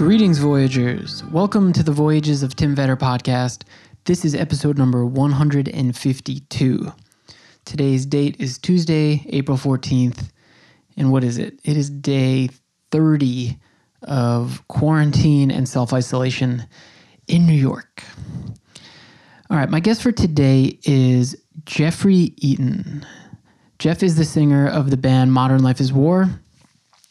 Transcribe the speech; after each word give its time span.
Greetings, 0.00 0.38
Voyagers. 0.38 1.22
Welcome 1.24 1.74
to 1.74 1.82
the 1.82 1.92
Voyages 1.92 2.42
of 2.42 2.56
Tim 2.56 2.74
Vetter 2.74 2.96
podcast. 2.96 3.64
This 4.06 4.24
is 4.24 4.34
episode 4.34 4.78
number 4.78 5.04
152. 5.04 6.92
Today's 7.66 8.06
date 8.06 8.34
is 8.38 8.56
Tuesday, 8.56 9.22
April 9.28 9.58
14th. 9.58 10.30
And 10.96 11.12
what 11.12 11.22
is 11.22 11.36
it? 11.36 11.60
It 11.64 11.76
is 11.76 11.90
day 11.90 12.48
30 12.92 13.58
of 14.04 14.66
quarantine 14.68 15.50
and 15.50 15.68
self 15.68 15.92
isolation 15.92 16.66
in 17.28 17.46
New 17.46 17.52
York. 17.52 18.02
All 19.50 19.58
right, 19.58 19.68
my 19.68 19.80
guest 19.80 20.02
for 20.02 20.12
today 20.12 20.78
is 20.84 21.36
Jeffrey 21.66 22.32
Eaton. 22.38 23.04
Jeff 23.78 24.02
is 24.02 24.16
the 24.16 24.24
singer 24.24 24.66
of 24.66 24.88
the 24.88 24.96
band 24.96 25.34
Modern 25.34 25.62
Life 25.62 25.78
is 25.78 25.92
War, 25.92 26.40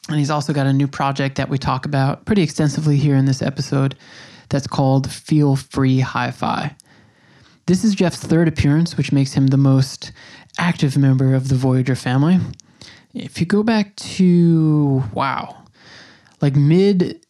and 0.10 0.18
he's 0.18 0.32
also 0.32 0.54
got 0.54 0.68
a 0.68 0.74
new 0.74 0.88
project 0.88 1.38
that 1.38 1.48
we 1.50 1.58
talk 1.58 1.86
about 1.86 2.26
pretty 2.26 2.42
extensively 2.42 2.98
here 2.98 3.16
in 3.16 3.24
this 3.26 3.42
episode 3.42 3.96
that's 4.50 4.68
called 4.68 5.10
Feel 5.12 5.56
Free 5.56 6.00
Hi 6.00 6.32
Fi. 6.32 6.76
This 7.68 7.84
is 7.84 7.94
Jeff's 7.94 8.18
third 8.18 8.48
appearance, 8.48 8.98
which 8.98 9.12
makes 9.12 9.34
him 9.34 9.46
the 9.48 9.58
most 9.58 10.12
active 10.58 10.98
member 10.98 11.36
of 11.36 11.50
the 11.50 11.56
Voyager 11.56 11.96
family. 11.96 12.40
If 13.14 13.40
you 13.40 13.46
go 13.46 13.62
back 13.62 13.96
to, 13.98 15.04
wow, 15.14 15.56
like 16.42 16.56
mid 16.56 17.24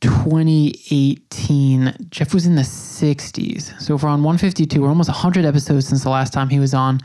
2018, 0.00 2.08
Jeff 2.10 2.34
was 2.34 2.46
in 2.46 2.56
the 2.56 2.62
60s. 2.62 3.80
So 3.80 3.94
if 3.94 4.02
we're 4.02 4.08
on 4.08 4.24
152, 4.24 4.82
we're 4.82 4.88
almost 4.88 5.08
100 5.08 5.44
episodes 5.44 5.86
since 5.86 6.02
the 6.02 6.10
last 6.10 6.32
time 6.32 6.48
he 6.48 6.58
was 6.58 6.74
on. 6.74 6.98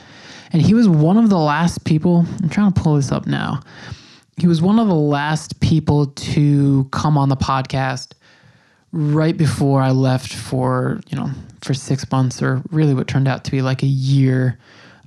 And 0.52 0.60
he 0.62 0.74
was 0.74 0.90
one 0.90 1.18
of 1.18 1.30
the 1.30 1.38
last 1.38 1.86
people, 1.86 2.26
I'm 2.42 2.50
trying 2.50 2.74
to 2.74 2.82
pull 2.82 2.96
this 2.96 3.12
up 3.12 3.28
now 3.28 3.62
he 4.38 4.48
was 4.48 4.62
one 4.62 4.80
of 4.80 4.88
the 4.88 4.96
last 4.96 5.60
people 5.60 6.08
to 6.08 6.88
come 6.92 7.18
on 7.18 7.30
the 7.30 7.36
podcast 7.36 8.14
right 8.92 9.36
before 9.36 9.82
I 9.82 9.92
left 9.92 10.34
for, 10.34 11.02
you 11.10 11.18
know, 11.18 11.32
for 11.62 11.74
six 11.74 12.10
months 12.12 12.42
or 12.42 12.62
really 12.72 12.94
what 12.94 13.08
turned 13.08 13.28
out 13.28 13.44
to 13.46 13.52
be 13.52 13.62
like 13.62 13.84
a 13.84 13.88
year 13.88 14.60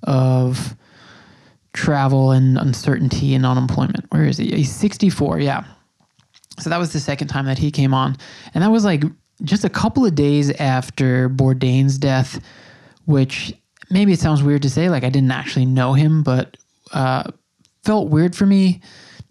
of 0.05 0.77
travel 1.73 2.31
and 2.31 2.57
uncertainty 2.59 3.35
and 3.35 3.45
unemployment. 3.45 4.07
Where 4.11 4.25
is 4.25 4.39
he? 4.39 4.51
He's 4.51 4.75
64, 4.75 5.41
yeah. 5.41 5.65
So 6.59 6.71
that 6.71 6.79
was 6.79 6.93
the 6.93 7.01
second 7.01 7.29
time 7.29 7.47
that 7.47 7.59
he 7.59 7.71
came 7.71 7.93
on. 7.93 8.17
And 8.55 8.65
that 8.65 8.71
was 8.71 8.85
like 8.85 9.05
just 9.43 9.65
a 9.65 9.69
couple 9.69 10.07
of 10.07 10.15
days 10.15 10.51
after 10.53 11.29
Bourdain's 11.29 11.99
death, 11.99 12.41
which 13.05 13.55
maybe 13.91 14.13
it 14.13 14.21
sounds 14.21 14.43
weird 14.43 14.63
to 14.63 14.71
say, 14.71 14.89
like 14.89 15.05
I 15.05 15.11
didn't 15.11 15.33
actually 15.33 15.67
know 15.67 15.93
him, 15.93 16.23
but 16.23 16.57
uh, 16.93 17.31
felt 17.85 18.09
weird 18.09 18.35
for 18.35 18.47
me 18.47 18.81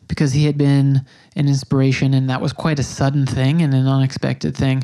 because 0.08 0.34
he 0.34 0.45
had 0.45 0.58
been 0.58 1.06
an 1.36 1.48
inspiration 1.48 2.14
and 2.14 2.30
that 2.30 2.42
was 2.42 2.53
quite 2.53 2.80
a 2.80 2.84
sudden 2.84 3.25
thing 3.25 3.61
and 3.61 3.73
an 3.73 3.88
unexpected 3.88 4.56
thing. 4.56 4.84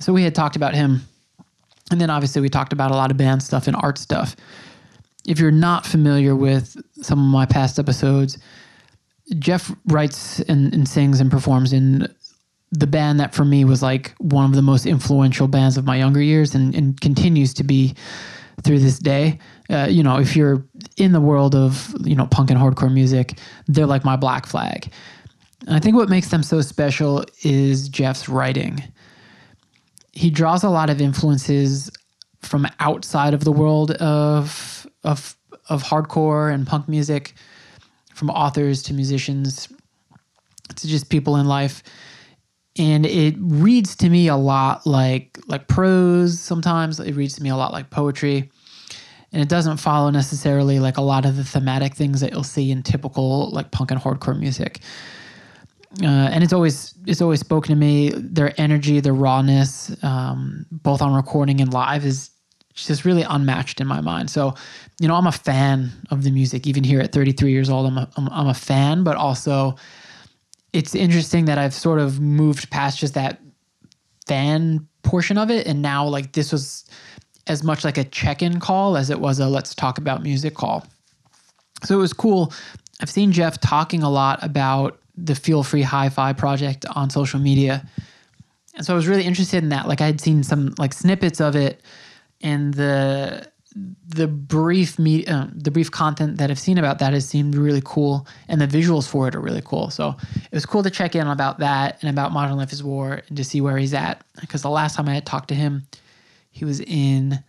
So 0.00 0.12
we 0.12 0.22
had 0.22 0.34
talked 0.34 0.56
about 0.56 0.74
him. 0.74 1.02
And 1.90 2.00
then 2.00 2.10
obviously 2.10 2.40
we 2.40 2.48
talked 2.48 2.72
about 2.72 2.90
a 2.90 2.94
lot 2.94 3.10
of 3.10 3.16
band 3.16 3.42
stuff 3.42 3.66
and 3.66 3.76
art 3.76 3.98
stuff. 3.98 4.34
If 5.26 5.38
you're 5.38 5.50
not 5.50 5.86
familiar 5.86 6.34
with 6.34 6.76
some 7.02 7.18
of 7.18 7.26
my 7.26 7.46
past 7.46 7.78
episodes, 7.78 8.38
Jeff 9.38 9.70
writes 9.86 10.40
and, 10.40 10.72
and 10.74 10.88
sings 10.88 11.20
and 11.20 11.30
performs 11.30 11.72
in 11.72 12.12
the 12.72 12.86
band 12.86 13.20
that 13.20 13.34
for 13.34 13.44
me 13.44 13.64
was 13.64 13.82
like 13.82 14.14
one 14.18 14.46
of 14.46 14.54
the 14.54 14.62
most 14.62 14.86
influential 14.86 15.46
bands 15.46 15.76
of 15.76 15.84
my 15.84 15.96
younger 15.96 16.22
years 16.22 16.54
and, 16.54 16.74
and 16.74 17.00
continues 17.00 17.52
to 17.54 17.64
be 17.64 17.94
through 18.62 18.78
this 18.78 18.98
day. 18.98 19.38
Uh, 19.72 19.86
you 19.86 20.02
know, 20.02 20.18
if 20.18 20.36
you're 20.36 20.64
in 20.98 21.12
the 21.12 21.20
world 21.20 21.54
of 21.54 21.94
you 22.04 22.14
know 22.14 22.26
punk 22.26 22.50
and 22.50 22.60
hardcore 22.60 22.92
music, 22.92 23.38
they're 23.66 23.86
like 23.86 24.04
my 24.04 24.16
black 24.16 24.46
flag. 24.46 24.92
And 25.66 25.74
I 25.74 25.78
think 25.78 25.96
what 25.96 26.08
makes 26.08 26.28
them 26.28 26.42
so 26.42 26.60
special 26.60 27.24
is 27.42 27.88
Jeff's 27.88 28.28
writing. 28.28 28.82
He 30.12 30.30
draws 30.30 30.62
a 30.62 30.68
lot 30.68 30.90
of 30.90 31.00
influences 31.00 31.90
from 32.40 32.66
outside 32.80 33.32
of 33.34 33.44
the 33.44 33.52
world 33.52 33.92
of 33.92 34.86
of 35.04 35.36
of 35.68 35.82
hardcore 35.82 36.52
and 36.52 36.66
punk 36.66 36.88
music, 36.88 37.34
from 38.14 38.28
authors 38.30 38.82
to 38.84 38.94
musicians 38.94 39.68
to 40.76 40.86
just 40.86 41.08
people 41.08 41.36
in 41.36 41.46
life. 41.46 41.82
And 42.78 43.04
it 43.04 43.34
reads 43.38 43.96
to 43.96 44.08
me 44.08 44.28
a 44.28 44.36
lot 44.36 44.86
like 44.86 45.38
like 45.46 45.68
prose 45.68 46.40
sometimes. 46.40 47.00
It 47.00 47.14
reads 47.14 47.34
to 47.36 47.42
me 47.42 47.50
a 47.50 47.56
lot 47.56 47.72
like 47.72 47.90
poetry 47.90 48.50
and 49.32 49.40
it 49.40 49.48
doesn't 49.48 49.78
follow 49.78 50.10
necessarily 50.10 50.78
like 50.78 50.98
a 50.98 51.02
lot 51.02 51.24
of 51.24 51.36
the 51.36 51.44
thematic 51.44 51.94
things 51.94 52.20
that 52.20 52.32
you'll 52.32 52.44
see 52.44 52.70
in 52.70 52.82
typical 52.82 53.50
like 53.50 53.70
punk 53.70 53.90
and 53.90 54.00
hardcore 54.00 54.38
music. 54.38 54.80
Uh, 56.02 56.06
and 56.06 56.42
it's 56.42 56.52
always 56.52 56.94
it's 57.06 57.20
always 57.20 57.40
spoken 57.40 57.70
to 57.70 57.76
me. 57.76 58.10
Their 58.10 58.58
energy, 58.58 59.00
their 59.00 59.12
rawness, 59.12 59.94
um, 60.02 60.66
both 60.70 61.02
on 61.02 61.14
recording 61.14 61.60
and 61.60 61.72
live, 61.72 62.04
is 62.04 62.30
just 62.74 63.04
really 63.04 63.22
unmatched 63.22 63.80
in 63.80 63.86
my 63.86 64.00
mind. 64.00 64.30
So, 64.30 64.54
you 65.00 65.08
know, 65.08 65.14
I'm 65.14 65.26
a 65.26 65.32
fan 65.32 65.90
of 66.10 66.22
the 66.22 66.30
music. 66.30 66.66
Even 66.66 66.84
here 66.84 67.00
at 67.00 67.12
33 67.12 67.50
years 67.50 67.68
old, 67.68 67.86
I'm 67.86 67.98
a, 67.98 68.08
I'm, 68.16 68.28
I'm 68.30 68.48
a 68.48 68.54
fan. 68.54 69.04
But 69.04 69.16
also, 69.16 69.76
it's 70.72 70.94
interesting 70.94 71.44
that 71.46 71.58
I've 71.58 71.74
sort 71.74 71.98
of 71.98 72.20
moved 72.20 72.70
past 72.70 72.98
just 72.98 73.12
that 73.14 73.40
fan 74.26 74.88
portion 75.02 75.36
of 75.36 75.50
it, 75.50 75.66
and 75.66 75.82
now 75.82 76.06
like 76.06 76.32
this 76.32 76.52
was 76.52 76.86
as 77.46 77.62
much 77.62 77.84
like 77.84 77.98
a 77.98 78.04
check-in 78.04 78.60
call 78.60 78.96
as 78.96 79.10
it 79.10 79.20
was 79.20 79.38
a 79.38 79.48
let's 79.48 79.74
talk 79.74 79.98
about 79.98 80.22
music 80.22 80.54
call. 80.54 80.86
So 81.84 81.94
it 81.94 81.98
was 81.98 82.12
cool. 82.12 82.52
I've 83.00 83.10
seen 83.10 83.32
Jeff 83.32 83.60
talking 83.60 84.02
a 84.02 84.10
lot 84.10 84.42
about 84.42 85.00
the 85.16 85.34
Feel 85.34 85.62
Free 85.62 85.82
Hi-Fi 85.82 86.32
project 86.34 86.86
on 86.94 87.10
social 87.10 87.40
media. 87.40 87.86
And 88.74 88.86
so 88.86 88.94
I 88.94 88.96
was 88.96 89.08
really 89.08 89.24
interested 89.24 89.62
in 89.62 89.70
that. 89.70 89.88
Like 89.88 90.00
I 90.00 90.06
had 90.06 90.20
seen 90.20 90.42
some 90.42 90.74
like 90.78 90.92
snippets 90.92 91.40
of 91.40 91.56
it 91.56 91.82
and 92.40 92.74
the 92.74 93.50
the 94.06 94.26
brief 94.26 94.98
me 94.98 95.24
uh, 95.26 95.46
the 95.54 95.70
brief 95.70 95.90
content 95.90 96.36
that 96.36 96.50
I've 96.50 96.58
seen 96.58 96.76
about 96.76 96.98
that 96.98 97.14
has 97.14 97.26
seemed 97.26 97.54
really 97.54 97.80
cool 97.84 98.26
and 98.48 98.60
the 98.60 98.66
visuals 98.66 99.08
for 99.08 99.28
it 99.28 99.34
are 99.34 99.40
really 99.40 99.62
cool. 99.64 99.90
So 99.90 100.14
it 100.34 100.52
was 100.52 100.66
cool 100.66 100.82
to 100.82 100.90
check 100.90 101.14
in 101.14 101.26
about 101.26 101.58
that 101.60 101.98
and 102.02 102.10
about 102.10 102.32
Modern 102.32 102.56
Life 102.56 102.72
is 102.72 102.82
War 102.82 103.22
and 103.28 103.36
to 103.36 103.44
see 103.44 103.60
where 103.60 103.78
he's 103.78 103.94
at 103.94 104.22
because 104.40 104.62
the 104.62 104.70
last 104.70 104.96
time 104.96 105.08
I 105.08 105.14
had 105.14 105.26
talked 105.26 105.48
to 105.48 105.54
him 105.54 105.86
he 106.52 106.64
was 106.64 106.80
in 106.80 107.42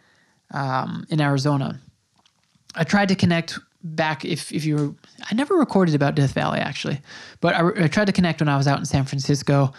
um, 0.51 1.05
in 1.09 1.21
Arizona. 1.21 1.79
I 2.75 2.83
tried 2.83 3.09
to 3.09 3.15
connect 3.15 3.59
back 3.83 4.25
if 4.25 4.51
if 4.51 4.65
you 4.65 4.75
were 4.75 4.95
I 5.29 5.35
never 5.35 5.55
recorded 5.55 5.93
about 5.93 6.15
Death 6.15 6.33
Valley 6.33 6.59
actually, 6.59 6.99
but 7.41 7.53
I, 7.53 7.83
I, 7.83 7.87
tried 7.87 8.07
to 8.07 8.13
connect 8.13 8.39
when 8.39 8.49
I 8.49 8.57
was 8.57 8.67
out 8.67 8.79
in 8.79 8.85
San 8.85 9.03
Francisco, 9.03 9.73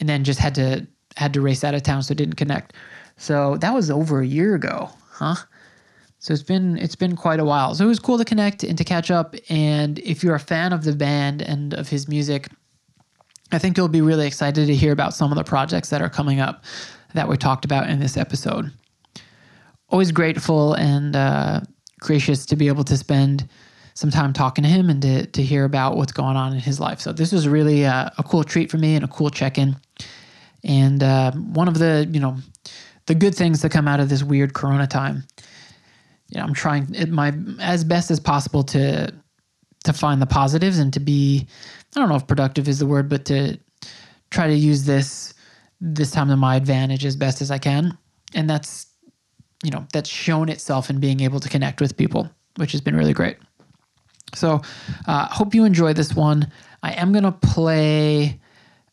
and 0.00 0.08
then 0.08 0.24
just 0.24 0.38
had 0.38 0.54
to 0.54 0.86
had 1.16 1.34
to 1.34 1.40
race 1.40 1.64
out 1.64 1.74
of 1.74 1.82
town, 1.82 2.02
so 2.02 2.12
it 2.12 2.18
didn't 2.18 2.36
connect. 2.36 2.72
So 3.16 3.56
that 3.58 3.74
was 3.74 3.90
over 3.90 4.20
a 4.20 4.26
year 4.26 4.54
ago, 4.54 4.90
huh? 5.10 5.36
So 6.18 6.32
it's 6.32 6.42
been 6.42 6.78
it's 6.78 6.96
been 6.96 7.16
quite 7.16 7.40
a 7.40 7.44
while. 7.44 7.74
So 7.74 7.84
it 7.84 7.88
was 7.88 7.98
cool 7.98 8.18
to 8.18 8.24
connect 8.24 8.64
and 8.64 8.78
to 8.78 8.84
catch 8.84 9.10
up. 9.10 9.34
And 9.50 9.98
if 9.98 10.24
you're 10.24 10.34
a 10.34 10.40
fan 10.40 10.72
of 10.72 10.84
the 10.84 10.94
band 10.94 11.42
and 11.42 11.74
of 11.74 11.88
his 11.88 12.08
music, 12.08 12.48
I 13.52 13.58
think 13.58 13.76
you'll 13.76 13.88
be 13.88 14.00
really 14.00 14.26
excited 14.26 14.66
to 14.66 14.74
hear 14.74 14.92
about 14.92 15.14
some 15.14 15.30
of 15.30 15.36
the 15.36 15.44
projects 15.44 15.90
that 15.90 16.00
are 16.00 16.08
coming 16.08 16.40
up 16.40 16.64
that 17.14 17.28
we 17.28 17.36
talked 17.36 17.64
about 17.64 17.88
in 17.88 17.98
this 17.98 18.16
episode. 18.16 18.70
Always 19.88 20.12
grateful 20.12 20.74
and 20.74 21.16
uh, 21.16 21.60
gracious 22.00 22.46
to 22.46 22.56
be 22.56 22.68
able 22.68 22.84
to 22.84 22.96
spend 22.96 23.48
some 23.94 24.10
time 24.10 24.32
talking 24.32 24.64
to 24.64 24.70
him 24.70 24.90
and 24.90 25.00
to, 25.02 25.26
to 25.26 25.42
hear 25.42 25.64
about 25.64 25.96
what's 25.96 26.12
going 26.12 26.36
on 26.36 26.52
in 26.52 26.58
his 26.58 26.80
life. 26.80 27.00
So 27.00 27.12
this 27.12 27.32
was 27.32 27.46
really 27.46 27.84
a, 27.84 28.12
a 28.18 28.22
cool 28.24 28.42
treat 28.42 28.70
for 28.70 28.76
me 28.76 28.96
and 28.96 29.04
a 29.04 29.08
cool 29.08 29.30
check-in. 29.30 29.76
And 30.64 31.02
uh, 31.02 31.32
one 31.32 31.68
of 31.68 31.78
the, 31.78 32.08
you 32.10 32.18
know, 32.18 32.36
the 33.06 33.14
good 33.14 33.34
things 33.34 33.62
that 33.62 33.70
come 33.70 33.86
out 33.86 34.00
of 34.00 34.08
this 34.08 34.22
weird 34.22 34.54
Corona 34.54 34.86
time. 34.86 35.24
You 36.30 36.38
know, 36.38 36.46
I'm 36.46 36.54
trying 36.54 36.88
my 37.10 37.32
as 37.60 37.84
best 37.84 38.10
as 38.10 38.18
possible 38.18 38.64
to 38.64 39.12
to 39.84 39.92
find 39.92 40.20
the 40.20 40.26
positives 40.26 40.78
and 40.78 40.94
to 40.94 41.00
be, 41.00 41.46
I 41.94 42.00
don't 42.00 42.08
know 42.08 42.14
if 42.16 42.26
productive 42.26 42.68
is 42.68 42.78
the 42.78 42.86
word, 42.86 43.10
but 43.10 43.26
to 43.26 43.58
try 44.30 44.46
to 44.46 44.54
use 44.54 44.84
this 44.84 45.33
this 45.86 46.10
time 46.10 46.28
to 46.28 46.36
my 46.36 46.56
advantage 46.56 47.04
as 47.04 47.14
best 47.14 47.42
as 47.42 47.50
I 47.50 47.58
can. 47.58 47.96
And 48.34 48.48
that's, 48.48 48.86
you 49.62 49.70
know, 49.70 49.86
that's 49.92 50.08
shown 50.08 50.48
itself 50.48 50.88
in 50.88 50.98
being 50.98 51.20
able 51.20 51.40
to 51.40 51.48
connect 51.48 51.80
with 51.80 51.96
people, 51.96 52.30
which 52.56 52.72
has 52.72 52.80
been 52.80 52.96
really 52.96 53.12
great. 53.12 53.36
So, 54.34 54.62
uh, 55.06 55.26
hope 55.26 55.54
you 55.54 55.64
enjoy 55.64 55.92
this 55.92 56.14
one. 56.14 56.50
I 56.82 56.92
am 56.92 57.12
going 57.12 57.24
to 57.24 57.32
play 57.32 58.40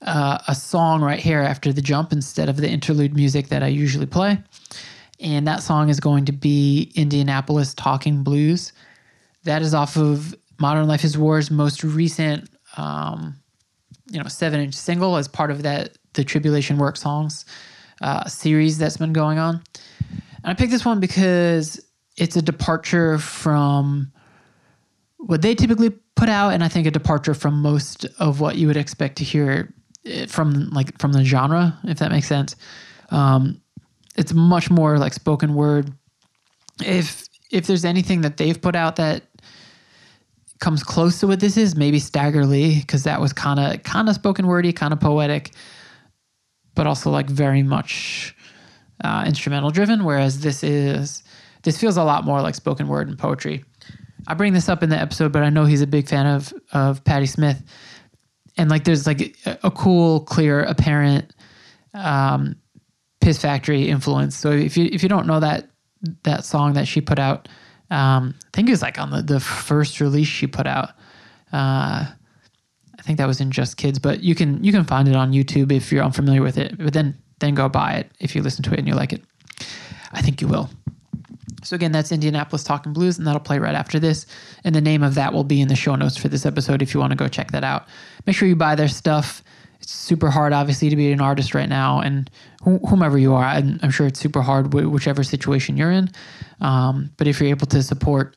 uh, 0.01 0.39
a 0.47 0.53
song 0.53 1.01
right 1.01 1.19
here 1.19 1.39
after 1.39 1.71
the 1.71 1.81
jump 1.81 2.11
instead 2.11 2.49
of 2.49 2.57
the 2.57 2.69
interlude 2.69 3.15
music 3.15 3.47
that 3.47 3.63
I 3.63 3.67
usually 3.67 4.05
play. 4.05 4.37
And 5.21 5.47
that 5.47 5.63
song 5.63 5.89
is 5.89 5.99
going 5.99 6.25
to 6.25 6.31
be 6.33 6.91
Indianapolis 6.95 7.73
Talking 7.73 8.23
Blues. 8.23 8.73
That 9.45 9.61
is 9.61 9.73
off 9.73 9.95
of 9.95 10.35
Modern 10.59 10.87
Life 10.87 11.05
is 11.05 11.17
War's 11.17 11.49
most 11.49 11.83
recent, 11.83 12.49
um, 12.75 13.35
you 14.11 14.21
know, 14.21 14.27
seven 14.27 14.59
inch 14.59 14.73
single 14.73 15.15
as 15.15 15.27
part 15.27 15.51
of 15.51 15.63
that 15.63 15.97
the 16.13 16.23
Tribulation 16.23 16.77
Work 16.77 16.97
Songs 16.97 17.45
uh, 18.01 18.25
series 18.25 18.77
that's 18.77 18.97
been 18.97 19.13
going 19.13 19.37
on. 19.37 19.61
And 20.43 20.51
I 20.51 20.53
picked 20.53 20.71
this 20.71 20.85
one 20.85 20.99
because 20.99 21.79
it's 22.17 22.35
a 22.35 22.41
departure 22.41 23.17
from 23.17 24.11
what 25.17 25.41
they 25.41 25.55
typically 25.55 25.91
put 26.15 26.29
out, 26.29 26.53
and 26.53 26.63
I 26.63 26.67
think 26.67 26.87
a 26.87 26.91
departure 26.91 27.33
from 27.33 27.61
most 27.61 28.05
of 28.19 28.39
what 28.39 28.55
you 28.55 28.67
would 28.67 28.77
expect 28.77 29.17
to 29.17 29.23
hear 29.23 29.73
eh, 30.05 30.25
from 30.25 30.69
like 30.71 30.99
from 30.99 31.13
the 31.13 31.23
genre, 31.23 31.77
if 31.83 31.99
that 31.99 32.11
makes 32.11 32.27
sense. 32.27 32.55
Um, 33.09 33.61
it's 34.15 34.33
much 34.33 34.69
more 34.69 34.97
like 34.97 35.13
spoken 35.13 35.53
word. 35.53 35.93
If 36.83 37.27
if 37.51 37.67
there's 37.67 37.85
anything 37.85 38.21
that 38.21 38.37
they've 38.37 38.59
put 38.59 38.75
out 38.75 38.95
that 38.95 39.23
comes 40.59 40.83
close 40.83 41.19
to 41.19 41.27
what 41.27 41.39
this 41.39 41.57
is, 41.57 41.75
maybe 41.75 41.99
Stagger 41.99 42.45
Lee, 42.45 42.79
because 42.79 43.03
that 43.03 43.19
was 43.19 43.33
kind 43.33 43.59
of 43.59 43.83
kind 43.83 44.09
of 44.09 44.15
spoken 44.15 44.47
wordy, 44.47 44.73
kind 44.73 44.93
of 44.93 44.99
poetic, 44.99 45.51
but 46.75 46.87
also 46.87 47.09
like 47.09 47.29
very 47.29 47.63
much 47.63 48.35
uh, 49.03 49.23
instrumental 49.25 49.71
driven. 49.71 50.03
Whereas 50.03 50.41
this 50.41 50.63
is 50.63 51.23
this 51.63 51.79
feels 51.79 51.97
a 51.97 52.03
lot 52.03 52.25
more 52.25 52.41
like 52.41 52.55
spoken 52.55 52.87
word 52.87 53.07
and 53.07 53.17
poetry. 53.17 53.63
I 54.27 54.33
bring 54.33 54.53
this 54.53 54.69
up 54.69 54.83
in 54.83 54.89
the 54.89 54.97
episode, 54.97 55.31
but 55.31 55.43
I 55.43 55.49
know 55.49 55.65
he's 55.65 55.81
a 55.81 55.87
big 55.87 56.07
fan 56.07 56.25
of 56.25 56.53
of 56.71 57.03
Patti 57.03 57.25
Smith, 57.25 57.61
and 58.57 58.69
like 58.69 58.83
there's 58.83 59.07
like 59.07 59.37
a, 59.45 59.59
a 59.63 59.71
cool, 59.71 60.21
clear, 60.21 60.61
apparent 60.61 61.33
um, 61.93 62.55
Piss 63.19 63.39
Factory 63.39 63.87
influence. 63.87 64.35
So 64.35 64.51
if 64.51 64.77
you 64.77 64.89
if 64.91 65.03
you 65.03 65.09
don't 65.09 65.27
know 65.27 65.39
that 65.39 65.69
that 66.23 66.45
song 66.45 66.73
that 66.73 66.87
she 66.87 67.01
put 67.01 67.19
out, 67.19 67.47
um, 67.89 68.35
I 68.45 68.49
think 68.53 68.67
it 68.67 68.71
was 68.71 68.81
like 68.81 68.99
on 68.99 69.11
the 69.11 69.21
the 69.21 69.39
first 69.39 69.99
release 69.99 70.27
she 70.27 70.47
put 70.47 70.67
out. 70.67 70.91
Uh, 71.51 72.05
I 73.01 73.03
think 73.03 73.17
that 73.17 73.25
was 73.27 73.41
in 73.41 73.49
Just 73.49 73.77
Kids, 73.77 73.97
but 73.97 74.21
you 74.21 74.35
can 74.35 74.63
you 74.63 74.71
can 74.71 74.85
find 74.85 75.07
it 75.07 75.15
on 75.15 75.31
YouTube 75.33 75.71
if 75.71 75.91
you're 75.91 76.03
unfamiliar 76.03 76.43
with 76.43 76.57
it. 76.57 76.77
But 76.77 76.93
then 76.93 77.17
then 77.39 77.55
go 77.55 77.67
buy 77.67 77.93
it 77.93 78.11
if 78.19 78.35
you 78.35 78.43
listen 78.43 78.63
to 78.63 78.73
it 78.73 78.79
and 78.79 78.87
you 78.87 78.93
like 78.93 79.11
it. 79.11 79.23
I 80.11 80.21
think 80.21 80.39
you 80.39 80.47
will. 80.47 80.69
So 81.63 81.75
again, 81.75 81.91
that's 81.91 82.11
Indianapolis 82.11 82.63
Talking 82.63 82.93
Blues, 82.93 83.17
and 83.17 83.25
that'll 83.25 83.39
play 83.39 83.59
right 83.59 83.75
after 83.75 83.99
this. 83.99 84.25
And 84.63 84.73
the 84.75 84.81
name 84.81 85.03
of 85.03 85.15
that 85.15 85.33
will 85.33 85.43
be 85.43 85.61
in 85.61 85.67
the 85.67 85.75
show 85.75 85.95
notes 85.95 86.17
for 86.17 86.27
this 86.27 86.45
episode 86.45 86.81
if 86.81 86.93
you 86.93 86.99
want 86.99 87.11
to 87.11 87.17
go 87.17 87.27
check 87.27 87.51
that 87.51 87.63
out. 87.63 87.87
Make 88.25 88.35
sure 88.35 88.47
you 88.47 88.55
buy 88.55 88.75
their 88.75 88.87
stuff. 88.87 89.43
It's 89.79 89.91
super 89.91 90.29
hard, 90.29 90.53
obviously, 90.53 90.89
to 90.89 90.95
be 90.95 91.11
an 91.11 91.21
artist 91.21 91.55
right 91.55 91.69
now, 91.69 92.01
and 92.01 92.29
wh- 92.63 92.87
whomever 92.87 93.17
you 93.17 93.33
are, 93.33 93.43
I'm, 93.43 93.79
I'm 93.81 93.89
sure 93.89 94.05
it's 94.05 94.19
super 94.19 94.41
hard, 94.41 94.67
wh- 94.73 94.91
whichever 94.91 95.23
situation 95.23 95.75
you're 95.75 95.91
in. 95.91 96.09
Um, 96.61 97.11
but 97.17 97.27
if 97.27 97.39
you're 97.39 97.49
able 97.49 97.65
to 97.67 97.81
support 97.81 98.35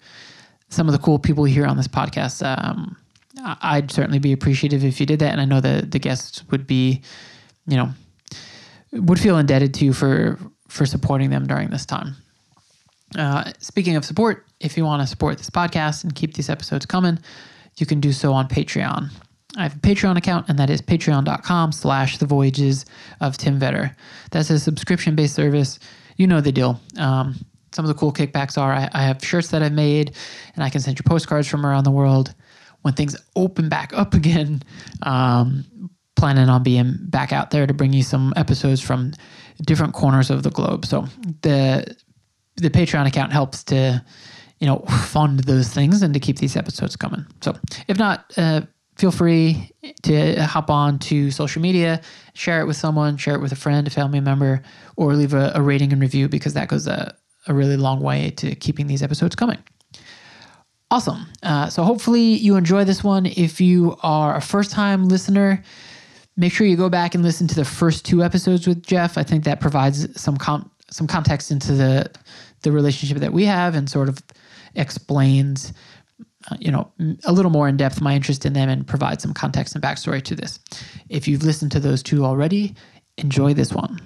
some 0.70 0.88
of 0.88 0.92
the 0.92 0.98
cool 0.98 1.18
people 1.18 1.44
here 1.44 1.66
on 1.66 1.76
this 1.76 1.88
podcast, 1.88 2.42
um, 2.46 2.96
I'd 3.44 3.90
certainly 3.90 4.18
be 4.18 4.32
appreciative 4.32 4.84
if 4.84 4.98
you 5.00 5.06
did 5.06 5.18
that. 5.20 5.32
And 5.32 5.40
I 5.40 5.44
know 5.44 5.60
that 5.60 5.90
the 5.90 5.98
guests 5.98 6.42
would 6.50 6.66
be, 6.66 7.02
you 7.66 7.76
know, 7.76 7.90
would 8.92 9.20
feel 9.20 9.38
indebted 9.38 9.74
to 9.74 9.84
you 9.84 9.92
for 9.92 10.38
for 10.68 10.86
supporting 10.86 11.30
them 11.30 11.46
during 11.46 11.68
this 11.68 11.86
time. 11.86 12.16
Uh, 13.16 13.52
speaking 13.58 13.96
of 13.96 14.04
support, 14.04 14.46
if 14.60 14.76
you 14.76 14.84
want 14.84 15.02
to 15.02 15.06
support 15.06 15.38
this 15.38 15.50
podcast 15.50 16.02
and 16.02 16.14
keep 16.14 16.34
these 16.34 16.50
episodes 16.50 16.86
coming, 16.86 17.18
you 17.76 17.86
can 17.86 18.00
do 18.00 18.12
so 18.12 18.32
on 18.32 18.48
Patreon. 18.48 19.10
I 19.56 19.62
have 19.62 19.76
a 19.76 19.78
Patreon 19.78 20.16
account, 20.16 20.48
and 20.48 20.58
that 20.58 20.68
is 20.68 20.82
patreon.com 20.82 21.70
slash 21.70 22.18
the 22.18 22.26
voyages 22.26 22.86
of 23.20 23.36
Tim 23.36 23.60
Vetter. 23.60 23.94
That's 24.32 24.50
a 24.50 24.58
subscription-based 24.58 25.34
service. 25.34 25.78
You 26.16 26.26
know 26.26 26.40
the 26.40 26.50
deal. 26.50 26.80
Um, 26.98 27.36
some 27.72 27.84
of 27.84 27.88
the 27.88 27.94
cool 27.94 28.12
kickbacks 28.12 28.58
are 28.58 28.72
I, 28.72 28.88
I 28.92 29.02
have 29.04 29.24
shirts 29.24 29.48
that 29.48 29.62
I've 29.62 29.72
made, 29.72 30.16
and 30.56 30.64
I 30.64 30.70
can 30.70 30.80
send 30.80 30.98
you 30.98 31.04
postcards 31.04 31.46
from 31.46 31.64
around 31.64 31.84
the 31.84 31.92
world. 31.92 32.34
When 32.84 32.92
things 32.94 33.16
open 33.34 33.68
back 33.70 33.92
up 33.94 34.12
again, 34.14 34.62
um, 35.02 35.64
planning 36.16 36.48
on 36.48 36.62
being 36.62 36.96
back 37.00 37.32
out 37.32 37.50
there 37.50 37.66
to 37.66 37.74
bring 37.74 37.92
you 37.92 38.02
some 38.02 38.32
episodes 38.36 38.80
from 38.80 39.12
different 39.62 39.94
corners 39.94 40.30
of 40.30 40.42
the 40.42 40.50
globe. 40.50 40.84
So 40.86 41.06
the 41.42 41.96
the 42.56 42.70
Patreon 42.70 43.06
account 43.06 43.32
helps 43.32 43.64
to, 43.64 44.04
you 44.60 44.66
know, 44.66 44.78
fund 45.06 45.40
those 45.40 45.70
things 45.70 46.02
and 46.02 46.14
to 46.14 46.20
keep 46.20 46.38
these 46.38 46.56
episodes 46.56 46.94
coming. 46.94 47.26
So 47.40 47.56
if 47.88 47.98
not, 47.98 48.32
uh, 48.36 48.60
feel 48.96 49.10
free 49.10 49.70
to 50.02 50.44
hop 50.44 50.70
on 50.70 50.98
to 51.00 51.30
social 51.30 51.60
media, 51.60 52.00
share 52.34 52.60
it 52.60 52.66
with 52.66 52.76
someone, 52.76 53.16
share 53.16 53.34
it 53.34 53.40
with 53.40 53.52
a 53.52 53.56
friend, 53.56 53.86
a 53.86 53.90
family 53.90 54.20
member, 54.20 54.62
or 54.96 55.14
leave 55.14 55.34
a, 55.34 55.52
a 55.54 55.62
rating 55.62 55.92
and 55.92 56.00
review 56.00 56.28
because 56.28 56.54
that 56.54 56.68
goes 56.68 56.86
a, 56.86 57.16
a 57.48 57.54
really 57.54 57.76
long 57.76 58.00
way 58.00 58.30
to 58.30 58.54
keeping 58.54 58.86
these 58.86 59.02
episodes 59.02 59.34
coming. 59.34 59.58
Awesome. 60.94 61.26
Uh, 61.42 61.68
so 61.68 61.82
hopefully 61.82 62.20
you 62.20 62.54
enjoy 62.54 62.84
this 62.84 63.02
one. 63.02 63.26
If 63.26 63.60
you 63.60 63.96
are 64.04 64.36
a 64.36 64.40
first 64.40 64.70
time 64.70 65.08
listener, 65.08 65.60
make 66.36 66.52
sure 66.52 66.68
you 66.68 66.76
go 66.76 66.88
back 66.88 67.16
and 67.16 67.24
listen 67.24 67.48
to 67.48 67.54
the 67.56 67.64
first 67.64 68.04
two 68.04 68.22
episodes 68.22 68.68
with 68.68 68.86
Jeff. 68.86 69.18
I 69.18 69.24
think 69.24 69.42
that 69.42 69.60
provides 69.60 70.06
some 70.20 70.38
some 70.92 71.08
context 71.08 71.50
into 71.50 71.72
the 71.72 72.08
the 72.62 72.70
relationship 72.70 73.18
that 73.18 73.32
we 73.32 73.44
have 73.44 73.74
and 73.74 73.90
sort 73.90 74.08
of 74.08 74.22
explains 74.76 75.72
uh, 76.48 76.56
you 76.60 76.70
know 76.70 76.92
a 77.24 77.32
little 77.32 77.50
more 77.50 77.66
in 77.66 77.76
depth 77.76 78.00
my 78.00 78.14
interest 78.14 78.46
in 78.46 78.52
them 78.52 78.68
and 78.68 78.86
provides 78.86 79.20
some 79.20 79.34
context 79.34 79.74
and 79.74 79.82
backstory 79.82 80.22
to 80.22 80.36
this. 80.36 80.60
If 81.08 81.26
you've 81.26 81.42
listened 81.42 81.72
to 81.72 81.80
those 81.80 82.04
two 82.04 82.24
already, 82.24 82.76
enjoy 83.18 83.52
this 83.52 83.72
one. 83.72 83.98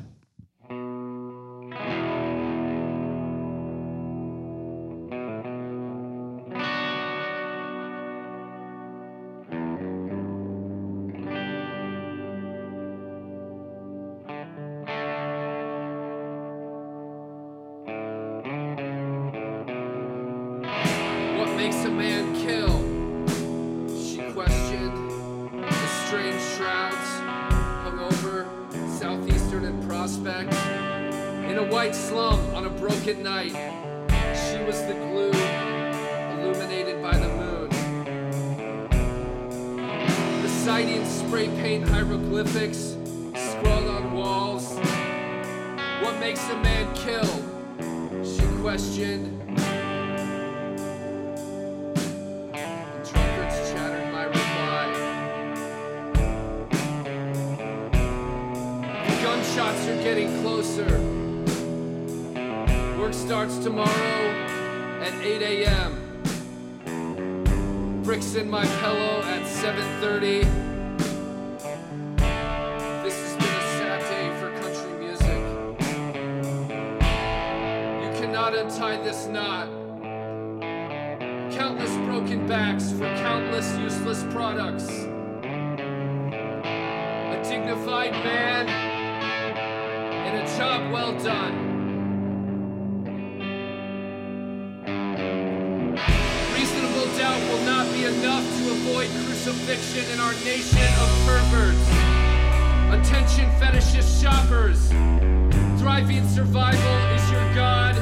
White 31.79 31.95
slum 31.95 32.41
on 32.57 32.67
a 32.67 32.71
broken 32.71 33.23
night, 33.23 33.53
she 34.35 34.59
was 34.65 34.83
the 34.87 34.95
glue 34.95 35.31
illuminated 36.33 37.01
by 37.01 37.17
the 37.17 37.29
moon. 37.29 37.69
The 40.43 40.49
sightings 40.49 41.09
spray 41.09 41.47
paint 41.63 41.89
hieroglyphics 41.89 42.97
scrawled 43.37 43.87
on 43.87 44.13
walls. 44.13 44.77
What 46.03 46.19
makes 46.19 46.43
a 46.51 46.57
man 46.57 46.93
kill? 46.97 47.31
She 48.25 48.43
questioned. 48.61 49.37
Gunshots 59.23 59.87
are 59.87 60.03
getting 60.03 60.43
closer. 60.43 61.08
Starts 63.29 63.59
tomorrow 63.59 64.31
at 65.03 65.13
8 65.23 65.43
a.m. 65.43 65.93
Bricks 68.03 68.35
in 68.37 68.49
my 68.49 68.65
pillow 68.81 69.21
at 69.21 69.43
7:30. 69.43 70.45
This 73.05 73.17
has 73.21 73.35
been 73.37 73.55
a 73.55 73.61
sad 73.77 74.01
day 74.09 74.31
for 74.41 74.49
country 74.63 74.93
music. 74.99 75.41
You 78.01 78.11
cannot 78.19 78.55
untie 78.57 78.97
this 79.03 79.27
knot 79.27 79.69
countless 81.53 81.95
broken 82.07 82.47
backs 82.49 82.93
for 82.93 83.15
countless 83.19 83.77
useless 83.77 84.25
products. 84.33 84.89
A 87.35 87.43
dignified 87.47 88.13
man 88.25 88.69
and 88.71 90.49
a 90.49 90.57
job 90.57 90.91
well 90.91 91.13
done. 91.23 91.68
Avoid 98.89 99.11
crucifixion 99.27 100.05
in 100.13 100.21
our 100.21 100.33
nation 100.45 100.79
of 101.01 101.09
perverts. 101.27 101.89
Attention 102.97 103.51
fetishist 103.61 104.23
shoppers. 104.23 104.89
Thriving 105.79 106.27
survival 106.29 106.97
is 107.15 107.31
your 107.31 107.55
god. 107.55 107.97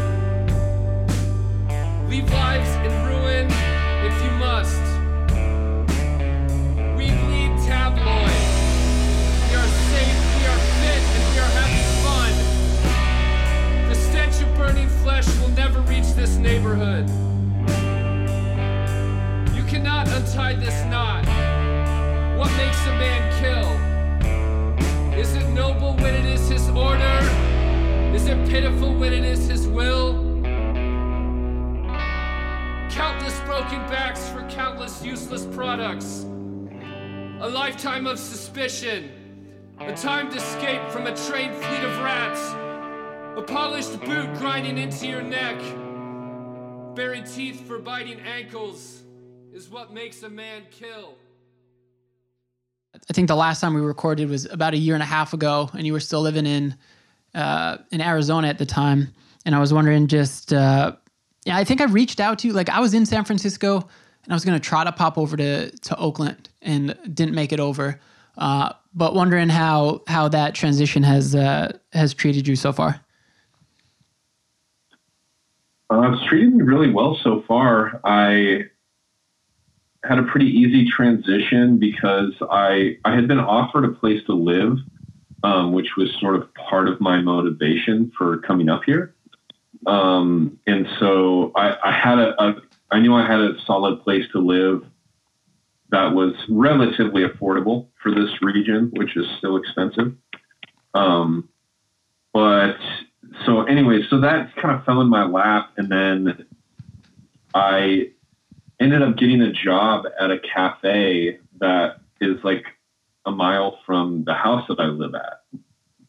Leave 2.09 2.31
lives 2.31 2.71
in 2.87 2.93
ruin 3.05 3.47
if 4.07 4.15
you 4.23 4.31
must. 4.39 4.81
We 6.97 7.07
bleed 7.07 7.53
tabloid. 7.67 8.43
We 9.43 9.57
are 9.57 9.71
safe, 9.91 10.19
we 10.39 10.47
are 10.47 10.63
fit, 10.79 11.03
and 11.17 11.25
we 11.33 11.39
are 11.43 11.53
having 11.61 11.87
fun. 12.07 12.33
The 13.89 13.95
stench 13.97 14.41
of 14.41 14.57
burning 14.57 14.89
flesh 15.03 15.27
will 15.41 15.51
never 15.51 15.81
reach 15.81 16.13
this 16.15 16.37
neighborhood. 16.37 17.11
Untie 20.27 20.55
this 20.55 20.85
knot. 20.87 21.25
What 22.37 22.51
makes 22.57 22.85
a 22.87 22.95
man 22.99 23.23
kill? 23.41 25.19
Is 25.19 25.37
it 25.37 25.49
noble 25.51 25.95
when 25.95 26.15
it 26.15 26.25
is 26.25 26.49
his 26.49 26.69
order? 26.71 27.19
Is 28.13 28.27
it 28.27 28.49
pitiful 28.49 28.95
when 28.95 29.13
it 29.13 29.25
is 29.25 29.47
his 29.47 29.69
will? 29.69 30.25
countless 32.91 33.39
broken 33.41 33.79
backs 33.91 34.27
for 34.31 34.41
countless 34.49 34.55
countless 34.55 35.05
useless 35.05 35.45
products, 35.55 36.25
a 37.41 37.49
lifetime 37.49 38.07
of 38.07 38.19
suspicion, 38.19 39.11
a 39.81 39.93
timed 39.95 40.35
escape 40.35 40.81
from 40.89 41.07
a 41.07 41.15
trained 41.15 41.55
fleet 41.55 41.85
of 41.85 41.99
rats, 41.99 42.41
a 43.37 43.43
polished 43.47 44.01
boot 44.01 44.33
grinding 44.39 44.79
into 44.79 45.07
your 45.07 45.21
neck, 45.21 45.59
buried 46.97 47.27
teeth 47.27 47.61
for 47.67 47.79
biting 47.79 48.19
ankles 48.21 49.03
is 49.57 49.71
what 49.71 49.91
makes 49.91 50.23
a 50.23 50.29
man 50.29 50.63
kill. 50.71 51.15
I 52.95 53.13
think 53.13 53.29
the 53.29 53.37
last 53.37 53.61
time 53.61 53.73
we 53.73 53.81
recorded 53.81 54.29
was 54.29 54.45
about 54.45 54.75
a 54.75 54.77
year 54.77 54.95
and 54.95 55.03
a 55.03 55.07
half 55.07 55.33
ago, 55.33 55.71
and 55.73 55.87
you 55.87 55.95
were 55.95 56.01
still 56.01 56.21
living 56.21 56.47
in 56.47 56.77
uh, 57.35 57.79
in 57.91 58.01
Arizona 58.01 58.49
at 58.49 58.59
the 58.59 58.67
time. 58.67 59.09
And 59.45 59.55
I 59.55 59.59
was 59.59 59.73
wondering, 59.73 60.09
just 60.09 60.53
uh, 60.53 60.95
yeah, 61.45 61.57
I 61.57 61.65
think 61.65 61.81
I 61.81 61.85
reached 61.85 62.21
out 62.21 62.39
to 62.41 62.49
you. 62.49 62.53
Like 62.53 62.69
I 62.69 62.81
was 62.81 62.93
in 62.93 63.07
San 63.07 63.25
Francisco, 63.25 63.77
and 63.77 64.33
I 64.33 64.35
was 64.35 64.45
gonna 64.45 64.61
try 64.61 64.85
to 64.85 64.93
pop 64.93 65.17
over 65.17 65.37
to 65.37 65.71
to 65.71 65.97
Oakland, 65.97 66.51
and 66.61 66.97
didn't 67.13 67.35
make 67.35 67.53
it 67.53 67.61
over. 67.61 67.99
Uh, 68.37 68.73
but 68.95 69.15
wondering 69.15 69.49
how 69.49 70.03
how 70.07 70.29
that 70.29 70.55
transition 70.55 71.03
has 71.03 71.35
uh, 71.35 71.77
has 71.93 72.13
treated 72.13 72.47
you 72.47 72.57
so 72.57 72.73
far. 72.73 73.01
Uh, 75.89 76.13
it's 76.13 76.25
treated 76.27 76.53
me 76.53 76.63
really 76.63 76.91
well 76.91 77.19
so 77.23 77.43
far. 77.47 78.01
I 78.05 78.65
had 80.07 80.19
a 80.19 80.23
pretty 80.23 80.47
easy 80.47 80.89
transition 80.89 81.79
because 81.79 82.33
I 82.51 82.97
I 83.05 83.15
had 83.15 83.29
been 83.29 83.39
offered 83.39 83.85
a 83.85 83.93
place 83.93 84.23
to 84.27 84.35
live, 84.35 84.79
um, 85.43 85.73
which 85.73 85.97
was 85.97 86.15
sort 86.21 86.37
of 86.37 86.53
part 86.55 86.89
of 86.89 87.01
my 87.01 87.21
motivation 87.21 88.13
for 88.17 88.39
coming 88.39 88.69
up 88.69 88.83
here. 88.85 89.15
Um, 89.87 90.59
and 90.67 90.87
so 90.99 91.53
I, 91.55 91.77
I 91.85 91.93
had 91.93 92.19
a, 92.19 92.43
a 92.43 92.57
I 92.91 93.01
knew 93.01 93.15
I 93.15 93.27
had 93.27 93.41
a 93.41 93.55
solid 93.67 94.03
place 94.03 94.25
to 94.33 94.39
live 94.39 94.85
that 95.91 96.13
was 96.13 96.35
relatively 96.49 97.23
affordable 97.23 97.89
for 98.03 98.13
this 98.13 98.31
region, 98.43 98.91
which 98.95 99.17
is 99.17 99.27
still 99.39 99.57
expensive. 99.57 100.15
Um, 100.95 101.49
but 102.33 102.77
so 103.45 103.63
anyway, 103.63 104.01
so 104.09 104.21
that 104.21 104.55
kind 104.57 104.75
of 104.75 104.85
fell 104.85 105.01
in 105.01 105.09
my 105.09 105.25
lap, 105.25 105.71
and 105.77 105.91
then 105.91 106.47
I 107.55 108.11
ended 108.81 109.03
up 109.03 109.17
getting 109.17 109.43
a 109.43 109.53
job 109.53 110.05
at 110.21 110.31
a 110.31 110.39
cafe 110.39 111.39
that 111.61 112.01
is 112.21 112.43
like 112.45 112.65
a 113.25 113.31
mile 113.31 113.79
from 113.85 114.25
the 114.25 114.35
house 114.35 114.67
that 114.69 114.79
I 114.79 114.87
live 114.87 115.15
at. 115.15 115.43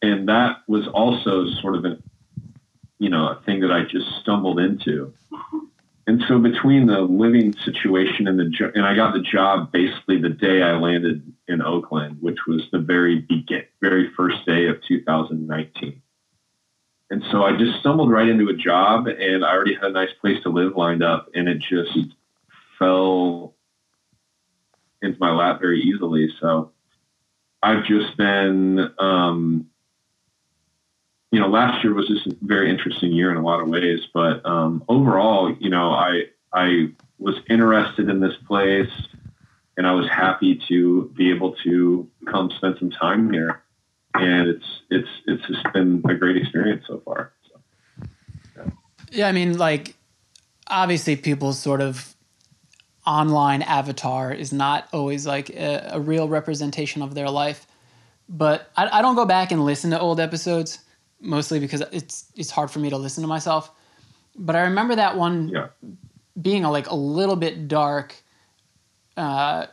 And 0.02 0.28
that 0.28 0.58
was 0.68 0.86
also 0.88 1.46
sort 1.60 1.74
of 1.76 1.84
an, 1.84 2.02
you 2.98 3.10
know, 3.10 3.28
a 3.28 3.42
thing 3.44 3.60
that 3.60 3.72
I 3.72 3.82
just 3.82 4.06
stumbled 4.20 4.60
into. 4.60 5.12
And 6.06 6.22
so 6.26 6.38
between 6.38 6.86
the 6.86 7.00
living 7.00 7.52
situation 7.64 8.28
and 8.28 8.38
the 8.38 8.72
and 8.74 8.86
I 8.86 8.94
got 8.94 9.12
the 9.12 9.20
job 9.20 9.72
basically 9.72 10.18
the 10.18 10.30
day 10.30 10.62
I 10.62 10.72
landed 10.78 11.22
in 11.48 11.60
Oakland, 11.60 12.18
which 12.22 12.38
was 12.46 12.62
the 12.72 12.78
very 12.78 13.18
begin, 13.18 13.64
very 13.82 14.10
first 14.16 14.46
day 14.46 14.68
of 14.68 14.76
2019. 14.88 16.00
And 17.10 17.22
so 17.30 17.42
I 17.42 17.56
just 17.56 17.80
stumbled 17.80 18.10
right 18.10 18.28
into 18.28 18.48
a 18.48 18.54
job 18.54 19.06
and 19.06 19.44
I 19.44 19.50
already 19.50 19.74
had 19.74 19.84
a 19.84 19.90
nice 19.90 20.12
place 20.20 20.42
to 20.44 20.50
live 20.50 20.76
lined 20.76 21.02
up 21.02 21.28
and 21.34 21.48
it 21.48 21.58
just 21.58 21.96
fell 22.78 23.54
into 25.02 25.18
my 25.20 25.30
lap 25.30 25.60
very 25.60 25.80
easily. 25.80 26.28
So 26.40 26.72
I've 27.62 27.84
just 27.84 28.16
been, 28.16 28.90
um, 28.98 29.68
you 31.30 31.40
know, 31.40 31.48
last 31.48 31.84
year 31.84 31.92
was 31.94 32.08
just 32.08 32.26
a 32.26 32.36
very 32.40 32.70
interesting 32.70 33.12
year 33.12 33.30
in 33.30 33.36
a 33.36 33.42
lot 33.42 33.60
of 33.60 33.68
ways, 33.68 34.00
but 34.14 34.44
um, 34.46 34.84
overall, 34.88 35.54
you 35.58 35.70
know, 35.70 35.90
I 35.90 36.24
I 36.52 36.92
was 37.18 37.34
interested 37.50 38.08
in 38.08 38.20
this 38.20 38.34
place, 38.46 38.90
and 39.76 39.86
I 39.86 39.92
was 39.92 40.08
happy 40.08 40.60
to 40.68 41.12
be 41.16 41.30
able 41.30 41.54
to 41.64 42.08
come 42.30 42.50
spend 42.56 42.76
some 42.78 42.90
time 42.90 43.32
here, 43.32 43.62
and 44.14 44.48
it's 44.48 44.80
it's 44.90 45.08
it's 45.26 45.46
just 45.46 45.72
been 45.74 46.02
a 46.08 46.14
great 46.14 46.36
experience 46.36 46.84
so 46.86 47.02
far. 47.04 47.32
So, 47.50 48.06
yeah. 48.56 48.70
yeah, 49.10 49.28
I 49.28 49.32
mean, 49.32 49.58
like 49.58 49.96
obviously, 50.68 51.16
people 51.16 51.52
sort 51.52 51.82
of 51.82 52.14
online 53.08 53.62
avatar 53.62 54.34
is 54.34 54.52
not 54.52 54.86
always 54.92 55.26
like 55.26 55.48
a, 55.48 55.92
a 55.92 56.00
real 56.00 56.28
representation 56.28 57.00
of 57.00 57.14
their 57.14 57.30
life. 57.30 57.66
But 58.28 58.70
I, 58.76 58.98
I, 58.98 59.02
don't 59.02 59.14
go 59.14 59.24
back 59.24 59.50
and 59.50 59.64
listen 59.64 59.92
to 59.92 59.98
old 59.98 60.20
episodes 60.20 60.80
mostly 61.18 61.58
because 61.58 61.82
it's 61.90 62.30
it's 62.36 62.50
hard 62.50 62.70
for 62.70 62.80
me 62.80 62.90
to 62.90 62.98
listen 62.98 63.22
to 63.22 63.28
myself. 63.28 63.70
But 64.36 64.56
I 64.56 64.60
remember 64.60 64.94
that 64.96 65.16
one 65.16 65.48
yeah. 65.48 65.68
being 66.40 66.64
a, 66.64 66.70
like 66.70 66.90
a 66.90 66.94
little 66.94 67.36
bit 67.36 67.66
dark. 67.66 68.14
Uh, 69.16 69.66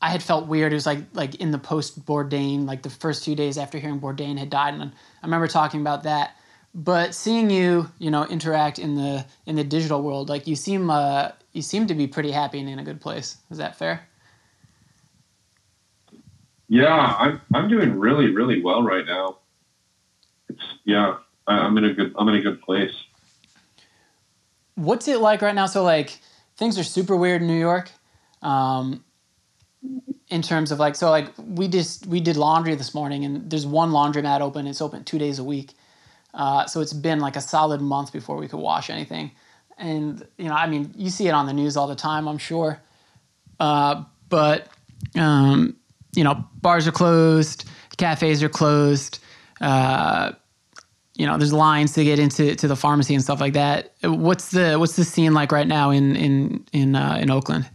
I 0.00 0.08
had 0.08 0.22
felt 0.22 0.46
weird. 0.46 0.72
It 0.72 0.76
was 0.76 0.86
like 0.86 1.00
like 1.12 1.34
in 1.34 1.50
the 1.50 1.58
post 1.58 2.06
Bourdain, 2.06 2.66
like 2.66 2.82
the 2.82 2.90
first 2.90 3.22
few 3.22 3.36
days 3.36 3.58
after 3.58 3.78
hearing 3.78 4.00
Bourdain 4.00 4.38
had 4.38 4.48
died, 4.48 4.72
and 4.72 4.82
I 4.82 5.26
remember 5.26 5.46
talking 5.46 5.82
about 5.82 6.04
that. 6.04 6.36
But 6.74 7.14
seeing 7.14 7.50
you, 7.50 7.90
you 7.98 8.10
know, 8.10 8.24
interact 8.24 8.78
in 8.78 8.94
the 8.94 9.26
in 9.44 9.56
the 9.56 9.64
digital 9.64 10.00
world, 10.00 10.30
like 10.30 10.46
you 10.46 10.56
seem 10.56 10.88
uh, 10.88 11.32
you 11.58 11.62
seem 11.62 11.88
to 11.88 11.94
be 11.94 12.06
pretty 12.06 12.30
happy 12.30 12.60
and 12.60 12.68
in 12.68 12.78
a 12.78 12.84
good 12.84 13.00
place. 13.00 13.36
Is 13.50 13.58
that 13.58 13.76
fair? 13.76 14.08
Yeah, 16.68 17.16
I'm 17.18 17.40
I'm 17.52 17.68
doing 17.68 17.98
really 17.98 18.30
really 18.30 18.62
well 18.62 18.82
right 18.82 19.04
now. 19.04 19.38
It's 20.48 20.62
yeah, 20.84 21.16
I'm 21.48 21.76
in 21.78 21.84
a 21.84 21.92
good 21.92 22.14
I'm 22.16 22.28
in 22.28 22.36
a 22.36 22.40
good 22.40 22.62
place. 22.62 22.94
What's 24.76 25.08
it 25.08 25.18
like 25.18 25.42
right 25.42 25.54
now? 25.54 25.66
So 25.66 25.82
like 25.82 26.20
things 26.56 26.78
are 26.78 26.84
super 26.84 27.16
weird 27.16 27.42
in 27.42 27.48
New 27.48 27.58
York. 27.58 27.90
Um, 28.40 29.04
in 30.28 30.42
terms 30.42 30.70
of 30.70 30.78
like 30.78 30.94
so 30.94 31.10
like 31.10 31.32
we 31.38 31.66
just 31.66 32.06
we 32.06 32.20
did 32.20 32.36
laundry 32.36 32.76
this 32.76 32.94
morning 32.94 33.24
and 33.24 33.50
there's 33.50 33.66
one 33.66 33.90
laundromat 33.90 34.40
open 34.40 34.66
it's 34.66 34.82
open 34.82 35.02
two 35.02 35.18
days 35.18 35.38
a 35.38 35.44
week 35.44 35.72
uh, 36.34 36.66
so 36.66 36.80
it's 36.80 36.92
been 36.92 37.18
like 37.18 37.36
a 37.36 37.40
solid 37.40 37.80
month 37.80 38.12
before 38.12 38.36
we 38.36 38.46
could 38.46 38.60
wash 38.60 38.90
anything 38.90 39.30
and 39.78 40.26
you 40.36 40.46
know, 40.46 40.54
I 40.54 40.66
mean, 40.66 40.92
you 40.96 41.10
see 41.10 41.28
it 41.28 41.32
on 41.32 41.46
the 41.46 41.52
news 41.52 41.76
all 41.76 41.86
the 41.86 41.96
time, 41.96 42.28
I'm 42.28 42.38
sure. 42.38 42.80
Uh, 43.60 44.04
but 44.28 44.68
um, 45.14 45.76
you 46.14 46.24
know, 46.24 46.44
bars 46.60 46.86
are 46.86 46.92
closed, 46.92 47.64
cafes 47.96 48.42
are 48.42 48.48
closed. 48.48 49.20
Uh, 49.60 50.32
you 51.14 51.26
know, 51.26 51.36
there's 51.36 51.52
lines 51.52 51.92
to 51.94 52.04
get 52.04 52.18
into 52.18 52.54
to 52.54 52.68
the 52.68 52.76
pharmacy 52.76 53.14
and 53.14 53.22
stuff 53.22 53.40
like 53.40 53.54
that. 53.54 53.92
What's 54.02 54.50
the 54.50 54.78
what's 54.78 54.96
the 54.96 55.04
scene 55.04 55.34
like 55.34 55.52
right 55.52 55.66
now 55.66 55.90
in 55.90 56.14
in 56.16 56.64
in 56.72 56.94
uh, 56.94 57.18
in 57.20 57.30
Oakland? 57.30 57.68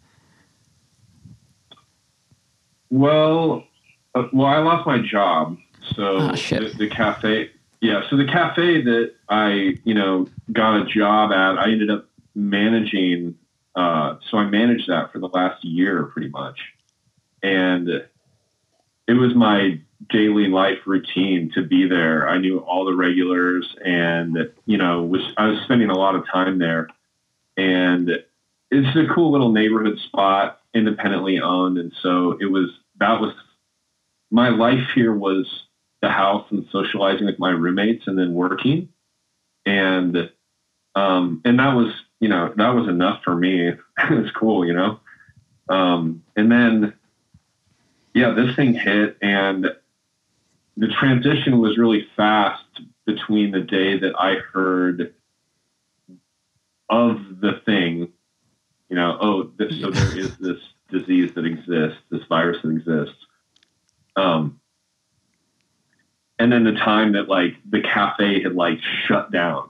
Well, 2.90 3.64
uh, 4.16 4.28
well, 4.32 4.48
I 4.48 4.60
lost 4.60 4.86
my 4.86 5.00
job, 5.00 5.58
so 5.96 6.04
oh, 6.04 6.32
the, 6.32 6.74
the 6.78 6.90
cafe 6.90 7.50
yeah, 7.84 8.10
so 8.10 8.16
the 8.16 8.26
cafe 8.26 8.82
that 8.82 9.12
I, 9.28 9.74
you 9.84 9.94
know, 9.94 10.26
got 10.54 10.82
a 10.82 10.86
job 10.86 11.34
at, 11.34 11.60
I 11.60 11.70
ended 11.70 11.92
up 11.92 12.08
managing. 12.34 13.36
Uh, 13.76 14.16
so 14.30 14.38
I 14.38 14.46
managed 14.46 14.88
that 14.88 15.12
for 15.12 15.20
the 15.20 15.28
last 15.28 15.66
year, 15.66 16.04
pretty 16.04 16.30
much, 16.30 16.58
and 17.44 17.90
it 17.90 19.14
was 19.14 19.36
my 19.36 19.82
daily 20.10 20.48
life 20.48 20.78
routine 20.86 21.52
to 21.56 21.62
be 21.62 21.86
there. 21.86 22.30
I 22.30 22.38
knew 22.38 22.60
all 22.60 22.86
the 22.86 22.96
regulars, 22.96 23.76
and 23.84 24.38
you 24.66 24.78
know, 24.78 25.04
was 25.04 25.22
I 25.36 25.48
was 25.48 25.60
spending 25.66 25.90
a 25.90 25.98
lot 25.98 26.16
of 26.16 26.26
time 26.32 26.60
there, 26.60 26.88
and 27.58 28.10
it's 28.72 28.96
a 28.96 29.14
cool 29.14 29.34
little 29.34 29.52
neighborhood 29.52 30.00
spot, 30.00 30.62
independently 30.74 31.42
owned, 31.42 31.78
and 31.78 31.92
so 32.02 32.38
it 32.40 32.46
was 32.46 32.70
that 33.02 33.20
was 33.20 33.34
my 34.32 34.48
life 34.48 34.88
here 34.96 35.14
was 35.14 35.63
the 36.04 36.10
house 36.10 36.46
and 36.52 36.68
socializing 36.70 37.26
with 37.26 37.40
my 37.40 37.50
roommates 37.50 38.08
and 38.08 38.20
then 38.20 38.34
working. 38.34 38.90
And 39.66 40.30
um, 40.96 41.42
and 41.46 41.58
that 41.60 41.74
was, 41.76 41.94
you 42.20 42.28
know, 42.28 42.54
that 42.58 42.76
was 42.76 42.90
enough 42.90 43.24
for 43.24 43.34
me. 43.34 43.70
it 43.70 43.80
was 44.10 44.30
cool, 44.32 44.66
you 44.66 44.74
know. 44.74 45.00
Um, 45.70 46.24
and 46.36 46.52
then 46.52 46.94
yeah, 48.14 48.32
this 48.32 48.54
thing 48.56 48.74
hit 48.74 49.18
and 49.22 49.66
the 50.76 50.88
transition 50.88 51.60
was 51.60 51.78
really 51.78 52.06
fast 52.18 52.66
between 53.06 53.52
the 53.52 53.62
day 53.62 53.98
that 53.98 54.14
I 54.20 54.36
heard 54.36 55.14
of 56.90 57.18
the 57.40 57.62
thing, 57.66 58.12
you 58.90 58.96
know, 58.98 59.18
oh, 59.22 59.52
this, 59.58 59.80
so 59.80 59.90
there 59.90 60.18
is 60.18 60.38
this 60.38 60.60
disease 60.92 61.34
that 61.36 61.46
exists, 61.46 62.00
this 62.12 62.24
virus 62.28 62.58
that 62.62 62.70
exists. 62.70 63.16
Um, 64.16 64.60
and 66.40 66.52
then 66.52 66.64
the 66.64 66.74
time 66.74 67.14
that 67.14 67.28
like 67.28 67.56
the 67.70 67.82
cafe 67.82 68.42
had 68.42 68.54
like 68.54 68.80
shut 69.08 69.32
down 69.32 69.70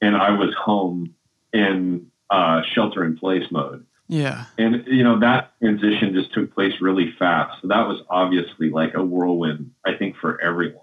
and 0.00 0.16
I 0.16 0.30
was 0.30 0.54
home 0.54 1.14
in 1.52 2.06
uh, 2.30 2.62
shelter 2.74 3.04
in 3.04 3.16
place 3.16 3.44
mode. 3.50 3.86
Yeah. 4.08 4.44
And 4.56 4.84
you 4.86 5.02
know 5.02 5.18
that 5.20 5.52
transition 5.60 6.14
just 6.14 6.32
took 6.32 6.54
place 6.54 6.74
really 6.80 7.12
fast. 7.18 7.60
So 7.62 7.68
that 7.68 7.88
was 7.88 8.02
obviously 8.08 8.70
like 8.70 8.94
a 8.94 9.02
whirlwind, 9.02 9.72
I 9.84 9.94
think, 9.94 10.16
for 10.16 10.40
everyone. 10.40 10.82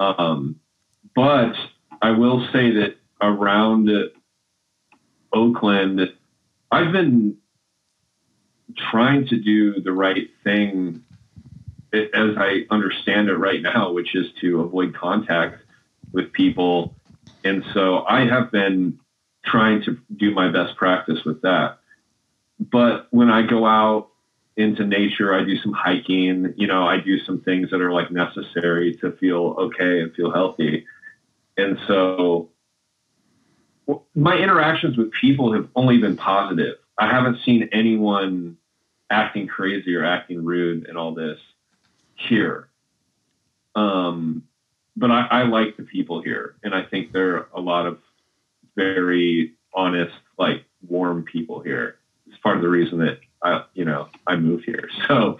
Um, 0.00 0.56
but 1.14 1.54
I 2.02 2.10
will 2.10 2.46
say 2.52 2.72
that 2.72 2.96
around 3.20 3.90
Oakland, 5.32 6.12
I've 6.70 6.92
been 6.92 7.36
trying 8.90 9.26
to 9.28 9.36
do 9.36 9.80
the 9.80 9.92
right 9.92 10.28
thing 10.44 11.04
as 11.92 12.36
I 12.36 12.66
understand 12.70 13.28
it 13.28 13.36
right 13.36 13.62
now, 13.62 13.92
which 13.92 14.14
is 14.14 14.26
to 14.40 14.60
avoid 14.60 14.94
contact 14.94 15.62
with 16.12 16.32
people. 16.32 16.94
And 17.44 17.64
so 17.72 18.04
I 18.06 18.26
have 18.26 18.50
been 18.50 18.98
trying 19.44 19.82
to 19.84 19.98
do 20.16 20.32
my 20.32 20.50
best 20.50 20.76
practice 20.76 21.24
with 21.24 21.42
that. 21.42 21.78
But 22.60 23.06
when 23.10 23.30
I 23.30 23.42
go 23.42 23.66
out 23.66 24.08
into 24.56 24.84
nature, 24.84 25.32
I 25.32 25.44
do 25.44 25.56
some 25.58 25.72
hiking, 25.72 26.52
you 26.56 26.66
know, 26.66 26.86
I 26.86 26.98
do 26.98 27.18
some 27.20 27.40
things 27.42 27.70
that 27.70 27.80
are 27.80 27.92
like 27.92 28.10
necessary 28.10 28.96
to 28.96 29.12
feel 29.12 29.54
okay 29.58 30.00
and 30.00 30.12
feel 30.14 30.32
healthy. 30.32 30.84
And 31.56 31.78
so 31.86 32.50
my 34.14 34.36
interactions 34.36 34.96
with 34.96 35.12
people 35.12 35.52
have 35.52 35.68
only 35.74 35.98
been 35.98 36.16
positive. 36.16 36.76
I 36.98 37.08
haven't 37.08 37.38
seen 37.44 37.68
anyone 37.72 38.56
acting 39.10 39.46
crazy 39.46 39.94
or 39.94 40.04
acting 40.04 40.44
rude 40.44 40.86
and 40.88 40.98
all 40.98 41.14
this 41.14 41.38
here. 42.28 42.68
Um, 43.74 44.44
but 44.96 45.10
I, 45.10 45.26
I 45.30 45.42
like 45.44 45.76
the 45.76 45.84
people 45.84 46.20
here, 46.22 46.56
and 46.62 46.74
I 46.74 46.82
think 46.82 47.12
there 47.12 47.36
are 47.36 47.48
a 47.54 47.60
lot 47.60 47.86
of 47.86 47.98
very 48.76 49.54
honest, 49.74 50.14
like 50.38 50.64
warm 50.88 51.24
people 51.24 51.60
here. 51.60 51.96
It's 52.26 52.38
part 52.38 52.56
of 52.56 52.62
the 52.62 52.68
reason 52.68 52.98
that 52.98 53.20
I, 53.42 53.64
you 53.74 53.84
know, 53.84 54.08
I 54.26 54.36
moved 54.36 54.64
here. 54.64 54.88
So, 55.08 55.38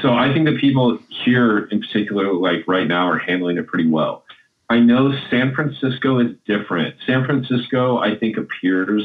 so 0.00 0.14
I 0.14 0.32
think 0.32 0.46
the 0.46 0.56
people 0.58 0.98
here, 1.24 1.66
in 1.66 1.80
particular, 1.80 2.32
like 2.32 2.66
right 2.66 2.86
now, 2.86 3.08
are 3.08 3.18
handling 3.18 3.58
it 3.58 3.66
pretty 3.66 3.88
well. 3.88 4.24
I 4.70 4.78
know 4.78 5.12
San 5.28 5.54
Francisco 5.54 6.18
is 6.18 6.30
different. 6.46 6.94
San 7.06 7.26
Francisco, 7.26 7.98
I 7.98 8.16
think, 8.16 8.38
appears 8.38 9.04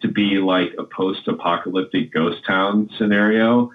to 0.00 0.08
be 0.08 0.38
like 0.38 0.72
a 0.78 0.84
post-apocalyptic 0.84 2.14
ghost 2.14 2.38
town 2.46 2.88
scenario. 2.96 3.70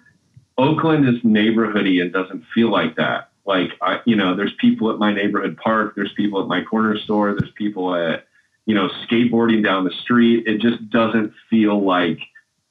Oakland 0.61 1.07
is 1.07 1.21
neighborhoody 1.23 2.01
and 2.01 2.13
doesn't 2.13 2.43
feel 2.53 2.69
like 2.69 2.95
that. 2.97 3.31
Like 3.45 3.71
I, 3.81 3.99
you 4.05 4.15
know, 4.15 4.35
there's 4.35 4.53
people 4.59 4.91
at 4.91 4.99
my 4.99 5.11
neighborhood 5.11 5.57
park. 5.57 5.95
There's 5.95 6.13
people 6.13 6.41
at 6.41 6.47
my 6.47 6.63
corner 6.63 6.97
store. 6.99 7.35
There's 7.37 7.51
people 7.53 7.95
at, 7.95 8.27
you 8.65 8.75
know, 8.75 8.89
skateboarding 9.05 9.63
down 9.63 9.83
the 9.83 9.91
street. 10.03 10.45
It 10.45 10.61
just 10.61 10.89
doesn't 10.89 11.33
feel 11.49 11.83
like 11.83 12.19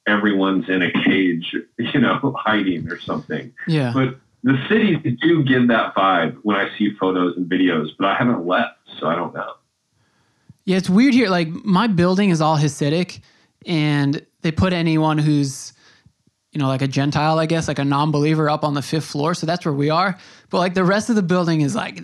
everyone's 0.07 0.69
in 0.69 0.81
a 0.81 0.91
cage, 0.91 1.53
you 1.77 1.99
know, 1.99 2.33
hiding 2.39 2.87
or 2.87 2.99
something. 2.99 3.53
Yeah. 3.67 3.91
But 3.93 4.15
the 4.43 4.57
cities 4.69 4.97
do 5.21 5.43
give 5.43 5.67
that 5.67 5.93
vibe 5.93 6.37
when 6.43 6.55
I 6.55 6.75
see 6.77 6.95
photos 6.99 7.37
and 7.37 7.49
videos, 7.49 7.89
but 7.97 8.07
I 8.07 8.15
haven't 8.15 8.47
left, 8.47 8.77
so 8.99 9.07
I 9.07 9.15
don't 9.15 9.33
know. 9.33 9.53
Yeah, 10.63 10.77
it's 10.77 10.89
weird 10.89 11.13
here. 11.13 11.29
Like 11.29 11.49
my 11.49 11.87
building 11.87 12.29
is 12.29 12.41
all 12.41 12.57
Hasidic, 12.57 13.19
and 13.65 14.25
they 14.41 14.51
put 14.51 14.73
anyone 14.73 15.17
who's, 15.17 15.73
you 16.51 16.59
know, 16.59 16.67
like 16.67 16.81
a 16.81 16.87
Gentile, 16.87 17.39
I 17.39 17.45
guess, 17.45 17.67
like 17.67 17.79
a 17.79 17.85
non-believer, 17.85 18.49
up 18.49 18.63
on 18.65 18.73
the 18.73 18.81
fifth 18.81 19.05
floor. 19.05 19.33
So 19.33 19.45
that's 19.45 19.63
where 19.65 19.73
we 19.73 19.89
are. 19.89 20.17
But 20.49 20.57
like 20.57 20.73
the 20.73 20.83
rest 20.83 21.09
of 21.09 21.15
the 21.15 21.21
building 21.23 21.61
is 21.61 21.75
like, 21.75 22.01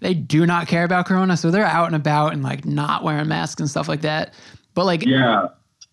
they 0.00 0.14
do 0.14 0.46
not 0.46 0.68
care 0.68 0.84
about 0.84 1.06
Corona, 1.06 1.36
so 1.36 1.50
they're 1.50 1.66
out 1.66 1.86
and 1.86 1.94
about 1.96 2.32
and 2.32 2.42
like 2.42 2.64
not 2.64 3.04
wearing 3.04 3.28
masks 3.28 3.60
and 3.60 3.68
stuff 3.68 3.88
like 3.88 4.00
that. 4.02 4.32
But 4.74 4.86
like, 4.86 5.04
Yeah. 5.06 5.48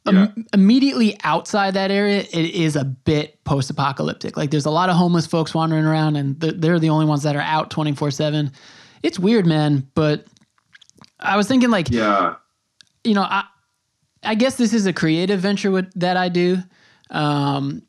Im- 0.08 0.46
immediately 0.54 1.18
outside 1.26 1.74
that 1.74 1.92
area, 1.92 2.20
it 2.20 2.34
is 2.56 2.78
a 2.78 2.86
bit 2.86 3.44
post 3.44 3.70
apocalyptic. 3.70 4.38
Like 4.38 4.52
there's 4.52 4.66
a 4.66 4.72
lot 4.72 4.90
of 4.90 4.96
homeless 4.96 5.28
folks 5.28 5.54
wandering 5.54 5.84
around, 5.84 6.16
and 6.16 6.40
th- 6.40 6.54
they're 6.60 6.80
the 6.80 6.92
only 6.92 7.06
ones 7.06 7.24
that 7.24 7.36
are 7.36 7.42
out 7.42 7.70
24 7.72 8.12
7. 8.12 8.50
It's 9.04 9.20
weird, 9.20 9.46
man. 9.46 9.86
But 9.96 10.26
I 11.20 11.36
was 11.36 11.50
thinking, 11.50 11.70
like, 11.72 11.90
Yeah. 11.90 12.36
you 13.04 13.16
know, 13.16 13.24
I, 13.24 13.44
I 14.24 14.36
guess 14.36 14.56
this 14.56 14.72
is 14.72 14.86
a 14.86 14.94
creative 14.94 15.42
venture 15.42 15.72
with, 15.72 15.92
that 16.00 16.16
I 16.16 16.30
do. 16.30 16.60
Um, 17.10 17.82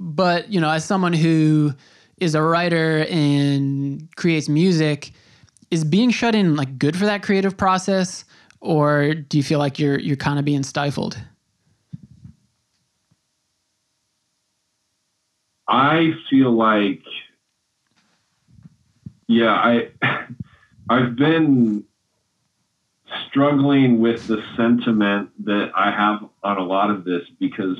but, 0.00 0.50
you 0.50 0.60
know, 0.60 0.70
as 0.70 0.84
someone 0.84 1.12
who 1.12 1.74
is 2.16 2.34
a 2.34 2.42
writer 2.42 3.06
and 3.10 4.08
creates 4.16 4.48
music, 4.48 5.12
is 5.70 5.84
being 5.84 6.10
shut 6.10 6.34
in 6.34 6.56
like 6.56 6.78
good 6.78 6.96
for 6.96 7.04
that 7.04 7.22
creative 7.22 7.56
process? 7.56 8.24
Or 8.60 9.14
do 9.14 9.36
you 9.36 9.44
feel 9.44 9.58
like 9.58 9.78
you're 9.78 9.98
you're 9.98 10.16
kind 10.16 10.38
of 10.38 10.44
being 10.44 10.62
stifled? 10.62 11.22
I 15.68 16.14
feel 16.28 16.50
like, 16.50 17.02
yeah, 19.28 19.52
I, 19.52 19.90
I've 20.90 21.14
been 21.14 21.84
struggling 23.28 24.00
with 24.00 24.26
the 24.26 24.42
sentiment 24.56 25.30
that 25.44 25.70
I 25.76 25.92
have 25.92 26.28
on 26.42 26.58
a 26.58 26.64
lot 26.64 26.90
of 26.90 27.04
this 27.04 27.22
because 27.38 27.78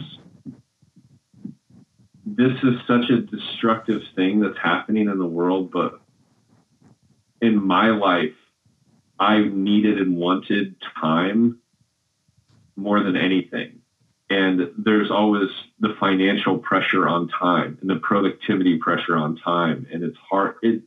this 2.36 2.52
is 2.62 2.74
such 2.86 3.10
a 3.10 3.20
destructive 3.20 4.02
thing 4.14 4.40
that's 4.40 4.58
happening 4.58 5.08
in 5.08 5.18
the 5.18 5.26
world, 5.26 5.70
but 5.70 6.00
in 7.40 7.62
my 7.62 7.88
life, 7.90 8.34
I 9.18 9.40
needed 9.40 9.98
and 9.98 10.16
wanted 10.16 10.76
time 11.00 11.58
more 12.76 13.02
than 13.02 13.16
anything. 13.16 13.80
And 14.28 14.70
there's 14.78 15.10
always 15.10 15.50
the 15.80 15.96
financial 15.98 16.58
pressure 16.58 17.08
on 17.08 17.28
time 17.28 17.78
and 17.80 17.90
the 17.90 17.96
productivity 17.96 18.78
pressure 18.78 19.16
on 19.16 19.36
time. 19.36 19.86
And 19.92 20.04
it's 20.04 20.18
hard 20.18 20.56
it 20.62 20.82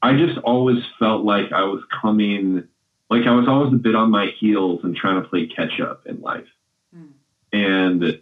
i 0.00 0.16
just 0.16 0.38
always 0.38 0.82
felt 0.98 1.24
like 1.24 1.52
i 1.52 1.64
was 1.64 1.82
coming 2.00 2.66
like 3.10 3.26
i 3.26 3.32
was 3.32 3.48
always 3.48 3.72
a 3.72 3.76
bit 3.76 3.96
on 3.96 4.10
my 4.10 4.26
heels 4.38 4.80
and 4.84 4.94
trying 4.94 5.20
to 5.20 5.28
play 5.28 5.46
catch 5.46 5.80
up 5.80 6.06
in 6.06 6.20
life. 6.20 6.46
Hmm. 6.94 7.06
And 7.52 8.20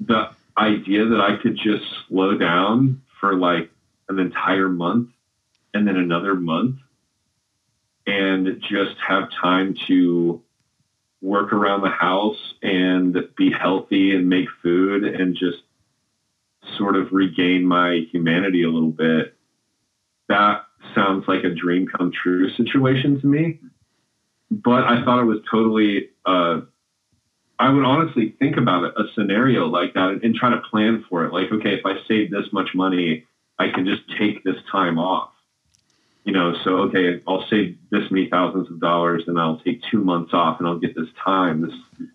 the 0.00 0.30
idea 0.58 1.04
that 1.06 1.20
i 1.20 1.36
could 1.36 1.56
just 1.56 1.84
slow 2.08 2.36
down 2.36 3.02
for 3.20 3.34
like 3.34 3.70
an 4.08 4.18
entire 4.18 4.68
month 4.68 5.10
and 5.74 5.86
then 5.86 5.96
another 5.96 6.34
month 6.34 6.76
and 8.06 8.60
just 8.60 8.96
have 9.06 9.28
time 9.30 9.74
to 9.86 10.42
work 11.20 11.52
around 11.52 11.82
the 11.82 11.90
house 11.90 12.54
and 12.62 13.16
be 13.36 13.50
healthy 13.50 14.14
and 14.14 14.28
make 14.28 14.48
food 14.62 15.04
and 15.04 15.34
just 15.36 15.58
sort 16.76 16.96
of 16.96 17.12
regain 17.12 17.64
my 17.64 18.06
humanity 18.12 18.62
a 18.62 18.68
little 18.68 18.90
bit. 18.90 19.34
That 20.28 20.64
sounds 20.94 21.24
like 21.26 21.44
a 21.44 21.54
dream 21.54 21.86
come 21.86 22.12
true 22.12 22.50
situation 22.50 23.20
to 23.20 23.26
me. 23.26 23.60
But 24.50 24.84
I 24.84 25.04
thought 25.04 25.20
it 25.20 25.24
was 25.24 25.40
totally, 25.50 26.10
uh, 26.24 26.60
I 27.58 27.70
would 27.70 27.84
honestly 27.84 28.34
think 28.38 28.56
about 28.56 28.84
a 28.84 29.04
scenario 29.14 29.66
like 29.66 29.94
that 29.94 30.20
and, 30.22 30.34
try 30.34 30.50
to 30.50 30.60
plan 30.70 31.04
for 31.08 31.24
it. 31.24 31.32
Like, 31.32 31.50
okay, 31.50 31.74
if 31.74 31.86
I 31.86 31.96
save 32.06 32.30
this 32.30 32.52
much 32.52 32.74
money, 32.74 33.24
I 33.58 33.70
can 33.70 33.86
just 33.86 34.02
take 34.18 34.44
this 34.44 34.56
time 34.70 34.98
off 34.98 35.30
you 36.26 36.32
know, 36.32 36.54
so 36.64 36.78
okay, 36.78 37.22
I'll 37.26 37.46
save 37.48 37.78
this 37.90 38.10
many 38.10 38.28
thousands 38.28 38.68
of 38.68 38.80
dollars 38.80 39.22
and 39.28 39.38
I'll 39.38 39.60
take 39.60 39.80
two 39.88 40.02
months 40.02 40.34
off 40.34 40.58
and 40.58 40.66
I'll 40.66 40.78
get 40.78 40.96
this 40.96 41.08
time, 41.24 41.62
this 41.62 42.10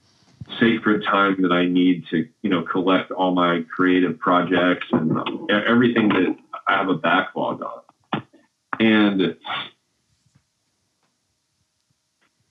sacred 0.59 1.05
time 1.05 1.41
that 1.43 1.53
I 1.53 1.65
need 1.65 2.05
to, 2.09 2.27
you 2.41 2.49
know, 2.49 2.61
collect 2.61 3.11
all 3.11 3.33
my 3.33 3.63
creative 3.73 4.19
projects 4.19 4.85
and 4.91 5.17
everything 5.49 6.09
that 6.09 6.35
I 6.67 6.75
have 6.75 6.89
a 6.89 6.95
backlog 6.95 7.63
on. 7.63 8.23
And 8.81 9.37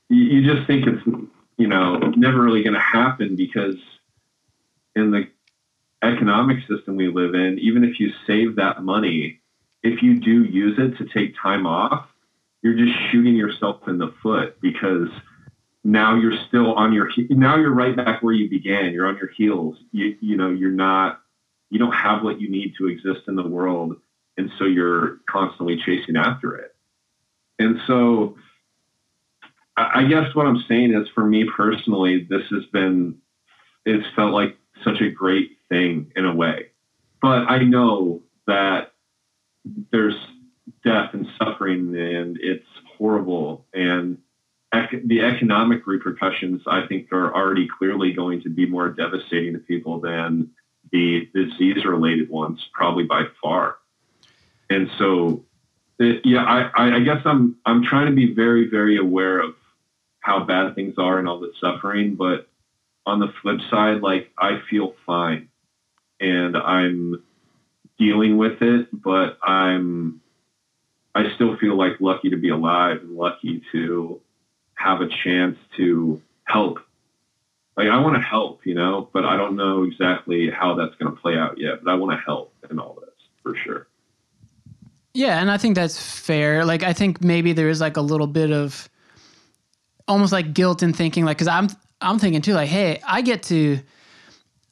you 0.08 0.54
just 0.54 0.66
think 0.66 0.86
it's, 0.86 1.02
you 1.60 1.66
know, 1.66 1.98
never 2.16 2.40
really 2.40 2.62
going 2.62 2.72
to 2.72 2.80
happen 2.80 3.36
because 3.36 3.76
in 4.96 5.10
the 5.10 5.28
economic 6.02 6.66
system 6.66 6.96
we 6.96 7.08
live 7.08 7.34
in, 7.34 7.58
even 7.58 7.84
if 7.84 8.00
you 8.00 8.10
save 8.26 8.56
that 8.56 8.82
money, 8.82 9.42
if 9.82 10.02
you 10.02 10.18
do 10.18 10.44
use 10.44 10.78
it 10.78 10.96
to 10.96 11.04
take 11.12 11.34
time 11.36 11.66
off, 11.66 12.06
you're 12.62 12.76
just 12.76 12.98
shooting 13.10 13.36
yourself 13.36 13.86
in 13.88 13.98
the 13.98 14.10
foot 14.22 14.58
because 14.62 15.10
now 15.84 16.14
you're 16.14 16.38
still 16.48 16.72
on 16.72 16.94
your 16.94 17.10
now 17.28 17.56
you're 17.56 17.74
right 17.74 17.94
back 17.94 18.22
where 18.22 18.32
you 18.32 18.48
began. 18.48 18.94
You're 18.94 19.06
on 19.06 19.18
your 19.18 19.30
heels. 19.36 19.76
You 19.92 20.16
you 20.20 20.38
know 20.38 20.48
you're 20.48 20.70
not 20.70 21.20
you 21.68 21.78
don't 21.78 21.92
have 21.92 22.22
what 22.22 22.40
you 22.40 22.50
need 22.50 22.74
to 22.78 22.88
exist 22.88 23.28
in 23.28 23.36
the 23.36 23.46
world, 23.46 23.96
and 24.38 24.50
so 24.58 24.64
you're 24.64 25.18
constantly 25.28 25.76
chasing 25.76 26.16
after 26.16 26.56
it. 26.56 26.74
And 27.58 27.80
so, 27.86 28.36
I 29.76 30.04
guess 30.04 30.34
what 30.34 30.46
I'm 30.46 30.62
saying 30.68 30.94
is, 30.94 31.08
for 31.14 31.24
me 31.24 31.44
personally, 31.44 32.26
this 32.28 32.42
has 32.50 32.64
been 32.66 33.16
it's 33.86 34.06
felt 34.14 34.32
like 34.32 34.56
such 34.84 35.00
a 35.00 35.10
great 35.10 35.56
thing 35.68 36.12
in 36.16 36.26
a 36.26 36.34
way, 36.34 36.66
but 37.22 37.50
I 37.50 37.58
know 37.58 38.22
that 38.46 38.92
there's 39.90 40.16
death 40.84 41.14
and 41.14 41.26
suffering 41.38 41.96
and 41.96 42.38
it's 42.40 42.66
horrible. 42.98 43.66
And 43.72 44.18
ec- 44.74 45.02
the 45.04 45.20
economic 45.22 45.86
repercussions 45.86 46.62
i 46.66 46.86
think 46.86 47.12
are 47.12 47.34
already 47.34 47.68
clearly 47.68 48.12
going 48.12 48.42
to 48.42 48.48
be 48.48 48.66
more 48.66 48.88
devastating 48.88 49.52
to 49.54 49.58
people 49.58 50.00
than 50.00 50.50
the 50.92 51.28
disease 51.34 51.84
related 51.84 52.28
ones 52.30 52.66
probably 52.72 53.04
by 53.04 53.24
far. 53.40 53.76
And 54.70 54.90
so 54.98 55.44
it, 55.98 56.22
yeah 56.24 56.44
I, 56.44 56.96
I 56.96 57.00
guess 57.00 57.22
i'm 57.24 57.56
i'm 57.66 57.84
trying 57.84 58.06
to 58.06 58.12
be 58.12 58.32
very 58.32 58.68
very 58.68 58.96
aware 58.96 59.40
of 59.40 59.54
how 60.20 60.44
bad 60.44 60.74
things 60.74 60.94
are 60.98 61.18
and 61.18 61.28
all 61.28 61.40
the 61.40 61.52
suffering 61.60 62.14
but 62.14 62.48
on 63.06 63.18
the 63.18 63.32
flip 63.42 63.60
side 63.70 64.00
like 64.00 64.30
i 64.38 64.60
feel 64.70 64.94
fine 65.06 65.48
and 66.20 66.56
I'm 66.56 67.22
dealing 67.98 68.36
with 68.36 68.60
it, 68.60 68.88
but 68.92 69.38
I'm 69.42 70.20
I 71.14 71.34
still 71.34 71.56
feel 71.56 71.76
like 71.76 72.00
lucky 72.00 72.30
to 72.30 72.36
be 72.36 72.50
alive 72.50 72.98
and 73.02 73.16
lucky 73.16 73.62
to 73.72 74.20
have 74.74 75.00
a 75.00 75.08
chance 75.24 75.56
to 75.76 76.22
help. 76.44 76.78
Like 77.76 77.88
I 77.88 77.98
want 77.98 78.16
to 78.16 78.22
help, 78.22 78.64
you 78.64 78.74
know, 78.74 79.08
but 79.12 79.24
I 79.24 79.36
don't 79.36 79.56
know 79.56 79.84
exactly 79.84 80.50
how 80.50 80.74
that's 80.74 80.94
going 80.96 81.14
to 81.14 81.20
play 81.20 81.36
out 81.36 81.58
yet. 81.58 81.82
But 81.82 81.90
I 81.90 81.94
want 81.94 82.18
to 82.18 82.22
help 82.24 82.54
in 82.70 82.78
all 82.78 82.98
this 83.00 83.10
for 83.42 83.56
sure. 83.56 83.86
Yeah, 85.12 85.40
and 85.40 85.50
I 85.50 85.56
think 85.56 85.74
that's 85.74 86.00
fair. 86.00 86.64
Like 86.64 86.82
I 86.82 86.92
think 86.92 87.22
maybe 87.24 87.52
there 87.52 87.68
is 87.68 87.80
like 87.80 87.96
a 87.96 88.02
little 88.02 88.26
bit 88.26 88.52
of 88.52 88.88
almost 90.10 90.32
like 90.32 90.52
guilt 90.52 90.82
in 90.82 90.92
thinking 90.92 91.24
like 91.24 91.38
cuz 91.38 91.48
I'm 91.48 91.68
I'm 92.00 92.18
thinking 92.18 92.42
too 92.42 92.54
like 92.54 92.68
hey, 92.68 93.00
I 93.06 93.22
get 93.22 93.42
to 93.44 93.80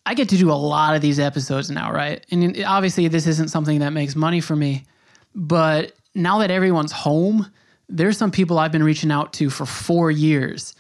I 0.07 0.15
get 0.15 0.29
to 0.31 0.37
do 0.37 0.51
a 0.51 0.55
lot 0.55 0.97
of 0.97 1.03
these 1.03 1.19
episodes 1.19 1.71
now, 1.71 1.93
right? 1.93 2.25
And 2.31 2.63
obviously 2.67 3.09
this 3.09 3.27
isn't 3.27 3.49
something 3.49 3.81
that 3.81 3.91
makes 3.91 4.17
money 4.17 4.41
for 4.41 4.57
me, 4.57 4.85
but 5.35 5.93
now 6.15 6.39
that 6.39 6.51
everyone's 6.51 6.93
home, 6.93 7.51
there's 7.89 8.17
some 8.17 8.31
people 8.31 8.59
I've 8.59 8.73
been 8.73 8.83
reaching 8.83 9.11
out 9.11 9.33
to 9.35 9.51
for 9.51 9.67
4 9.67 10.11
years 10.11 10.75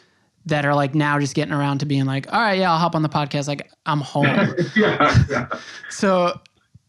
that 0.46 0.64
are 0.64 0.74
like 0.74 0.94
now 0.94 1.18
just 1.18 1.34
getting 1.34 1.52
around 1.52 1.78
to 1.78 1.86
being 1.86 2.06
like, 2.06 2.32
"All 2.32 2.40
right, 2.40 2.58
yeah, 2.58 2.72
I'll 2.72 2.78
hop 2.78 2.94
on 2.94 3.02
the 3.02 3.08
podcast 3.08 3.48
like 3.48 3.70
I'm 3.86 4.00
home." 4.00 4.54
yeah, 4.76 5.24
yeah. 5.28 5.48
So 5.90 6.38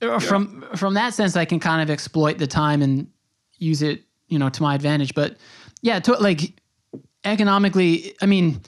uh, 0.01 0.19
from 0.19 0.65
from 0.75 0.93
that 0.95 1.13
sense, 1.13 1.35
I 1.35 1.45
can 1.45 1.59
kind 1.59 1.81
of 1.81 1.89
exploit 1.89 2.37
the 2.37 2.47
time 2.47 2.81
and 2.81 3.07
use 3.57 3.81
it, 3.81 4.03
you 4.27 4.39
know, 4.39 4.49
to 4.49 4.63
my 4.63 4.75
advantage. 4.75 5.13
But 5.13 5.37
yeah, 5.81 5.99
to, 5.99 6.13
like 6.13 6.53
economically, 7.23 8.15
I 8.21 8.25
mean, 8.25 8.61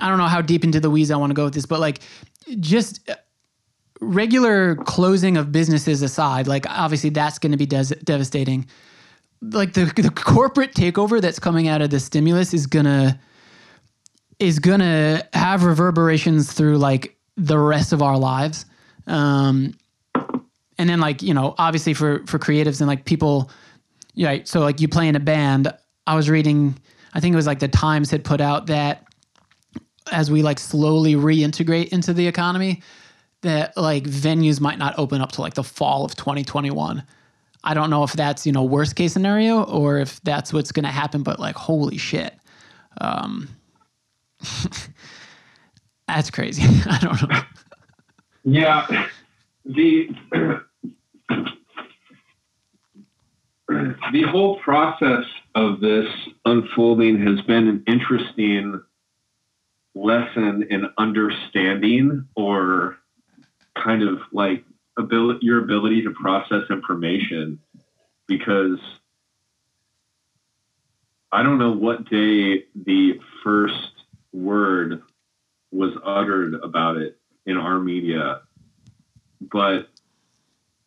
I 0.00 0.08
don't 0.08 0.18
know 0.18 0.26
how 0.26 0.40
deep 0.40 0.64
into 0.64 0.80
the 0.80 0.90
weeds 0.90 1.10
I 1.10 1.16
want 1.16 1.30
to 1.30 1.34
go 1.34 1.44
with 1.44 1.54
this, 1.54 1.66
but 1.66 1.80
like 1.80 2.00
just 2.60 3.08
regular 4.00 4.76
closing 4.76 5.36
of 5.36 5.52
businesses 5.52 6.02
aside, 6.02 6.46
like 6.46 6.68
obviously 6.68 7.10
that's 7.10 7.38
going 7.38 7.52
to 7.52 7.58
be 7.58 7.66
des- 7.66 7.96
devastating. 8.04 8.66
Like 9.40 9.72
the 9.72 9.86
the 9.86 10.10
corporate 10.10 10.72
takeover 10.72 11.20
that's 11.20 11.40
coming 11.40 11.66
out 11.66 11.82
of 11.82 11.90
the 11.90 11.98
stimulus 11.98 12.54
is 12.54 12.66
gonna 12.68 13.18
is 14.38 14.60
gonna 14.60 15.26
have 15.32 15.64
reverberations 15.64 16.52
through 16.52 16.78
like 16.78 17.16
the 17.36 17.58
rest 17.58 17.92
of 17.92 18.02
our 18.02 18.16
lives. 18.16 18.66
Um, 19.08 19.74
and 20.78 20.88
then 20.88 21.00
like 21.00 21.22
you 21.22 21.34
know 21.34 21.54
obviously 21.58 21.94
for 21.94 22.26
for 22.26 22.38
creatives 22.38 22.80
and 22.80 22.88
like 22.88 23.04
people 23.04 23.50
yeah 24.14 24.38
so 24.44 24.60
like 24.60 24.80
you 24.80 24.88
play 24.88 25.08
in 25.08 25.16
a 25.16 25.20
band 25.20 25.72
i 26.06 26.14
was 26.14 26.28
reading 26.28 26.76
i 27.14 27.20
think 27.20 27.32
it 27.32 27.36
was 27.36 27.46
like 27.46 27.58
the 27.58 27.68
times 27.68 28.10
had 28.10 28.24
put 28.24 28.40
out 28.40 28.66
that 28.66 29.04
as 30.10 30.30
we 30.30 30.42
like 30.42 30.58
slowly 30.58 31.14
reintegrate 31.14 31.88
into 31.88 32.12
the 32.12 32.26
economy 32.26 32.82
that 33.42 33.76
like 33.76 34.04
venues 34.04 34.60
might 34.60 34.78
not 34.78 34.98
open 34.98 35.20
up 35.20 35.32
to 35.32 35.40
like 35.40 35.54
the 35.54 35.64
fall 35.64 36.04
of 36.04 36.14
2021 36.16 37.02
i 37.64 37.74
don't 37.74 37.90
know 37.90 38.02
if 38.02 38.12
that's 38.12 38.46
you 38.46 38.52
know 38.52 38.62
worst 38.62 38.96
case 38.96 39.12
scenario 39.12 39.62
or 39.64 39.98
if 39.98 40.20
that's 40.22 40.52
what's 40.52 40.72
going 40.72 40.84
to 40.84 40.90
happen 40.90 41.22
but 41.22 41.38
like 41.38 41.56
holy 41.56 41.98
shit 41.98 42.34
um 43.00 43.48
that's 46.08 46.30
crazy. 46.30 46.62
I 46.90 46.98
don't 46.98 47.30
know. 47.30 47.40
Yeah, 48.44 49.06
the 49.64 50.08
the 53.68 54.22
whole 54.28 54.58
process 54.60 55.24
of 55.54 55.80
this 55.80 56.08
unfolding 56.44 57.24
has 57.26 57.40
been 57.42 57.68
an 57.68 57.84
interesting 57.86 58.82
lesson 59.94 60.66
in 60.70 60.86
understanding 60.96 62.26
or 62.34 62.98
kind 63.76 64.02
of 64.02 64.20
like 64.32 64.64
ability 64.98 65.40
your 65.42 65.62
ability 65.62 66.02
to 66.02 66.10
process 66.12 66.62
information 66.70 67.58
because 68.26 68.78
I 71.30 71.42
don't 71.42 71.58
know 71.58 71.72
what 71.72 72.08
day 72.08 72.64
the 72.74 73.20
first 73.42 73.92
word 74.32 75.02
was 75.70 75.92
uttered 76.04 76.54
about 76.54 76.98
it 76.98 77.18
in 77.46 77.56
our 77.56 77.78
media, 77.78 78.42
but 79.40 79.88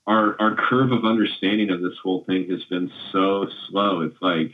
our 0.08 0.40
our 0.40 0.56
curve 0.56 0.92
of 0.92 1.06
understanding 1.06 1.72
of 1.72 1.82
this 1.82 1.98
whole 2.02 2.24
thing 2.26 2.50
has 2.50 2.64
been 2.66 2.92
so 3.12 3.48
slow. 3.70 4.02
It's 4.02 4.22
like 4.22 4.54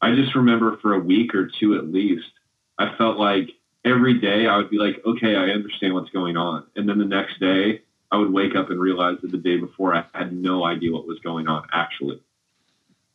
I 0.00 0.14
just 0.14 0.34
remember 0.34 0.78
for 0.78 0.94
a 0.94 1.00
week 1.00 1.34
or 1.34 1.50
two 1.60 1.76
at 1.76 1.86
least, 1.92 2.30
I 2.78 2.96
felt 2.96 3.18
like 3.18 3.50
every 3.84 4.20
day 4.20 4.46
I 4.46 4.56
would 4.56 4.70
be 4.70 4.78
like, 4.78 4.96
okay, 5.04 5.36
I 5.36 5.50
understand 5.50 5.94
what's 5.94 6.10
going 6.10 6.36
on, 6.36 6.66
and 6.76 6.88
then 6.88 6.98
the 6.98 7.04
next 7.04 7.38
day 7.40 7.82
I 8.10 8.18
would 8.18 8.32
wake 8.32 8.54
up 8.54 8.70
and 8.70 8.80
realize 8.80 9.18
that 9.22 9.32
the 9.32 9.38
day 9.38 9.56
before 9.56 9.94
I 9.94 10.04
had 10.14 10.32
no 10.32 10.64
idea 10.64 10.92
what 10.92 11.06
was 11.06 11.18
going 11.20 11.48
on 11.48 11.66
actually, 11.72 12.20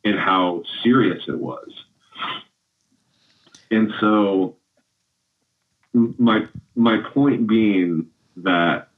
and 0.04 0.18
how 0.18 0.62
serious 0.82 1.24
it 1.28 1.38
was. 1.38 1.70
And 3.70 3.92
so 4.00 4.56
my 5.92 6.46
my 6.74 6.98
point 7.12 7.46
being 7.46 8.06
that 8.36 8.88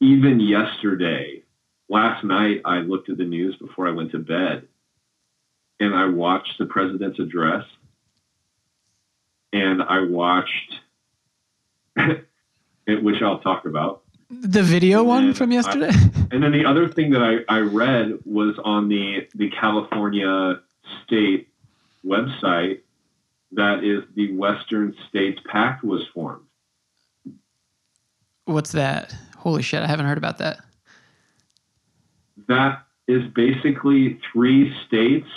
even 0.00 0.40
yesterday, 0.40 1.42
last 1.88 2.24
night, 2.24 2.62
I 2.64 2.78
looked 2.78 3.10
at 3.10 3.18
the 3.18 3.24
news 3.24 3.56
before 3.56 3.86
I 3.88 3.90
went 3.92 4.12
to 4.12 4.18
bed 4.18 4.66
and 5.78 5.94
I 5.94 6.06
watched 6.06 6.58
the 6.58 6.66
president's 6.66 7.18
address 7.18 7.64
and 9.52 9.82
I 9.82 10.00
watched, 10.04 10.74
which 12.86 13.22
I'll 13.22 13.40
talk 13.40 13.66
about. 13.66 14.02
the 14.30 14.62
video 14.62 15.02
one 15.02 15.26
then 15.26 15.34
from 15.34 15.50
I- 15.50 15.54
yesterday 15.54 15.90
And 16.32 16.42
then 16.44 16.52
the 16.52 16.64
other 16.64 16.88
thing 16.88 17.10
that 17.10 17.44
I, 17.48 17.56
I 17.56 17.58
read 17.58 18.20
was 18.24 18.54
on 18.64 18.88
the, 18.88 19.26
the 19.34 19.50
California 19.50 20.60
state 21.04 21.48
website 22.06 22.80
that 23.52 23.82
is 23.82 24.04
the 24.14 24.32
Western 24.36 24.94
States 25.08 25.40
Pact 25.44 25.82
was 25.82 26.02
formed. 26.14 26.44
what's 28.44 28.70
that 28.72 29.12
holy 29.40 29.62
shit 29.62 29.82
i 29.82 29.86
haven't 29.86 30.06
heard 30.06 30.18
about 30.18 30.38
that 30.38 30.60
that 32.48 32.82
is 33.06 33.22
basically 33.34 34.20
three 34.32 34.72
states 34.86 35.28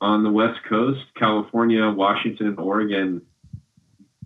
on 0.00 0.22
the 0.22 0.30
West 0.30 0.60
Coast 0.68 1.00
California, 1.16 1.88
Washington, 1.90 2.48
and 2.48 2.58
Oregon 2.58 3.22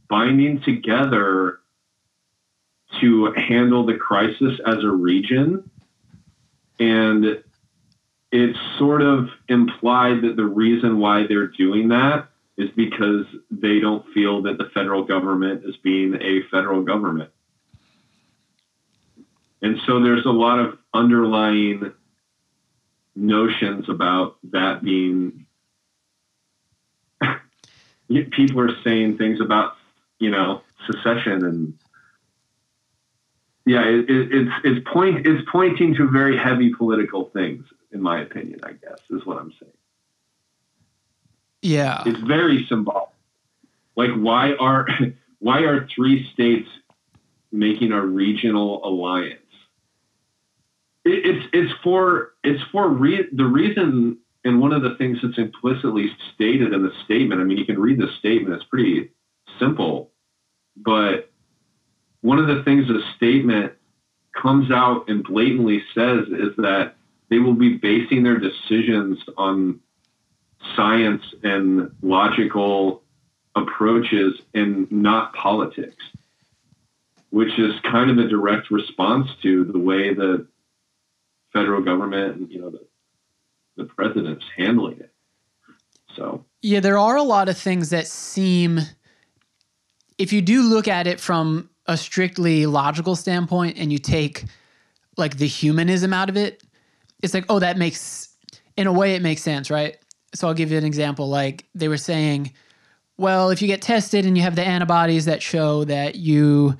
binding 0.09 0.61
together 0.61 1.61
to 3.01 3.33
handle 3.33 3.87
the 3.87 3.97
crisis 3.97 4.61
as 4.67 4.85
a 4.85 4.91
region. 4.91 5.71
And 6.79 7.43
it's 8.31 8.59
sort 8.79 9.03
of 9.03 9.29
implied 9.49 10.23
that 10.23 10.37
the 10.37 10.45
reason 10.45 10.99
why 10.99 11.27
they're 11.27 11.47
doing 11.47 11.89
that 11.89 12.29
is 12.59 12.69
because 12.77 13.25
they 13.51 13.81
don't 13.81 14.07
feel 14.13 14.43
that 14.43 14.59
the 14.59 14.71
federal 14.75 15.05
government 15.05 15.65
is 15.65 15.77
being 15.79 16.15
a 16.21 16.43
federal 16.51 16.83
government. 16.83 17.31
And 19.63 19.79
so 19.87 20.03
there's 20.03 20.27
a 20.27 20.31
lot 20.31 20.59
of 20.59 20.79
underlying 20.93 21.93
notions 23.15 23.89
about 23.89 24.37
that 24.51 24.83
being 24.83 25.47
people 28.33 28.61
are 28.61 28.83
saying 28.83 29.19
things 29.19 29.41
about 29.41 29.77
you 30.19 30.31
know 30.31 30.63
secession 30.91 31.45
and 31.45 31.75
yeah 33.67 33.83
it, 33.83 34.09
it, 34.09 34.29
it's 34.33 34.51
it's 34.65 34.89
point 34.89 35.27
it's 35.27 35.47
pointing 35.53 35.95
to 35.95 36.09
very 36.09 36.39
heavy 36.39 36.75
political 36.75 37.27
things 37.35 37.67
in 37.93 38.01
my 38.01 38.23
opinion 38.23 38.59
i 38.65 38.73
guess 38.73 38.99
is 39.11 39.27
what 39.27 39.37
i'm 39.37 39.53
saying. 39.61 39.73
Yeah. 41.63 42.03
It's 42.05 42.19
very 42.19 42.67
symbolic. 42.69 43.09
Like 43.97 44.11
why 44.11 44.55
are 44.55 44.87
why 45.39 45.61
are 45.61 45.87
three 45.87 46.29
states 46.33 46.69
making 47.53 47.93
a 47.93 48.01
regional 48.01 48.85
alliance 48.87 49.39
it, 51.05 51.27
it's 51.27 51.47
it's 51.53 51.73
for 51.83 52.33
it's 52.45 52.63
for 52.71 52.89
re- 52.89 53.29
the 53.33 53.45
reason 53.45 54.19
and 54.45 54.61
one 54.61 54.73
of 54.73 54.83
the 54.83 54.95
things 54.97 55.19
that's 55.23 55.39
implicitly 55.39 56.11
stated 56.35 56.73
in 56.73 56.83
the 56.83 56.93
statement 57.05 57.41
i 57.41 57.45
mean 57.45 57.59
you 57.59 57.65
can 57.65 57.81
read 57.81 57.99
the 57.99 58.09
statement 58.19 58.55
it's 58.55 58.65
pretty 58.65 59.11
simple 59.59 60.11
but 60.77 61.31
one 62.21 62.39
of 62.39 62.47
the 62.47 62.63
things 62.63 62.87
the 62.87 63.03
statement 63.17 63.73
comes 64.41 64.71
out 64.71 65.09
and 65.09 65.25
blatantly 65.25 65.83
says 65.95 66.27
is 66.29 66.57
that 66.57 66.95
they 67.29 67.39
will 67.39 67.55
be 67.55 67.77
basing 67.77 68.23
their 68.23 68.39
decisions 68.39 69.19
on 69.37 69.81
science 70.77 71.23
and 71.43 71.91
logical 72.03 73.03
approaches 73.57 74.35
and 74.55 74.91
not 74.91 75.35
politics 75.35 76.03
which 77.31 77.59
is 77.59 77.73
kind 77.91 78.11
of 78.11 78.19
a 78.19 78.29
direct 78.29 78.71
response 78.71 79.27
to 79.43 79.65
the 79.65 79.79
way 79.79 80.15
the 80.15 80.47
federal 81.53 81.83
government 81.83 82.37
and 82.37 82.51
you 82.51 82.61
know 82.61 82.71
the, 82.71 82.81
the 83.77 83.85
president's 83.85 84.45
handling 84.57 84.99
it 84.99 85.13
so 86.17 86.45
Yeah, 86.63 86.81
there 86.81 86.99
are 86.99 87.17
a 87.17 87.23
lot 87.23 87.49
of 87.49 87.57
things 87.57 87.91
that 87.91 88.07
seem, 88.07 88.81
if 90.19 90.33
you 90.33 90.43
do 90.43 90.63
look 90.63 90.89
at 90.89 91.07
it 91.07 91.21
from 91.21 91.71
a 91.87 91.97
strictly 91.97 92.67
logical 92.67 93.17
standpoint 93.17 93.79
and 93.79 93.93
you 93.93 93.99
take 93.99 94.45
like 95.17 95.37
the 95.37 95.47
humanism 95.47 96.13
out 96.13 96.29
of 96.29 96.37
it, 96.37 96.63
it's 97.23 97.35
like, 97.35 97.45
oh, 97.49 97.59
that 97.59 97.77
makes 97.77 98.29
in 98.77 98.87
a 98.87 98.93
way 98.93 99.15
it 99.15 99.23
makes 99.23 99.43
sense, 99.43 99.71
right? 99.71 99.97
So 100.35 100.49
I'll 100.49 100.55
give 100.55 100.71
you 100.71 100.79
an 100.79 100.85
example. 100.85 101.29
Like 101.29 101.67
they 101.75 101.89
were 101.89 101.99
saying, 101.99 102.53
well, 103.19 103.51
if 103.51 103.61
you 103.61 103.69
get 103.69 103.83
tested 103.83 104.25
and 104.25 104.37
you 104.37 104.43
have 104.43 104.57
the 104.57 104.65
antibodies 104.65 105.27
that 105.27 105.43
show 105.43 105.85
that 105.85 106.15
you 106.15 106.77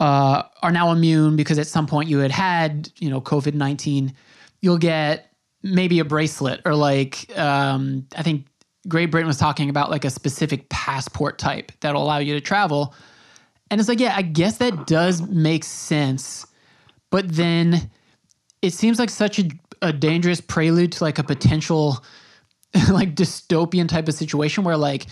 uh, 0.00 0.42
are 0.62 0.72
now 0.72 0.90
immune 0.90 1.36
because 1.36 1.58
at 1.58 1.66
some 1.66 1.86
point 1.86 2.08
you 2.08 2.18
had 2.18 2.30
had, 2.30 2.90
you 2.98 3.10
know, 3.10 3.20
COVID 3.20 3.54
nineteen, 3.54 4.14
you'll 4.60 4.78
get 4.78 5.30
maybe 5.62 5.98
a 5.98 6.04
bracelet 6.04 6.60
or 6.64 6.74
like 6.74 7.36
um, 7.38 8.06
I 8.16 8.22
think 8.22 8.46
Great 8.86 9.10
Britain 9.10 9.26
was 9.26 9.38
talking 9.38 9.70
about 9.70 9.90
like 9.90 10.04
a 10.04 10.10
specific 10.10 10.68
passport 10.68 11.38
type 11.38 11.72
that'll 11.80 12.02
allow 12.02 12.18
you 12.18 12.34
to 12.34 12.40
travel. 12.40 12.94
And 13.70 13.80
it's 13.80 13.88
like, 13.88 14.00
yeah, 14.00 14.14
I 14.14 14.22
guess 14.22 14.58
that 14.58 14.86
does 14.86 15.22
make 15.22 15.64
sense. 15.64 16.46
But 17.10 17.34
then 17.34 17.90
it 18.60 18.72
seems 18.74 18.98
like 18.98 19.10
such 19.10 19.38
a, 19.38 19.48
a 19.80 19.92
dangerous 19.92 20.40
prelude 20.40 20.92
to 20.92 21.04
like 21.04 21.18
a 21.18 21.22
potential 21.22 22.04
like 22.90 23.14
dystopian 23.14 23.88
type 23.88 24.08
of 24.08 24.14
situation 24.14 24.64
where 24.64 24.76
like 24.76 25.06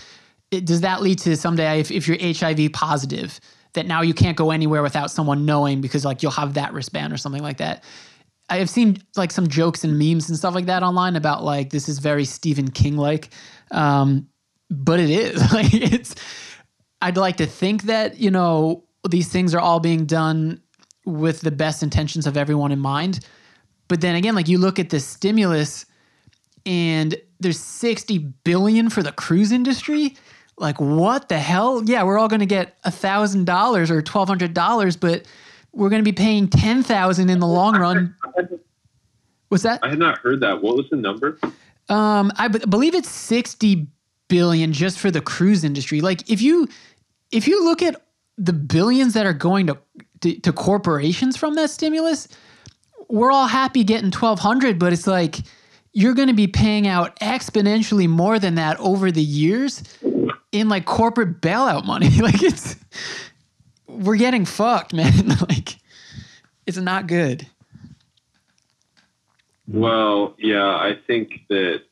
it, 0.50 0.66
does 0.66 0.82
that 0.82 1.00
lead 1.00 1.18
to 1.20 1.36
someday 1.36 1.80
if, 1.80 1.90
if 1.90 2.06
you're 2.06 2.18
HIV 2.20 2.72
positive 2.72 3.40
that 3.74 3.86
now 3.86 4.02
you 4.02 4.14
can't 4.14 4.36
go 4.36 4.50
anywhere 4.50 4.82
without 4.82 5.10
someone 5.10 5.46
knowing 5.46 5.80
because 5.80 6.04
like 6.04 6.22
you'll 6.22 6.32
have 6.32 6.54
that 6.54 6.72
wristband 6.72 7.12
or 7.12 7.16
something 7.16 7.42
like 7.42 7.58
that. 7.58 7.82
I 8.48 8.56
have 8.58 8.68
seen 8.68 8.98
like 9.16 9.30
some 9.30 9.48
jokes 9.48 9.82
and 9.82 9.98
memes 9.98 10.28
and 10.28 10.36
stuff 10.36 10.54
like 10.54 10.66
that 10.66 10.82
online 10.82 11.16
about 11.16 11.42
like 11.42 11.70
this 11.70 11.88
is 11.88 11.98
very 11.98 12.24
Stephen 12.24 12.70
King 12.70 12.96
like, 12.96 13.30
um, 13.70 14.28
but 14.70 15.00
it 15.00 15.10
is 15.10 15.52
like 15.52 15.72
it's. 15.72 16.14
I'd 17.00 17.16
like 17.16 17.38
to 17.38 17.46
think 17.46 17.84
that 17.84 18.18
you 18.18 18.30
know 18.30 18.84
these 19.08 19.28
things 19.28 19.54
are 19.54 19.60
all 19.60 19.80
being 19.80 20.06
done 20.06 20.60
with 21.04 21.40
the 21.40 21.50
best 21.50 21.82
intentions 21.82 22.26
of 22.26 22.36
everyone 22.36 22.70
in 22.70 22.78
mind, 22.78 23.26
but 23.88 24.00
then 24.00 24.14
again, 24.14 24.34
like 24.34 24.48
you 24.48 24.58
look 24.58 24.78
at 24.78 24.90
the 24.90 25.00
stimulus, 25.00 25.86
and 26.66 27.16
there's 27.40 27.58
sixty 27.58 28.18
billion 28.18 28.90
for 28.90 29.02
the 29.02 29.12
cruise 29.12 29.50
industry. 29.50 30.16
Like 30.62 30.80
what 30.80 31.28
the 31.28 31.38
hell? 31.38 31.82
Yeah, 31.84 32.04
we're 32.04 32.18
all 32.18 32.28
going 32.28 32.40
to 32.40 32.46
get 32.46 32.78
a 32.84 32.90
thousand 32.90 33.44
dollars 33.44 33.90
or 33.90 34.00
twelve 34.00 34.28
hundred 34.28 34.54
dollars, 34.54 34.96
but 34.96 35.26
we're 35.72 35.88
going 35.88 36.00
to 36.00 36.04
be 36.04 36.14
paying 36.14 36.48
10,000 36.48 37.30
in 37.30 37.38
the 37.38 37.46
long 37.46 37.78
run. 37.78 38.14
What's 39.48 39.64
that? 39.64 39.80
I 39.82 39.88
had 39.88 39.98
not 39.98 40.18
heard 40.18 40.40
that. 40.40 40.62
What 40.62 40.76
was 40.76 40.88
the 40.90 40.96
number? 40.96 41.38
Um, 41.88 42.30
I 42.36 42.48
b- 42.48 42.60
believe 42.68 42.94
it's 42.94 43.10
60 43.10 43.86
billion 44.28 44.72
just 44.72 44.98
for 44.98 45.10
the 45.10 45.20
cruise 45.20 45.64
industry. 45.64 46.00
Like 46.00 46.30
if 46.30 46.40
you 46.40 46.68
if 47.30 47.48
you 47.48 47.64
look 47.64 47.82
at 47.82 48.02
the 48.38 48.52
billions 48.52 49.14
that 49.14 49.26
are 49.26 49.32
going 49.32 49.66
to 49.66 49.78
to, 50.20 50.38
to 50.40 50.52
corporations 50.52 51.36
from 51.36 51.54
that 51.54 51.70
stimulus, 51.70 52.28
we're 53.08 53.32
all 53.32 53.46
happy 53.46 53.84
getting 53.84 54.10
1200, 54.10 54.78
but 54.78 54.92
it's 54.92 55.06
like 55.06 55.38
you're 55.92 56.14
going 56.14 56.28
to 56.28 56.34
be 56.34 56.46
paying 56.46 56.86
out 56.86 57.18
exponentially 57.20 58.08
more 58.08 58.38
than 58.38 58.54
that 58.54 58.78
over 58.78 59.10
the 59.10 59.22
years 59.22 59.82
in 60.52 60.68
like 60.68 60.84
corporate 60.84 61.40
bailout 61.40 61.84
money. 61.84 62.10
like 62.20 62.42
it's 62.42 62.76
we're 63.86 64.16
getting 64.16 64.44
fucked, 64.44 64.92
man. 64.94 65.28
like 65.48 65.76
it's 66.66 66.76
not 66.76 67.06
good. 67.06 67.46
Well, 69.66 70.34
yeah, 70.38 70.66
I 70.66 70.98
think 71.06 71.42
that 71.48 71.82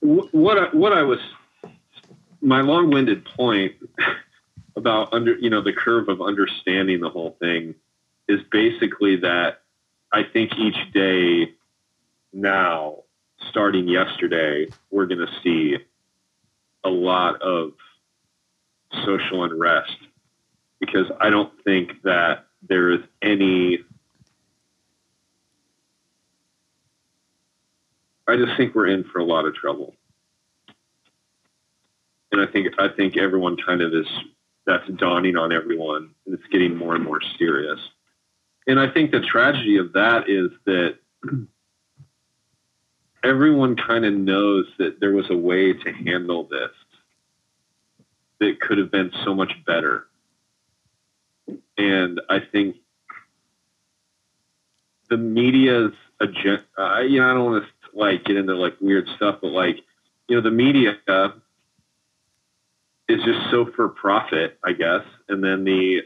wh- 0.00 0.32
what 0.32 0.58
I, 0.58 0.64
what 0.76 0.92
I 0.92 1.02
was 1.02 1.18
my 2.40 2.60
long-winded 2.60 3.24
point 3.24 3.74
about 4.76 5.12
under 5.12 5.36
you 5.36 5.50
know 5.50 5.62
the 5.62 5.72
curve 5.72 6.08
of 6.08 6.20
understanding 6.20 7.00
the 7.00 7.10
whole 7.10 7.36
thing 7.40 7.74
is 8.28 8.40
basically 8.50 9.16
that 9.16 9.62
I 10.12 10.22
think 10.22 10.52
each 10.58 10.92
day 10.92 11.52
now, 12.32 13.04
starting 13.48 13.88
yesterday, 13.88 14.68
we're 14.90 15.06
going 15.06 15.26
to 15.26 15.32
see 15.42 15.78
a 16.84 16.88
lot 16.88 17.40
of 17.42 17.72
social 19.04 19.44
unrest 19.44 19.96
because 20.80 21.06
I 21.20 21.30
don't 21.30 21.52
think 21.64 22.02
that 22.04 22.46
there 22.66 22.90
is 22.90 23.00
any. 23.22 23.80
I 28.26 28.36
just 28.36 28.56
think 28.56 28.74
we're 28.74 28.88
in 28.88 29.04
for 29.04 29.20
a 29.20 29.24
lot 29.24 29.46
of 29.46 29.54
trouble, 29.54 29.94
and 32.32 32.40
I 32.40 32.46
think 32.46 32.68
I 32.78 32.88
think 32.88 33.16
everyone 33.16 33.56
kind 33.56 33.80
of 33.80 33.92
is. 33.94 34.06
That's 34.66 34.86
dawning 34.96 35.34
on 35.38 35.50
everyone, 35.50 36.10
and 36.26 36.34
it's 36.34 36.46
getting 36.52 36.76
more 36.76 36.94
and 36.94 37.02
more 37.02 37.22
serious. 37.38 37.78
And 38.66 38.78
I 38.78 38.90
think 38.92 39.12
the 39.12 39.20
tragedy 39.20 39.78
of 39.78 39.94
that 39.94 40.28
is 40.28 40.50
that 40.66 40.98
everyone 43.24 43.76
kind 43.76 44.04
of 44.04 44.14
knows 44.14 44.66
that 44.78 45.00
there 45.00 45.12
was 45.12 45.30
a 45.30 45.36
way 45.36 45.72
to 45.72 45.92
handle 45.92 46.44
this 46.44 46.70
that 48.40 48.60
could 48.60 48.78
have 48.78 48.90
been 48.90 49.10
so 49.24 49.34
much 49.34 49.52
better 49.66 50.08
and 51.76 52.20
I 52.28 52.40
think 52.40 52.76
the 55.08 55.16
media's 55.16 55.92
agenda. 56.20 56.64
Uh, 56.76 57.00
you 57.00 57.20
know, 57.20 57.30
I 57.30 57.34
don't 57.34 57.44
want 57.44 57.64
to 57.64 57.98
like 57.98 58.24
get 58.24 58.36
into 58.36 58.54
like 58.54 58.74
weird 58.80 59.08
stuff, 59.16 59.38
but 59.40 59.52
like 59.52 59.76
you 60.28 60.36
know, 60.36 60.42
the 60.42 60.50
media 60.50 60.96
is 63.08 63.22
just 63.24 63.50
so 63.50 63.70
for 63.74 63.88
profit, 63.88 64.58
I 64.62 64.72
guess, 64.72 65.02
and 65.28 65.42
then 65.42 65.64
the 65.64 66.02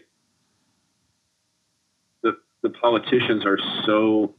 the 2.22 2.36
the 2.62 2.70
politicians 2.70 3.44
are 3.44 3.58
so 3.86 4.34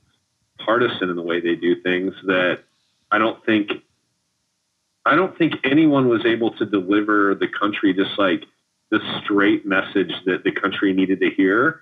partisan 0.60 1.10
in 1.10 1.16
the 1.16 1.22
way 1.22 1.40
they 1.40 1.56
do 1.56 1.82
things 1.82 2.14
that 2.26 2.60
I 3.12 3.18
don't 3.18 3.44
think 3.46 3.72
I 5.06 5.16
don't 5.16 5.38
think 5.38 5.56
anyone 5.66 6.08
was 6.08 6.26
able 6.26 6.52
to 6.52 6.66
deliver 6.66 7.36
the 7.36 7.48
country 7.48 7.94
just 7.94 8.18
like 8.18 8.46
the 8.90 9.00
straight 9.24 9.66
message 9.66 10.14
that 10.26 10.44
the 10.44 10.52
country 10.52 10.94
needed 10.94 11.20
to 11.20 11.30
hear 11.30 11.82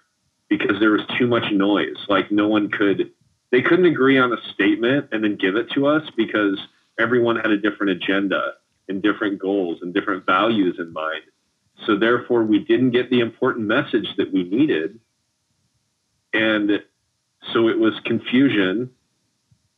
because 0.49 0.79
there 0.79 0.91
was 0.91 1.01
too 1.19 1.27
much 1.27 1.51
noise. 1.51 1.97
Like 2.07 2.31
no 2.31 2.47
one 2.47 2.69
could, 2.69 3.11
they 3.51 3.61
couldn't 3.61 3.85
agree 3.85 4.17
on 4.17 4.33
a 4.33 4.37
statement 4.53 5.09
and 5.11 5.23
then 5.23 5.35
give 5.35 5.55
it 5.55 5.69
to 5.71 5.87
us 5.87 6.03
because 6.17 6.59
everyone 6.99 7.35
had 7.35 7.51
a 7.51 7.57
different 7.57 7.91
agenda 7.91 8.53
and 8.89 9.03
different 9.03 9.39
goals 9.39 9.79
and 9.81 9.93
different 9.93 10.25
values 10.25 10.77
in 10.79 10.91
mind. 10.91 11.21
So 11.85 11.97
therefore, 11.97 12.43
we 12.43 12.59
didn't 12.59 12.91
get 12.91 13.09
the 13.09 13.19
important 13.19 13.67
message 13.67 14.07
that 14.17 14.31
we 14.33 14.43
needed. 14.43 14.99
And 16.33 16.81
so 17.53 17.67
it 17.67 17.79
was 17.79 17.93
confusion. 18.05 18.91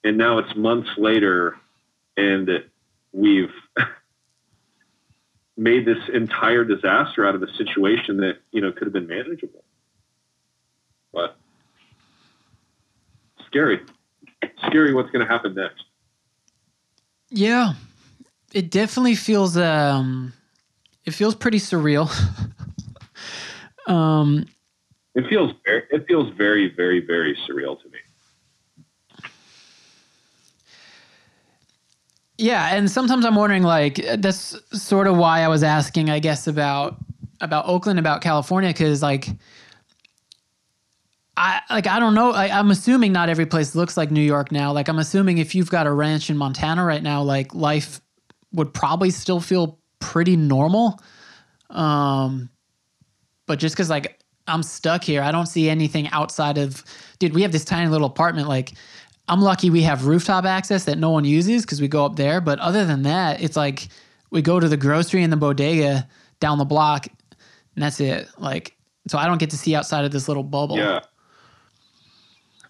And 0.03 0.17
now 0.17 0.37
it's 0.37 0.55
months 0.55 0.89
later 0.97 1.55
and 2.17 2.49
we've 3.11 3.53
made 5.57 5.85
this 5.85 5.97
entire 6.13 6.63
disaster 6.63 7.25
out 7.25 7.35
of 7.35 7.43
a 7.43 7.51
situation 7.53 8.17
that 8.17 8.37
you 8.51 8.61
know 8.61 8.71
could 8.71 8.83
have 8.83 8.93
been 8.93 9.07
manageable. 9.07 9.63
But 11.11 11.37
scary, 13.45 13.81
scary. 14.67 14.93
What's 14.93 15.11
going 15.11 15.25
to 15.25 15.31
happen 15.31 15.53
next? 15.53 15.83
Yeah, 17.29 17.73
it 18.53 18.71
definitely 18.71 19.15
feels. 19.15 19.57
Um, 19.57 20.33
it 21.05 21.11
feels 21.11 21.35
pretty 21.35 21.59
surreal. 21.59 22.11
um, 23.87 24.45
it 25.15 25.27
feels 25.27 25.53
very, 25.65 25.83
it 25.91 26.07
feels 26.07 26.33
very, 26.35 26.73
very, 26.73 26.99
very 27.05 27.35
surreal 27.35 27.81
to 27.81 27.89
me. 27.89 27.99
Yeah, 32.37 32.75
and 32.75 32.89
sometimes 32.89 33.25
I'm 33.25 33.35
wondering, 33.35 33.63
like, 33.63 34.03
that's 34.17 34.57
sort 34.71 35.07
of 35.07 35.17
why 35.17 35.41
I 35.41 35.47
was 35.47 35.63
asking, 35.63 36.09
I 36.09 36.19
guess, 36.19 36.47
about 36.47 36.97
about 37.41 37.67
Oakland, 37.67 37.99
about 37.99 38.21
California, 38.21 38.69
because 38.69 39.01
like, 39.01 39.27
I 41.37 41.61
like 41.69 41.87
I 41.87 41.99
don't 41.99 42.15
know. 42.15 42.31
I, 42.31 42.47
I'm 42.57 42.71
assuming 42.71 43.11
not 43.11 43.29
every 43.29 43.45
place 43.45 43.75
looks 43.75 43.97
like 43.97 44.11
New 44.11 44.21
York 44.21 44.51
now. 44.51 44.71
Like, 44.71 44.87
I'm 44.87 44.99
assuming 44.99 45.37
if 45.37 45.53
you've 45.53 45.69
got 45.69 45.87
a 45.87 45.91
ranch 45.91 46.29
in 46.29 46.37
Montana 46.37 46.83
right 46.83 47.03
now, 47.03 47.21
like 47.21 47.53
life 47.53 48.01
would 48.51 48.73
probably 48.73 49.11
still 49.11 49.39
feel 49.39 49.79
pretty 49.99 50.35
normal. 50.35 50.99
Um, 51.69 52.49
but 53.45 53.59
just 53.59 53.75
because 53.75 53.89
like 53.89 54.22
I'm 54.47 54.63
stuck 54.63 55.03
here, 55.03 55.21
I 55.21 55.31
don't 55.31 55.45
see 55.45 55.69
anything 55.69 56.09
outside 56.09 56.57
of, 56.57 56.83
dude. 57.19 57.33
We 57.33 57.43
have 57.43 57.51
this 57.51 57.65
tiny 57.65 57.89
little 57.89 58.07
apartment, 58.07 58.47
like 58.47 58.73
I'm 59.27 59.41
lucky 59.41 59.69
we 59.69 59.83
have 59.83 60.05
rooftop 60.05 60.45
access 60.45 60.85
that 60.85 60.97
no 60.97 61.09
one 61.09 61.23
uses 61.23 61.63
because 61.63 61.79
we 61.79 61.87
go 61.87 62.05
up 62.05 62.15
there. 62.15 62.41
But 62.41 62.59
other 62.59 62.85
than 62.85 63.03
that, 63.03 63.41
it's 63.41 63.55
like 63.55 63.87
we 64.31 64.41
go 64.41 64.59
to 64.59 64.67
the 64.67 64.77
grocery 64.77 65.23
and 65.23 65.31
the 65.31 65.37
bodega 65.37 66.07
down 66.39 66.57
the 66.57 66.65
block, 66.65 67.07
and 67.07 67.83
that's 67.83 67.99
it. 67.99 68.27
Like, 68.37 68.75
so 69.07 69.17
I 69.17 69.27
don't 69.27 69.37
get 69.37 69.51
to 69.51 69.57
see 69.57 69.75
outside 69.75 70.05
of 70.05 70.11
this 70.11 70.27
little 70.27 70.43
bubble. 70.43 70.77
Yeah. 70.77 71.01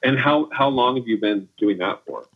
And 0.03 0.19
how 0.19 0.49
how 0.51 0.67
long 0.67 0.97
have 0.97 1.07
you 1.07 1.17
been 1.17 1.47
doing 1.57 1.77
that 1.79 2.01
for? 2.05 2.27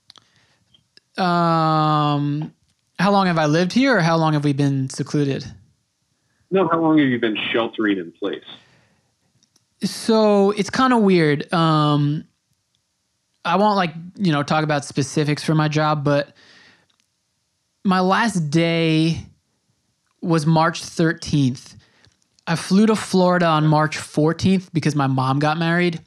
Um, 1.21 2.53
how 2.97 3.11
long 3.11 3.27
have 3.27 3.37
I 3.37 3.45
lived 3.45 3.73
here, 3.73 3.97
or 3.97 4.01
how 4.01 4.17
long 4.17 4.33
have 4.33 4.43
we 4.43 4.53
been 4.53 4.89
secluded? 4.89 5.45
No, 6.49 6.67
how 6.69 6.79
long 6.79 6.97
have 6.97 7.07
you 7.07 7.19
been 7.19 7.37
sheltering 7.51 7.97
in 7.97 8.11
place? 8.13 8.45
So 9.83 10.51
it's 10.51 10.69
kind 10.69 10.93
of 10.93 11.01
weird. 11.01 11.51
Um, 11.53 12.25
I 13.45 13.55
won't 13.55 13.75
like 13.75 13.93
you 14.17 14.31
know 14.31 14.43
talk 14.43 14.63
about 14.63 14.85
specifics 14.85 15.43
for 15.43 15.55
my 15.55 15.67
job, 15.67 16.03
but 16.03 16.33
my 17.83 17.99
last 17.99 18.49
day 18.49 19.21
was 20.21 20.45
March 20.45 20.81
13th. 20.81 21.75
I 22.47 22.55
flew 22.55 22.85
to 22.87 22.95
Florida 22.95 23.45
on 23.45 23.67
March 23.67 23.97
14th 23.97 24.69
because 24.73 24.95
my 24.95 25.07
mom 25.07 25.39
got 25.39 25.57
married, 25.57 26.01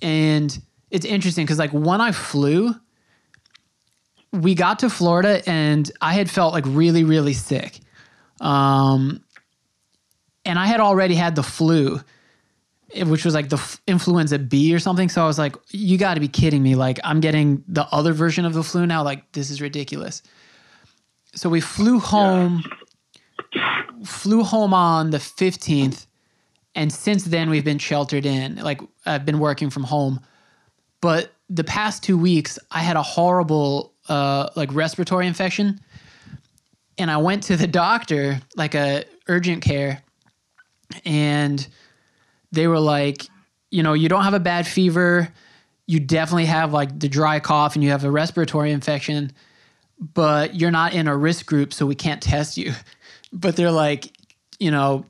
and 0.00 0.58
it's 0.90 1.04
interesting 1.04 1.44
because 1.44 1.58
like 1.58 1.72
when 1.72 2.00
I 2.00 2.12
flew, 2.12 2.74
we 4.32 4.54
got 4.54 4.80
to 4.80 4.90
Florida 4.90 5.42
and 5.46 5.90
I 6.00 6.14
had 6.14 6.30
felt 6.30 6.54
like 6.54 6.64
really 6.66 7.04
really 7.04 7.34
sick, 7.34 7.80
um, 8.40 9.22
and 10.46 10.58
I 10.58 10.66
had 10.66 10.80
already 10.80 11.14
had 11.14 11.36
the 11.36 11.42
flu 11.42 12.00
which 13.02 13.24
was 13.24 13.34
like 13.34 13.48
the 13.48 13.56
f- 13.56 13.80
influenza 13.86 14.38
B 14.38 14.74
or 14.74 14.78
something. 14.78 15.08
So 15.08 15.22
I 15.22 15.26
was 15.26 15.38
like, 15.38 15.56
you 15.70 15.98
got 15.98 16.14
to 16.14 16.20
be 16.20 16.28
kidding 16.28 16.62
me. 16.62 16.74
Like, 16.74 17.00
I'm 17.02 17.20
getting 17.20 17.64
the 17.66 17.86
other 17.90 18.12
version 18.12 18.44
of 18.44 18.54
the 18.54 18.62
flu 18.62 18.86
now. 18.86 19.02
Like, 19.02 19.32
this 19.32 19.50
is 19.50 19.60
ridiculous. 19.60 20.22
So 21.34 21.48
we 21.48 21.60
flew 21.60 21.98
home, 21.98 22.62
flew 24.04 24.44
home 24.44 24.72
on 24.72 25.10
the 25.10 25.18
15th. 25.18 26.06
And 26.76 26.92
since 26.92 27.24
then, 27.24 27.50
we've 27.50 27.64
been 27.64 27.78
sheltered 27.78 28.26
in. 28.26 28.56
Like, 28.56 28.80
I've 29.06 29.24
been 29.24 29.38
working 29.38 29.70
from 29.70 29.84
home. 29.84 30.20
But 31.00 31.32
the 31.50 31.64
past 31.64 32.02
two 32.02 32.16
weeks, 32.16 32.58
I 32.70 32.80
had 32.80 32.96
a 32.96 33.02
horrible, 33.02 33.92
uh, 34.08 34.50
like, 34.56 34.72
respiratory 34.74 35.26
infection. 35.26 35.80
And 36.96 37.10
I 37.10 37.16
went 37.16 37.44
to 37.44 37.56
the 37.56 37.66
doctor, 37.66 38.40
like 38.56 38.74
a 38.74 39.04
urgent 39.28 39.62
care, 39.62 40.02
and 41.04 41.66
they 42.54 42.66
were 42.66 42.80
like, 42.80 43.26
you 43.70 43.82
know, 43.82 43.92
you 43.92 44.08
don't 44.08 44.24
have 44.24 44.34
a 44.34 44.40
bad 44.40 44.66
fever. 44.66 45.28
You 45.86 46.00
definitely 46.00 46.46
have 46.46 46.72
like 46.72 46.98
the 46.98 47.08
dry 47.08 47.40
cough 47.40 47.74
and 47.74 47.84
you 47.84 47.90
have 47.90 48.04
a 48.04 48.10
respiratory 48.10 48.72
infection, 48.72 49.32
but 49.98 50.54
you're 50.54 50.70
not 50.70 50.94
in 50.94 51.08
a 51.08 51.16
risk 51.16 51.46
group, 51.46 51.72
so 51.72 51.84
we 51.86 51.94
can't 51.94 52.22
test 52.22 52.56
you. 52.56 52.72
But 53.36 53.56
they're 53.56 53.72
like, 53.72 54.16
you 54.60 54.70
know, 54.70 55.06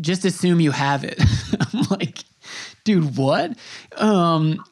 just 0.00 0.24
assume 0.24 0.60
you 0.60 0.70
have 0.70 1.02
it. 1.02 1.20
I'm 1.74 1.82
like, 1.90 2.18
dude, 2.84 3.16
what? 3.16 3.56
Um, 3.96 4.64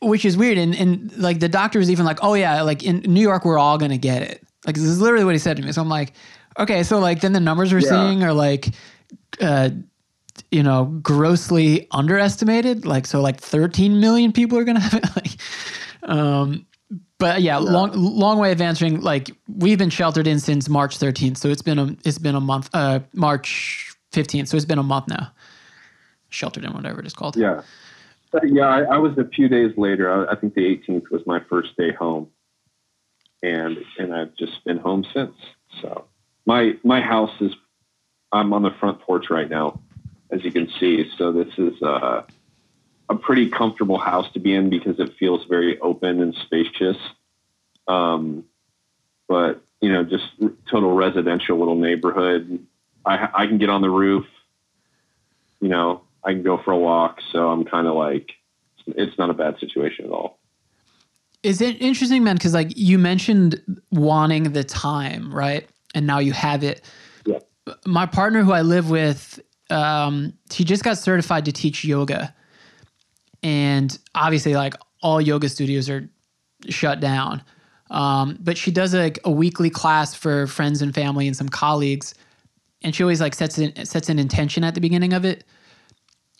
which 0.00 0.24
is 0.24 0.36
weird. 0.36 0.58
And, 0.58 0.76
and 0.76 1.16
like 1.18 1.40
the 1.40 1.48
doctor 1.48 1.80
was 1.80 1.90
even 1.90 2.04
like, 2.06 2.20
oh 2.22 2.34
yeah, 2.34 2.62
like 2.62 2.84
in 2.84 2.98
New 3.00 3.20
York, 3.20 3.44
we're 3.44 3.58
all 3.58 3.78
gonna 3.78 3.98
get 3.98 4.22
it. 4.22 4.44
Like 4.64 4.76
this 4.76 4.84
is 4.84 5.00
literally 5.00 5.24
what 5.24 5.34
he 5.34 5.40
said 5.40 5.56
to 5.56 5.62
me. 5.64 5.72
So 5.72 5.82
I'm 5.82 5.88
like, 5.88 6.12
okay, 6.56 6.84
so 6.84 7.00
like 7.00 7.20
then 7.20 7.32
the 7.32 7.40
numbers 7.40 7.72
we're 7.72 7.80
Yeah. 7.80 7.88
seeing 7.90 8.22
are 8.22 8.32
like, 8.32 8.68
uh, 9.40 9.70
you 10.50 10.62
know, 10.62 10.84
grossly 11.02 11.86
underestimated. 11.90 12.84
Like 12.84 13.06
so, 13.06 13.20
like 13.20 13.40
13 13.40 14.00
million 14.00 14.32
people 14.32 14.58
are 14.58 14.64
gonna 14.64 14.80
have 14.80 14.94
it. 14.94 15.04
Like, 15.16 16.10
um, 16.10 16.66
but 17.18 17.42
yeah, 17.42 17.58
long 17.58 17.92
long 17.92 18.38
way 18.38 18.52
of 18.52 18.60
answering. 18.60 19.00
Like 19.00 19.30
we've 19.46 19.78
been 19.78 19.90
sheltered 19.90 20.26
in 20.26 20.40
since 20.40 20.68
March 20.68 20.98
13th, 20.98 21.36
so 21.36 21.48
it's 21.48 21.62
been 21.62 21.78
a 21.78 21.96
it's 22.04 22.18
been 22.18 22.34
a 22.34 22.40
month. 22.40 22.68
Uh, 22.72 23.00
March 23.14 23.94
15th, 24.12 24.48
so 24.48 24.56
it's 24.56 24.66
been 24.66 24.78
a 24.78 24.82
month 24.82 25.08
now. 25.08 25.32
Sheltered 26.30 26.64
in, 26.64 26.72
whatever 26.72 27.00
it 27.00 27.06
is 27.06 27.14
called. 27.14 27.36
Yeah. 27.36 27.62
Yeah, 28.44 28.66
I, 28.66 28.94
I 28.94 28.96
was 28.96 29.16
a 29.18 29.24
few 29.24 29.46
days 29.46 29.72
later. 29.76 30.10
I, 30.10 30.32
I 30.32 30.36
think 30.36 30.54
the 30.54 30.62
18th 30.62 31.10
was 31.10 31.20
my 31.26 31.40
first 31.50 31.76
day 31.76 31.92
home, 31.92 32.28
and 33.42 33.76
and 33.98 34.14
I've 34.14 34.34
just 34.36 34.64
been 34.64 34.78
home 34.78 35.04
since. 35.14 35.34
So 35.80 36.06
my 36.46 36.74
my 36.82 37.00
house 37.00 37.40
is. 37.40 37.52
I'm 38.32 38.54
on 38.54 38.62
the 38.62 38.70
front 38.80 38.98
porch 39.00 39.26
right 39.28 39.48
now, 39.48 39.78
as 40.32 40.42
you 40.44 40.50
can 40.50 40.68
see. 40.80 41.08
So 41.18 41.30
this 41.30 41.52
is 41.58 41.80
uh, 41.82 42.22
a 43.08 43.14
pretty 43.14 43.50
comfortable 43.50 43.98
house 43.98 44.32
to 44.32 44.40
be 44.40 44.54
in 44.54 44.70
because 44.70 44.98
it 44.98 45.14
feels 45.18 45.44
very 45.44 45.78
open 45.80 46.20
and 46.20 46.34
spacious. 46.34 46.96
Um, 47.86 48.44
but 49.28 49.62
you 49.80 49.92
know, 49.92 50.04
just 50.04 50.24
total 50.70 50.94
residential 50.94 51.58
little 51.58 51.76
neighborhood. 51.76 52.66
I 53.04 53.28
I 53.34 53.46
can 53.46 53.58
get 53.58 53.70
on 53.70 53.82
the 53.82 53.90
roof. 53.90 54.26
You 55.60 55.68
know, 55.68 56.02
I 56.24 56.32
can 56.32 56.42
go 56.42 56.58
for 56.58 56.72
a 56.72 56.78
walk. 56.78 57.20
So 57.32 57.50
I'm 57.50 57.64
kind 57.64 57.86
of 57.86 57.94
like, 57.94 58.32
it's 58.86 59.18
not 59.18 59.30
a 59.30 59.34
bad 59.34 59.58
situation 59.58 60.06
at 60.06 60.10
all. 60.10 60.38
Is 61.42 61.60
it 61.60 61.80
interesting, 61.80 62.22
man? 62.22 62.36
Because 62.36 62.54
like 62.54 62.76
you 62.76 62.98
mentioned 62.98 63.60
wanting 63.90 64.52
the 64.52 64.64
time, 64.64 65.34
right? 65.34 65.68
And 65.94 66.06
now 66.06 66.20
you 66.20 66.32
have 66.32 66.62
it. 66.62 66.82
Yeah. 67.26 67.40
My 67.86 68.06
partner, 68.06 68.42
who 68.42 68.52
I 68.52 68.62
live 68.62 68.90
with, 68.90 69.40
um, 69.72 70.34
just 70.48 70.84
got 70.84 70.98
certified 70.98 71.46
to 71.46 71.52
teach 71.52 71.84
yoga, 71.84 72.34
and 73.42 73.96
obviously, 74.14 74.54
like 74.54 74.74
all 75.02 75.20
yoga 75.20 75.48
studios 75.48 75.88
are 75.88 76.08
shut 76.68 77.00
down. 77.00 77.42
Um, 77.90 78.38
but 78.40 78.56
she 78.56 78.70
does 78.70 78.94
like 78.94 79.18
a 79.24 79.30
weekly 79.30 79.68
class 79.68 80.14
for 80.14 80.46
friends 80.46 80.80
and 80.80 80.94
family 80.94 81.26
and 81.26 81.36
some 81.36 81.48
colleagues, 81.48 82.14
and 82.82 82.94
she 82.94 83.02
always 83.02 83.20
like 83.20 83.34
sets 83.34 83.58
in, 83.58 83.84
sets 83.84 84.08
an 84.08 84.18
intention 84.18 84.64
at 84.64 84.74
the 84.74 84.80
beginning 84.80 85.12
of 85.12 85.24
it. 85.24 85.44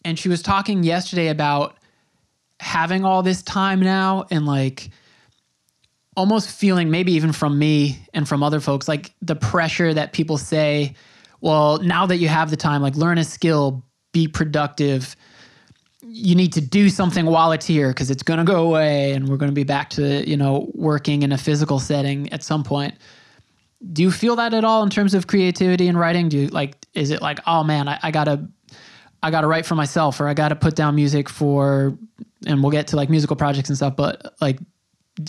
And 0.04 0.18
she 0.18 0.28
was 0.28 0.42
talking 0.42 0.82
yesterday 0.82 1.28
about 1.28 1.76
having 2.60 3.04
all 3.04 3.22
this 3.22 3.42
time 3.42 3.80
now 3.80 4.24
and 4.30 4.46
like 4.46 4.90
almost 6.16 6.50
feeling 6.50 6.90
maybe 6.90 7.12
even 7.12 7.32
from 7.32 7.58
me 7.58 8.06
and 8.14 8.28
from 8.28 8.42
other 8.42 8.60
folks 8.60 8.86
like 8.86 9.12
the 9.22 9.34
pressure 9.34 9.92
that 9.92 10.12
people 10.12 10.38
say 10.38 10.94
well 11.42 11.78
now 11.78 12.06
that 12.06 12.16
you 12.16 12.28
have 12.28 12.48
the 12.48 12.56
time 12.56 12.80
like 12.80 12.96
learn 12.96 13.18
a 13.18 13.24
skill 13.24 13.84
be 14.12 14.28
productive. 14.28 15.16
You 16.02 16.34
need 16.34 16.52
to 16.54 16.60
do 16.60 16.88
something 16.88 17.26
while 17.26 17.52
it's 17.52 17.66
here 17.66 17.88
because 17.88 18.10
it's 18.10 18.22
going 18.22 18.38
to 18.38 18.44
go 18.44 18.66
away 18.66 19.12
and 19.12 19.28
we're 19.28 19.36
going 19.36 19.50
to 19.50 19.54
be 19.54 19.64
back 19.64 19.90
to 19.90 20.28
you 20.28 20.36
know 20.36 20.70
working 20.74 21.22
in 21.22 21.32
a 21.32 21.38
physical 21.38 21.78
setting 21.78 22.32
at 22.32 22.42
some 22.42 22.62
point. 22.64 22.94
Do 23.92 24.02
you 24.02 24.10
feel 24.10 24.36
that 24.36 24.54
at 24.54 24.64
all 24.64 24.82
in 24.82 24.90
terms 24.90 25.14
of 25.14 25.26
creativity 25.26 25.88
and 25.88 25.98
writing? 25.98 26.28
Do 26.28 26.38
you 26.38 26.46
like 26.48 26.82
is 26.94 27.10
it 27.10 27.22
like 27.22 27.38
oh 27.46 27.64
man 27.64 27.88
i, 27.88 27.98
I 28.02 28.10
gotta 28.10 28.46
i 29.22 29.30
gotta 29.30 29.46
write 29.46 29.66
for 29.66 29.74
myself 29.74 30.20
or 30.20 30.28
i 30.28 30.34
gotta 30.34 30.56
put 30.56 30.74
down 30.74 30.94
music 30.94 31.28
for 31.28 31.96
and 32.46 32.62
we'll 32.62 32.72
get 32.72 32.86
to 32.88 32.96
like 32.96 33.08
musical 33.08 33.36
projects 33.36 33.68
and 33.68 33.76
stuff 33.76 33.96
but 33.96 34.34
like 34.40 34.58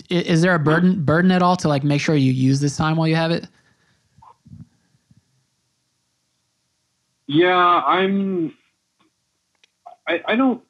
is 0.08 0.42
there 0.42 0.54
a 0.54 0.58
burden 0.58 1.04
burden 1.04 1.30
at 1.30 1.42
all 1.42 1.56
to 1.56 1.68
like 1.68 1.84
make 1.84 2.00
sure 2.00 2.14
you 2.14 2.32
use 2.32 2.60
this 2.60 2.76
time 2.76 2.96
while 2.96 3.08
you 3.08 3.16
have 3.16 3.30
it 3.30 3.46
Yeah, 7.26 7.56
I'm. 7.56 8.54
I, 10.06 10.20
I 10.26 10.36
don't. 10.36 10.62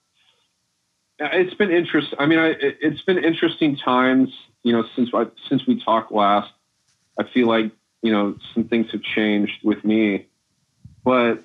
It's 1.19 1.55
been 1.55 1.71
interesting. 1.71 2.19
I 2.19 2.27
mean, 2.27 2.39
I, 2.39 2.49
it- 2.49 2.79
it's 2.81 3.03
been 3.03 3.23
interesting 3.23 3.77
times. 3.77 4.31
You 4.63 4.73
know, 4.73 4.85
since 4.97 5.11
I, 5.15 5.27
since 5.49 5.67
we 5.67 5.83
talked 5.83 6.13
last, 6.13 6.51
I 7.19 7.25
feel 7.25 7.49
like 7.49 7.73
you 8.03 8.13
know 8.13 8.37
some 8.55 8.65
things 8.69 8.91
have 8.93 9.03
changed 9.03 9.65
with 9.65 9.85
me, 9.85 10.29
but 11.05 11.45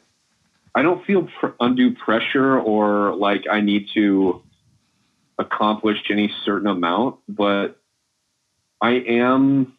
I 0.75 0.81
don't 0.83 1.03
feel 1.05 1.27
pr- 1.39 1.47
undue 1.59 1.95
pressure 1.95 2.59
or 2.59 3.15
like 3.15 3.45
I 3.51 3.61
need 3.61 3.89
to 3.95 4.41
accomplish 5.39 5.97
any 6.09 6.31
certain 6.45 6.67
amount. 6.67 7.17
But 7.27 7.79
I 8.81 8.91
am 8.91 9.73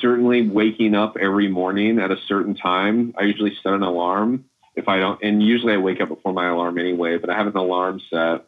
certainly 0.00 0.48
waking 0.48 0.94
up 0.94 1.16
every 1.20 1.48
morning 1.48 1.98
at 1.98 2.10
a 2.10 2.16
certain 2.26 2.54
time. 2.54 3.14
I 3.18 3.22
usually 3.24 3.54
set 3.62 3.72
an 3.72 3.82
alarm 3.82 4.44
if 4.76 4.88
I 4.88 4.98
don't, 4.98 5.22
and 5.22 5.42
usually 5.42 5.74
I 5.74 5.78
wake 5.78 6.00
up 6.00 6.08
before 6.08 6.32
my 6.32 6.48
alarm 6.48 6.78
anyway, 6.78 7.18
but 7.18 7.30
I 7.30 7.36
have 7.36 7.46
an 7.46 7.56
alarm 7.56 8.00
set. 8.08 8.46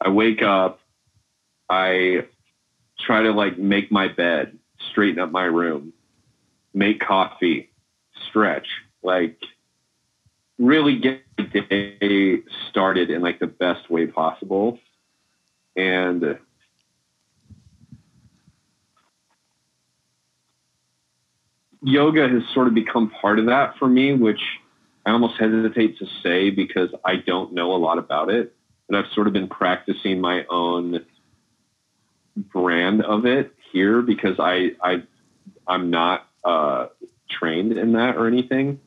I 0.00 0.08
wake 0.08 0.42
up, 0.42 0.80
I 1.68 2.26
try 2.98 3.22
to 3.22 3.32
like 3.32 3.58
make 3.58 3.90
my 3.90 4.08
bed, 4.08 4.58
straighten 4.90 5.20
up 5.20 5.30
my 5.30 5.44
room, 5.44 5.92
make 6.72 7.00
coffee, 7.00 7.70
stretch, 8.28 8.66
like 9.02 9.38
really 10.58 10.98
get 10.98 11.22
the 11.36 11.44
day 11.44 12.42
started 12.68 13.10
in 13.10 13.22
like 13.22 13.38
the 13.38 13.46
best 13.46 13.90
way 13.90 14.06
possible. 14.06 14.78
And 15.76 16.38
yoga 21.82 22.28
has 22.28 22.42
sort 22.54 22.66
of 22.66 22.74
become 22.74 23.10
part 23.10 23.38
of 23.38 23.46
that 23.46 23.76
for 23.78 23.88
me, 23.88 24.14
which 24.14 24.40
I 25.06 25.10
almost 25.10 25.38
hesitate 25.38 25.98
to 25.98 26.06
say 26.22 26.50
because 26.50 26.90
I 27.04 27.16
don't 27.16 27.52
know 27.52 27.72
a 27.72 27.78
lot 27.78 27.98
about 27.98 28.30
it. 28.30 28.54
But 28.88 28.98
I've 28.98 29.12
sort 29.12 29.26
of 29.26 29.32
been 29.32 29.48
practicing 29.48 30.20
my 30.20 30.44
own 30.48 31.04
brand 32.36 33.02
of 33.02 33.26
it 33.26 33.52
here 33.72 34.00
because 34.00 34.36
I, 34.38 34.72
I 34.82 35.02
I'm 35.66 35.90
not 35.90 36.26
uh, 36.44 36.86
trained 37.28 37.72
in 37.72 37.92
that 37.92 38.16
or 38.16 38.26
anything. 38.26 38.80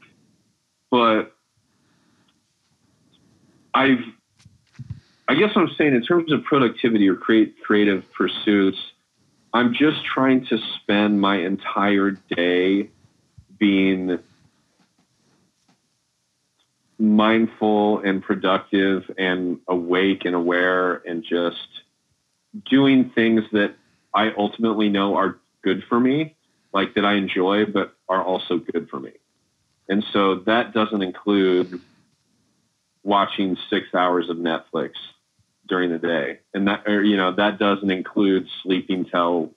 But 0.89 1.35
I've 3.73 4.03
I 5.27 5.35
guess 5.35 5.51
I'm 5.55 5.69
saying 5.77 5.95
in 5.95 6.03
terms 6.03 6.31
of 6.31 6.43
productivity 6.43 7.07
or 7.07 7.15
create 7.15 7.55
creative 7.63 8.03
pursuits, 8.11 8.77
I'm 9.53 9.73
just 9.73 10.05
trying 10.05 10.45
to 10.47 10.57
spend 10.75 11.19
my 11.19 11.37
entire 11.37 12.11
day 12.11 12.89
being 13.59 14.19
mindful 16.97 17.99
and 17.99 18.23
productive 18.23 19.03
and 19.17 19.59
awake 19.67 20.23
and 20.23 20.35
aware 20.35 20.95
and 20.95 21.23
just 21.23 21.57
doing 22.69 23.11
things 23.13 23.41
that 23.51 23.75
I 24.13 24.31
ultimately 24.37 24.89
know 24.89 25.15
are 25.15 25.37
good 25.63 25.83
for 25.89 25.99
me, 25.99 26.35
like 26.73 26.95
that 26.95 27.05
I 27.05 27.15
enjoy, 27.15 27.65
but 27.65 27.95
are 28.07 28.23
also 28.23 28.57
good 28.57 28.89
for 28.89 28.99
me. 28.99 29.11
And 29.89 30.05
so 30.13 30.35
that 30.45 30.73
doesn't 30.73 31.01
include 31.01 31.81
watching 33.03 33.57
six 33.69 33.93
hours 33.93 34.29
of 34.29 34.37
Netflix 34.37 34.91
during 35.71 35.89
the 35.89 35.97
day. 35.97 36.39
And 36.53 36.67
that, 36.67 36.85
or, 36.85 37.01
you 37.01 37.15
know, 37.15 37.33
that 37.33 37.57
doesn't 37.57 37.89
include 37.89 38.45
sleeping 38.61 39.05
till 39.05 39.51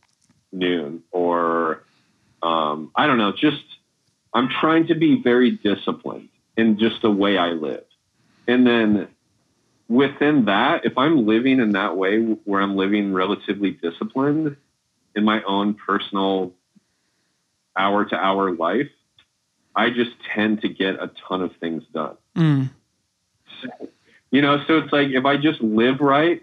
noon 0.52 1.02
or, 1.10 1.82
um, 2.40 2.92
I 2.94 3.08
don't 3.08 3.18
know, 3.18 3.32
just, 3.32 3.64
I'm 4.32 4.48
trying 4.48 4.86
to 4.86 4.94
be 4.94 5.20
very 5.20 5.50
disciplined 5.50 6.28
in 6.56 6.78
just 6.78 7.02
the 7.02 7.10
way 7.10 7.36
I 7.36 7.48
live. 7.48 7.82
And 8.46 8.64
then 8.64 9.08
within 9.88 10.44
that, 10.44 10.84
if 10.84 10.96
I'm 10.96 11.26
living 11.26 11.58
in 11.58 11.72
that 11.72 11.96
way 11.96 12.20
where 12.20 12.60
I'm 12.60 12.76
living 12.76 13.12
relatively 13.12 13.72
disciplined 13.72 14.56
in 15.16 15.24
my 15.24 15.42
own 15.42 15.74
personal 15.74 16.52
hour 17.76 18.04
to 18.04 18.14
hour 18.14 18.54
life, 18.54 18.90
I 19.74 19.90
just 19.90 20.12
tend 20.32 20.60
to 20.60 20.68
get 20.68 20.94
a 20.94 21.10
ton 21.28 21.42
of 21.42 21.56
things 21.56 21.82
done. 21.92 22.16
Mm. 22.36 22.70
You 24.35 24.43
know, 24.43 24.59
so 24.66 24.78
it's 24.78 24.93
like 24.93 25.11
if 25.11 25.24
I 25.24 25.37
just 25.37 25.61
live 25.61 26.01
right, 26.01 26.43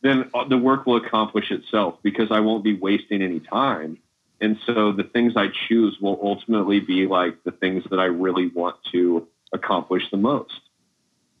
then 0.00 0.30
uh, 0.32 0.46
the 0.46 0.56
work 0.56 0.86
will 0.86 1.04
accomplish 1.04 1.50
itself 1.50 1.96
because 2.04 2.28
I 2.30 2.38
won't 2.38 2.62
be 2.62 2.78
wasting 2.78 3.20
any 3.20 3.40
time. 3.40 3.98
And 4.40 4.56
so 4.64 4.92
the 4.92 5.02
things 5.02 5.32
I 5.34 5.48
choose 5.66 5.98
will 6.00 6.20
ultimately 6.22 6.78
be 6.78 7.08
like 7.08 7.42
the 7.42 7.50
things 7.50 7.82
that 7.90 7.98
I 7.98 8.04
really 8.04 8.46
want 8.46 8.76
to 8.92 9.26
accomplish 9.52 10.04
the 10.12 10.18
most. 10.18 10.54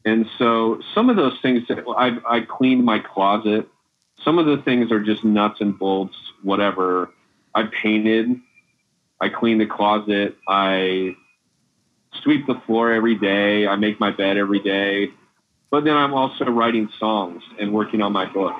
And 0.04 0.26
so 0.38 0.80
some 0.92 1.08
of 1.08 1.14
those 1.14 1.38
things, 1.40 1.68
that 1.68 1.84
I, 1.96 2.18
I 2.28 2.40
cleaned 2.40 2.84
my 2.84 2.98
closet. 2.98 3.68
Some 4.24 4.40
of 4.40 4.46
the 4.46 4.60
things 4.64 4.90
are 4.90 4.98
just 5.00 5.22
nuts 5.22 5.60
and 5.60 5.78
bolts, 5.78 6.16
whatever. 6.42 7.10
I 7.54 7.68
painted. 7.80 8.40
I 9.20 9.28
clean 9.28 9.58
the 9.58 9.66
closet. 9.66 10.36
I 10.48 11.14
sweep 12.24 12.48
the 12.48 12.60
floor 12.66 12.92
every 12.92 13.14
day. 13.14 13.68
I 13.68 13.76
make 13.76 14.00
my 14.00 14.10
bed 14.10 14.36
every 14.36 14.58
day. 14.58 15.12
But 15.72 15.84
then 15.84 15.96
I'm 15.96 16.12
also 16.12 16.44
writing 16.44 16.90
songs 17.00 17.42
and 17.58 17.72
working 17.72 18.02
on 18.02 18.12
my 18.12 18.26
book. 18.30 18.52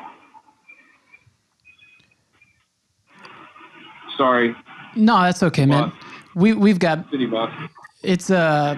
Sorry, 4.17 4.57
No, 4.97 5.21
that's 5.23 5.43
okay, 5.43 5.67
man. 5.67 5.93
We 6.35 6.55
we've 6.55 6.79
got 6.79 7.11
city 7.11 7.27
bus. 7.27 7.51
it's 8.03 8.31
uh 8.31 8.75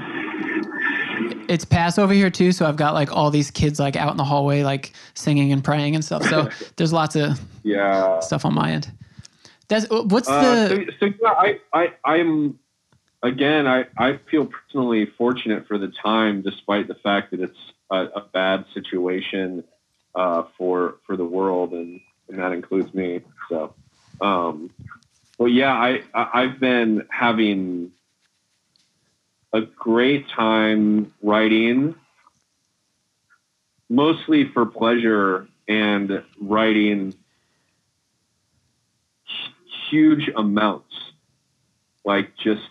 it's 1.49 1.64
Passover 1.64 2.12
here 2.12 2.30
too, 2.30 2.51
so 2.51 2.66
I've 2.66 2.76
got 2.76 2.95
like 2.95 3.14
all 3.14 3.30
these 3.30 3.51
kids 3.53 3.78
like 3.78 3.95
out 3.95 4.11
in 4.11 4.16
the 4.16 4.24
hallway 4.24 4.64
like 4.64 4.93
singing 5.14 5.53
and 5.53 5.62
praying 5.62 5.95
and 5.95 6.05
stuff. 6.05 6.24
So 6.24 6.49
there's 6.76 6.93
lots 6.93 7.14
of 7.14 7.39
Yeah. 7.62 8.18
stuff 8.20 8.45
on 8.45 8.55
my 8.55 8.72
end. 8.72 8.91
That's 9.68 9.89
what's 9.91 10.28
Uh, 10.28 10.41
the 10.41 10.87
so, 11.01 11.07
so 11.09 11.14
yeah, 11.22 11.28
I, 11.28 11.61
I, 11.72 11.95
I'm 12.05 12.59
again, 13.22 13.66
I, 13.66 13.87
I 13.97 14.18
feel 14.30 14.47
personally 14.47 15.07
fortunate 15.18 15.66
for 15.68 15.78
the 15.78 15.89
time, 16.03 16.43
despite 16.43 16.89
the 16.89 16.95
fact 16.97 17.30
that 17.30 17.41
it's 17.41 17.59
a, 17.95 18.07
a 18.16 18.20
bad 18.32 18.64
situation 18.74 19.64
uh, 20.14 20.45
for 20.57 20.97
for 21.07 21.16
the 21.16 21.24
world, 21.24 21.72
and, 21.72 22.01
and 22.28 22.38
that 22.38 22.53
includes 22.53 22.92
me. 22.95 23.20
So, 23.49 23.74
um, 24.20 24.70
well, 25.38 25.49
yeah, 25.49 25.72
I, 25.72 26.03
I 26.14 26.42
I've 26.42 26.61
been 26.61 27.07
having 27.11 27.92
a 29.53 29.62
great 29.62 30.28
time 30.28 31.12
writing, 31.22 31.95
mostly 33.88 34.49
for 34.53 34.66
pleasure 34.66 35.49
and 35.68 36.22
writing 36.40 37.14
huge 39.90 40.28
amounts, 40.36 40.95
like 42.05 42.36
just 42.36 42.62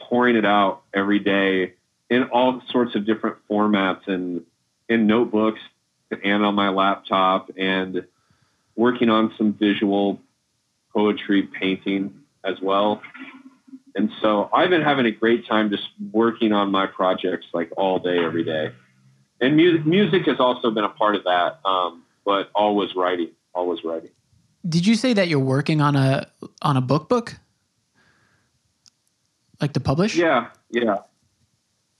pouring 0.00 0.36
it 0.36 0.46
out 0.46 0.82
every 0.94 1.18
day 1.18 1.74
in 2.08 2.24
all 2.24 2.60
sorts 2.70 2.94
of 2.96 3.06
different 3.06 3.36
formats 3.48 4.08
and 4.08 4.44
in 4.90 5.06
notebooks 5.06 5.60
and 6.22 6.44
on 6.44 6.54
my 6.54 6.68
laptop 6.68 7.50
and 7.56 8.04
working 8.74 9.08
on 9.08 9.32
some 9.38 9.54
visual 9.54 10.20
poetry 10.92 11.44
painting 11.44 12.12
as 12.44 12.60
well. 12.60 13.00
And 13.94 14.10
so 14.20 14.50
I've 14.52 14.70
been 14.70 14.82
having 14.82 15.06
a 15.06 15.10
great 15.10 15.46
time 15.46 15.70
just 15.70 15.88
working 16.12 16.52
on 16.52 16.70
my 16.70 16.86
projects 16.86 17.46
like 17.54 17.70
all 17.76 17.98
day, 17.98 18.18
every 18.22 18.44
day. 18.44 18.72
And 19.40 19.56
music, 19.56 19.86
music 19.86 20.26
has 20.26 20.38
also 20.38 20.70
been 20.70 20.84
a 20.84 20.90
part 20.90 21.14
of 21.14 21.24
that, 21.24 21.60
um, 21.64 22.02
but 22.24 22.50
always 22.54 22.94
writing, 22.94 23.30
always 23.54 23.82
writing. 23.84 24.10
Did 24.68 24.86
you 24.86 24.94
say 24.94 25.14
that 25.14 25.28
you're 25.28 25.38
working 25.38 25.80
on 25.80 25.96
a 25.96 26.26
on 26.60 26.76
a 26.76 26.82
book 26.82 27.08
book? 27.08 27.36
Like 29.60 29.72
to 29.72 29.80
publish? 29.80 30.16
Yeah, 30.16 30.48
yeah, 30.70 30.98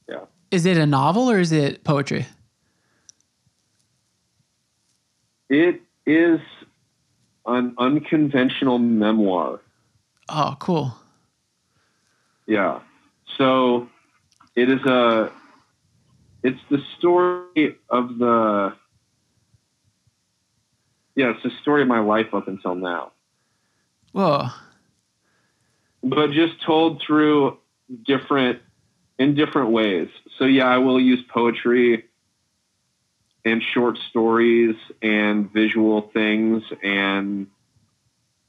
yeah. 0.08 0.24
Is 0.50 0.66
it 0.66 0.76
a 0.76 0.86
novel 0.86 1.30
or 1.30 1.38
is 1.38 1.52
it 1.52 1.84
poetry? 1.84 2.26
It 5.50 5.82
is 6.06 6.40
an 7.44 7.74
unconventional 7.76 8.78
memoir. 8.78 9.60
Oh, 10.28 10.54
cool. 10.60 10.94
Yeah. 12.46 12.80
So 13.36 13.88
it 14.54 14.70
is 14.70 14.80
a 14.86 15.32
it's 16.44 16.60
the 16.70 16.78
story 16.98 17.74
of 17.88 18.18
the 18.18 18.74
yeah, 21.16 21.30
it's 21.30 21.42
the 21.42 21.50
story 21.62 21.82
of 21.82 21.88
my 21.88 21.98
life 21.98 22.32
up 22.32 22.46
until 22.46 22.76
now. 22.76 23.10
Whoa. 24.12 24.46
But 26.02 26.30
just 26.30 26.62
told 26.64 27.02
through 27.04 27.58
different 28.06 28.60
in 29.18 29.34
different 29.34 29.70
ways. 29.70 30.08
So 30.38 30.44
yeah, 30.44 30.66
I 30.66 30.78
will 30.78 31.00
use 31.00 31.20
poetry 31.28 32.04
and 33.44 33.62
short 33.62 33.96
stories 34.10 34.76
and 35.02 35.50
visual 35.52 36.02
things 36.12 36.62
and 36.82 37.46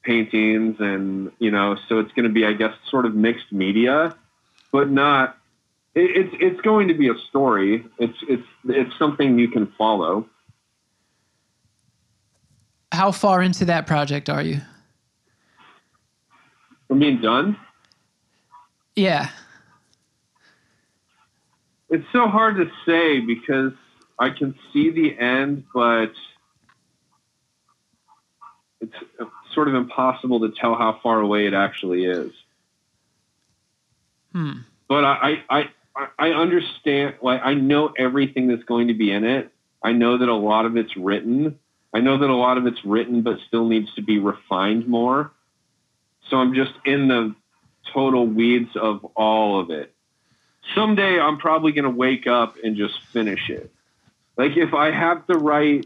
paintings 0.03 0.77
and 0.79 1.31
you 1.39 1.51
know 1.51 1.77
so 1.87 1.99
it's 1.99 2.11
going 2.13 2.23
to 2.27 2.33
be 2.33 2.45
i 2.45 2.53
guess 2.53 2.73
sort 2.89 3.05
of 3.05 3.13
mixed 3.13 3.51
media 3.51 4.15
but 4.71 4.89
not 4.89 5.37
it, 5.93 6.09
it's 6.25 6.35
it's 6.39 6.61
going 6.61 6.87
to 6.87 6.93
be 6.95 7.07
a 7.07 7.15
story 7.29 7.85
it's 7.99 8.17
it's 8.27 8.47
it's 8.67 8.97
something 8.97 9.37
you 9.37 9.47
can 9.47 9.67
follow 9.77 10.27
How 12.91 13.11
far 13.11 13.41
into 13.41 13.63
that 13.65 13.87
project 13.87 14.27
are 14.29 14.41
you? 14.41 14.59
from 16.87 16.99
being 16.99 17.21
done 17.21 17.55
Yeah. 18.95 19.29
it's 21.89 22.05
so 22.11 22.27
hard 22.27 22.57
to 22.57 22.69
say 22.85 23.19
because 23.19 23.71
i 24.21 24.29
can 24.29 24.55
see 24.71 24.89
the 24.89 25.17
end 25.19 25.65
but 25.73 26.13
it's 28.79 28.95
sort 29.53 29.67
of 29.67 29.75
impossible 29.75 30.39
to 30.39 30.51
tell 30.59 30.75
how 30.75 30.99
far 31.03 31.19
away 31.19 31.45
it 31.45 31.53
actually 31.53 32.05
is 32.05 32.31
Hmm. 34.33 34.59
but 34.87 35.03
I, 35.03 35.43
I, 35.49 35.69
I, 35.95 36.07
I 36.17 36.29
understand, 36.29 37.15
like, 37.21 37.41
I 37.43 37.53
know 37.53 37.93
everything 37.97 38.47
that's 38.47 38.63
going 38.63 38.87
to 38.87 38.93
be 38.93 39.11
in 39.11 39.25
it. 39.25 39.51
I 39.83 39.91
know 39.91 40.17
that 40.17 40.29
a 40.29 40.35
lot 40.35 40.65
of 40.65 40.77
it's 40.77 40.95
written. 40.95 41.59
I 41.93 41.99
know 41.99 42.17
that 42.17 42.29
a 42.29 42.35
lot 42.35 42.57
of 42.57 42.65
it's 42.65 42.83
written, 42.85 43.23
but 43.23 43.39
still 43.47 43.67
needs 43.67 43.93
to 43.95 44.01
be 44.01 44.19
refined 44.19 44.87
more. 44.87 45.31
So 46.29 46.37
I'm 46.37 46.53
just 46.53 46.71
in 46.85 47.09
the 47.09 47.35
total 47.93 48.25
weeds 48.25 48.75
of 48.75 49.03
all 49.15 49.59
of 49.59 49.69
it. 49.69 49.93
Someday 50.75 51.19
I'm 51.19 51.37
probably 51.37 51.73
going 51.73 51.83
to 51.83 51.89
wake 51.89 52.27
up 52.27 52.55
and 52.63 52.77
just 52.77 53.01
finish 53.11 53.49
it. 53.49 53.71
Like, 54.37 54.57
if 54.57 54.73
I 54.73 54.91
have 54.91 55.27
the 55.27 55.37
right 55.37 55.85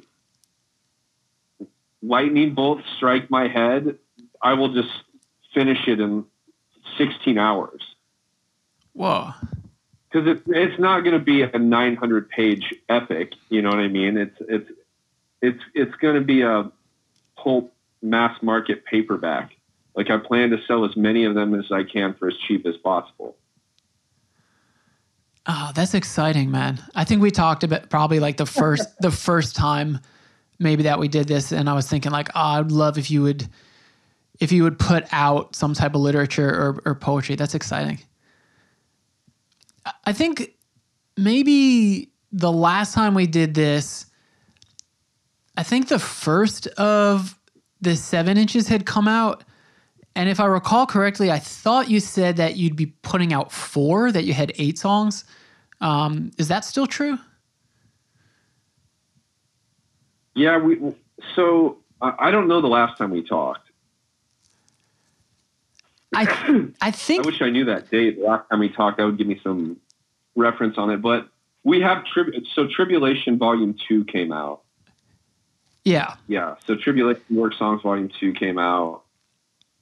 lightning 2.01 2.53
bolt 2.53 2.81
strike 2.97 3.29
my 3.29 3.47
head, 3.47 3.97
I 4.41 4.53
will 4.53 4.73
just 4.73 4.91
finish 5.53 5.87
it 5.87 5.99
in 5.99 6.25
16 6.97 7.37
hours 7.37 7.81
Whoa. 8.93 9.31
because 10.09 10.27
it's 10.27 10.43
it's 10.47 10.79
not 10.79 11.01
going 11.01 11.17
to 11.17 11.23
be 11.23 11.41
a 11.41 11.57
900 11.57 12.29
page 12.29 12.73
epic. 12.89 13.33
You 13.49 13.61
know 13.61 13.69
what 13.69 13.79
I 13.79 13.87
mean? 13.87 14.17
It's 14.17 14.37
it's 14.41 14.69
it's 15.41 15.63
it's 15.73 15.95
going 15.95 16.15
to 16.15 16.21
be 16.21 16.41
a 16.41 16.71
pulp 17.35 17.73
mass 18.01 18.41
market 18.41 18.85
paperback. 18.85 19.55
Like 19.95 20.09
I 20.09 20.17
plan 20.17 20.51
to 20.51 20.57
sell 20.67 20.85
as 20.85 20.95
many 20.95 21.25
of 21.25 21.35
them 21.35 21.55
as 21.55 21.71
I 21.71 21.83
can 21.83 22.13
for 22.13 22.27
as 22.27 22.35
cheap 22.47 22.65
as 22.65 22.77
possible. 22.77 23.35
Oh, 25.47 25.71
that's 25.75 25.93
exciting, 25.93 26.49
man. 26.49 26.81
I 26.95 27.03
think 27.03 27.21
we 27.21 27.29
talked 27.29 27.63
about 27.63 27.89
probably 27.89 28.19
like 28.19 28.37
the 28.37 28.45
first 28.45 28.87
the 28.99 29.11
first 29.11 29.55
time 29.55 29.99
maybe 30.57 30.83
that 30.83 30.99
we 30.99 31.07
did 31.07 31.27
this 31.27 31.51
and 31.51 31.69
I 31.69 31.73
was 31.73 31.87
thinking 31.87 32.11
like, 32.11 32.29
oh, 32.35 32.39
I'd 32.39 32.71
love 32.71 32.97
if 32.97 33.11
you 33.11 33.21
would 33.23 33.47
if 34.39 34.51
you 34.51 34.63
would 34.63 34.79
put 34.79 35.05
out 35.11 35.55
some 35.55 35.73
type 35.73 35.95
of 35.95 36.01
literature 36.01 36.49
or, 36.49 36.81
or 36.85 36.95
poetry. 36.95 37.35
That's 37.35 37.55
exciting. 37.55 37.99
I- 40.05 40.13
think 40.13 40.55
maybe 41.15 42.11
the 42.31 42.51
last 42.51 42.93
time 42.93 43.13
we 43.13 43.27
did 43.27 43.53
this, 43.53 44.07
I 45.55 45.63
think 45.63 45.87
the 45.87 45.99
first 45.99 46.67
of 46.67 47.37
the 47.81 47.95
seven 47.95 48.37
inches 48.37 48.67
had 48.67 48.85
come 48.85 49.07
out. 49.07 49.43
And 50.16 50.30
if 50.30 50.39
I 50.39 50.45
recall 50.45 50.86
correctly, 50.86 51.30
I 51.30 51.39
thought 51.39 51.89
you 51.89 51.99
said 51.99 52.38
that 52.38 52.55
you'd 52.55 52.76
be 52.76 52.86
putting 52.86 53.34
out 53.34 53.51
four, 53.51 54.11
that 54.11 54.24
you 54.24 54.34
had 54.34 54.53
eight 54.57 54.80
songs. 54.80 55.26
Um, 55.82 56.32
is 56.38 56.47
that 56.47 56.63
still 56.63 56.88
true? 56.88 57.18
Yeah, 60.36 60.57
we. 60.57 60.80
So 61.36 61.78
I 62.01 62.32
don't 62.32 62.47
know 62.47 62.61
the 62.61 62.68
last 62.68 62.97
time 62.97 63.11
we 63.11 63.24
talked. 63.24 63.70
I 66.13 66.70
I 66.82 66.91
think 66.91 67.26
I 67.26 67.26
wish 67.26 67.41
I 67.41 67.49
knew 67.49 67.66
that 67.66 67.89
date. 67.89 68.20
The 68.20 68.26
last 68.26 68.49
time 68.49 68.59
we 68.59 68.70
talked, 68.70 68.97
that 68.97 69.05
would 69.05 69.18
give 69.18 69.28
me 69.28 69.39
some 69.43 69.78
reference 70.36 70.78
on 70.78 70.89
it. 70.91 71.01
But 71.01 71.28
we 71.63 71.82
have 71.82 72.05
trib- 72.05 72.34
so 72.53 72.68
Tribulation 72.68 73.38
Volume 73.38 73.76
Two 73.88 74.03
came 74.05 74.32
out. 74.32 74.61
yeah. 75.84 76.16
Yeah, 76.28 76.55
so 76.66 76.76
Tribulation 76.76 77.24
Work 77.30 77.53
Songs 77.53 77.82
Volume 77.82 78.09
Two 78.20 78.34
came 78.34 78.59
out. 78.59 79.03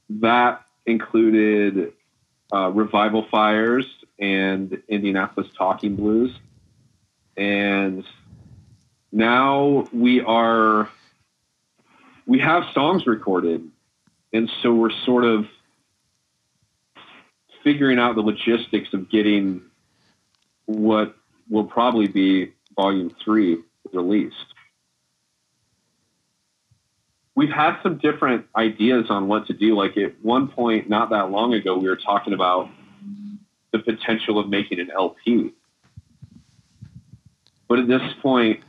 That 0.10 0.62
included 0.86 1.94
uh, 2.54 2.70
Revival 2.70 3.26
Fires 3.30 3.86
and 4.20 4.82
Indianapolis 4.88 5.48
Talking 5.58 5.96
Blues, 5.96 6.38
and 7.36 8.04
now 9.12 9.88
we 9.92 10.22
are 10.22 10.90
we 12.26 12.40
have 12.40 12.64
songs 12.74 13.06
recorded, 13.06 13.68
and 14.32 14.50
so 14.62 14.74
we're 14.74 14.92
sort 15.06 15.26
of 15.26 15.48
figuring 17.64 18.00
out 18.00 18.16
the 18.16 18.22
logistics 18.22 18.94
of 18.94 19.10
getting 19.10 19.62
what 20.66 21.16
will 21.50 21.66
probably 21.66 22.08
be 22.08 22.54
Volume 22.76 23.16
Three 23.24 23.58
released 23.92 24.54
we've 27.36 27.50
had 27.50 27.82
some 27.82 27.98
different 27.98 28.46
ideas 28.56 29.06
on 29.10 29.28
what 29.28 29.48
to 29.48 29.54
do. 29.54 29.76
Like 29.76 29.98
at 29.98 30.14
one 30.24 30.48
point, 30.48 30.90
not 30.90 31.10
that 31.10 31.32
long 31.32 31.54
ago, 31.54 31.78
we 31.78 31.90
were 31.90 31.96
talking 31.96 32.34
about 32.34 32.70
the 33.72 33.80
potential 33.80 34.40
of 34.40 34.50
making 34.50 34.80
an 34.80 34.92
LP. 34.92 35.54
But 37.68 37.80
at 37.80 37.88
this 37.88 38.02
point, 38.22 38.62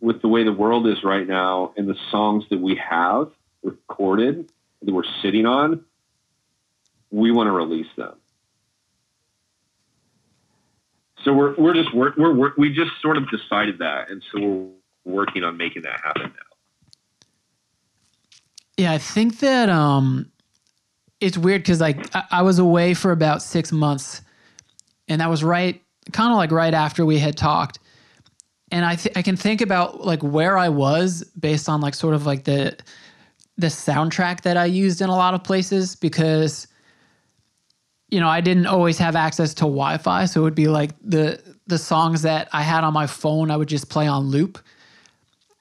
with 0.00 0.22
the 0.22 0.28
way 0.28 0.44
the 0.44 0.52
world 0.52 0.86
is 0.86 1.02
right 1.02 1.26
now 1.26 1.72
and 1.76 1.88
the 1.88 1.96
songs 2.10 2.44
that 2.50 2.60
we 2.60 2.76
have 2.76 3.30
recorded 3.62 4.50
that 4.82 4.94
we're 4.94 5.02
sitting 5.22 5.44
on, 5.44 5.84
we 7.10 7.30
want 7.30 7.48
to 7.48 7.52
release 7.52 7.88
them. 7.96 8.14
So 11.24 11.32
we're, 11.34 11.54
we're 11.56 11.74
just 11.74 11.92
we're, 11.92 12.14
we're 12.16 12.52
we 12.56 12.72
just 12.72 12.92
sort 13.02 13.16
of 13.16 13.28
decided 13.28 13.78
that, 13.78 14.08
and 14.08 14.22
so 14.32 14.38
we're 14.40 15.16
working 15.16 15.42
on 15.42 15.56
making 15.56 15.82
that 15.82 16.00
happen 16.02 16.22
now. 16.22 16.47
Yeah, 18.78 18.92
I 18.92 18.98
think 18.98 19.40
that 19.40 19.68
um, 19.68 20.30
it's 21.20 21.36
weird 21.36 21.62
because 21.62 21.80
like 21.80 22.14
I, 22.14 22.24
I 22.30 22.42
was 22.42 22.60
away 22.60 22.94
for 22.94 23.10
about 23.10 23.42
six 23.42 23.72
months, 23.72 24.22
and 25.08 25.20
that 25.20 25.28
was 25.28 25.42
right, 25.42 25.82
kind 26.12 26.30
of 26.30 26.36
like 26.36 26.52
right 26.52 26.72
after 26.72 27.04
we 27.04 27.18
had 27.18 27.36
talked, 27.36 27.80
and 28.70 28.84
I 28.84 28.94
th- 28.94 29.16
I 29.18 29.22
can 29.22 29.36
think 29.36 29.62
about 29.62 30.06
like 30.06 30.22
where 30.22 30.56
I 30.56 30.68
was 30.68 31.24
based 31.40 31.68
on 31.68 31.80
like 31.80 31.92
sort 31.94 32.14
of 32.14 32.24
like 32.24 32.44
the 32.44 32.78
the 33.56 33.66
soundtrack 33.66 34.42
that 34.42 34.56
I 34.56 34.66
used 34.66 35.00
in 35.00 35.08
a 35.08 35.16
lot 35.16 35.34
of 35.34 35.42
places 35.42 35.96
because 35.96 36.68
you 38.10 38.20
know 38.20 38.28
I 38.28 38.40
didn't 38.40 38.66
always 38.66 38.96
have 38.98 39.16
access 39.16 39.54
to 39.54 39.62
Wi-Fi, 39.62 40.26
so 40.26 40.40
it 40.40 40.44
would 40.44 40.54
be 40.54 40.68
like 40.68 40.92
the 41.02 41.42
the 41.66 41.78
songs 41.78 42.22
that 42.22 42.48
I 42.52 42.62
had 42.62 42.84
on 42.84 42.92
my 42.92 43.08
phone 43.08 43.50
I 43.50 43.56
would 43.56 43.68
just 43.68 43.88
play 43.88 44.06
on 44.06 44.26
loop, 44.26 44.56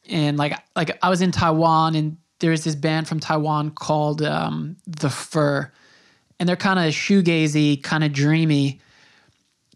and 0.08 0.38
like 0.38 0.54
like 0.76 0.96
I 1.02 1.10
was 1.10 1.24
in 1.24 1.32
Taiwan 1.32 1.96
and 1.96 2.18
there's 2.40 2.64
this 2.64 2.76
band 2.76 3.08
from 3.08 3.20
Taiwan 3.20 3.72
called 3.72 4.22
um, 4.22 4.78
The 4.86 5.10
Fur, 5.10 5.72
and 6.40 6.48
they're 6.48 6.56
kind 6.56 6.80
of 6.80 6.94
shoegazy, 6.94 7.82
kind 7.82 8.04
of 8.04 8.14
dreamy, 8.14 8.80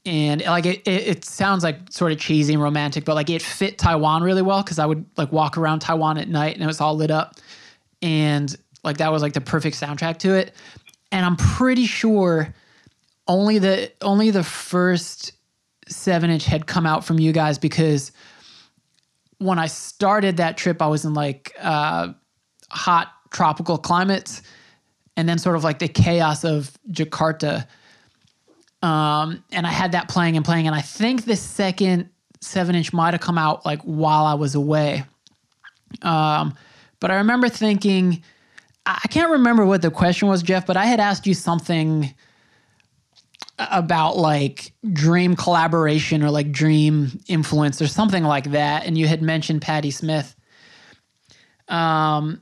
and 0.05 0.41
like 0.43 0.65
it, 0.65 0.79
it, 0.87 1.07
it 1.07 1.25
sounds 1.25 1.63
like 1.63 1.91
sort 1.91 2.11
of 2.11 2.19
cheesy 2.19 2.53
and 2.53 2.61
romantic, 2.61 3.05
but 3.05 3.15
like 3.15 3.29
it 3.29 3.41
fit 3.41 3.77
Taiwan 3.77 4.23
really 4.23 4.41
well 4.41 4.63
because 4.63 4.79
I 4.79 4.85
would 4.85 5.05
like 5.17 5.31
walk 5.31 5.57
around 5.57 5.79
Taiwan 5.79 6.17
at 6.17 6.27
night 6.27 6.55
and 6.55 6.63
it 6.63 6.67
was 6.67 6.81
all 6.81 6.95
lit 6.95 7.11
up, 7.11 7.35
and 8.01 8.55
like 8.83 8.97
that 8.97 9.11
was 9.11 9.21
like 9.21 9.33
the 9.33 9.41
perfect 9.41 9.79
soundtrack 9.79 10.19
to 10.19 10.33
it, 10.35 10.53
and 11.11 11.25
I'm 11.25 11.35
pretty 11.35 11.85
sure 11.85 12.53
only 13.27 13.59
the 13.59 13.91
only 14.01 14.31
the 14.31 14.43
first 14.43 15.33
seven 15.87 16.29
inch 16.29 16.45
had 16.45 16.67
come 16.67 16.85
out 16.85 17.03
from 17.03 17.19
you 17.19 17.31
guys 17.31 17.57
because 17.57 18.11
when 19.37 19.57
I 19.57 19.67
started 19.67 20.37
that 20.37 20.57
trip, 20.57 20.81
I 20.81 20.87
was 20.87 21.03
in 21.03 21.13
like 21.13 21.53
uh, 21.59 22.13
hot 22.71 23.13
tropical 23.31 23.77
climates 23.77 24.41
and 25.17 25.27
then 25.27 25.37
sort 25.37 25.55
of 25.55 25.63
like 25.63 25.79
the 25.79 25.87
chaos 25.87 26.43
of 26.43 26.71
Jakarta. 26.91 27.67
Um, 28.81 29.43
and 29.51 29.67
I 29.67 29.71
had 29.71 29.91
that 29.91 30.09
playing 30.09 30.35
and 30.35 30.45
playing. 30.45 30.67
And 30.67 30.75
I 30.75 30.81
think 30.81 31.25
the 31.25 31.35
second 31.35 32.09
seven 32.39 32.75
inch 32.75 32.91
might 32.91 33.13
have 33.13 33.21
come 33.21 33.37
out 33.37 33.65
like 33.65 33.81
while 33.81 34.25
I 34.25 34.33
was 34.33 34.55
away. 34.55 35.03
Um, 36.01 36.55
but 36.99 37.11
I 37.11 37.15
remember 37.15 37.49
thinking, 37.49 38.23
I 38.85 39.07
can't 39.09 39.29
remember 39.29 39.65
what 39.65 39.81
the 39.81 39.91
question 39.91 40.27
was, 40.27 40.41
Jeff, 40.41 40.65
but 40.65 40.77
I 40.77 40.85
had 40.85 40.99
asked 40.99 41.27
you 41.27 41.33
something 41.33 42.13
about 43.59 44.17
like 44.17 44.73
dream 44.91 45.35
collaboration 45.35 46.23
or 46.23 46.31
like 46.31 46.51
dream 46.51 47.19
influence 47.27 47.81
or 47.81 47.87
something 47.87 48.23
like 48.23 48.51
that. 48.51 48.85
And 48.85 48.97
you 48.97 49.07
had 49.07 49.21
mentioned 49.21 49.61
Patti 49.61 49.91
Smith. 49.91 50.35
Um, 51.67 52.41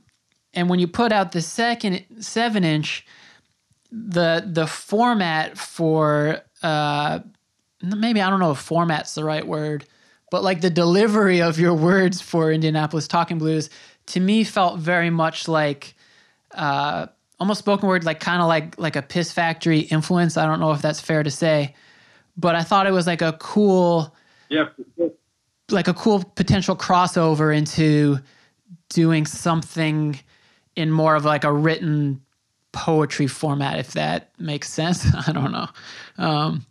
and 0.54 0.68
when 0.68 0.78
you 0.78 0.88
put 0.88 1.12
out 1.12 1.32
the 1.32 1.40
second 1.40 2.04
seven 2.20 2.64
inch, 2.64 3.06
the 3.92 4.44
the 4.46 4.66
format 4.66 5.56
for 5.56 6.40
uh, 6.62 7.20
maybe 7.82 8.20
I 8.20 8.30
don't 8.30 8.40
know 8.40 8.52
if 8.52 8.58
format's 8.58 9.14
the 9.14 9.24
right 9.24 9.46
word, 9.46 9.84
but 10.30 10.42
like 10.42 10.60
the 10.60 10.70
delivery 10.70 11.40
of 11.40 11.58
your 11.58 11.74
words 11.74 12.20
for 12.20 12.52
Indianapolis 12.52 13.08
Talking 13.08 13.38
Blues 13.38 13.70
to 14.06 14.20
me 14.20 14.44
felt 14.44 14.78
very 14.78 15.10
much 15.10 15.46
like 15.46 15.94
uh, 16.52 17.06
almost 17.38 17.60
spoken 17.60 17.88
word, 17.88 18.04
like 18.04 18.20
kind 18.20 18.42
of 18.42 18.48
like 18.48 18.78
like 18.78 18.96
a 18.96 19.02
Piss 19.02 19.32
Factory 19.32 19.80
influence. 19.80 20.36
I 20.36 20.46
don't 20.46 20.60
know 20.60 20.72
if 20.72 20.82
that's 20.82 21.00
fair 21.00 21.22
to 21.22 21.30
say, 21.30 21.74
but 22.36 22.54
I 22.54 22.62
thought 22.62 22.86
it 22.86 22.92
was 22.92 23.06
like 23.06 23.22
a 23.22 23.34
cool 23.34 24.14
Yeah, 24.48 24.68
like 25.70 25.88
a 25.88 25.94
cool 25.94 26.24
potential 26.34 26.76
crossover 26.76 27.56
into 27.56 28.18
doing 28.88 29.26
something 29.26 30.18
in 30.76 30.90
more 30.90 31.14
of 31.14 31.24
like 31.24 31.44
a 31.44 31.52
written 31.52 32.20
poetry 32.72 33.26
format 33.26 33.78
if 33.78 33.92
that 33.92 34.30
makes 34.38 34.70
sense 34.70 35.06
i 35.26 35.32
don't 35.32 35.52
know 35.52 35.66
um, 36.18 36.64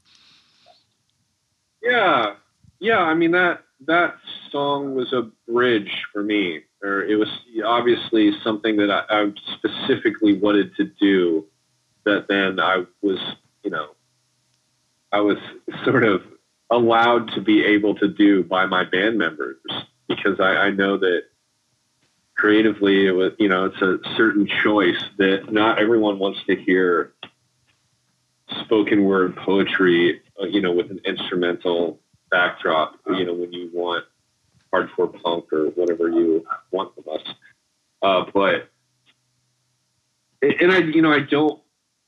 Yeah, 1.82 2.36
yeah. 2.80 3.00
I 3.00 3.14
mean 3.14 3.32
that 3.32 3.64
that 3.88 4.16
song 4.52 4.96
was 4.96 5.14
a 5.14 5.30
bridge 5.52 6.06
for 6.12 6.24
me, 6.24 6.62
or 6.84 7.04
it 7.04 7.16
was 7.16 7.30
obviously 7.66 8.32
something 8.44 8.78
that 8.78 8.92
I, 8.92 9.04
I 9.10 9.34
specifically 9.58 10.38
wanted 10.38 10.76
to 10.76 10.86
do. 10.86 11.46
That 12.06 12.28
then 12.28 12.60
I 12.60 12.86
was, 13.02 13.20
you 13.64 13.70
know, 13.70 13.90
I 15.12 15.20
was 15.20 15.38
sort 15.84 16.04
of 16.04 16.24
allowed 16.72 17.32
to 17.34 17.42
be 17.42 17.64
able 17.66 17.96
to 17.96 18.08
do 18.08 18.44
by 18.44 18.66
my 18.66 18.84
band 18.84 19.18
members 19.18 19.58
because 20.08 20.40
I, 20.40 20.56
I 20.56 20.70
know 20.72 20.98
that 20.98 21.24
creatively 22.40 23.06
it 23.06 23.12
was, 23.12 23.34
you 23.38 23.50
know, 23.50 23.66
it's 23.66 23.82
a 23.82 24.00
certain 24.16 24.48
choice 24.64 25.04
that 25.18 25.52
not 25.52 25.78
everyone 25.78 26.20
wants 26.20 26.40
to 26.48 26.56
hear 26.56 27.14
spoken 28.62 29.04
word 29.04 29.36
poetry, 29.36 30.22
uh, 30.42 30.46
you 30.46 30.62
know, 30.62 30.72
with 30.72 30.90
an 30.90 31.02
instrumental 31.04 32.00
backdrop, 32.32 32.98
you 33.08 33.26
know, 33.26 33.34
when 33.34 33.52
you 33.52 33.70
want 33.74 34.06
hardcore 34.74 35.22
punk 35.22 35.52
or 35.52 35.66
whatever 35.72 36.08
you 36.08 36.46
want 36.72 36.94
from 36.96 37.14
us. 37.14 37.22
Uh, 38.02 38.26
but, 38.34 38.70
and 40.42 40.72
I, 40.72 40.78
you 40.78 41.02
know, 41.02 41.12
I 41.12 41.20
don't, 41.20 41.62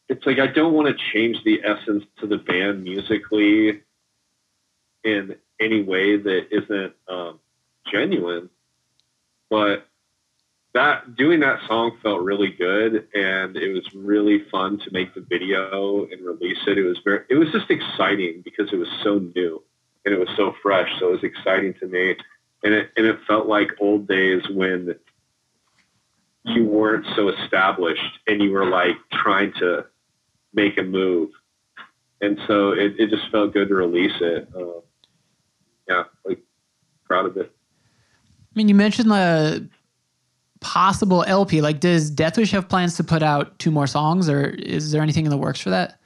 it's 0.08 0.26
like 0.26 0.40
I 0.40 0.48
don't 0.48 0.74
want 0.74 0.88
to 0.88 1.04
change 1.14 1.44
the 1.44 1.62
essence 1.66 2.06
to 2.20 2.28
the 2.28 2.38
band 2.38 2.84
musically 2.84 3.82
in 5.04 5.36
any 5.60 5.82
way 5.82 6.16
that 6.16 6.48
isn't 6.52 6.94
um, 7.10 7.40
genuine. 7.92 8.50
But 9.50 9.88
that 10.74 11.16
doing 11.16 11.42
that 11.42 11.60
song 11.68 11.98
felt 12.02 12.22
really 12.22 12.52
good 12.52 13.08
and 13.14 13.58
it 13.58 13.74
was 13.74 13.84
really 13.94 14.46
fun 14.50 14.80
to 14.80 14.92
make 14.92 15.14
the 15.14 15.22
video 15.22 16.06
and 16.06 16.26
release 16.26 16.60
it. 16.66 16.78
It 16.78 16.84
was 16.84 16.98
very 17.04 17.26
it 17.30 17.36
was 17.36 17.52
just 17.52 17.70
exciting 17.70 18.42
because 18.44 18.72
it 18.72 18.78
was 18.78 18.88
so 19.04 19.20
new 19.36 19.62
and 20.06 20.14
it 20.14 20.20
was 20.20 20.30
so 20.38 20.56
fresh 20.62 20.90
so 21.00 21.10
it 21.10 21.12
was 21.12 21.24
exciting 21.24 21.74
to 21.82 21.88
me. 21.88 22.16
And 22.64 22.74
it 22.74 22.92
and 22.96 23.06
it 23.06 23.20
felt 23.28 23.48
like 23.48 23.72
old 23.80 24.08
days 24.08 24.44
when 24.50 24.96
you 26.46 26.66
weren't 26.66 27.06
so 27.16 27.30
established 27.30 28.20
and 28.28 28.42
you 28.42 28.52
were 28.52 28.66
like 28.66 28.96
trying 29.12 29.54
to 29.60 29.86
make 30.54 30.78
a 30.78 30.84
move. 30.84 31.30
And 32.22 32.40
so 32.48 32.72
it, 32.72 32.96
it 32.98 33.10
just 33.10 33.30
felt 33.32 33.54
good 33.54 33.68
to 33.68 33.76
release 33.76 34.16
it. 34.22 34.48
Uh, 34.56 34.82
yeah 35.90 36.04
like 36.26 36.40
proud 37.04 37.26
of 37.26 37.36
it. 37.36 37.52
I 38.28 38.54
mean, 38.56 38.70
you 38.70 38.76
mentioned 38.76 39.10
the 39.10 39.70
possible 40.62 41.26
LP. 41.28 41.60
Like, 41.60 41.80
does 41.80 42.10
Deathwish 42.10 42.52
have 42.52 42.70
plans 42.70 42.96
to 42.96 43.04
put 43.04 43.22
out 43.22 43.60
two 43.60 43.72
more 43.72 43.88
songs, 43.88 44.30
or 44.30 44.46
is 44.46 44.92
there 44.92 45.02
anything 45.02 45.26
in 45.26 45.32
the 45.32 45.38
works 45.38 45.60
for 45.60 45.72
that? 45.72 46.00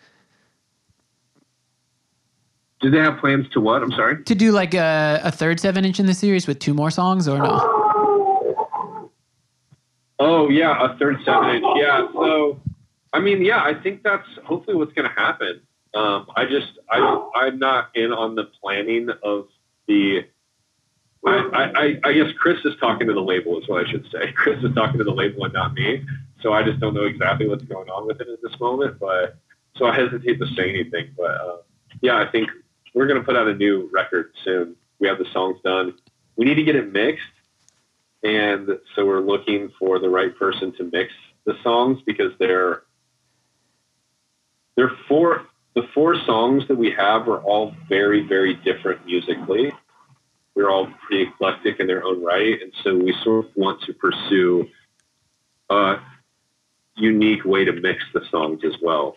Do 2.81 2.89
they 2.89 2.99
have 2.99 3.19
plans 3.19 3.47
to 3.49 3.61
what? 3.61 3.83
I'm 3.83 3.91
sorry. 3.91 4.23
To 4.23 4.35
do 4.35 4.51
like 4.51 4.73
a, 4.73 5.21
a 5.23 5.31
third 5.31 5.59
seven 5.59 5.85
inch 5.85 5.99
in 5.99 6.05
the 6.07 6.13
series 6.13 6.47
with 6.47 6.59
two 6.59 6.73
more 6.73 6.91
songs, 6.91 7.27
or 7.27 7.37
no? 7.37 9.11
Oh 10.19 10.49
yeah, 10.49 10.83
a 10.83 10.97
third 10.97 11.17
seven 11.25 11.49
inch. 11.55 11.65
Yeah. 11.77 12.07
So, 12.13 12.59
I 13.13 13.19
mean, 13.19 13.43
yeah, 13.43 13.63
I 13.63 13.73
think 13.73 14.03
that's 14.03 14.27
hopefully 14.45 14.75
what's 14.77 14.93
going 14.93 15.09
to 15.09 15.15
happen. 15.15 15.61
Um, 15.93 16.27
I 16.35 16.45
just, 16.45 16.73
I 16.89 17.29
I'm 17.35 17.59
not 17.59 17.89
in 17.95 18.11
on 18.11 18.35
the 18.35 18.45
planning 18.61 19.09
of 19.23 19.47
the. 19.87 20.25
I, 21.25 21.71
I, 21.75 22.09
I 22.09 22.13
guess 22.13 22.31
Chris 22.37 22.59
is 22.65 22.75
talking 22.79 23.07
to 23.07 23.13
the 23.13 23.21
label, 23.21 23.59
is 23.59 23.67
what 23.67 23.85
I 23.85 23.89
should 23.89 24.05
say. 24.11 24.31
Chris 24.35 24.63
is 24.63 24.73
talking 24.75 24.97
to 24.99 25.03
the 25.03 25.11
label 25.11 25.45
and 25.45 25.53
not 25.53 25.73
me. 25.73 26.05
So 26.41 26.53
I 26.53 26.63
just 26.63 26.79
don't 26.79 26.93
know 26.93 27.05
exactly 27.05 27.47
what's 27.47 27.63
going 27.63 27.89
on 27.89 28.05
with 28.05 28.21
it 28.21 28.27
at 28.27 28.41
this 28.41 28.59
moment. 28.59 28.99
But 28.99 29.37
so 29.75 29.85
I 29.85 29.95
hesitate 29.95 30.39
to 30.39 30.47
say 30.55 30.69
anything. 30.69 31.11
But 31.17 31.31
uh, 31.31 31.57
yeah, 32.01 32.17
I 32.17 32.29
think 32.31 32.49
we're 32.93 33.07
going 33.07 33.19
to 33.19 33.25
put 33.25 33.35
out 33.35 33.47
a 33.47 33.55
new 33.55 33.89
record 33.91 34.31
soon. 34.43 34.75
We 34.99 35.07
have 35.07 35.17
the 35.17 35.25
songs 35.33 35.57
done. 35.63 35.95
We 36.35 36.45
need 36.45 36.55
to 36.55 36.63
get 36.63 36.75
it 36.75 36.91
mixed. 36.91 37.23
And 38.23 38.79
so 38.95 39.05
we're 39.05 39.21
looking 39.21 39.71
for 39.77 39.99
the 39.99 40.09
right 40.09 40.35
person 40.37 40.73
to 40.77 40.83
mix 40.91 41.11
the 41.45 41.55
songs 41.63 42.01
because 42.05 42.31
they're 42.39 42.83
they're 44.75 44.91
four 45.07 45.47
the 45.75 45.83
four 45.93 46.15
songs 46.25 46.67
that 46.69 46.77
we 46.77 46.91
have 46.91 47.27
are 47.27 47.41
all 47.41 47.75
very, 47.89 48.25
very 48.25 48.53
different 48.55 49.05
musically. 49.05 49.71
We're 50.55 50.69
all 50.69 50.87
pretty 51.05 51.23
eclectic 51.23 51.79
in 51.79 51.87
their 51.87 52.03
own 52.03 52.23
right. 52.23 52.61
And 52.61 52.71
so 52.83 52.95
we 52.95 53.13
sort 53.23 53.45
of 53.45 53.51
want 53.55 53.81
to 53.83 53.93
pursue 53.93 54.67
a 55.69 55.97
unique 56.95 57.43
way 57.43 57.65
to 57.65 57.73
mix 57.73 58.03
the 58.13 58.21
songs 58.31 58.61
as 58.63 58.75
well. 58.81 59.15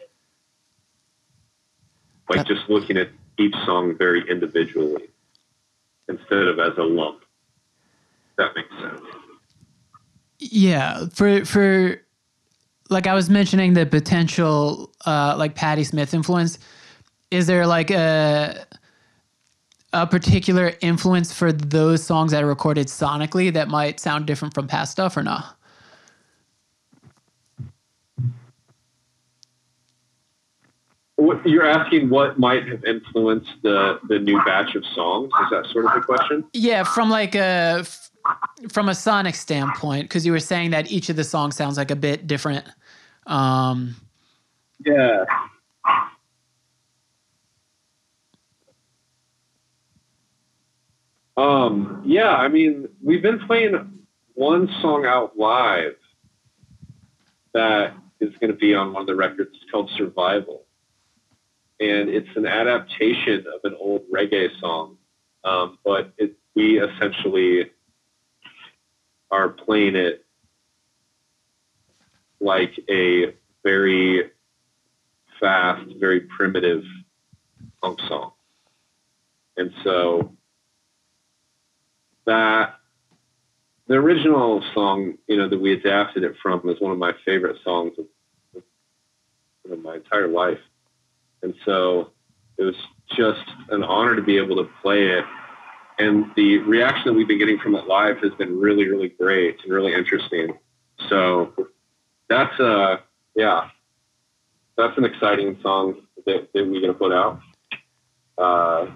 Like 2.28 2.46
just 2.46 2.68
looking 2.68 2.96
at 2.96 3.08
each 3.38 3.54
song 3.64 3.96
very 3.96 4.28
individually 4.28 5.08
instead 6.08 6.48
of 6.48 6.58
as 6.58 6.76
a 6.76 6.82
lump. 6.82 7.20
That 8.36 8.52
makes 8.54 8.70
sense. 8.80 9.00
Yeah, 10.38 11.06
for 11.12 11.44
for 11.44 12.00
like 12.90 13.06
I 13.06 13.14
was 13.14 13.28
mentioning 13.30 13.74
the 13.74 13.86
potential 13.86 14.92
uh, 15.06 15.34
like 15.36 15.54
Patti 15.54 15.84
Smith 15.84 16.14
influence. 16.14 16.58
Is 17.30 17.46
there 17.46 17.66
like 17.66 17.90
a 17.90 18.66
a 19.92 20.06
particular 20.06 20.72
influence 20.80 21.32
for 21.32 21.52
those 21.52 22.02
songs 22.02 22.32
that 22.32 22.42
are 22.42 22.46
recorded 22.46 22.88
sonically 22.88 23.52
that 23.52 23.68
might 23.68 24.00
sound 24.00 24.26
different 24.26 24.54
from 24.54 24.66
past 24.66 24.92
stuff 24.92 25.16
or 25.16 25.22
not? 25.22 25.56
What, 31.16 31.44
you're 31.44 31.66
asking 31.66 32.10
what 32.10 32.38
might 32.38 32.68
have 32.68 32.84
influenced 32.84 33.50
the 33.62 33.98
the 34.08 34.20
new 34.20 34.40
batch 34.44 34.76
of 34.76 34.84
songs? 34.94 35.32
Is 35.42 35.50
that 35.50 35.66
sort 35.72 35.86
of 35.86 35.94
the 35.94 36.00
question? 36.00 36.44
Yeah, 36.52 36.84
from 36.84 37.10
like 37.10 37.34
a 37.34 37.84
from 38.70 38.88
a 38.88 38.94
sonic 38.94 39.34
standpoint, 39.34 40.04
because 40.04 40.24
you 40.24 40.30
were 40.30 40.38
saying 40.38 40.70
that 40.70 40.92
each 40.92 41.08
of 41.08 41.16
the 41.16 41.24
songs 41.24 41.56
sounds 41.56 41.76
like 41.76 41.90
a 41.90 41.96
bit 41.96 42.28
different. 42.28 42.66
Um, 43.26 43.96
yeah. 44.84 45.24
Um, 51.38 52.02
yeah, 52.04 52.34
I 52.34 52.48
mean, 52.48 52.88
we've 53.00 53.22
been 53.22 53.38
playing 53.46 54.02
one 54.34 54.68
song 54.82 55.06
out 55.06 55.38
live 55.38 55.94
that 57.54 57.94
is 58.18 58.34
going 58.40 58.50
to 58.50 58.58
be 58.58 58.74
on 58.74 58.92
one 58.92 59.02
of 59.02 59.06
the 59.06 59.14
records. 59.14 59.50
It's 59.54 59.70
called 59.70 59.88
Survival. 59.96 60.64
And 61.78 62.08
it's 62.08 62.28
an 62.34 62.44
adaptation 62.44 63.44
of 63.54 63.60
an 63.62 63.76
old 63.78 64.02
reggae 64.12 64.48
song. 64.58 64.96
Um, 65.44 65.78
but 65.84 66.12
it, 66.18 66.36
we 66.56 66.80
essentially 66.80 67.70
are 69.30 69.50
playing 69.50 69.94
it 69.94 70.26
like 72.40 72.72
a 72.90 73.32
very 73.62 74.32
fast, 75.38 75.88
very 76.00 76.22
primitive 76.22 76.82
punk 77.80 78.00
song. 78.08 78.32
And 79.56 79.70
so 79.84 80.32
that 82.28 82.74
the 83.86 83.94
original 83.94 84.62
song, 84.74 85.14
you 85.26 85.38
know, 85.38 85.48
that 85.48 85.58
we 85.58 85.72
adapted 85.72 86.22
it 86.24 86.34
from 86.42 86.60
was 86.62 86.76
one 86.78 86.92
of 86.92 86.98
my 86.98 87.12
favorite 87.24 87.56
songs 87.64 87.94
of, 87.98 88.62
of 89.72 89.82
my 89.82 89.96
entire 89.96 90.28
life. 90.28 90.58
And 91.42 91.54
so 91.64 92.10
it 92.58 92.64
was 92.64 92.74
just 93.16 93.44
an 93.70 93.82
honor 93.82 94.14
to 94.14 94.20
be 94.20 94.36
able 94.36 94.56
to 94.56 94.68
play 94.82 95.08
it. 95.08 95.24
And 95.98 96.26
the 96.36 96.58
reaction 96.58 97.04
that 97.06 97.14
we've 97.14 97.26
been 97.26 97.38
getting 97.38 97.58
from 97.58 97.74
it 97.74 97.86
live 97.86 98.18
has 98.18 98.32
been 98.34 98.60
really, 98.60 98.86
really 98.86 99.08
great 99.08 99.56
and 99.64 99.72
really 99.72 99.94
interesting. 99.94 100.58
So 101.08 101.54
that's 102.28 102.60
uh 102.60 102.98
yeah, 103.34 103.70
that's 104.76 104.98
an 104.98 105.06
exciting 105.06 105.58
song 105.62 106.02
that, 106.26 106.48
that 106.52 106.68
we're 106.68 106.82
gonna 106.82 106.92
put 106.92 107.12
out. 107.12 107.40
Uh, 108.36 108.86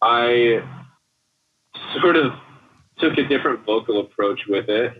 I 0.00 0.62
sort 2.00 2.16
of 2.16 2.32
took 2.98 3.18
a 3.18 3.26
different 3.26 3.64
vocal 3.64 4.00
approach 4.00 4.40
with 4.48 4.68
it, 4.68 4.92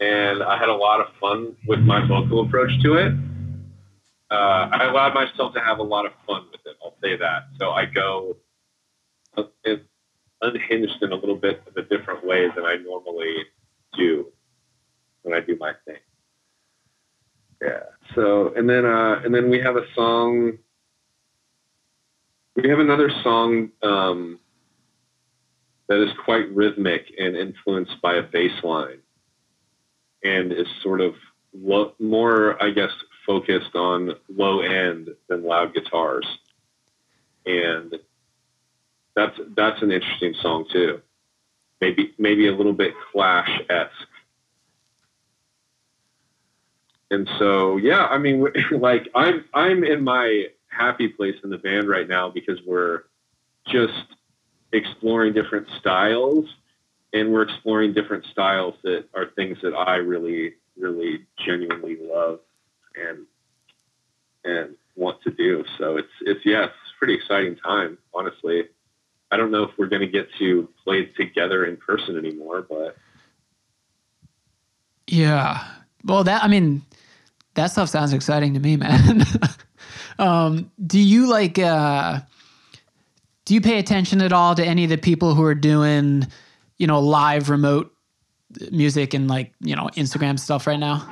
and 0.00 0.42
I 0.42 0.58
had 0.58 0.68
a 0.68 0.74
lot 0.74 1.00
of 1.00 1.06
fun 1.20 1.56
with 1.66 1.80
my 1.80 2.06
vocal 2.06 2.46
approach 2.46 2.70
to 2.82 2.94
it. 2.94 3.12
Uh, 4.30 4.68
I 4.72 4.84
allowed 4.84 5.14
myself 5.14 5.54
to 5.54 5.60
have 5.60 5.78
a 5.78 5.82
lot 5.82 6.06
of 6.06 6.12
fun 6.26 6.46
with 6.50 6.60
it. 6.64 6.76
I'll 6.82 6.96
say 7.02 7.16
that. 7.16 7.44
So 7.58 7.70
I 7.70 7.84
go 7.86 8.36
uh, 9.36 9.44
unhinged 10.42 11.02
in 11.02 11.12
a 11.12 11.14
little 11.14 11.36
bit 11.36 11.62
of 11.66 11.76
a 11.76 11.82
different 11.82 12.26
way 12.26 12.48
than 12.54 12.64
I 12.64 12.76
normally 12.76 13.34
do 13.96 14.26
when 15.22 15.34
I 15.34 15.40
do 15.40 15.56
my 15.58 15.72
thing. 15.84 15.96
Yeah. 17.62 17.80
So 18.14 18.52
and 18.56 18.68
then 18.68 18.84
uh, 18.84 19.20
and 19.24 19.34
then 19.34 19.50
we 19.50 19.60
have 19.60 19.76
a 19.76 19.84
song. 19.94 20.58
We 22.56 22.68
have 22.68 22.78
another 22.78 23.10
song 23.22 23.70
um, 23.82 24.38
that 25.88 26.02
is 26.02 26.10
quite 26.24 26.50
rhythmic 26.54 27.12
and 27.18 27.36
influenced 27.36 28.00
by 28.02 28.14
a 28.14 28.22
bass 28.22 28.52
line, 28.62 28.98
and 30.22 30.52
is 30.52 30.66
sort 30.82 31.00
of 31.00 31.14
lo- 31.52 31.94
more, 31.98 32.62
I 32.62 32.70
guess, 32.70 32.90
focused 33.26 33.74
on 33.74 34.12
low 34.28 34.60
end 34.60 35.10
than 35.28 35.44
loud 35.44 35.74
guitars, 35.74 36.26
and 37.46 37.94
that's 39.14 39.38
that's 39.56 39.82
an 39.82 39.92
interesting 39.92 40.34
song 40.40 40.66
too. 40.72 41.00
Maybe 41.80 42.14
maybe 42.18 42.48
a 42.48 42.52
little 42.52 42.72
bit 42.72 42.94
Clash 43.12 43.60
esque 43.68 44.08
and 47.14 47.28
so 47.38 47.76
yeah 47.76 48.06
i 48.06 48.18
mean 48.18 48.46
like 48.72 49.08
i'm 49.14 49.44
i'm 49.54 49.84
in 49.84 50.02
my 50.02 50.46
happy 50.68 51.08
place 51.08 51.36
in 51.44 51.50
the 51.50 51.58
band 51.58 51.88
right 51.88 52.08
now 52.08 52.28
because 52.28 52.58
we're 52.66 53.02
just 53.68 53.92
exploring 54.74 55.32
different 55.32 55.66
styles 55.78 56.46
and 57.12 57.32
we're 57.32 57.42
exploring 57.42 57.92
different 57.92 58.24
styles 58.26 58.74
that 58.82 59.04
are 59.14 59.26
things 59.36 59.58
that 59.62 59.74
i 59.74 59.96
really 59.96 60.54
really 60.78 61.24
genuinely 61.44 61.98
love 62.02 62.40
and 62.96 63.26
and 64.44 64.74
want 64.96 65.20
to 65.22 65.30
do 65.30 65.64
so 65.78 65.96
it's 65.96 66.12
it's 66.22 66.44
yeah 66.44 66.64
it's 66.64 66.74
a 66.94 66.98
pretty 66.98 67.14
exciting 67.14 67.56
time 67.56 67.96
honestly 68.12 68.64
i 69.30 69.36
don't 69.36 69.50
know 69.50 69.62
if 69.62 69.70
we're 69.78 69.86
going 69.86 70.02
to 70.02 70.08
get 70.08 70.28
to 70.38 70.68
play 70.82 71.06
together 71.06 71.64
in 71.64 71.76
person 71.76 72.18
anymore 72.18 72.62
but 72.68 72.96
yeah 75.06 75.64
well 76.04 76.24
that 76.24 76.42
i 76.44 76.48
mean 76.48 76.82
that 77.54 77.70
stuff 77.70 77.88
sounds 77.88 78.12
exciting 78.12 78.54
to 78.54 78.60
me, 78.60 78.76
man. 78.76 79.24
um, 80.18 80.70
do 80.84 80.98
you 80.98 81.28
like? 81.28 81.58
Uh, 81.58 82.20
do 83.44 83.54
you 83.54 83.60
pay 83.60 83.78
attention 83.78 84.22
at 84.22 84.32
all 84.32 84.54
to 84.54 84.64
any 84.64 84.84
of 84.84 84.90
the 84.90 84.98
people 84.98 85.34
who 85.34 85.42
are 85.44 85.54
doing, 85.54 86.26
you 86.78 86.86
know, 86.86 87.00
live 87.00 87.50
remote 87.50 87.92
music 88.70 89.14
and 89.14 89.28
like 89.28 89.52
you 89.60 89.76
know 89.76 89.88
Instagram 89.96 90.38
stuff 90.38 90.66
right 90.66 90.78
now? 90.78 91.06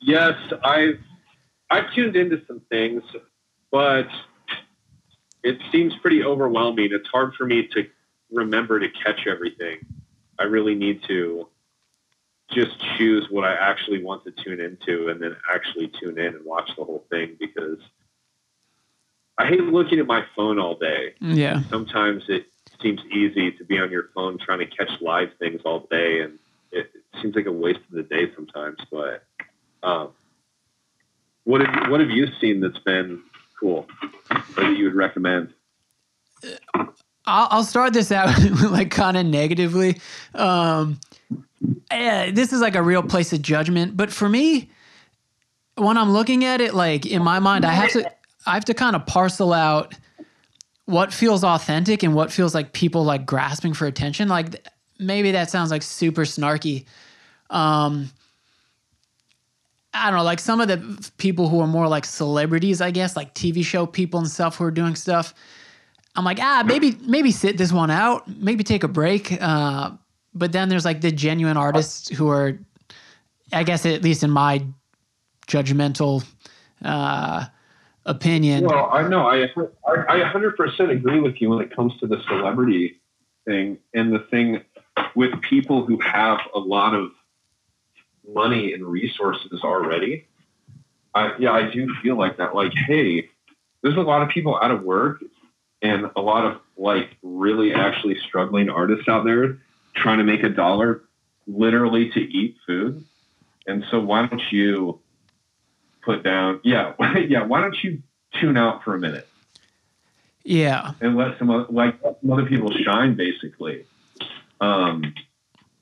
Yes, 0.00 0.34
I've 0.64 0.98
I've 1.70 1.92
tuned 1.94 2.16
into 2.16 2.42
some 2.46 2.60
things, 2.70 3.02
but 3.70 4.08
it 5.42 5.58
seems 5.70 5.94
pretty 5.96 6.24
overwhelming. 6.24 6.88
It's 6.92 7.08
hard 7.08 7.34
for 7.34 7.46
me 7.46 7.68
to 7.74 7.86
remember 8.30 8.80
to 8.80 8.88
catch 8.88 9.26
everything. 9.26 9.78
I 10.38 10.44
really 10.44 10.74
need 10.74 11.02
to 11.08 11.48
just 12.52 12.80
choose 12.96 13.26
what 13.30 13.44
I 13.44 13.54
actually 13.54 14.02
want 14.02 14.24
to 14.24 14.32
tune 14.32 14.60
into 14.60 15.08
and 15.08 15.22
then 15.22 15.36
actually 15.52 15.90
tune 16.00 16.18
in 16.18 16.34
and 16.34 16.44
watch 16.44 16.70
the 16.76 16.84
whole 16.84 17.04
thing 17.10 17.36
because 17.38 17.78
I 19.38 19.46
hate 19.46 19.60
looking 19.60 19.98
at 19.98 20.06
my 20.06 20.24
phone 20.36 20.58
all 20.58 20.74
day. 20.74 21.14
Yeah. 21.20 21.62
Sometimes 21.70 22.24
it 22.28 22.46
seems 22.82 23.00
easy 23.10 23.52
to 23.52 23.64
be 23.64 23.78
on 23.78 23.90
your 23.90 24.10
phone 24.14 24.38
trying 24.38 24.58
to 24.58 24.66
catch 24.66 24.90
live 25.00 25.30
things 25.38 25.62
all 25.64 25.86
day, 25.90 26.20
and 26.20 26.38
it, 26.72 26.90
it 26.94 27.20
seems 27.22 27.34
like 27.34 27.46
a 27.46 27.52
waste 27.52 27.80
of 27.88 27.92
the 27.92 28.02
day 28.02 28.30
sometimes. 28.34 28.78
But 28.90 29.24
um, 29.82 30.10
what 31.44 31.60
have 31.62 31.90
what 31.90 32.00
have 32.00 32.10
you 32.10 32.26
seen 32.40 32.60
that's 32.60 32.78
been 32.80 33.22
cool 33.58 33.86
or 34.30 34.64
that 34.64 34.76
you 34.76 34.84
would 34.84 34.94
recommend? 34.94 35.54
I'll, 37.26 37.48
I'll 37.50 37.64
start 37.64 37.92
this 37.92 38.10
out 38.12 38.28
like 38.70 38.90
kind 38.90 39.16
of 39.16 39.26
negatively. 39.26 40.00
Um, 40.34 40.98
eh, 41.90 42.30
this 42.32 42.52
is 42.52 42.60
like 42.60 42.74
a 42.74 42.82
real 42.82 43.02
place 43.02 43.32
of 43.32 43.42
judgment, 43.42 43.96
but 43.96 44.12
for 44.12 44.28
me, 44.28 44.70
when 45.76 45.96
I'm 45.96 46.12
looking 46.12 46.44
at 46.44 46.60
it, 46.60 46.74
like 46.74 47.06
in 47.06 47.22
my 47.22 47.38
mind, 47.38 47.64
I 47.64 47.72
have 47.72 47.90
to 47.92 48.10
I 48.46 48.54
have 48.54 48.64
to 48.66 48.74
kind 48.74 48.96
of 48.96 49.06
parcel 49.06 49.52
out 49.52 49.94
what 50.86 51.12
feels 51.12 51.44
authentic 51.44 52.02
and 52.02 52.14
what 52.14 52.32
feels 52.32 52.54
like 52.54 52.72
people 52.72 53.04
like 53.04 53.24
grasping 53.24 53.72
for 53.74 53.86
attention. 53.86 54.28
Like 54.28 54.66
maybe 54.98 55.32
that 55.32 55.50
sounds 55.50 55.70
like 55.70 55.82
super 55.82 56.22
snarky. 56.22 56.86
Um, 57.48 58.10
I 59.92 60.10
don't 60.10 60.18
know, 60.18 60.24
like 60.24 60.38
some 60.38 60.60
of 60.60 60.68
the 60.68 61.10
people 61.18 61.48
who 61.48 61.60
are 61.60 61.66
more 61.66 61.88
like 61.88 62.04
celebrities, 62.04 62.80
I 62.80 62.90
guess, 62.90 63.16
like 63.16 63.34
TV 63.34 63.64
show 63.64 63.86
people 63.86 64.20
and 64.20 64.28
stuff 64.28 64.56
who 64.56 64.64
are 64.64 64.70
doing 64.70 64.94
stuff. 64.94 65.34
I'm 66.16 66.24
like, 66.24 66.38
ah, 66.40 66.62
maybe 66.64 66.96
maybe 67.02 67.30
sit 67.30 67.56
this 67.56 67.72
one 67.72 67.90
out, 67.90 68.28
maybe 68.28 68.64
take 68.64 68.82
a 68.82 68.88
break. 68.88 69.40
Uh, 69.40 69.92
but 70.34 70.52
then 70.52 70.68
there's 70.68 70.84
like 70.84 71.00
the 71.00 71.12
genuine 71.12 71.56
artists 71.56 72.08
who 72.08 72.28
are, 72.28 72.58
I 73.52 73.64
guess, 73.64 73.84
at 73.86 74.02
least 74.02 74.22
in 74.22 74.30
my 74.30 74.64
judgmental 75.46 76.24
uh, 76.84 77.46
opinion. 78.06 78.64
Well, 78.64 78.90
I 78.92 79.06
know 79.08 79.26
I 79.26 79.44
I 79.86 80.22
I 80.22 80.32
100% 80.32 80.90
agree 80.90 81.20
with 81.20 81.40
you 81.40 81.50
when 81.50 81.60
it 81.60 81.74
comes 81.74 81.96
to 82.00 82.06
the 82.06 82.22
celebrity 82.28 83.00
thing 83.46 83.78
and 83.94 84.12
the 84.12 84.20
thing 84.30 84.62
with 85.14 85.40
people 85.42 85.84
who 85.84 85.98
have 86.00 86.40
a 86.54 86.58
lot 86.58 86.94
of 86.94 87.10
money 88.28 88.72
and 88.72 88.86
resources 88.86 89.60
already. 89.62 90.26
I 91.14 91.32
yeah, 91.38 91.52
I 91.52 91.70
do 91.70 91.92
feel 92.02 92.16
like 92.16 92.36
that. 92.36 92.54
Like, 92.54 92.72
hey, 92.74 93.28
there's 93.82 93.96
a 93.96 94.02
lot 94.02 94.22
of 94.22 94.28
people 94.28 94.58
out 94.62 94.70
of 94.70 94.82
work 94.82 95.22
and 95.82 96.10
a 96.14 96.20
lot 96.20 96.44
of 96.44 96.60
like 96.76 97.16
really 97.22 97.74
actually 97.74 98.16
struggling 98.26 98.68
artists 98.68 99.08
out 99.08 99.24
there 99.24 99.58
trying 99.94 100.18
to 100.18 100.24
make 100.24 100.42
a 100.42 100.48
dollar 100.48 101.02
literally 101.46 102.10
to 102.10 102.20
eat 102.20 102.56
food. 102.66 103.04
And 103.66 103.84
so 103.90 104.00
why 104.00 104.26
don't 104.26 104.42
you 104.50 105.00
put 106.02 106.22
down 106.22 106.60
yeah, 106.64 106.94
yeah, 107.28 107.44
why 107.44 107.60
don't 107.60 107.76
you 107.82 108.02
tune 108.40 108.56
out 108.56 108.84
for 108.84 108.94
a 108.94 108.98
minute 108.98 109.26
yeah, 110.44 110.92
and 111.00 111.16
let 111.16 111.38
some 111.38 111.50
oth- 111.50 111.70
like 111.70 112.00
some 112.00 112.32
other 112.32 112.46
people 112.46 112.70
shine 112.72 113.14
basically. 113.14 113.84
Um 114.60 115.14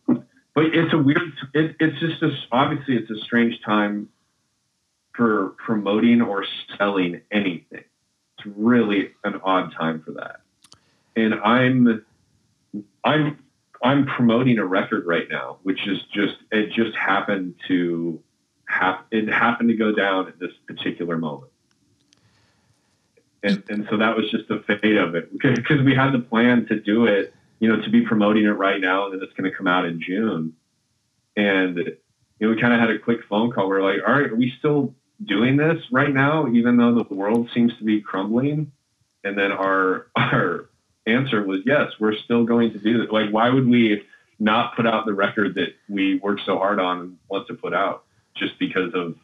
but 0.07 0.75
it's 0.75 0.93
a 0.93 0.99
weird 0.99 1.33
it, 1.55 1.77
it's 1.79 2.01
just 2.01 2.21
a, 2.23 2.31
obviously 2.51 2.97
it's 2.97 3.11
a 3.11 3.19
strange 3.25 3.61
time 3.65 4.09
for 5.15 5.51
promoting 5.65 6.21
or 6.21 6.45
selling 6.77 7.21
anything 7.31 7.85
it's 8.37 8.47
really 8.57 9.13
an 9.23 9.41
odd 9.45 9.73
time 9.79 10.03
for 10.03 10.13
that 10.13 10.41
and 11.15 11.35
i'm 11.35 12.05
i'm 13.05 13.39
i'm 13.83 14.07
promoting 14.07 14.59
a 14.59 14.65
record 14.65 15.07
right 15.07 15.29
now 15.31 15.59
which 15.63 15.87
is 15.87 15.99
just 16.13 16.37
it 16.51 16.71
just 16.73 16.97
happened 16.97 17.55
to 17.67 18.23
have 18.69 19.01
it 19.11 19.29
happened 19.29 19.71
to 19.71 19.77
go 19.77 19.93
down 19.93 20.29
at 20.29 20.39
this 20.39 20.53
particular 20.67 21.17
moment. 21.17 21.51
And 23.43 23.63
and 23.69 23.87
so 23.91 23.97
that 23.97 24.17
was 24.17 24.31
just 24.31 24.49
the 24.49 24.63
fate 24.67 24.97
of 24.97 25.15
it 25.15 25.33
because 25.33 25.83
we 25.83 25.95
had 25.95 26.13
the 26.13 26.19
plan 26.19 26.67
to 26.67 26.81
do 26.81 27.07
it 27.07 27.35
you 27.61 27.69
know 27.69 27.81
to 27.81 27.91
be 27.91 28.03
promoting 28.03 28.45
it 28.45 28.51
right 28.51 28.81
now 28.81 29.05
and 29.05 29.15
then 29.15 29.23
it's 29.23 29.33
going 29.33 29.51
to 29.51 29.57
come 29.57 29.67
out 29.67 29.85
in 29.85 30.01
june. 30.01 30.55
And 31.37 31.77
you 31.79 31.97
know 32.41 32.51
we 32.51 32.61
kind 32.61 32.75
of 32.75 32.81
had 32.81 32.91
a 32.91 32.99
quick 32.99 33.21
phone 33.29 33.51
call. 33.53 33.69
We're 33.69 33.83
like 33.83 34.01
all 34.07 34.15
right 34.15 34.31
are 34.31 34.37
we 34.37 34.53
still 34.59 34.95
doing 35.25 35.57
this 35.57 35.83
right 35.91 36.13
now 36.13 36.47
even 36.49 36.77
though 36.77 36.95
the 36.95 37.15
world 37.15 37.49
seems 37.55 37.77
to 37.79 37.85
be 37.85 38.01
crumbling? 38.01 38.73
And 39.25 39.39
then 39.39 39.53
our 39.53 40.09
our 40.17 40.68
answer 41.09 41.45
was 41.45 41.61
yes 41.65 41.93
we're 41.99 42.17
still 42.17 42.45
going 42.45 42.73
to 42.73 42.79
do 42.79 43.03
it 43.03 43.13
like 43.13 43.31
why 43.31 43.49
would 43.49 43.67
we 43.67 44.03
not 44.39 44.77
put 44.77 44.87
out 44.87 45.05
the 45.07 45.15
record 45.15 45.55
that 45.55 45.75
we 45.89 46.19
worked 46.19 46.43
so 46.47 46.59
hard 46.59 46.79
on 46.79 47.01
and 47.01 47.19
want 47.29 47.47
to 47.49 47.55
put 47.55 47.75
out 47.75 48.05
just 48.37 48.59
because 48.59 48.93
of 48.95 49.17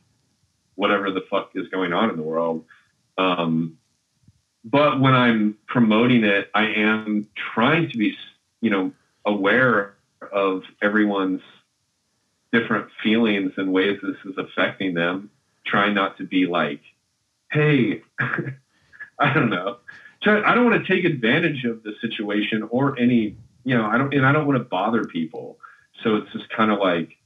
whatever 0.74 1.10
the 1.10 1.22
fuck 1.30 1.50
is 1.54 1.68
going 1.68 1.92
on 1.92 2.10
in 2.10 2.16
the 2.16 2.22
world 2.22 2.64
um, 3.16 3.78
but 4.64 4.98
when 4.98 5.14
I'm 5.14 5.58
promoting 5.66 6.24
it, 6.24 6.50
I 6.54 6.66
am 6.66 7.28
trying 7.54 7.90
to 7.90 7.98
be, 7.98 8.16
you 8.60 8.70
know, 8.70 8.92
aware 9.26 9.94
of 10.32 10.62
everyone's 10.82 11.42
different 12.50 12.88
feelings 13.02 13.52
and 13.56 13.72
ways 13.72 13.98
this 14.02 14.16
is 14.24 14.38
affecting 14.38 14.94
them. 14.94 15.30
Trying 15.66 15.94
not 15.94 16.16
to 16.18 16.24
be 16.24 16.46
like, 16.46 16.80
hey, 17.50 18.02
I 19.18 19.32
don't 19.32 19.50
know. 19.50 19.78
I 20.26 20.54
don't 20.54 20.64
want 20.64 20.84
to 20.84 20.92
take 20.94 21.04
advantage 21.04 21.64
of 21.64 21.82
the 21.82 21.92
situation 22.00 22.66
or 22.70 22.98
any, 22.98 23.36
you 23.64 23.76
know, 23.76 23.86
I 23.86 23.98
don't, 23.98 24.12
and 24.14 24.26
I 24.26 24.32
don't 24.32 24.46
want 24.46 24.58
to 24.58 24.64
bother 24.64 25.04
people. 25.04 25.58
So 26.02 26.16
it's 26.16 26.32
just 26.32 26.48
kind 26.50 26.70
of 26.70 26.78
like, 26.78 27.16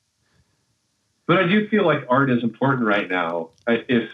but 1.27 1.39
I 1.39 1.47
do 1.47 1.69
feel 1.69 1.85
like 1.85 2.05
art 2.09 2.31
is 2.31 2.43
important 2.43 2.87
right 2.87 3.09
now. 3.09 3.51
I, 3.67 3.85
if 3.89 4.11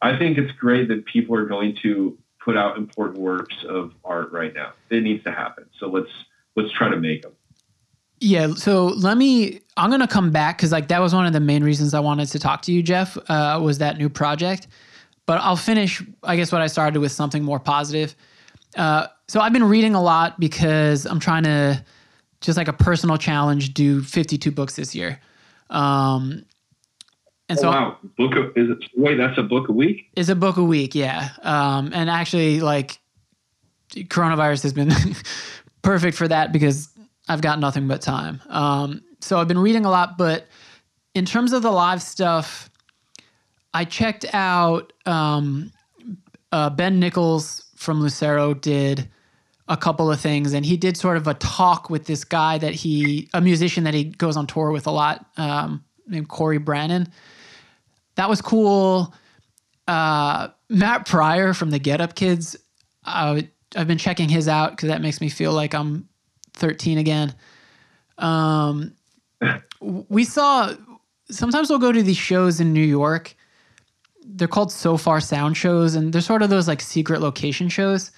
I 0.00 0.18
think 0.18 0.38
it's 0.38 0.52
great 0.52 0.88
that 0.88 1.04
people 1.04 1.36
are 1.36 1.46
going 1.46 1.76
to 1.82 2.18
put 2.44 2.56
out 2.56 2.76
important 2.76 3.20
works 3.20 3.54
of 3.68 3.92
art 4.04 4.32
right 4.32 4.54
now. 4.54 4.72
It 4.90 5.02
needs 5.02 5.22
to 5.24 5.32
happen. 5.32 5.66
So 5.78 5.88
let's 5.88 6.10
let's 6.56 6.72
try 6.72 6.88
to 6.88 6.96
make 6.96 7.22
them. 7.22 7.32
Yeah, 8.20 8.54
so 8.54 8.86
let 8.86 9.16
me. 9.16 9.60
I'm 9.76 9.90
gonna 9.90 10.08
come 10.08 10.30
back 10.30 10.58
because 10.58 10.72
like 10.72 10.88
that 10.88 11.00
was 11.00 11.14
one 11.14 11.26
of 11.26 11.32
the 11.32 11.40
main 11.40 11.64
reasons 11.64 11.94
I 11.94 12.00
wanted 12.00 12.28
to 12.28 12.38
talk 12.38 12.62
to 12.62 12.72
you, 12.72 12.82
Jeff. 12.82 13.16
Uh, 13.28 13.60
was 13.62 13.78
that 13.78 13.98
new 13.98 14.08
project? 14.08 14.68
But 15.32 15.40
I'll 15.40 15.56
finish. 15.56 16.02
I 16.22 16.36
guess 16.36 16.52
what 16.52 16.60
I 16.60 16.66
started 16.66 17.00
with 17.00 17.10
something 17.10 17.42
more 17.42 17.58
positive. 17.58 18.14
Uh, 18.76 19.06
so 19.28 19.40
I've 19.40 19.54
been 19.54 19.64
reading 19.64 19.94
a 19.94 20.02
lot 20.02 20.38
because 20.38 21.06
I'm 21.06 21.20
trying 21.20 21.44
to 21.44 21.82
just 22.42 22.58
like 22.58 22.68
a 22.68 22.74
personal 22.74 23.16
challenge 23.16 23.72
do 23.72 24.02
52 24.02 24.50
books 24.50 24.76
this 24.76 24.94
year. 24.94 25.20
Um, 25.70 26.44
and 27.48 27.58
so 27.58 27.68
oh, 27.68 27.70
wow, 27.70 27.98
book 28.18 28.36
of, 28.36 28.54
is 28.58 28.68
it? 28.68 28.90
Wait, 28.94 29.16
that's 29.16 29.38
a 29.38 29.42
book 29.42 29.70
a 29.70 29.72
week. 29.72 30.10
It's 30.16 30.28
a 30.28 30.34
book 30.34 30.58
a 30.58 30.62
week, 30.62 30.94
yeah. 30.94 31.30
Um, 31.40 31.92
and 31.94 32.10
actually, 32.10 32.60
like, 32.60 33.00
coronavirus 33.94 34.64
has 34.64 34.74
been 34.74 34.92
perfect 35.80 36.14
for 36.14 36.28
that 36.28 36.52
because 36.52 36.90
I've 37.26 37.40
got 37.40 37.58
nothing 37.58 37.88
but 37.88 38.02
time. 38.02 38.42
Um, 38.50 39.00
so 39.22 39.38
I've 39.38 39.48
been 39.48 39.60
reading 39.60 39.86
a 39.86 39.90
lot, 39.90 40.18
but 40.18 40.46
in 41.14 41.24
terms 41.24 41.54
of 41.54 41.62
the 41.62 41.70
live 41.70 42.02
stuff, 42.02 42.68
I 43.74 43.84
checked 43.84 44.26
out 44.32 44.92
um, 45.06 45.72
uh, 46.50 46.70
Ben 46.70 47.00
Nichols 47.00 47.64
from 47.76 48.00
Lucero 48.00 48.54
did 48.54 49.08
a 49.68 49.76
couple 49.76 50.10
of 50.10 50.20
things, 50.20 50.52
and 50.52 50.66
he 50.66 50.76
did 50.76 50.96
sort 50.96 51.16
of 51.16 51.26
a 51.26 51.34
talk 51.34 51.88
with 51.88 52.06
this 52.06 52.24
guy 52.24 52.58
that 52.58 52.74
he, 52.74 53.28
a 53.32 53.40
musician 53.40 53.84
that 53.84 53.94
he 53.94 54.04
goes 54.04 54.36
on 54.36 54.46
tour 54.46 54.70
with 54.70 54.86
a 54.86 54.90
lot, 54.90 55.26
um, 55.36 55.84
named 56.06 56.28
Cory 56.28 56.58
Branan. 56.58 57.10
That 58.16 58.28
was 58.28 58.42
cool. 58.42 59.14
Uh, 59.88 60.48
Matt 60.68 61.06
Pryor 61.06 61.54
from 61.54 61.70
the 61.70 61.78
Get 61.78 62.00
Up 62.00 62.14
Kids, 62.14 62.56
I, 63.04 63.48
I've 63.74 63.88
been 63.88 63.98
checking 63.98 64.28
his 64.28 64.48
out 64.48 64.72
because 64.72 64.88
that 64.88 65.00
makes 65.00 65.20
me 65.20 65.28
feel 65.28 65.52
like 65.52 65.74
I'm 65.74 66.08
13 66.54 66.98
again. 66.98 67.34
Um, 68.18 68.94
we 69.80 70.24
saw 70.24 70.74
sometimes 71.30 71.70
we'll 71.70 71.78
go 71.78 71.92
to 71.92 72.02
these 72.02 72.16
shows 72.16 72.60
in 72.60 72.72
New 72.72 72.84
York. 72.84 73.34
They're 74.24 74.48
called 74.48 74.72
Sofar 74.72 75.20
Sound 75.20 75.56
shows, 75.56 75.94
and 75.94 76.12
they're 76.12 76.20
sort 76.22 76.42
of 76.42 76.50
those 76.50 76.68
like 76.68 76.80
secret 76.80 77.20
location 77.20 77.68
shows. 77.68 78.10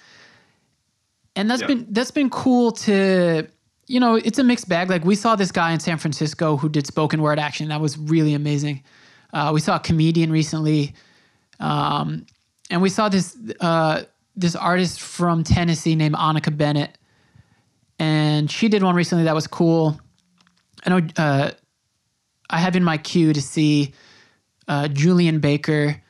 And 1.36 1.50
that's 1.50 1.62
Yeah. 1.62 1.68
been 1.68 1.86
that's 1.90 2.10
been 2.10 2.30
cool 2.30 2.72
to 2.72 3.46
you 3.86 4.00
know 4.00 4.14
it's 4.14 4.38
a 4.38 4.44
mixed 4.44 4.68
bag. 4.68 4.88
Like 4.90 5.04
we 5.04 5.14
saw 5.14 5.36
this 5.36 5.50
guy 5.52 5.72
in 5.72 5.80
San 5.80 5.98
Francisco 5.98 6.56
who 6.56 6.68
did 6.68 6.86
spoken 6.86 7.20
word 7.22 7.38
action. 7.38 7.68
That 7.68 7.80
was 7.80 7.98
really 7.98 8.34
amazing. 8.34 8.82
Uh, 9.32 9.50
we 9.52 9.60
saw 9.60 9.76
a 9.76 9.80
comedian 9.80 10.30
recently, 10.30 10.94
um, 11.58 12.24
and 12.70 12.80
we 12.80 12.88
saw 12.88 13.08
this 13.08 13.36
uh, 13.60 14.02
this 14.36 14.54
artist 14.54 15.00
from 15.00 15.42
Tennessee 15.42 15.96
named 15.96 16.14
Annika 16.14 16.56
Bennett, 16.56 16.96
and 17.98 18.50
she 18.50 18.68
did 18.68 18.82
one 18.82 18.94
recently 18.94 19.24
that 19.24 19.34
was 19.34 19.46
cool. 19.48 19.98
I 20.86 20.90
know 20.90 21.06
uh, 21.16 21.50
I 22.50 22.58
have 22.58 22.76
in 22.76 22.84
my 22.84 22.98
queue 22.98 23.32
to 23.32 23.42
see 23.42 23.92
uh, 24.68 24.88
Julien 24.88 25.40
Baker, 25.40 26.00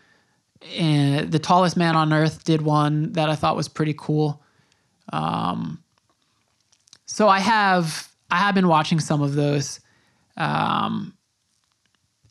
and 0.77 1.31
the 1.31 1.39
tallest 1.39 1.77
man 1.77 1.97
on 1.97 2.13
earth 2.13 2.45
did 2.45 2.63
one 2.63 3.13
that 3.13 3.29
I 3.29 3.35
thought 3.35 3.57
was 3.57 3.69
pretty 3.69 3.95
cool. 3.97 4.43
Um, 5.13 5.83
so 7.07 7.29
I 7.29 7.41
have 7.41 8.09
I 8.31 8.37
have 8.37 8.55
been 8.55 8.69
watching 8.69 9.01
some 9.01 9.23
of 9.23 9.35
those, 9.35 9.81
um, 10.37 11.15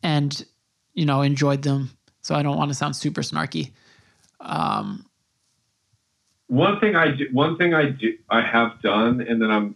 and 0.02 0.46
you 0.94 1.06
know 1.06 1.22
enjoyed 1.22 1.62
them. 1.62 1.92
So 2.22 2.36
I 2.36 2.44
don't 2.44 2.58
want 2.58 2.70
to 2.70 2.76
sound 2.76 2.96
super 2.96 3.22
snarky. 3.22 3.72
Um, 4.40 5.06
one 6.48 6.80
thing 6.80 6.96
I 6.96 7.12
do, 7.12 7.28
one 7.32 7.58
thing 7.58 7.74
I 7.74 7.90
do, 7.90 8.18
I 8.30 8.42
have 8.42 8.82
done, 8.82 9.22
and 9.22 9.42
then 9.42 9.52
I'm 9.52 9.76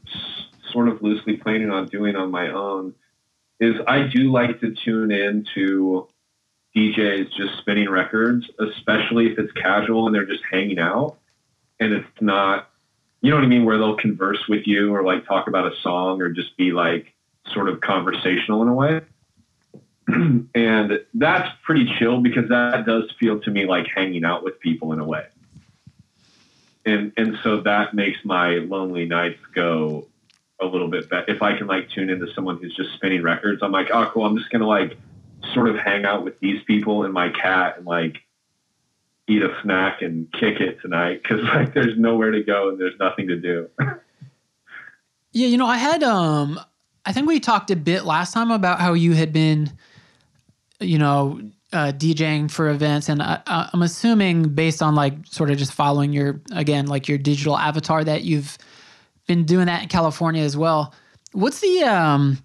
sort 0.72 0.89
of 0.89 1.02
loosely 1.02 1.38
planning 1.38 1.72
on 1.72 1.88
doing 1.88 2.16
on 2.16 2.30
my 2.32 2.50
own, 2.50 2.93
is 3.60 3.76
I 3.88 4.08
do 4.08 4.32
like 4.32 4.60
to 4.62 4.74
tune 4.74 5.12
in 5.12 5.45
to 5.56 6.08
DJs 6.78 7.32
just 7.36 7.57
spinning 7.59 7.89
records, 7.89 8.45
especially 8.59 9.32
if 9.32 9.39
it's 9.39 9.51
casual 9.53 10.05
and 10.05 10.15
they're 10.15 10.25
just 10.25 10.43
hanging 10.51 10.80
out, 10.80 11.17
and 11.80 11.93
it's 11.93 12.21
not, 12.21 12.69
you 13.21 13.32
know 13.32 13.38
what 13.38 13.45
I 13.45 13.47
mean, 13.47 13.65
where 13.65 13.78
they'll 13.78 13.97
converse 13.97 14.47
with 14.47 14.67
you 14.67 14.93
or 14.93 15.03
like 15.03 15.25
talk 15.25 15.47
about 15.47 15.71
a 15.71 15.75
song 15.82 16.21
or 16.21 16.30
just 16.30 16.55
be 16.57 16.71
like 16.71 17.13
sort 17.53 17.69
of 17.69 17.82
conversational 17.82 18.61
in 18.61 18.67
a 18.67 18.73
way. 18.73 19.01
and 20.55 20.99
that's 21.13 21.49
pretty 21.63 21.91
chill 21.97 22.21
because 22.21 22.49
that 22.49 22.86
does 22.86 23.11
feel 23.19 23.39
to 23.41 23.51
me 23.51 23.65
like 23.65 23.88
hanging 23.93 24.23
out 24.23 24.43
with 24.43 24.59
people 24.59 24.93
in 24.93 24.99
a 24.99 25.05
way 25.05 25.25
and 26.88 27.11
and 27.17 27.38
so 27.43 27.61
that 27.61 27.93
makes 27.93 28.17
my 28.23 28.55
lonely 28.55 29.05
nights 29.05 29.39
go 29.53 30.07
a 30.59 30.65
little 30.65 30.88
bit 30.88 31.09
better. 31.09 31.25
If 31.28 31.43
I 31.43 31.55
can 31.55 31.67
like 31.67 31.89
tune 31.91 32.09
into 32.09 32.34
someone 32.34 32.57
who's 32.57 32.75
just 32.75 32.93
spinning 32.95 33.21
records, 33.21 33.61
I'm 33.61 33.71
like, 33.71 33.89
oh, 33.91 34.09
cool. 34.11 34.25
I'm 34.25 34.38
just 34.38 34.49
gonna 34.49 34.67
like 34.67 34.97
sort 35.53 35.69
of 35.69 35.77
hang 35.77 36.05
out 36.05 36.23
with 36.23 36.39
these 36.39 36.61
people 36.63 37.03
and 37.03 37.13
my 37.13 37.29
cat 37.29 37.77
and 37.77 37.85
like 37.85 38.17
eat 39.27 39.41
a 39.41 39.55
snack 39.61 40.01
and 40.01 40.31
kick 40.31 40.59
it 40.61 40.81
tonight 40.81 41.21
because 41.21 41.43
like 41.55 41.73
there's 41.73 41.97
nowhere 41.97 42.31
to 42.31 42.43
go 42.43 42.69
and 42.69 42.79
there's 42.79 42.97
nothing 42.99 43.27
to 43.27 43.38
do. 43.38 43.69
Yeah, 45.33 45.47
you 45.47 45.57
know, 45.57 45.67
I 45.67 45.77
had 45.77 46.01
um 46.01 46.59
I 47.05 47.11
think 47.11 47.27
we 47.27 47.39
talked 47.39 47.69
a 47.69 47.75
bit 47.75 48.05
last 48.05 48.33
time 48.33 48.49
about 48.49 48.79
how 48.79 48.93
you 48.93 49.13
had 49.13 49.31
been 49.31 49.71
you 50.79 50.97
know, 50.97 51.39
uh, 51.73 51.91
DJing 51.95 52.49
for 52.49 52.69
events, 52.69 53.09
and 53.09 53.21
I, 53.21 53.41
I'm 53.45 53.81
assuming 53.81 54.49
based 54.49 54.81
on 54.81 54.95
like 54.95 55.13
sort 55.25 55.49
of 55.51 55.57
just 55.57 55.73
following 55.73 56.13
your 56.13 56.41
again 56.53 56.88
like 56.88 57.07
your 57.07 57.17
digital 57.17 57.57
avatar 57.57 58.03
that 58.03 58.23
you've 58.23 58.57
been 59.27 59.43
doing 59.43 59.65
that 59.65 59.83
in 59.83 59.89
California 59.89 60.43
as 60.43 60.55
well. 60.55 60.93
What's 61.33 61.59
the 61.59 61.83
um? 61.83 62.39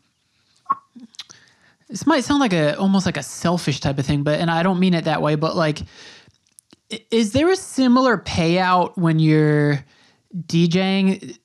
This 1.92 2.06
might 2.06 2.24
sound 2.24 2.40
like 2.40 2.54
a 2.54 2.74
almost 2.78 3.04
like 3.04 3.18
a 3.18 3.22
selfish 3.22 3.80
type 3.80 3.98
of 3.98 4.06
thing, 4.06 4.22
but 4.22 4.40
and 4.40 4.50
I 4.50 4.62
don't 4.62 4.80
mean 4.80 4.94
it 4.94 5.04
that 5.04 5.20
way, 5.20 5.34
but 5.34 5.54
like, 5.54 5.82
is 7.10 7.32
there 7.32 7.50
a 7.50 7.56
similar 7.56 8.16
payout 8.16 8.96
when 8.96 9.18
you're 9.18 9.84
DJing 10.46 11.36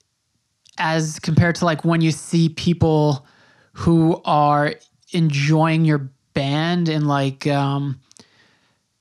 as 0.77 1.19
compared 1.19 1.55
to 1.55 1.65
like 1.65 1.83
when 1.83 1.99
you 1.99 2.11
see 2.11 2.47
people 2.47 3.27
who 3.73 4.21
are 4.23 4.75
enjoying 5.11 5.83
your 5.83 6.09
band 6.33 6.87
and 6.87 7.07
like 7.07 7.45
um 7.47 7.99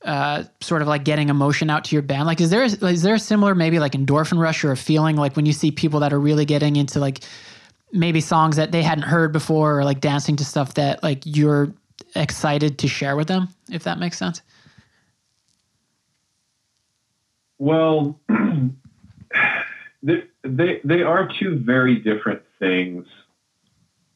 uh 0.02 0.42
sort 0.60 0.82
of 0.82 0.88
like 0.88 1.04
getting 1.04 1.28
emotion 1.28 1.70
out 1.70 1.84
to 1.84 1.94
your 1.94 2.02
band? 2.02 2.26
Like 2.26 2.40
is 2.40 2.50
there 2.50 2.64
a, 2.64 2.86
is 2.88 3.02
there 3.02 3.14
a 3.14 3.20
similar 3.20 3.54
maybe 3.54 3.78
like 3.78 3.92
endorphin 3.92 4.40
rush 4.40 4.64
or 4.64 4.72
a 4.72 4.76
feeling 4.76 5.14
like 5.14 5.36
when 5.36 5.46
you 5.46 5.52
see 5.52 5.70
people 5.70 6.00
that 6.00 6.12
are 6.12 6.18
really 6.18 6.44
getting 6.44 6.74
into 6.74 6.98
like 6.98 7.20
maybe 7.92 8.20
songs 8.20 8.56
that 8.56 8.72
they 8.72 8.82
hadn't 8.82 9.04
heard 9.04 9.32
before 9.32 9.78
or 9.78 9.84
like 9.84 10.00
dancing 10.00 10.36
to 10.36 10.44
stuff 10.44 10.74
that 10.74 11.02
like 11.02 11.22
you're 11.24 11.72
excited 12.14 12.78
to 12.78 12.88
share 12.88 13.16
with 13.16 13.28
them 13.28 13.48
if 13.70 13.84
that 13.84 13.98
makes 13.98 14.18
sense? 14.18 14.42
Well, 17.58 18.20
they, 20.02 20.24
they 20.42 20.80
they 20.84 21.02
are 21.02 21.28
two 21.40 21.56
very 21.56 21.96
different 21.96 22.42
things, 22.58 23.06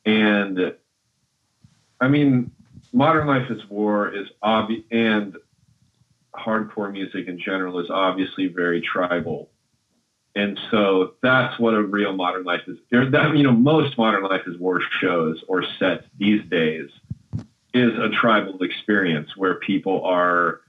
and 0.04 0.74
I 2.00 2.08
mean, 2.08 2.50
modern 2.92 3.26
life 3.26 3.50
is 3.50 3.62
war 3.70 4.14
is 4.14 4.28
obvious, 4.42 4.84
and 4.90 5.36
hardcore 6.34 6.92
music 6.92 7.28
in 7.28 7.38
general 7.38 7.80
is 7.80 7.90
obviously 7.90 8.48
very 8.48 8.82
tribal, 8.82 9.48
and 10.34 10.58
so 10.70 11.14
that's 11.22 11.58
what 11.58 11.74
a 11.74 11.82
real 11.82 12.12
modern 12.12 12.44
life 12.44 12.62
is. 12.66 12.78
There, 12.90 13.08
that 13.10 13.36
you 13.36 13.42
know, 13.42 13.52
most 13.52 13.98
modern 13.98 14.22
life 14.22 14.42
is 14.46 14.56
war 14.58 14.80
shows 15.00 15.42
or 15.48 15.64
sets 15.78 16.04
these 16.18 16.44
days 16.48 16.88
is 17.74 17.92
a 17.98 18.08
tribal 18.08 18.62
experience 18.62 19.36
where 19.36 19.54
people 19.54 20.04
are 20.04 20.60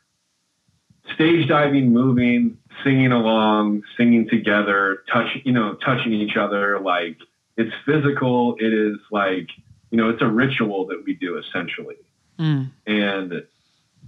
stage 1.14 1.48
diving, 1.48 1.92
moving, 1.92 2.58
singing 2.84 3.12
along, 3.12 3.84
singing 3.98 4.28
together, 4.30 5.04
touch, 5.12 5.38
you 5.44 5.52
know, 5.52 5.76
touching 5.76 6.14
each 6.14 6.38
other. 6.38 6.80
Like 6.80 7.18
it's 7.58 7.74
physical. 7.86 8.56
It 8.60 8.74
is 8.74 8.98
like, 9.12 9.50
you 9.90 9.98
know, 9.98 10.10
it's 10.10 10.22
a 10.22 10.28
ritual 10.28 10.88
that 10.88 11.04
we 11.06 11.14
do 11.14 11.38
essentially. 11.38 11.98
Mm. 12.40 12.72
And 12.88 13.44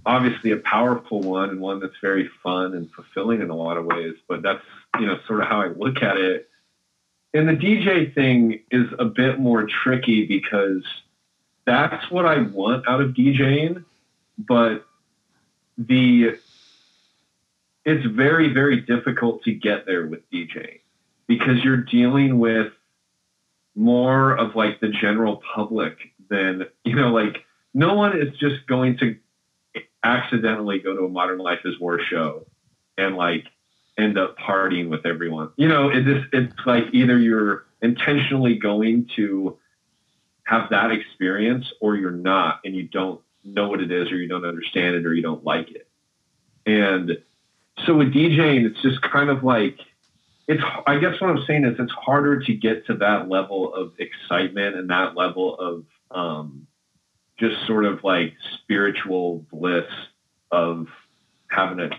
obviously 0.06 0.50
a 0.50 0.56
powerful 0.56 1.20
one 1.20 1.50
and 1.50 1.60
one 1.60 1.80
that's 1.80 1.98
very 2.00 2.28
fun 2.42 2.74
and 2.74 2.90
fulfilling 2.92 3.40
in 3.40 3.50
a 3.50 3.56
lot 3.56 3.76
of 3.76 3.84
ways. 3.84 4.14
But 4.28 4.42
that's, 4.42 4.64
you 5.00 5.06
know, 5.06 5.18
sort 5.26 5.40
of 5.40 5.48
how 5.48 5.60
I 5.60 5.68
look 5.68 6.02
at 6.02 6.16
it. 6.16 6.48
And 7.32 7.48
the 7.48 7.52
DJ 7.52 8.14
thing 8.14 8.60
is 8.70 8.86
a 8.98 9.04
bit 9.04 9.38
more 9.40 9.66
tricky 9.66 10.26
because 10.26 10.84
that's 11.66 12.10
what 12.10 12.26
I 12.26 12.42
want 12.42 12.86
out 12.88 13.00
of 13.00 13.10
DJing, 13.10 13.84
but 14.38 14.86
the 15.76 16.38
it's 17.84 18.06
very 18.06 18.52
very 18.52 18.80
difficult 18.80 19.42
to 19.42 19.52
get 19.52 19.86
there 19.86 20.06
with 20.06 20.20
DJing 20.30 20.80
because 21.26 21.62
you're 21.64 21.78
dealing 21.78 22.38
with 22.38 22.72
more 23.74 24.36
of 24.36 24.54
like 24.54 24.80
the 24.80 24.88
general 24.88 25.42
public 25.54 25.98
than 26.30 26.64
you 26.84 26.94
know 26.94 27.08
like 27.08 27.44
no 27.72 27.94
one 27.94 28.16
is 28.20 28.36
just 28.38 28.66
going 28.68 28.98
to 28.98 29.16
accidentally 30.04 30.78
go 30.78 30.94
to 30.94 31.04
a 31.04 31.08
modern 31.08 31.38
life 31.38 31.60
is 31.64 31.78
war 31.80 31.98
show 31.98 32.46
and 32.96 33.16
like 33.16 33.46
end 33.98 34.18
up 34.18 34.36
partying 34.38 34.88
with 34.88 35.06
everyone 35.06 35.50
you 35.56 35.68
know 35.68 35.88
it 35.88 36.04
just 36.04 36.26
it's 36.32 36.66
like 36.66 36.84
either 36.92 37.18
you're 37.18 37.64
intentionally 37.82 38.56
going 38.56 39.08
to 39.14 39.56
have 40.44 40.68
that 40.70 40.90
experience 40.90 41.72
or 41.80 41.94
you're 41.96 42.10
not 42.10 42.60
and 42.64 42.74
you 42.74 42.82
don't 42.82 43.20
know 43.44 43.68
what 43.68 43.80
it 43.80 43.92
is 43.92 44.10
or 44.10 44.16
you 44.16 44.28
don't 44.28 44.44
understand 44.44 44.94
it 44.94 45.06
or 45.06 45.14
you 45.14 45.22
don't 45.22 45.44
like 45.44 45.70
it 45.70 45.88
and 46.66 47.18
so 47.84 47.94
with 47.96 48.12
DJing, 48.12 48.64
it's 48.64 48.80
just 48.82 49.02
kind 49.02 49.30
of 49.30 49.42
like 49.42 49.78
it's. 50.46 50.62
I 50.86 50.98
guess 50.98 51.20
what 51.20 51.30
I'm 51.30 51.44
saying 51.46 51.64
is 51.64 51.76
it's 51.78 51.92
harder 51.92 52.40
to 52.40 52.54
get 52.54 52.86
to 52.86 52.94
that 52.94 53.28
level 53.28 53.74
of 53.74 53.92
excitement 53.98 54.76
and 54.76 54.88
that 54.90 55.16
level 55.16 55.58
of 55.58 55.84
um, 56.16 56.66
just 57.38 57.66
sort 57.66 57.84
of 57.84 58.04
like 58.04 58.34
spiritual 58.54 59.44
bliss 59.50 59.90
of 60.52 60.86
having 61.48 61.80
a 61.80 61.90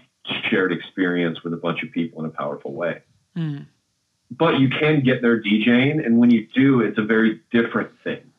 shared 0.50 0.72
experience 0.72 1.44
with 1.44 1.54
a 1.54 1.58
bunch 1.58 1.84
of 1.84 1.92
people 1.92 2.20
in 2.22 2.26
a 2.26 2.34
powerful 2.34 2.74
way. 2.74 3.02
Mm. 3.38 3.68
But 4.32 4.60
you 4.60 4.70
can 4.70 5.04
get 5.04 5.22
there 5.22 5.42
DJing, 5.42 6.06
and 6.06 6.18
when 6.18 6.32
you 6.32 6.48
do, 6.54 6.82
it's 6.82 6.98
a 6.98 7.04
very 7.04 7.42
different 7.52 7.92
thing 8.04 8.32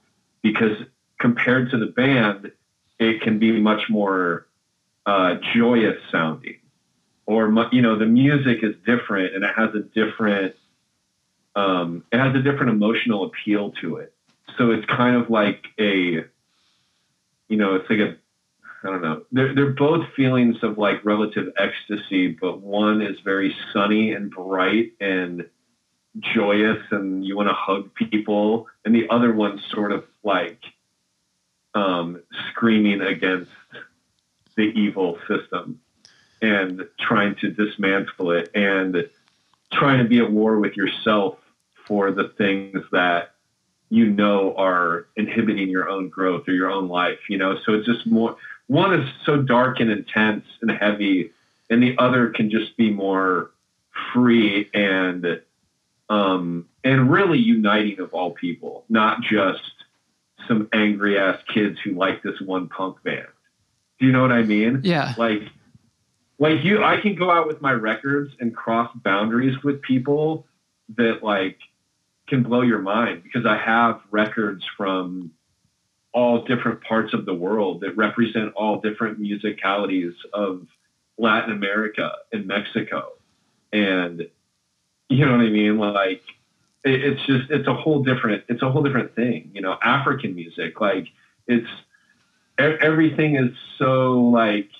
because 0.42 0.76
compared 1.20 1.70
to 1.70 1.78
the 1.78 1.86
band, 1.86 2.50
it 2.98 3.20
can 3.22 3.38
be 3.38 3.52
much 3.60 3.88
more 3.88 4.46
uh, 5.06 5.36
joyous 5.54 5.98
sounding 6.10 6.58
or 7.26 7.52
you 7.72 7.82
know 7.82 7.98
the 7.98 8.06
music 8.06 8.58
is 8.62 8.74
different 8.86 9.34
and 9.34 9.44
it 9.44 9.50
has 9.54 9.70
a 9.74 9.80
different 9.80 10.54
um, 11.54 12.04
it 12.12 12.18
has 12.18 12.34
a 12.34 12.42
different 12.42 12.70
emotional 12.70 13.24
appeal 13.24 13.72
to 13.82 13.96
it 13.96 14.14
so 14.56 14.70
it's 14.70 14.86
kind 14.86 15.16
of 15.16 15.28
like 15.28 15.64
a 15.78 16.24
you 17.48 17.56
know 17.56 17.74
it's 17.74 17.90
like 17.90 17.98
a 17.98 18.16
i 18.86 18.90
don't 18.90 19.02
know. 19.02 19.22
They're, 19.32 19.54
they're 19.54 19.70
both 19.72 20.06
feelings 20.14 20.56
of 20.62 20.78
like 20.78 21.04
relative 21.04 21.52
ecstasy 21.58 22.28
but 22.28 22.60
one 22.60 23.02
is 23.02 23.16
very 23.24 23.54
sunny 23.72 24.12
and 24.12 24.30
bright 24.30 24.92
and 25.00 25.48
joyous 26.18 26.82
and 26.90 27.24
you 27.24 27.36
want 27.36 27.48
to 27.48 27.54
hug 27.54 27.94
people 27.94 28.66
and 28.84 28.94
the 28.94 29.08
other 29.10 29.34
one's 29.34 29.60
sort 29.70 29.92
of 29.92 30.04
like 30.22 30.60
um, 31.74 32.22
screaming 32.50 33.02
against 33.02 33.50
the 34.56 34.62
evil 34.62 35.18
system 35.28 35.80
and 36.40 36.86
trying 36.98 37.34
to 37.36 37.50
dismantle 37.50 38.30
it 38.30 38.50
and 38.54 39.08
trying 39.72 39.98
to 39.98 40.08
be 40.08 40.18
at 40.18 40.30
war 40.30 40.58
with 40.58 40.76
yourself 40.76 41.38
for 41.86 42.10
the 42.10 42.28
things 42.38 42.82
that 42.92 43.34
you 43.90 44.06
know 44.06 44.54
are 44.56 45.06
inhibiting 45.16 45.68
your 45.68 45.88
own 45.88 46.08
growth 46.08 46.48
or 46.48 46.52
your 46.52 46.70
own 46.70 46.88
life 46.88 47.18
you 47.28 47.36
know? 47.36 47.58
So 47.64 47.74
it's 47.74 47.86
just 47.86 48.06
more 48.06 48.36
one 48.68 48.94
is 48.94 49.08
so 49.24 49.42
dark 49.42 49.80
and 49.80 49.90
intense 49.90 50.44
and 50.60 50.70
heavy 50.70 51.30
and 51.70 51.82
the 51.82 51.96
other 51.98 52.30
can 52.30 52.50
just 52.50 52.76
be 52.76 52.90
more 52.90 53.50
free 54.12 54.68
and 54.74 55.40
um 56.08 56.68
and 56.84 57.10
really 57.10 57.38
uniting 57.38 58.00
of 58.00 58.12
all 58.12 58.30
people 58.32 58.84
not 58.88 59.22
just 59.22 59.62
some 60.46 60.68
angry 60.72 61.18
ass 61.18 61.38
kids 61.52 61.78
who 61.80 61.92
like 61.92 62.22
this 62.22 62.40
one 62.40 62.68
punk 62.68 63.02
band. 63.02 63.26
Do 63.98 64.06
you 64.06 64.12
know 64.12 64.22
what 64.22 64.32
i 64.32 64.42
mean? 64.42 64.82
Yeah. 64.84 65.14
Like 65.16 65.42
like 66.38 66.62
you 66.64 66.82
i 66.84 67.00
can 67.00 67.14
go 67.14 67.30
out 67.30 67.46
with 67.46 67.60
my 67.60 67.72
records 67.72 68.34
and 68.40 68.54
cross 68.54 68.90
boundaries 68.96 69.62
with 69.62 69.80
people 69.82 70.46
that 70.96 71.22
like 71.22 71.58
can 72.28 72.42
blow 72.42 72.60
your 72.60 72.80
mind 72.80 73.22
because 73.22 73.46
i 73.46 73.56
have 73.56 74.00
records 74.10 74.64
from 74.76 75.30
all 76.16 76.44
different 76.44 76.80
parts 76.82 77.12
of 77.12 77.26
the 77.26 77.34
world 77.34 77.82
that 77.82 77.96
represent 77.96 78.48
all 78.54 78.80
different 78.80 79.20
musicalities 79.20 80.14
of 80.32 80.66
latin 81.18 81.52
america 81.52 82.08
and 82.32 82.46
mexico 82.46 83.12
and 83.72 84.26
You 85.08 85.24
know 85.24 85.32
what 85.32 85.46
I 85.46 85.50
mean? 85.50 85.78
Like 85.78 86.22
it, 86.84 87.04
it's 87.04 87.24
just 87.26 87.50
it's 87.50 87.68
a 87.68 87.74
whole 87.74 88.02
different 88.02 88.44
it's 88.48 88.62
a 88.62 88.70
whole 88.70 88.82
different 88.82 89.14
thing. 89.14 89.50
You 89.54 89.60
know, 89.60 89.76
African 89.82 90.34
music 90.34 90.80
like 90.80 91.06
it's 91.46 91.68
everything 92.58 93.36
is 93.36 93.52
so 93.78 94.18
like 94.40 94.70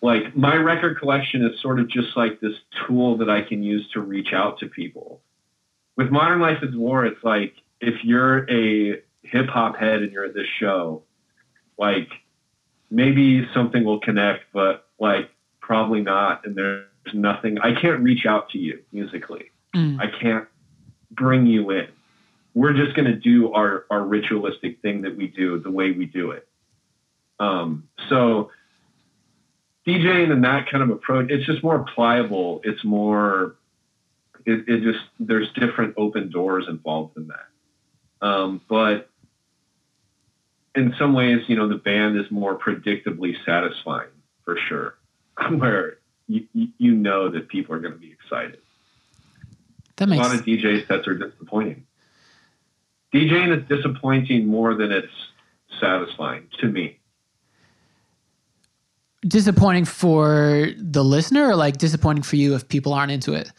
like 0.00 0.34
my 0.34 0.56
record 0.56 0.98
collection 0.98 1.44
is 1.44 1.60
sort 1.60 1.78
of 1.80 1.88
just 1.88 2.16
like 2.16 2.40
this 2.40 2.54
tool 2.86 3.18
that 3.18 3.28
I 3.28 3.42
can 3.42 3.62
use 3.62 3.90
to 3.92 4.00
reach 4.00 4.32
out 4.32 4.58
to 4.60 4.66
people. 4.66 5.20
With 5.96 6.10
Modern 6.10 6.40
Life 6.40 6.62
is 6.62 6.74
War, 6.74 7.04
it's 7.04 7.22
like 7.22 7.54
if 7.80 8.02
you're 8.02 8.50
a 8.50 9.02
hip 9.22 9.46
hop 9.48 9.76
head 9.76 10.02
and 10.02 10.12
you're 10.12 10.24
at 10.24 10.34
this 10.34 10.46
show, 10.58 11.02
like 11.78 12.08
maybe 12.90 13.46
something 13.54 13.84
will 13.84 14.00
connect, 14.00 14.44
but 14.52 14.86
like 14.98 15.30
probably 15.60 16.00
not. 16.00 16.44
And 16.46 16.56
there's 16.56 16.86
nothing, 17.14 17.58
I 17.58 17.80
can't 17.80 18.00
reach 18.02 18.26
out 18.26 18.50
to 18.50 18.58
you 18.58 18.80
musically. 18.92 19.50
Mm. 19.74 20.00
I 20.00 20.10
can't 20.20 20.48
bring 21.10 21.46
you 21.46 21.70
in. 21.70 21.88
We're 22.54 22.72
just 22.72 22.96
going 22.96 23.06
to 23.06 23.14
do 23.14 23.52
our, 23.52 23.86
our 23.90 24.02
ritualistic 24.02 24.80
thing 24.82 25.02
that 25.02 25.16
we 25.16 25.28
do 25.28 25.60
the 25.60 25.70
way 25.70 25.92
we 25.92 26.06
do 26.06 26.32
it. 26.32 26.48
Um, 27.38 27.88
so 28.08 28.50
DJing 29.86 30.32
and 30.32 30.44
that 30.44 30.68
kind 30.68 30.82
of 30.82 30.90
approach, 30.90 31.30
it's 31.30 31.46
just 31.46 31.62
more 31.62 31.84
pliable. 31.94 32.60
It's 32.64 32.84
more, 32.84 33.56
it, 34.44 34.68
it 34.68 34.82
just, 34.82 35.04
there's 35.20 35.52
different 35.52 35.94
open 35.96 36.30
doors 36.30 36.66
involved 36.68 37.16
in 37.16 37.28
that. 37.28 38.26
Um, 38.26 38.60
but 38.68 39.09
in 40.74 40.94
some 40.98 41.12
ways, 41.14 41.42
you 41.48 41.56
know, 41.56 41.68
the 41.68 41.76
band 41.76 42.18
is 42.18 42.30
more 42.30 42.58
predictably 42.58 43.34
satisfying 43.44 44.10
for 44.44 44.56
sure, 44.68 44.94
where 45.58 45.98
you, 46.28 46.46
you 46.52 46.94
know 46.94 47.28
that 47.28 47.48
people 47.48 47.74
are 47.74 47.80
going 47.80 47.94
to 47.94 48.00
be 48.00 48.12
excited. 48.12 48.58
That 49.96 50.08
makes 50.08 50.20
A 50.20 50.28
lot 50.28 50.36
of 50.36 50.44
DJ 50.44 50.86
sets 50.86 51.06
are 51.08 51.14
disappointing. 51.14 51.86
DJing 53.12 53.60
is 53.60 53.68
disappointing 53.68 54.46
more 54.46 54.74
than 54.74 54.92
it's 54.92 55.12
satisfying 55.80 56.46
to 56.60 56.68
me. 56.68 56.96
disappointing 59.26 59.84
for 59.84 60.68
the 60.78 61.04
listener 61.04 61.48
or 61.48 61.54
like 61.54 61.76
disappointing 61.76 62.22
for 62.22 62.36
you 62.36 62.54
if 62.54 62.66
people 62.68 62.94
aren't 62.94 63.12
into 63.12 63.34
it. 63.34 63.52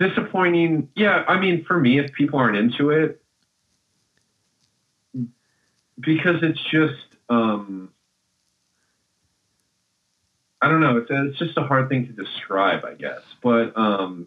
disappointing. 0.00 0.88
Yeah, 0.96 1.24
I 1.28 1.38
mean, 1.38 1.64
for 1.64 1.78
me, 1.78 1.98
if 1.98 2.12
people 2.12 2.38
aren't 2.38 2.56
into 2.56 2.90
it, 2.90 3.19
because 6.00 6.42
it's 6.42 6.60
just, 6.70 7.16
um, 7.28 7.90
I 10.62 10.68
don't 10.68 10.80
know. 10.80 10.98
It's 10.98 11.10
a, 11.10 11.28
it's 11.28 11.38
just 11.38 11.56
a 11.56 11.62
hard 11.62 11.88
thing 11.88 12.06
to 12.06 12.12
describe, 12.12 12.84
I 12.84 12.94
guess. 12.94 13.20
But 13.42 13.76
um, 13.76 14.26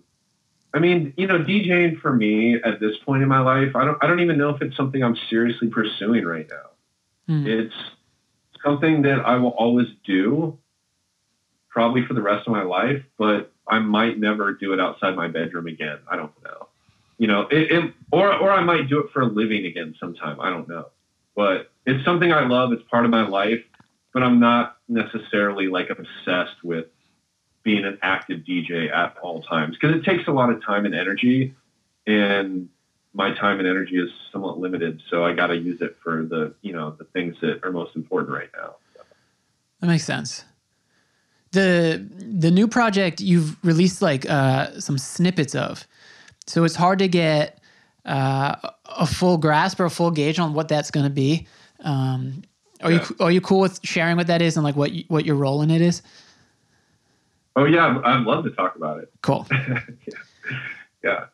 I 0.74 0.80
mean, 0.80 1.14
you 1.16 1.28
know, 1.28 1.40
DJing 1.40 2.00
for 2.02 2.12
me 2.12 2.56
at 2.56 2.80
this 2.80 2.98
point 3.06 3.22
in 3.22 3.30
my 3.30 3.42
life, 3.42 3.76
I 3.76 3.86
don't, 3.86 3.98
I 4.04 4.08
don't 4.08 4.20
even 4.20 4.38
know 4.38 4.50
if 4.50 4.62
it's 4.62 4.76
something 4.76 5.04
I'm 5.04 5.18
seriously 5.30 5.68
pursuing 5.68 6.26
right 6.26 6.48
now. 6.50 6.70
Hmm. 7.28 7.48
It's 7.48 7.76
something 8.64 9.04
that 9.04 9.20
I 9.26 9.36
will 9.36 9.52
always 9.52 9.88
do, 10.06 10.58
probably 11.70 12.06
for 12.06 12.14
the 12.16 12.22
rest 12.22 12.48
of 12.48 12.54
my 12.54 12.64
life, 12.64 13.04
but 13.18 13.52
I 13.68 13.80
might 13.80 14.20
never 14.20 14.54
do 14.54 14.74
it 14.74 14.80
outside 14.80 15.16
my 15.16 15.28
bedroom 15.28 15.68
again. 15.68 16.00
I 16.10 16.16
don't 16.16 16.34
know. 16.44 16.68
You 17.20 17.28
know, 17.28 17.42
it, 17.42 17.72
it 17.72 17.94
or 18.12 18.34
or 18.34 18.52
I 18.52 18.64
might 18.64 18.90
do 18.90 19.00
it 19.00 19.12
for 19.14 19.22
a 19.22 19.28
living 19.28 19.66
again 19.66 19.96
sometime. 20.00 20.42
I 20.42 20.50
don't 20.50 20.68
know. 20.68 20.88
But 21.36 21.72
it's 21.86 22.04
something 22.06 22.32
I 22.32 22.46
love. 22.46 22.72
It's 22.72 22.84
part 22.90 23.06
of 23.06 23.12
my 23.12 23.28
life, 23.28 23.64
but 24.14 24.24
I'm 24.24 24.40
not 24.40 24.78
necessarily 24.88 25.68
like 25.68 25.90
obsessed 25.90 26.64
with 26.64 26.86
being 27.64 27.86
an 27.86 27.98
active 28.02 28.42
DJ 28.42 28.94
at 28.94 29.16
all 29.22 29.42
times 29.42 29.78
because 29.80 29.96
it 29.96 30.04
takes 30.04 30.28
a 30.28 30.32
lot 30.32 30.50
of 30.50 30.64
time 30.64 30.86
and 30.86 30.94
energy 30.94 31.56
and 32.06 32.70
my 33.14 33.34
time 33.34 33.60
and 33.60 33.68
energy 33.68 33.98
is 33.98 34.10
somewhat 34.32 34.60
limited. 34.60 35.02
So 35.10 35.24
I 35.24 35.34
got 35.34 35.48
to 35.48 35.58
use 35.58 35.82
it 35.82 35.96
for 36.04 36.24
the, 36.24 36.54
you 36.62 36.74
know, 36.74 36.92
the 36.92 37.06
things 37.06 37.36
that 37.42 37.64
are 37.64 37.72
most 37.72 37.96
important 37.96 38.34
right 38.34 38.50
now. 38.56 38.76
That 39.80 39.88
makes 39.88 40.06
sense. 40.06 40.46
The 41.52 42.04
the 42.18 42.50
new 42.50 42.68
project 42.68 43.22
you've 43.22 43.64
released 43.64 44.02
like 44.02 44.28
uh, 44.28 44.80
some 44.80 44.98
snippets 44.98 45.54
of, 45.54 45.86
so 46.48 46.64
it's 46.64 46.76
hard 46.76 46.98
to 47.00 47.08
get 47.08 47.60
uh, 48.06 48.56
a 48.86 49.06
full 49.08 49.38
grasp 49.38 49.80
or 49.80 49.86
a 49.86 49.90
full 49.90 50.12
gauge 50.12 50.40
on 50.40 50.54
what 50.54 50.68
that's 50.68 50.92
going 50.92 51.06
to 51.06 51.10
be. 51.10 51.48
Um, 51.82 52.44
are 52.82 52.92
Yeah. 52.92 53.06
you 53.10 53.16
are 53.20 53.32
you 53.32 53.42
cool 53.42 53.62
with 53.62 53.80
sharing 53.84 54.18
what 54.18 54.28
that 54.28 54.42
is 54.42 54.58
and 54.58 54.64
like 54.64 54.76
what 54.76 54.92
you, 54.92 55.04
what 55.08 55.26
your 55.26 55.36
role 55.36 55.62
in 55.62 55.70
it 55.72 55.82
is? 55.82 56.02
Oh 57.56 57.66
yeah, 57.66 58.02
I'd 58.04 58.22
love 58.24 58.44
to 58.46 58.52
talk 58.52 58.76
about 58.76 59.00
it. 59.00 59.12
Cool. 59.22 59.48
yeah. 59.52 59.80
yeah. 61.04 61.26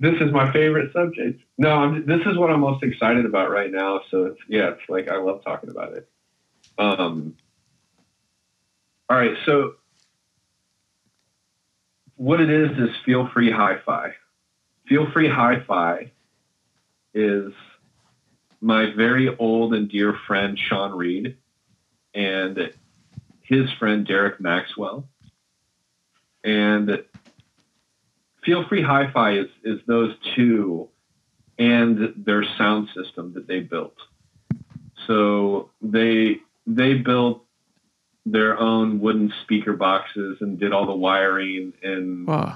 This 0.00 0.14
is 0.20 0.32
my 0.32 0.52
favorite 0.52 0.92
subject. 0.92 1.40
No, 1.56 1.70
I'm, 1.70 2.04
this 2.04 2.20
is 2.26 2.36
what 2.36 2.50
I'm 2.50 2.60
most 2.60 2.82
excited 2.82 3.24
about 3.24 3.50
right 3.50 3.70
now. 3.70 4.00
So 4.10 4.26
it's, 4.26 4.40
yeah, 4.48 4.70
it's 4.70 4.82
like 4.88 5.08
I 5.08 5.16
love 5.18 5.42
talking 5.44 5.70
about 5.70 5.92
it. 5.94 6.08
Um, 6.78 7.36
all 9.08 9.16
right, 9.16 9.36
so 9.46 9.74
what 12.16 12.40
it 12.40 12.50
is 12.50 12.70
is 12.78 12.90
Feel 13.04 13.28
Free 13.32 13.50
Hi-Fi. 13.52 14.12
Feel 14.88 15.10
Free 15.12 15.28
Hi-Fi 15.28 16.10
is 17.14 17.52
my 18.60 18.92
very 18.94 19.34
old 19.36 19.74
and 19.74 19.88
dear 19.88 20.14
friend 20.26 20.58
Shawn 20.58 20.92
Reed 20.92 21.36
and 22.14 22.72
his 23.40 23.70
friend 23.78 24.06
Derek 24.06 24.40
Maxwell. 24.40 25.08
And 26.42 27.02
Feel 28.44 28.68
Free 28.68 28.82
Hi-Fi 28.82 29.38
is, 29.38 29.48
is 29.62 29.80
those 29.86 30.14
two 30.34 30.88
and 31.58 32.12
their 32.16 32.44
sound 32.58 32.88
system 32.94 33.32
that 33.34 33.46
they 33.46 33.60
built. 33.60 33.96
So 35.06 35.70
they 35.80 36.40
they 36.66 36.94
built 36.94 37.44
their 38.26 38.58
own 38.58 39.00
wooden 39.00 39.32
speaker 39.42 39.74
boxes 39.74 40.38
and 40.40 40.58
did 40.58 40.72
all 40.72 40.86
the 40.86 40.94
wiring 40.94 41.74
and 41.82 42.26
Whoa. 42.26 42.52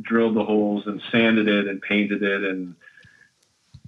Drilled 0.00 0.34
the 0.34 0.44
holes 0.44 0.86
and 0.86 1.00
sanded 1.10 1.48
it 1.48 1.66
and 1.68 1.80
painted 1.82 2.22
it 2.22 2.44
and 2.44 2.74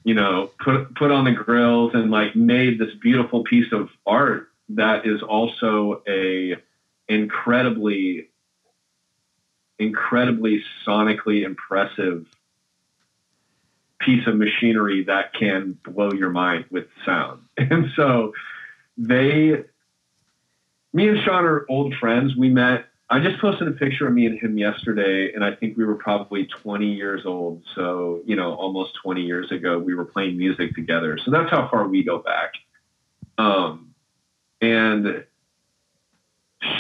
you 0.05 0.15
know 0.15 0.51
put 0.63 0.95
put 0.95 1.11
on 1.11 1.25
the 1.25 1.33
grills 1.33 1.93
and 1.95 2.11
like 2.11 2.37
made 2.37 2.79
this 2.79 2.95
beautiful 3.01 3.45
piece 3.45 3.73
of 3.73 3.89
art 4.07 4.51
that 4.71 5.07
is 5.07 5.23
also 5.23 6.03
a 6.09 6.57
incredibly 7.09 8.29
incredibly 9.79 10.63
sonically 10.87 11.45
impressive 11.45 12.27
piece 14.01 14.27
of 14.27 14.37
machinery 14.37 15.05
that 15.05 15.33
can 15.33 15.79
blow 15.85 16.13
your 16.13 16.31
mind 16.31 16.65
with 16.71 16.87
sound. 17.05 17.43
And 17.59 17.91
so 17.97 18.33
they 18.97 19.65
me 20.93 21.09
and 21.09 21.19
Shawn 21.25 21.45
are 21.45 21.65
old 21.69 21.95
friends. 21.95 22.37
We 22.37 22.51
met 22.51 22.87
I 23.11 23.21
just 23.21 23.41
posted 23.41 23.69
a 23.69 23.73
picture 23.73 24.07
of 24.07 24.15
me 24.15 24.27
and 24.27 24.39
him 24.39 24.57
yesterday, 24.57 25.33
and 25.35 25.45
I 25.45 25.55
think 25.55 25.77
we 25.77 25.85
were 25.85 25.97
probably 25.97 26.47
20 26.47 26.87
years 26.87 27.27
old. 27.27 27.63
So, 27.75 28.23
you 28.25 28.37
know, 28.37 28.55
almost 28.55 28.95
20 29.03 29.23
years 29.23 29.51
ago, 29.51 29.79
we 29.79 29.95
were 29.95 30.07
playing 30.07 30.39
music 30.39 30.75
together. 30.75 31.19
So 31.23 31.31
that's 31.31 31.51
how 31.51 31.69
far 31.69 31.87
we 31.89 32.05
go 32.05 32.19
back. 32.19 32.55
Um, 33.37 33.95
and 34.63 35.25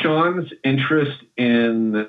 Shawn's 0.01 0.51
interest 0.65 1.23
in, 1.37 2.09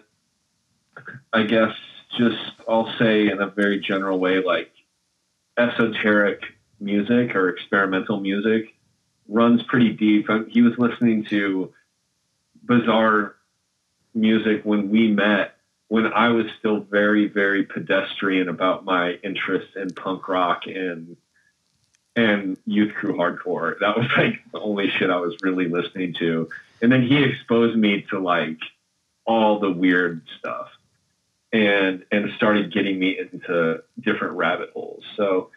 I 1.34 1.44
guess, 1.44 1.74
just 2.18 2.54
I'll 2.68 2.94
say 2.98 3.28
in 3.30 3.42
a 3.42 3.48
very 3.48 3.80
general 3.80 4.20
way, 4.20 4.42
like 4.44 4.72
esoteric 5.58 6.44
music 6.80 7.36
or 7.36 7.50
experimental 7.50 8.20
music 8.20 8.74
runs 9.28 9.64
pretty 9.64 9.92
deep. 9.94 10.28
He 10.50 10.62
was 10.62 10.74
listening 10.78 11.26
to 11.26 11.74
bizarre 12.64 13.36
music 14.14 14.62
when 14.64 14.90
we 14.90 15.08
met 15.08 15.56
when 15.88 16.12
I 16.12 16.30
was 16.30 16.48
still 16.58 16.80
very, 16.80 17.28
very 17.28 17.64
pedestrian 17.64 18.50
about 18.50 18.84
my 18.84 19.14
interests 19.24 19.76
in 19.76 19.94
punk 19.94 20.28
rock 20.28 20.64
and 20.66 21.18
and 22.16 22.58
youth 22.66 22.94
crew 22.94 23.16
hardcore. 23.16 23.80
That 23.80 23.98
was 23.98 24.08
like 24.18 24.40
the 24.52 24.60
only 24.60 24.90
shit 24.90 25.10
I 25.10 25.18
was 25.18 25.36
really 25.42 25.68
listening 25.68 26.14
to. 26.16 26.50
And 26.82 26.92
then 26.92 27.04
he 27.04 27.24
exposed 27.24 27.78
me 27.78 28.06
to 28.10 28.20
like 28.20 28.60
all 29.26 29.60
the 29.60 29.72
weird 29.72 30.22
stuff 30.40 30.70
and 31.52 32.06
and 32.12 32.32
started 32.36 32.74
getting 32.74 33.00
me 33.00 33.18
into 33.20 33.84
different 34.00 34.36
rabbit 34.36 34.72
holes. 34.74 35.04
So 35.16 35.50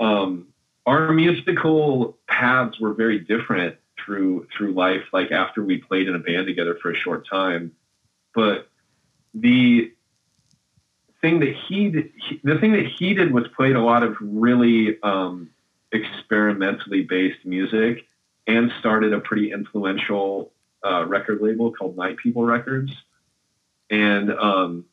um 0.00 0.48
our 0.86 1.12
musical 1.12 2.18
paths 2.28 2.78
were 2.80 2.94
very 2.94 3.20
different 3.20 3.76
through 4.04 4.48
through 4.56 4.72
life 4.72 5.04
like 5.12 5.30
after 5.30 5.62
we 5.62 5.78
played 5.78 6.08
in 6.08 6.14
a 6.14 6.18
band 6.18 6.46
together 6.46 6.76
for 6.82 6.90
a 6.90 6.96
short 6.96 7.28
time 7.28 7.72
but 8.34 8.68
the 9.34 9.92
thing 11.20 11.40
that 11.40 11.54
he, 11.54 11.90
did, 11.90 12.12
he 12.16 12.40
the 12.44 12.58
thing 12.58 12.72
that 12.72 12.86
he 12.86 13.14
did 13.14 13.32
was 13.32 13.46
played 13.56 13.76
a 13.76 13.80
lot 13.80 14.02
of 14.02 14.16
really 14.20 15.00
um, 15.02 15.50
experimentally 15.92 17.02
based 17.02 17.44
music 17.44 18.06
and 18.46 18.70
started 18.78 19.12
a 19.12 19.20
pretty 19.20 19.52
influential 19.52 20.52
uh, 20.84 21.04
record 21.06 21.40
label 21.40 21.72
called 21.72 21.96
Night 21.96 22.16
People 22.18 22.44
Records 22.44 22.92
and 23.90 24.30
um, 24.32 24.84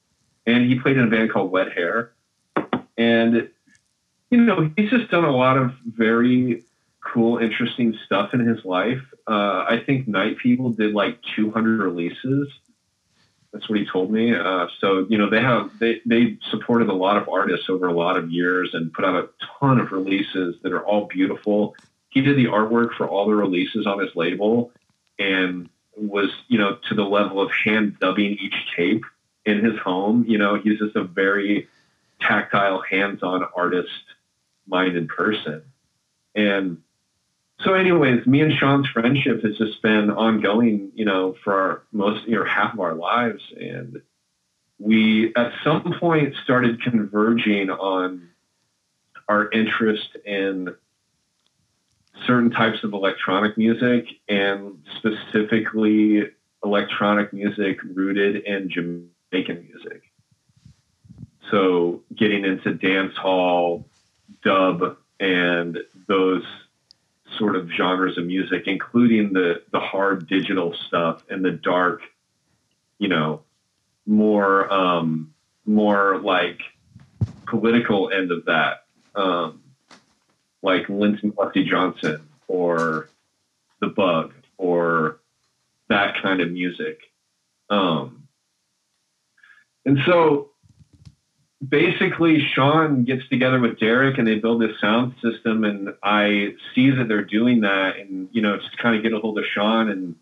and 0.45 0.65
he 0.65 0.79
played 0.79 0.97
in 0.97 1.03
a 1.03 1.09
band 1.09 1.31
called 1.31 1.51
Wet 1.51 1.71
Hair, 1.71 2.11
and 2.97 3.49
you 4.29 4.37
know 4.37 4.71
he's 4.75 4.89
just 4.89 5.09
done 5.11 5.25
a 5.25 5.35
lot 5.35 5.57
of 5.57 5.73
very 5.85 6.63
cool, 7.01 7.37
interesting 7.37 7.97
stuff 8.05 8.33
in 8.33 8.41
his 8.41 8.63
life. 8.63 9.01
Uh, 9.27 9.65
I 9.67 9.81
think 9.85 10.07
Night 10.07 10.37
People 10.37 10.69
did 10.69 10.93
like 10.93 11.19
200 11.35 11.79
releases. 11.79 12.47
That's 13.53 13.67
what 13.69 13.79
he 13.79 13.85
told 13.85 14.11
me. 14.11 14.33
Uh, 14.33 14.67
so 14.79 15.05
you 15.09 15.17
know 15.17 15.29
they 15.29 15.41
have 15.41 15.77
they 15.79 16.01
they 16.05 16.37
supported 16.49 16.87
a 16.89 16.93
lot 16.93 17.17
of 17.17 17.27
artists 17.27 17.69
over 17.69 17.87
a 17.87 17.93
lot 17.93 18.17
of 18.17 18.31
years 18.31 18.73
and 18.73 18.93
put 18.93 19.03
out 19.03 19.15
a 19.15 19.29
ton 19.59 19.79
of 19.79 19.91
releases 19.91 20.55
that 20.63 20.71
are 20.71 20.85
all 20.85 21.07
beautiful. 21.07 21.75
He 22.09 22.21
did 22.21 22.37
the 22.37 22.45
artwork 22.45 22.93
for 22.95 23.07
all 23.07 23.27
the 23.27 23.35
releases 23.35 23.85
on 23.85 23.99
his 23.99 24.15
label 24.15 24.71
and 25.19 25.69
was 25.97 26.29
you 26.47 26.57
know 26.57 26.77
to 26.89 26.95
the 26.95 27.03
level 27.03 27.41
of 27.41 27.51
hand 27.51 27.97
dubbing 27.99 28.37
each 28.41 28.55
tape 28.75 29.03
in 29.45 29.63
his 29.63 29.77
home. 29.79 30.25
You 30.27 30.37
know 30.37 30.55
he's 30.55 30.79
just 30.79 30.95
a 30.95 31.03
very 31.03 31.67
tactile, 32.21 32.81
hands-on 32.81 33.43
artist 33.55 33.89
minded 34.67 35.09
person. 35.09 35.63
And 36.35 36.81
so, 37.63 37.73
anyways, 37.73 38.25
me 38.25 38.41
and 38.41 38.53
Shawn's 38.53 38.87
friendship 38.87 39.43
has 39.43 39.57
just 39.57 39.81
been 39.81 40.09
ongoing, 40.09 40.91
you 40.95 41.05
know, 41.05 41.35
for 41.43 41.53
our 41.53 41.83
most, 41.91 42.27
you 42.27 42.35
know, 42.35 42.45
half 42.45 42.73
of 42.73 42.79
our 42.79 42.95
lives. 42.95 43.41
And 43.59 44.01
we, 44.79 45.33
at 45.35 45.51
some 45.63 45.95
point, 45.99 46.35
started 46.43 46.81
converging 46.81 47.69
on 47.69 48.29
our 49.27 49.49
interest 49.51 50.17
in 50.25 50.75
certain 52.25 52.51
types 52.51 52.83
of 52.83 52.93
electronic 52.93 53.57
music 53.57 54.07
and 54.27 54.83
specifically 54.97 56.23
electronic 56.63 57.31
music 57.33 57.79
rooted 57.83 58.43
in 58.43 58.69
Jamaican 58.69 59.67
music. 59.67 60.03
So, 61.51 62.01
getting 62.15 62.43
into 62.43 62.73
dance 62.73 63.15
hall, 63.17 63.85
dub, 64.43 64.97
and 65.19 65.77
those 66.07 66.43
sort 67.37 67.55
of 67.55 67.69
genres 67.69 68.17
of 68.17 68.25
music, 68.25 68.63
including 68.67 69.33
the 69.33 69.63
the 69.71 69.79
hard 69.79 70.27
digital 70.27 70.73
stuff 70.87 71.23
and 71.29 71.43
the 71.43 71.51
dark, 71.51 72.01
you 72.99 73.07
know, 73.07 73.41
more 74.05 74.71
um, 74.71 75.33
more 75.65 76.19
like 76.19 76.59
political 77.45 78.09
end 78.11 78.31
of 78.31 78.45
that, 78.45 78.85
um, 79.15 79.61
like 80.61 80.87
Linton 80.89 81.31
Kwesi 81.31 81.65
Johnson 81.65 82.27
or 82.47 83.09
The 83.79 83.87
Bug 83.87 84.33
or 84.57 85.19
that 85.89 86.21
kind 86.21 86.41
of 86.41 86.51
music. 86.51 86.99
Um, 87.69 88.27
and 89.85 89.99
so 90.05 90.50
basically 91.67 92.39
Shawn 92.53 93.03
gets 93.03 93.27
together 93.29 93.59
with 93.59 93.79
Derek 93.79 94.17
and 94.17 94.27
they 94.27 94.35
build 94.35 94.61
this 94.61 94.79
sound 94.79 95.13
system 95.21 95.63
and 95.63 95.93
I 96.01 96.55
see 96.73 96.89
that 96.89 97.07
they're 97.07 97.23
doing 97.23 97.61
that 97.61 97.97
and 97.97 98.29
you 98.31 98.41
know 98.41 98.57
just 98.57 98.77
kind 98.77 98.95
of 98.95 99.03
get 99.03 99.13
a 99.13 99.19
hold 99.19 99.37
of 99.37 99.45
Shawn 99.53 99.89
and 99.89 100.15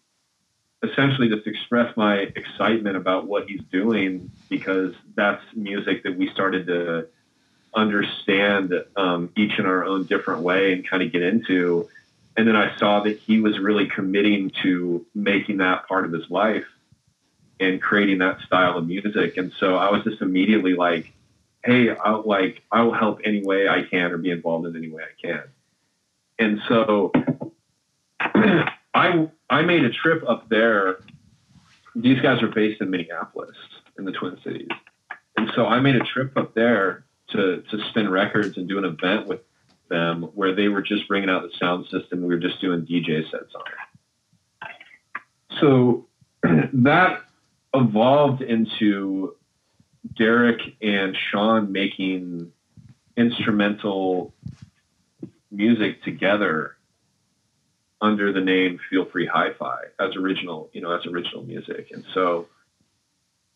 essentially 0.84 1.30
just 1.30 1.48
express 1.48 1.96
my 1.98 2.16
excitement 2.36 2.96
about 2.96 3.28
what 3.28 3.48
he's 3.48 3.62
doing 3.72 4.32
because 4.50 4.94
that's 5.16 5.44
music 5.54 6.04
that 6.04 6.18
we 6.18 6.30
started 6.30 6.68
to 6.68 7.08
understand 7.74 8.74
um, 8.96 9.30
each 9.38 9.60
in 9.60 9.66
our 9.66 9.84
own 9.84 10.06
different 10.06 10.42
way 10.42 10.74
and 10.74 10.88
kind 10.88 11.04
of 11.04 11.12
get 11.12 11.22
into. 11.22 11.88
And 12.38 12.48
then 12.48 12.56
I 12.56 12.78
saw 12.78 13.02
that 13.02 13.18
he 13.20 13.42
was 13.42 13.60
really 13.60 13.88
committing 13.88 14.52
to 14.64 15.06
making 15.14 15.58
that 15.58 15.88
part 15.88 16.06
of 16.06 16.14
his 16.14 16.30
life 16.30 16.66
and 17.60 17.82
creating 17.82 18.20
that 18.20 18.40
style 18.42 18.78
of 18.78 18.88
music. 18.88 19.36
And 19.36 19.52
so 19.60 19.76
I 19.76 19.92
was 19.92 20.04
just 20.06 20.22
immediately 20.22 20.76
like 20.76 21.12
hey, 21.64 21.90
I'll 21.90 22.24
like 22.26 22.62
I 22.72 22.82
will 22.82 22.94
help 22.94 23.20
any 23.24 23.44
way 23.44 23.68
I 23.68 23.84
can 23.84 24.12
or 24.12 24.18
be 24.18 24.32
involved 24.32 24.68
in 24.68 24.76
any 24.76 24.90
way 24.90 25.04
I 25.04 25.28
can. 25.28 25.44
And 26.38 26.60
so 26.68 27.12
I 28.94 29.30
I 29.50 29.62
made 29.64 29.84
a 29.84 29.92
trip 29.92 30.24
up 30.28 30.50
there. 30.50 31.00
These 31.96 32.22
guys 32.22 32.42
are 32.42 32.48
based 32.48 32.82
in 32.82 32.90
Minneapolis 32.90 33.58
in 33.98 34.06
the 34.06 34.12
Twin 34.12 34.38
Cities. 34.44 34.70
And 35.38 35.50
so 35.56 35.66
I 35.66 35.80
made 35.80 35.96
a 35.96 36.04
trip 36.04 36.38
up 36.38 36.54
there 36.54 37.06
to 37.32 37.62
to 37.70 37.90
spin 37.90 38.10
records 38.10 38.58
and 38.58 38.68
do 38.68 38.78
an 38.78 38.86
event 38.86 39.28
with 39.28 39.42
them 39.90 40.24
where 40.36 40.54
they 40.54 40.68
were 40.68 40.82
just 40.82 41.08
bringing 41.08 41.30
out 41.30 41.42
the 41.42 41.52
sound 41.58 41.86
system. 41.90 42.22
We 42.22 42.28
were 42.28 42.40
just 42.40 42.62
doing 42.62 42.86
DJ 42.86 43.30
sets 43.30 43.54
on 43.56 43.64
it. 43.68 44.70
So 45.60 46.08
that 46.74 47.24
evolved 47.74 48.42
into 48.42 49.36
Derek 50.18 50.62
and 50.82 51.16
Shawn 51.16 51.72
making 51.72 52.52
instrumental 53.18 54.34
music 55.52 56.04
together 56.04 56.76
under 58.02 58.32
the 58.32 58.42
name 58.42 58.80
Feel 58.90 59.06
Free 59.06 59.26
Hi-Fi 59.26 59.80
as 60.00 60.16
original, 60.16 60.70
you 60.74 60.82
know, 60.82 60.92
as 60.92 61.06
original 61.06 61.44
music. 61.44 61.90
And 61.92 62.06
so 62.14 62.48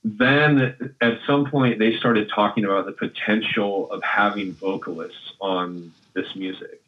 then 0.04 0.96
at 1.00 1.20
some 1.26 1.50
point 1.50 1.80
they 1.80 1.96
started 1.98 2.30
talking 2.30 2.66
about 2.66 2.86
the 2.86 2.92
potential 2.92 3.90
of 3.90 4.04
having 4.04 4.52
vocalists 4.54 5.34
on 5.40 5.94
this 6.14 6.36
music. 6.36 6.82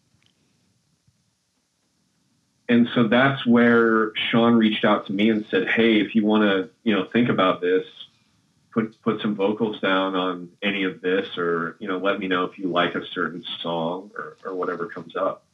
And 2.67 2.89
so 2.93 3.07
that's 3.07 3.45
where 3.45 4.11
Shawn 4.15 4.55
reached 4.55 4.83
out 4.83 5.05
to 5.07 5.13
me 5.13 5.29
and 5.29 5.45
said, 5.49 5.67
"Hey, 5.67 6.01
if 6.01 6.15
you 6.15 6.25
want 6.25 6.43
to, 6.43 6.69
you 6.83 6.95
know, 6.95 7.05
think 7.05 7.29
about 7.29 7.61
this, 7.61 7.85
put 8.75 9.01
put 9.01 9.21
some 9.21 9.35
vocals 9.35 9.79
down 9.79 10.15
on 10.15 10.49
any 10.61 10.83
of 10.83 11.01
this, 11.01 11.37
or 11.37 11.77
you 11.79 11.87
know, 11.87 11.97
let 11.97 12.19
me 12.19 12.27
know 12.27 12.43
if 12.43 12.59
you 12.59 12.67
like 12.67 12.93
a 12.93 13.07
certain 13.13 13.43
song 13.61 14.11
or, 14.15 14.37
or 14.43 14.53
whatever 14.53 14.85
comes 14.85 15.15
up. 15.15 15.45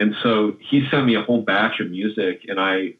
And 0.00 0.14
so 0.22 0.56
he 0.58 0.88
sent 0.90 1.06
me 1.06 1.14
a 1.14 1.22
whole 1.22 1.42
batch 1.42 1.78
of 1.80 1.90
music, 1.90 2.46
and 2.48 2.58
I 2.58 2.94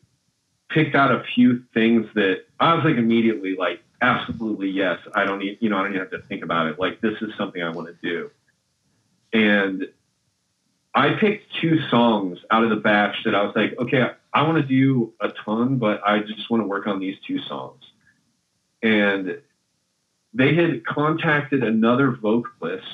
picked 0.69 0.95
out 0.95 1.11
a 1.11 1.25
few 1.35 1.63
things 1.73 2.07
that 2.15 2.45
I 2.61 2.75
was 2.75 2.85
like 2.85 2.97
immediately 2.97 3.57
like, 3.57 3.81
absolutely 4.03 4.69
yes. 4.69 4.99
I 5.15 5.25
don't 5.25 5.39
need, 5.39 5.57
you 5.61 5.71
know, 5.71 5.79
I 5.79 5.83
don't 5.83 5.95
even 5.95 6.01
have 6.01 6.11
to 6.11 6.27
think 6.29 6.45
about 6.45 6.67
it. 6.67 6.79
Like 6.79 7.01
this 7.01 7.15
is 7.23 7.31
something 7.39 7.63
I 7.63 7.71
want 7.71 7.89
to 7.89 7.95
do. 8.07 8.31
And 9.33 9.89
I 10.95 11.15
picked 11.15 11.55
two 11.61 11.81
songs 11.89 12.39
out 12.51 12.65
of 12.65 12.71
the 12.71 12.77
batch 12.77 13.17
that 13.25 13.35
I 13.35 13.45
was 13.45 13.57
like, 13.57 13.79
okay, 13.79 14.11
I 14.35 14.43
want 14.43 14.59
to 14.59 14.63
do 14.63 15.15
a 15.21 15.31
ton, 15.31 15.79
but 15.79 16.07
I 16.07 16.19
just 16.19 16.51
want 16.51 16.63
to 16.63 16.67
work 16.67 16.87
on 16.87 17.01
these 17.01 17.17
two 17.27 17.41
songs 17.41 17.83
and 18.83 19.41
they 20.35 20.55
had 20.55 20.85
contacted 20.85 21.63
another 21.63 22.11
vocalist 22.11 22.85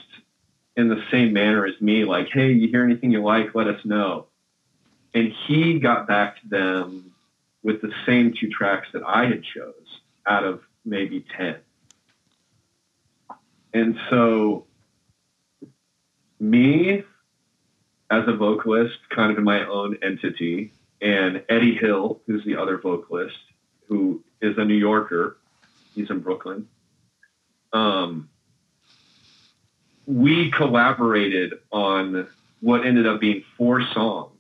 in 0.77 0.89
the 0.89 1.03
same 1.11 1.33
manner 1.33 1.67
as 1.67 1.81
me, 1.81 2.05
like, 2.05 2.29
hey, 2.33 2.53
you 2.53 2.69
hear 2.69 2.85
anything 2.85 3.11
you 3.13 3.23
like, 3.23 3.55
let 3.55 3.69
us 3.69 3.85
know. 3.85 4.27
And 5.13 5.33
he 5.47 5.79
got 5.79 6.09
back 6.09 6.41
to 6.41 6.49
them 6.49 7.13
with 7.63 7.81
the 7.81 7.93
same 8.07 8.35
two 8.39 8.49
tracks 8.49 8.89
that 8.93 9.03
I 9.05 9.27
had 9.27 9.43
chose 9.43 10.01
out 10.27 10.45
of 10.45 10.63
maybe 10.85 11.25
10. 11.37 11.57
And 13.73 13.99
so 14.11 14.67
me 16.41 17.05
as 18.11 18.25
a 18.27 18.33
vocalist, 18.33 18.99
kind 19.11 19.33
of 19.33 19.39
in 19.39 19.45
my 19.45 19.67
own 19.67 19.99
entity, 20.03 20.73
and 21.01 21.43
Eddie 21.49 21.75
Hill, 21.75 22.21
who's 22.27 22.45
the 22.45 22.57
other 22.57 22.79
vocalist, 22.79 23.37
who 23.89 24.23
is 24.41 24.57
a 24.59 24.65
New 24.65 24.75
Yorker, 24.75 25.37
He's 25.95 26.11
in 26.11 26.21
Brooklyn. 26.21 26.69
Um, 27.73 28.29
we 30.07 30.51
collaborated 30.51 31.55
on 31.73 32.29
what 32.61 32.87
ended 32.87 33.07
up 33.07 33.21
being 33.21 33.45
four 33.57 33.83
songs. 33.93 34.31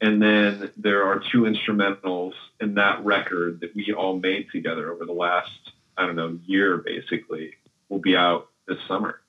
And 0.00 0.22
then 0.22 0.70
there 0.76 1.04
are 1.04 1.20
two 1.32 1.42
instrumentals 1.42 2.32
in 2.60 2.74
that 2.74 3.04
record 3.04 3.60
that 3.60 3.74
we 3.74 3.92
all 3.92 4.18
made 4.18 4.46
together 4.52 4.92
over 4.92 5.04
the 5.04 5.12
last, 5.12 5.50
I 5.96 6.06
don't 6.06 6.16
know, 6.16 6.38
year 6.46 6.78
basically. 6.78 7.54
Will 7.88 7.98
be 7.98 8.16
out 8.16 8.48
this 8.66 8.78
summer. 8.86 9.20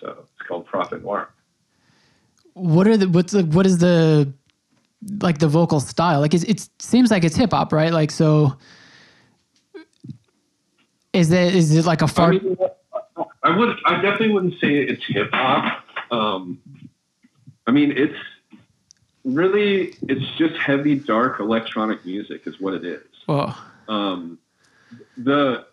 So 0.00 0.24
it's 0.36 0.46
called 0.46 0.66
Prophet 0.66 1.02
Noir. 1.02 1.28
What 2.54 2.86
are 2.86 2.96
the 2.96 3.08
what's 3.08 3.32
the 3.32 3.44
what 3.44 3.66
is 3.66 3.78
the 3.78 4.32
like 5.20 5.38
the 5.38 5.48
vocal 5.48 5.80
style? 5.80 6.20
Like 6.20 6.34
it 6.34 6.68
seems 6.78 7.10
like 7.10 7.24
it's 7.24 7.36
hip 7.36 7.50
hop, 7.50 7.72
right? 7.72 7.92
Like 7.92 8.10
so 8.10 8.56
is 11.18 11.30
it 11.30 11.54
is 11.54 11.74
it 11.74 11.84
like 11.84 12.02
a 12.02 12.08
far? 12.08 12.28
I, 12.28 12.30
mean, 12.30 12.56
I 13.42 13.56
would. 13.56 13.76
I 13.84 13.94
definitely 14.00 14.30
wouldn't 14.30 14.54
say 14.60 14.76
it's 14.76 15.04
hip 15.06 15.30
hop. 15.32 15.84
Um, 16.10 16.60
I 17.66 17.70
mean, 17.70 17.92
it's 17.96 18.18
really 19.24 19.94
it's 20.02 20.36
just 20.36 20.56
heavy, 20.56 20.94
dark 20.94 21.40
electronic 21.40 22.04
music 22.04 22.42
is 22.46 22.60
what 22.60 22.74
it 22.74 22.84
is. 22.84 23.04
Oh. 23.28 23.54
Um, 23.88 24.38
the 25.16 25.66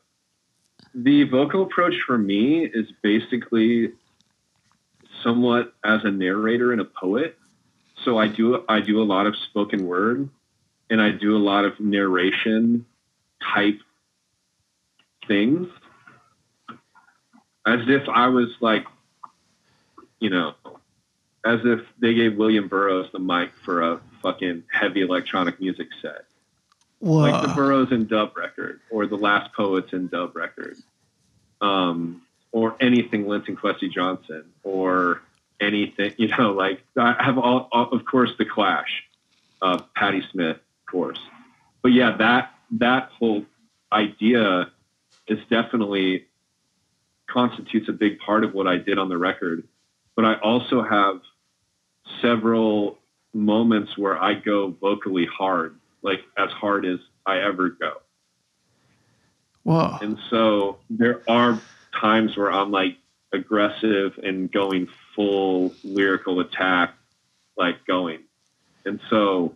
the 0.93 1.23
vocal 1.23 1.63
approach 1.63 1.95
for 2.05 2.17
me 2.17 2.65
is 2.65 2.87
basically 3.01 3.91
somewhat 5.23 5.73
as 5.83 6.03
a 6.03 6.11
narrator 6.11 6.71
and 6.71 6.81
a 6.81 6.85
poet. 6.85 7.37
So 8.03 8.17
I 8.17 8.27
do 8.27 8.63
I 8.67 8.81
do 8.81 9.01
a 9.01 9.03
lot 9.05 9.25
of 9.25 9.35
spoken 9.35 9.85
word, 9.85 10.29
and 10.89 11.01
I 11.01 11.11
do 11.11 11.35
a 11.35 11.39
lot 11.39 11.65
of 11.65 11.79
narration 11.79 12.85
type 13.53 13.79
things 15.27 15.67
as 17.65 17.79
if 17.87 18.07
I 18.07 18.27
was 18.27 18.49
like, 18.61 18.85
you 20.19 20.29
know, 20.29 20.53
as 21.45 21.59
if 21.63 21.81
they 21.99 22.13
gave 22.13 22.37
William 22.37 22.67
Burroughs 22.67 23.11
the 23.11 23.19
mic 23.19 23.51
for 23.63 23.81
a 23.81 24.01
fucking 24.21 24.63
heavy 24.71 25.01
electronic 25.01 25.59
music 25.59 25.87
set. 26.01 26.25
Whoa. 26.99 27.17
Like 27.17 27.47
the 27.47 27.53
Burroughs 27.53 27.91
and 27.91 28.07
Dub 28.07 28.35
record 28.35 28.79
or 28.89 29.05
the 29.05 29.17
Last 29.17 29.53
Poets 29.53 29.93
and 29.93 30.09
Dub 30.09 30.35
record. 30.35 30.77
Um, 31.61 32.21
or 32.51 32.75
anything 32.79 33.27
Linton 33.27 33.57
Kwesi 33.57 33.91
Johnson 33.91 34.45
or 34.63 35.21
anything, 35.59 36.13
you 36.17 36.29
know, 36.29 36.53
like 36.53 36.81
I 36.97 37.21
have 37.21 37.37
all, 37.37 37.67
all 37.71 37.89
of 37.91 38.05
course, 38.05 38.31
the 38.37 38.45
Clash, 38.45 39.03
uh, 39.61 39.81
Patti 39.95 40.23
Smith, 40.31 40.55
of 40.55 40.91
course. 40.91 41.19
But 41.81 41.91
yeah, 41.91 42.15
that 42.17 42.53
that 42.71 43.09
whole 43.19 43.45
idea 43.91 44.71
is 45.27 45.39
definitely 45.49 46.25
constitutes 47.27 47.89
a 47.89 47.93
big 47.93 48.19
part 48.19 48.43
of 48.43 48.53
what 48.53 48.67
I 48.67 48.77
did 48.77 48.97
on 48.97 49.09
the 49.09 49.17
record. 49.17 49.67
But 50.15 50.25
I 50.25 50.35
also 50.35 50.81
have 50.81 51.21
several 52.21 52.99
moments 53.33 53.97
where 53.97 54.21
I 54.21 54.35
go 54.35 54.69
vocally 54.79 55.25
hard, 55.25 55.77
like 56.01 56.21
as 56.37 56.49
hard 56.51 56.85
as 56.85 56.99
I 57.25 57.39
ever 57.39 57.69
go. 57.69 57.93
Whoa. 59.63 59.97
And 60.01 60.17
so 60.29 60.77
there 60.89 61.21
are 61.27 61.59
times 61.99 62.37
where 62.37 62.51
I'm 62.51 62.71
like 62.71 62.97
aggressive 63.33 64.17
and 64.23 64.51
going 64.51 64.87
full 65.15 65.73
lyrical 65.83 66.39
attack, 66.39 66.93
like 67.57 67.85
going. 67.85 68.19
And 68.85 68.99
so, 69.09 69.55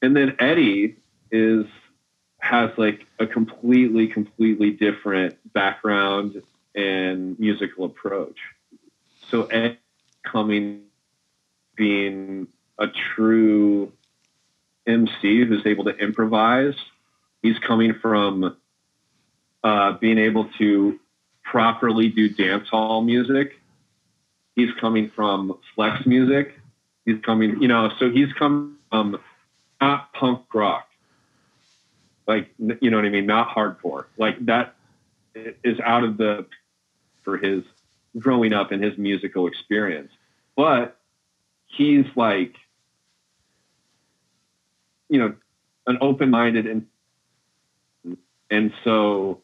and 0.00 0.16
then 0.16 0.36
Eddie 0.38 0.96
is, 1.30 1.66
has 2.38 2.70
like 2.76 3.06
a 3.18 3.26
completely, 3.26 4.06
completely 4.06 4.70
different 4.70 5.36
background 5.52 6.42
and 6.74 7.38
musical 7.38 7.84
approach. 7.84 8.38
So 9.30 9.44
Ed 9.46 9.78
coming, 10.24 10.82
being 11.76 12.46
a 12.78 12.86
true 13.14 13.92
MC 14.86 15.44
who's 15.44 15.66
able 15.66 15.84
to 15.84 15.96
improvise. 15.96 16.74
He's 17.42 17.58
coming 17.58 17.94
from 18.00 18.56
uh, 19.62 19.92
being 19.92 20.18
able 20.18 20.48
to 20.58 20.98
properly 21.44 22.08
do 22.08 22.28
dance 22.28 22.68
hall 22.68 23.02
music. 23.02 23.60
He's 24.54 24.70
coming 24.80 25.10
from 25.14 25.58
flex 25.74 26.04
music. 26.06 26.58
He's 27.04 27.20
coming, 27.22 27.62
you 27.62 27.68
know, 27.68 27.90
so 27.98 28.10
he's 28.10 28.32
come 28.32 28.78
from 28.90 29.20
not 29.80 30.12
punk 30.12 30.42
rock, 30.52 30.87
like 32.28 32.50
you 32.58 32.90
know 32.90 32.98
what 32.98 33.06
I 33.06 33.08
mean, 33.08 33.26
not 33.26 33.48
hardcore. 33.48 34.04
Like 34.16 34.44
that 34.46 34.74
is 35.34 35.80
out 35.80 36.04
of 36.04 36.18
the 36.18 36.46
for 37.24 37.38
his 37.38 37.64
growing 38.16 38.52
up 38.52 38.70
and 38.70 38.82
his 38.82 38.96
musical 38.98 39.46
experience. 39.46 40.12
But 40.54 40.96
he's 41.66 42.06
like, 42.14 42.54
you 45.08 45.18
know, 45.18 45.34
an 45.86 45.98
open-minded 46.00 46.66
and 46.66 46.86
and 48.50 48.72
so 48.84 49.40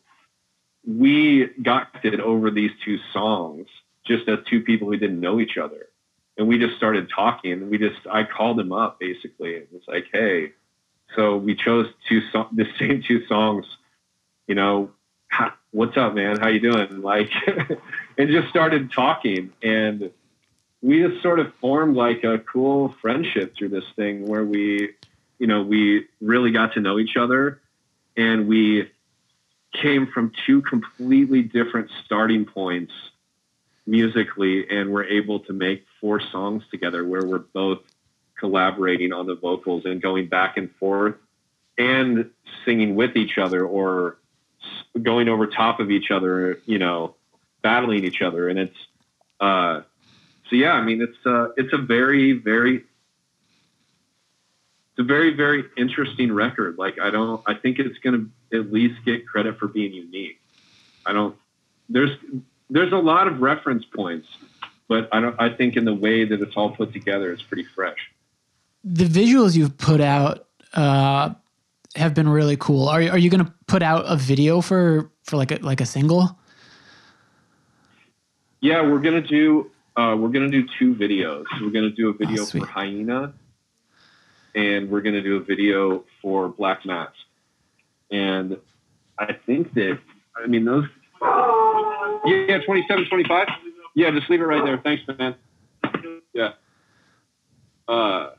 we 0.87 1.47
got 1.63 1.89
it 2.05 2.21
over 2.21 2.51
these 2.51 2.71
two 2.85 2.99
songs 3.13 3.67
just 4.07 4.29
as 4.29 4.39
two 4.47 4.61
people 4.61 4.89
who 4.89 4.97
didn't 4.97 5.21
know 5.21 5.41
each 5.41 5.57
other. 5.57 5.89
And 6.37 6.49
we 6.49 6.59
just 6.59 6.77
started 6.77 7.11
talking 7.15 7.53
and 7.53 7.71
we 7.71 7.79
just, 7.79 8.07
I 8.11 8.25
called 8.25 8.59
him 8.59 8.73
up 8.73 8.99
basically 8.99 9.57
and 9.57 9.67
was 9.73 9.83
like, 9.87 10.07
Hey, 10.13 10.53
so 11.17 11.37
we 11.37 11.55
chose 11.55 11.87
two 12.09 12.23
so- 12.33 12.49
the 12.53 12.67
same 12.79 13.03
two 13.03 13.27
songs, 13.27 13.67
you 14.47 14.55
know, 14.55 14.91
what's 15.71 15.97
up, 15.97 16.15
man? 16.15 16.39
How 16.39 16.49
you 16.49 16.61
doing? 16.61 17.03
Like, 17.03 17.31
and 18.17 18.31
just 18.31 18.49
started 18.49 18.93
talking 18.93 19.53
and 19.63 20.11
we 20.81 21.03
just 21.03 21.23
sort 21.23 21.41
of 21.41 21.55
formed 21.57 21.97
like 21.97 22.25
a 22.25 22.39
cool 22.39 22.95
friendship 23.01 23.55
through 23.57 23.71
this 23.71 23.85
thing 23.97 24.27
where 24.27 24.45
we, 24.45 24.91
you 25.39 25.47
know, 25.47 25.63
we 25.63 26.07
really 26.21 26.51
got 26.51 26.75
to 26.75 26.81
know 26.81 26.99
each 26.99 27.17
other 27.17 27.61
and 28.17 28.47
we 28.47 28.91
came 29.73 30.07
from 30.07 30.33
two 30.47 30.63
completely 30.63 31.43
different 31.43 31.91
starting 32.05 32.45
points 32.45 32.93
musically 33.87 34.69
and 34.69 34.93
we're 34.93 35.05
able 35.05 35.41
to 35.41 35.53
make 35.53 35.85
four 36.01 36.21
songs 36.21 36.63
together 36.71 37.05
where 37.05 37.25
we're 37.25 37.39
both 37.39 37.81
collaborating 38.39 39.13
on 39.13 39.27
the 39.27 39.35
vocals 39.35 39.85
and 39.85 40.03
going 40.03 40.27
back 40.27 40.57
and 40.57 40.75
forth 40.77 41.15
and 41.79 42.31
singing 42.65 42.95
with 42.95 43.17
each 43.17 43.39
other 43.39 43.65
or 43.65 44.19
going 45.01 45.29
over 45.29 45.47
top 45.47 45.81
of 45.81 45.91
each 45.91 46.11
other 46.11 46.61
you 46.67 46.79
know 46.79 47.15
battling 47.63 48.05
each 48.05 48.23
other. 48.23 48.49
And 48.49 48.59
it's 48.59 48.77
uh 49.41 49.81
so 50.49 50.57
yeah 50.57 50.73
i 50.73 50.83
mean 50.83 51.03
it's 51.03 51.27
uh 51.27 51.49
it's 51.57 51.73
a 51.73 51.79
very 51.79 52.33
very 52.33 52.77
it's 52.77 52.85
a 54.99 55.03
very 55.03 55.35
very 55.35 55.65
interesting 55.77 56.33
record. 56.33 56.79
Like 56.79 57.01
i 57.01 57.11
don't 57.11 57.43
i 57.47 57.55
think 57.55 57.79
it's 57.79 57.99
going 57.99 58.33
to 58.51 58.59
at 58.59 58.73
least 58.73 59.05
get 59.05 59.27
credit 59.27 59.59
for 59.59 59.67
being 59.67 59.93
unique. 59.93 60.41
I 61.07 61.13
don't 61.13 61.37
there's 61.89 62.17
there's 62.71 62.93
a 62.93 62.97
lot 62.97 63.27
of 63.27 63.41
reference 63.41 63.85
points 63.85 64.29
but 64.89 65.09
i 65.13 65.21
don't 65.21 65.41
i 65.41 65.49
think 65.49 65.77
in 65.77 65.85
the 65.85 65.95
way 65.95 66.25
that 66.25 66.41
it's 66.41 66.57
all 66.57 66.71
put 66.71 66.93
together 66.93 67.33
it's 67.33 67.43
pretty 67.43 67.65
fresh 67.65 68.11
The 68.85 69.07
visuals 69.07 69.57
you've 69.57 69.77
put 69.79 70.01
out 70.01 70.47
uh, 70.75 71.35
have 71.97 72.15
been 72.15 72.29
really 72.29 72.57
cool. 72.57 72.89
Are, 72.89 73.01
are 73.01 73.19
you 73.19 73.31
going 73.31 73.45
to 73.45 73.53
put 73.67 73.83
out 73.83 74.05
a 74.07 74.17
video 74.17 74.61
for, 74.61 75.11
for 75.25 75.37
like 75.37 75.51
a, 75.51 75.57
like 75.57 75.81
a 75.81 75.87
single? 75.87 76.39
yeah 78.61 78.81
we're 78.81 78.99
going 78.99 79.23
to 79.23 79.29
do 79.29 79.71
uh, 79.97 80.17
we're 80.19 80.29
to 80.31 80.49
do 80.49 80.67
two 80.79 80.95
videos. 80.95 81.45
We're 81.61 81.71
going 81.71 81.85
to 81.85 81.91
do 81.91 82.09
a 82.09 82.13
video 82.15 82.43
Oh, 82.43 82.47
for 82.47 82.67
hyena 82.67 83.33
and 84.55 84.91
we're 84.91 85.03
going 85.03 85.15
to 85.15 85.23
do 85.23 85.37
a 85.37 85.41
video 85.41 86.05
for 86.23 86.49
black 86.49 86.85
mask 86.87 87.13
and 88.11 88.57
i 89.19 89.33
think 89.47 89.73
that 89.75 89.99
i 90.43 90.47
mean 90.47 90.65
those 90.65 90.87
yeah 92.25 92.59
27 92.65 93.07
25 93.07 93.49
yeah 93.95 94.11
just 94.11 94.29
leave 94.31 94.41
it 94.41 94.45
right 94.45 94.65
there. 94.65 94.79
Thanks 94.79 95.03
man. 95.19 95.35
Yeah 96.33 96.53
uh 97.89 98.31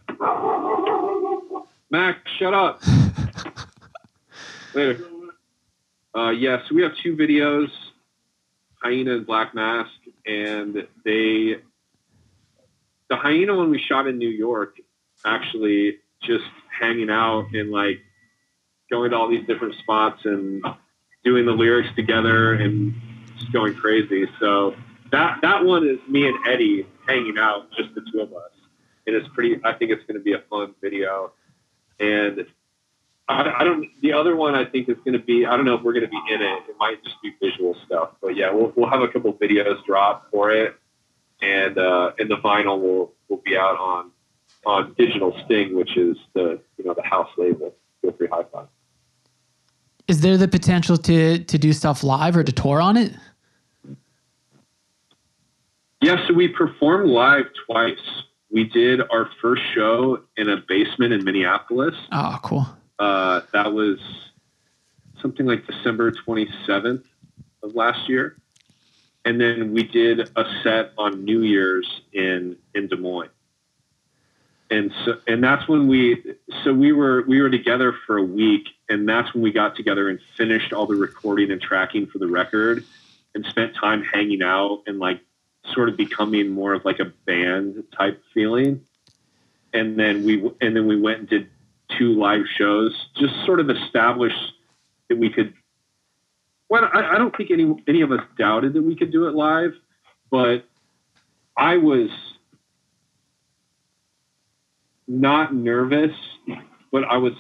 max 1.90 2.20
shut 2.38 2.54
up. 2.54 2.82
Later 4.74 5.00
uh 6.16 6.30
yeah 6.30 6.62
so 6.68 6.76
we 6.76 6.82
have 6.82 6.94
two 7.02 7.16
videos. 7.16 7.70
Hyena 8.82 9.16
and 9.16 9.26
black 9.26 9.56
mask 9.56 9.92
and 10.26 10.88
they 11.04 11.56
the 13.10 13.16
hyena 13.16 13.56
one 13.56 13.72
we 13.72 13.80
shot 13.80 14.06
in 14.06 14.20
new 14.20 14.30
york 14.30 14.78
actually 15.26 15.98
just 16.22 16.46
hanging 16.80 17.10
out 17.10 17.48
and 17.54 17.72
like 17.72 18.00
going 18.90 19.12
to 19.12 19.18
all 19.18 19.30
these 19.30 19.46
different 19.48 19.76
spots 19.76 20.22
and 20.26 20.64
doing 21.24 21.46
the 21.46 21.52
lyrics 21.52 21.90
together 21.96 22.54
and 22.54 22.94
just 23.40 23.52
going 23.52 23.74
crazy. 23.76 24.26
So 24.40 24.76
that 25.12 25.40
that 25.42 25.66
one 25.66 25.88
is 25.88 25.98
me 26.08 26.28
and 26.28 26.38
Eddie 26.48 26.88
hanging 27.08 27.38
out, 27.38 27.72
just 27.72 27.94
the 27.96 28.02
two 28.12 28.22
of 28.22 28.34
us, 28.34 28.52
and 29.08 29.16
it's 29.16 29.28
pretty. 29.34 29.60
I 29.64 29.74
think 29.74 29.92
it's 29.92 30.04
going 30.06 30.18
to 30.18 30.24
be 30.24 30.34
a 30.34 30.44
fun 30.50 30.74
video, 30.82 31.32
and 32.00 32.46
I, 33.28 33.54
I 33.60 33.64
don't. 33.64 33.90
The 34.02 34.14
other 34.14 34.36
one 34.36 34.56
I 34.56 34.66
think 34.66 34.90
is 34.90 34.98
going 35.06 35.14
to 35.14 35.24
be. 35.24 35.46
I 35.46 35.56
don't 35.56 35.66
know 35.66 35.76
if 35.76 35.84
we're 35.84 35.94
going 35.94 36.06
to 36.06 36.10
be 36.10 36.22
in 36.34 36.42
it. 36.42 36.64
It 36.70 36.76
might 36.80 37.04
just 37.04 37.22
be 37.22 37.34
visual 37.42 37.76
stuff, 37.86 38.12
but 38.22 38.36
yeah, 38.36 38.52
we'll 38.52 38.74
we'll 38.76 38.90
have 38.90 39.02
a 39.02 39.08
couple 39.08 39.34
videos 39.34 39.84
drop 39.86 40.30
for 40.32 40.52
it, 40.52 40.76
and 41.42 41.78
uh, 41.78 42.12
and 42.20 42.30
the 42.30 42.38
vinyl 42.38 42.80
will 42.80 43.14
will 43.30 43.42
be 43.46 43.58
out 43.58 43.78
on 43.80 44.12
on 44.66 44.96
Digital 44.98 45.40
Sting, 45.46 45.76
which 45.76 45.98
is 45.98 46.18
the 46.34 46.60
you 46.78 46.86
know 46.86 46.94
the 46.94 47.04
house 47.04 47.30
label, 47.38 47.74
Feel 48.02 48.12
Free 48.14 48.28
Hi-Fi. 48.32 48.66
Is 50.08 50.22
there 50.22 50.38
the 50.38 50.48
potential 50.48 50.98
to, 50.98 51.40
to 51.40 51.58
do 51.58 51.74
stuff 51.74 52.04
live 52.04 52.38
or 52.38 52.44
to 52.44 52.52
tour 52.52 52.80
on 52.80 52.96
it? 52.96 53.14
Yeah, 56.02 56.28
so 56.28 56.36
we 56.36 56.48
performed 56.50 57.10
live 57.10 57.46
twice. 57.66 57.98
We 58.56 58.64
did 58.64 59.02
our 59.02 59.30
first 59.42 59.64
show 59.74 60.22
in 60.38 60.48
a 60.48 60.56
basement 60.56 61.12
in 61.12 61.26
Minneapolis. 61.26 61.94
Oh, 62.10 62.40
cool. 62.42 62.66
Uh, 62.98 63.42
that 63.52 63.74
was 63.74 64.00
something 65.22 65.46
like 65.46 65.68
December 65.68 66.14
27th 66.14 67.04
of 67.62 67.76
last 67.76 68.08
year. 68.08 68.38
And 69.26 69.42
then 69.42 69.74
we 69.74 69.84
did 69.84 70.30
a 70.38 70.46
set 70.64 70.94
on 70.98 71.26
New 71.26 71.42
Year's 71.42 72.00
in, 72.14 72.56
in 72.74 72.88
Des 72.88 72.96
Moines. 72.96 73.28
And 74.72 74.94
so, 75.04 75.18
and 75.28 75.44
that's 75.44 75.68
when 75.68 75.90
we, 75.90 76.24
so 76.64 76.74
we 76.74 76.94
were, 76.94 77.26
we 77.28 77.42
were 77.42 77.50
together 77.50 77.94
for 78.08 78.16
a 78.16 78.24
week 78.24 78.70
and 78.88 79.08
that's 79.08 79.34
when 79.34 79.44
we 79.44 79.52
got 79.52 79.76
together 79.76 80.08
and 80.08 80.18
finished 80.38 80.72
all 80.72 80.88
the 80.88 80.96
recording 80.96 81.52
and 81.52 81.62
tracking 81.62 82.08
for 82.08 82.20
the 82.20 82.28
record 82.28 82.86
and 83.34 83.46
spent 83.48 83.76
time 83.76 84.02
hanging 84.02 84.42
out 84.42 84.84
and 84.88 84.98
like 84.98 85.20
sort 85.74 85.90
of 85.90 85.98
becoming 85.98 86.52
more 86.52 86.74
of 86.74 86.86
like 86.86 87.00
a 87.00 87.12
band 87.26 87.84
type 87.98 88.22
feeling. 88.34 88.82
And 89.74 90.00
then 90.00 90.24
we, 90.24 90.40
and 90.62 90.76
then 90.76 90.88
we 90.88 91.00
went 91.00 91.20
and 91.20 91.30
did 91.30 91.50
two 91.98 92.14
live 92.14 92.46
shows, 92.58 92.94
just 93.18 93.34
sort 93.46 93.60
of 93.60 93.70
established 93.70 94.54
that 95.10 95.18
we 95.18 95.30
could 95.30 95.54
well, 96.70 96.90
I, 96.92 97.16
I 97.16 97.18
don't 97.18 97.36
think 97.36 97.52
any 97.52 97.76
any 97.88 98.02
of 98.02 98.12
us 98.12 98.22
doubted 98.38 98.74
that 98.74 98.82
we 98.82 98.96
could 98.96 99.12
do 99.12 99.28
it 99.28 99.36
live, 99.36 99.74
but 100.32 100.66
I 101.56 101.78
was 101.78 102.10
not 105.08 105.54
nervous, 105.54 106.16
but 106.92 107.04
I 107.04 107.18
was 107.18 107.34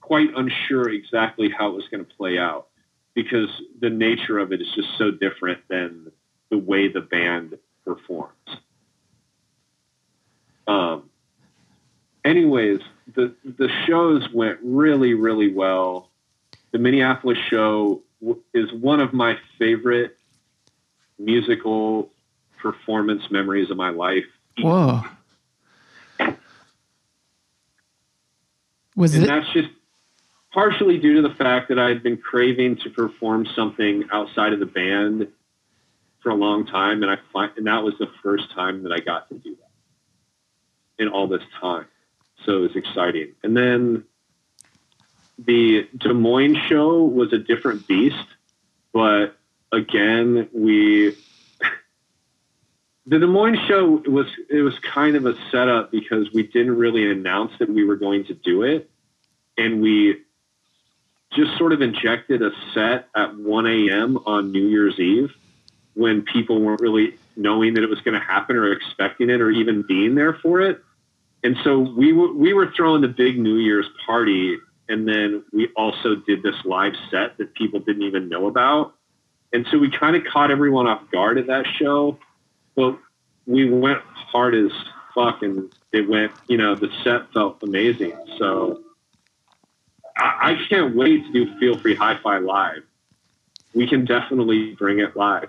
quite 0.00 0.28
unsure 0.36 0.88
exactly 0.90 1.50
how 1.50 1.70
it 1.70 1.74
was 1.74 1.88
going 1.90 2.04
to 2.04 2.14
play 2.14 2.38
out 2.38 2.68
because 3.14 3.48
the 3.80 3.90
nature 3.90 4.38
of 4.38 4.52
it 4.52 4.60
is 4.60 4.68
just 4.74 4.88
so 4.96 5.10
different 5.10 5.60
than 5.68 6.12
the 6.52 6.58
way 6.58 6.86
the 6.86 7.00
band 7.00 7.58
performs. 7.82 8.30
Um, 10.68 11.08
anyways, 12.24 12.80
the 13.14 13.34
the 13.44 13.68
shows 13.86 14.28
went 14.32 14.58
really, 14.62 15.14
really 15.14 15.52
well. 15.52 16.10
The 16.70 16.78
Minneapolis 16.78 17.38
show 17.48 18.02
w- 18.20 18.40
is 18.52 18.70
one 18.70 19.00
of 19.00 19.14
my 19.14 19.38
favorite 19.58 20.18
musical 21.18 22.10
performance 22.60 23.22
memories 23.30 23.70
of 23.70 23.78
my 23.78 23.88
life. 23.88 24.26
Whoa. 24.60 25.02
Was 28.94 29.14
and 29.14 29.24
it? 29.24 29.26
that's 29.26 29.50
just 29.54 29.70
partially 30.52 30.98
due 30.98 31.14
to 31.14 31.26
the 31.26 31.34
fact 31.34 31.70
that 31.70 31.78
I 31.78 31.88
had 31.88 32.02
been 32.02 32.18
craving 32.18 32.76
to 32.84 32.90
perform 32.90 33.46
something 33.56 34.04
outside 34.12 34.52
of 34.52 34.60
the 34.60 34.66
band 34.66 35.28
for 36.22 36.30
a 36.30 36.34
long 36.34 36.66
time, 36.66 37.02
and 37.02 37.10
I 37.10 37.18
find, 37.32 37.52
and 37.56 37.66
that 37.66 37.82
was 37.82 37.94
the 37.98 38.08
first 38.22 38.50
time 38.52 38.84
that 38.84 38.92
I 38.92 39.00
got 39.00 39.28
to 39.28 39.34
do 39.34 39.56
that 39.56 41.02
in 41.02 41.08
all 41.08 41.26
this 41.26 41.42
time. 41.60 41.86
So 42.44 42.58
it 42.58 42.60
was 42.60 42.76
exciting. 42.76 43.32
And 43.42 43.56
then 43.56 44.04
the 45.38 45.88
Des 45.96 46.12
Moines 46.12 46.56
show 46.68 47.02
was 47.02 47.32
a 47.32 47.38
different 47.38 47.86
beast, 47.88 48.26
but 48.92 49.36
again, 49.72 50.48
we 50.52 51.16
the 53.06 53.18
Des 53.18 53.26
Moines 53.26 53.58
show 53.66 54.02
was 54.06 54.26
it 54.48 54.62
was 54.62 54.78
kind 54.78 55.16
of 55.16 55.26
a 55.26 55.34
setup 55.50 55.90
because 55.90 56.32
we 56.32 56.44
didn't 56.44 56.76
really 56.76 57.10
announce 57.10 57.52
that 57.58 57.68
we 57.68 57.84
were 57.84 57.96
going 57.96 58.24
to 58.26 58.34
do 58.34 58.62
it, 58.62 58.88
and 59.58 59.82
we 59.82 60.22
just 61.32 61.56
sort 61.58 61.72
of 61.72 61.80
injected 61.80 62.42
a 62.42 62.50
set 62.74 63.08
at 63.16 63.34
1 63.34 63.66
a.m. 63.66 64.18
on 64.26 64.52
New 64.52 64.68
Year's 64.68 65.00
Eve 65.00 65.32
when 65.94 66.22
people 66.22 66.60
weren't 66.60 66.80
really 66.80 67.14
knowing 67.36 67.74
that 67.74 67.82
it 67.82 67.90
was 67.90 68.00
going 68.00 68.18
to 68.18 68.24
happen 68.24 68.56
or 68.56 68.72
expecting 68.72 69.30
it 69.30 69.40
or 69.40 69.50
even 69.50 69.82
being 69.82 70.14
there 70.14 70.34
for 70.34 70.60
it. 70.60 70.80
And 71.44 71.56
so 71.64 71.78
we 71.78 72.12
were 72.12 72.32
we 72.32 72.52
were 72.52 72.72
throwing 72.76 73.02
the 73.02 73.08
big 73.08 73.38
New 73.38 73.56
Year's 73.56 73.88
party, 74.06 74.58
and 74.88 75.08
then 75.08 75.42
we 75.52 75.68
also 75.76 76.14
did 76.14 76.42
this 76.42 76.54
live 76.64 76.94
set 77.10 77.36
that 77.38 77.54
people 77.54 77.80
didn't 77.80 78.02
even 78.02 78.28
know 78.28 78.46
about. 78.46 78.94
And 79.52 79.66
so 79.70 79.78
we 79.78 79.90
kind 79.90 80.16
of 80.16 80.24
caught 80.24 80.50
everyone 80.50 80.86
off 80.86 81.10
guard 81.10 81.38
at 81.38 81.46
that 81.48 81.66
show. 81.78 82.18
but 82.74 82.96
we 83.46 83.68
went 83.68 84.00
hard 84.04 84.54
as 84.54 84.70
fuck, 85.14 85.42
and 85.42 85.72
it 85.90 86.08
went. 86.08 86.32
You 86.48 86.58
know, 86.58 86.74
the 86.74 86.90
set 87.02 87.32
felt 87.32 87.62
amazing. 87.62 88.16
So 88.38 88.82
I, 90.16 90.52
I 90.52 90.66
can't 90.68 90.94
wait 90.94 91.26
to 91.26 91.32
do 91.32 91.58
Feel 91.58 91.76
Free 91.78 91.94
Hi-Fi 91.94 92.38
live. 92.38 92.82
We 93.74 93.88
can 93.88 94.04
definitely 94.04 94.74
bring 94.74 95.00
it 95.00 95.16
live. 95.16 95.48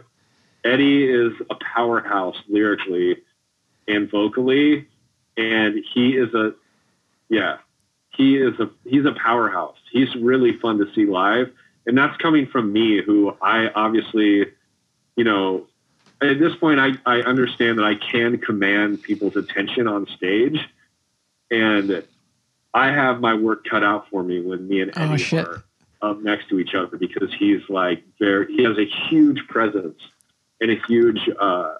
Eddie 0.64 1.06
is 1.10 1.34
a 1.49 1.56
powerhouse 1.56 2.38
lyrically 2.48 3.18
and 3.88 4.10
vocally, 4.10 4.88
and 5.38 5.84
he 5.94 6.15
is 6.15 6.34
a 6.34 6.53
yeah, 7.30 7.57
he 8.15 8.38
is 8.38 8.60
a 8.60 8.69
he's 8.85 9.06
a 9.06 9.11
powerhouse. 9.14 9.77
He's 9.91 10.14
really 10.15 10.57
fun 10.60 10.77
to 10.80 10.94
see 10.94 11.06
live, 11.06 11.52
and 11.85 11.98
that's 11.98 12.15
coming 12.18 12.48
from 12.48 12.72
me, 12.72 13.02
who 13.02 13.35
I 13.41 13.69
obviously, 13.76 14.45
you 15.15 15.23
know, 15.23 15.68
at 16.22 16.40
this 16.40 16.56
point 16.56 16.80
I 16.80 16.91
I 17.06 17.22
understand 17.22 17.80
that 17.80 17.85
I 17.85 17.95
can 17.95 18.38
command 18.38 19.02
people's 19.02 19.35
attention 19.35 19.88
on 19.88 20.07
stage, 20.15 20.60
and 21.52 22.03
I 22.73 22.91
have 22.91 23.19
my 23.19 23.34
work 23.34 23.65
cut 23.69 23.84
out 23.84 24.10
for 24.10 24.23
me 24.23 24.40
when 24.41 24.68
me 24.68 24.81
and 24.81 24.91
Oh, 24.95 25.02
Eddie 25.14 25.23
shit. 25.23 25.45
are 25.45 25.64
up 26.02 26.22
next 26.22 26.49
to 26.49 26.60
each 26.60 26.73
other 26.76 26.98
because 26.98 27.34
he's 27.34 27.61
like 27.69 28.03
very 28.19 28.53
he 28.56 28.64
has 28.64 28.77
a 28.77 28.85
huge 29.10 29.45
presence 29.48 29.99
and 30.61 30.71
a 30.71 30.80
huge 30.88 31.30
uh, 31.39 31.75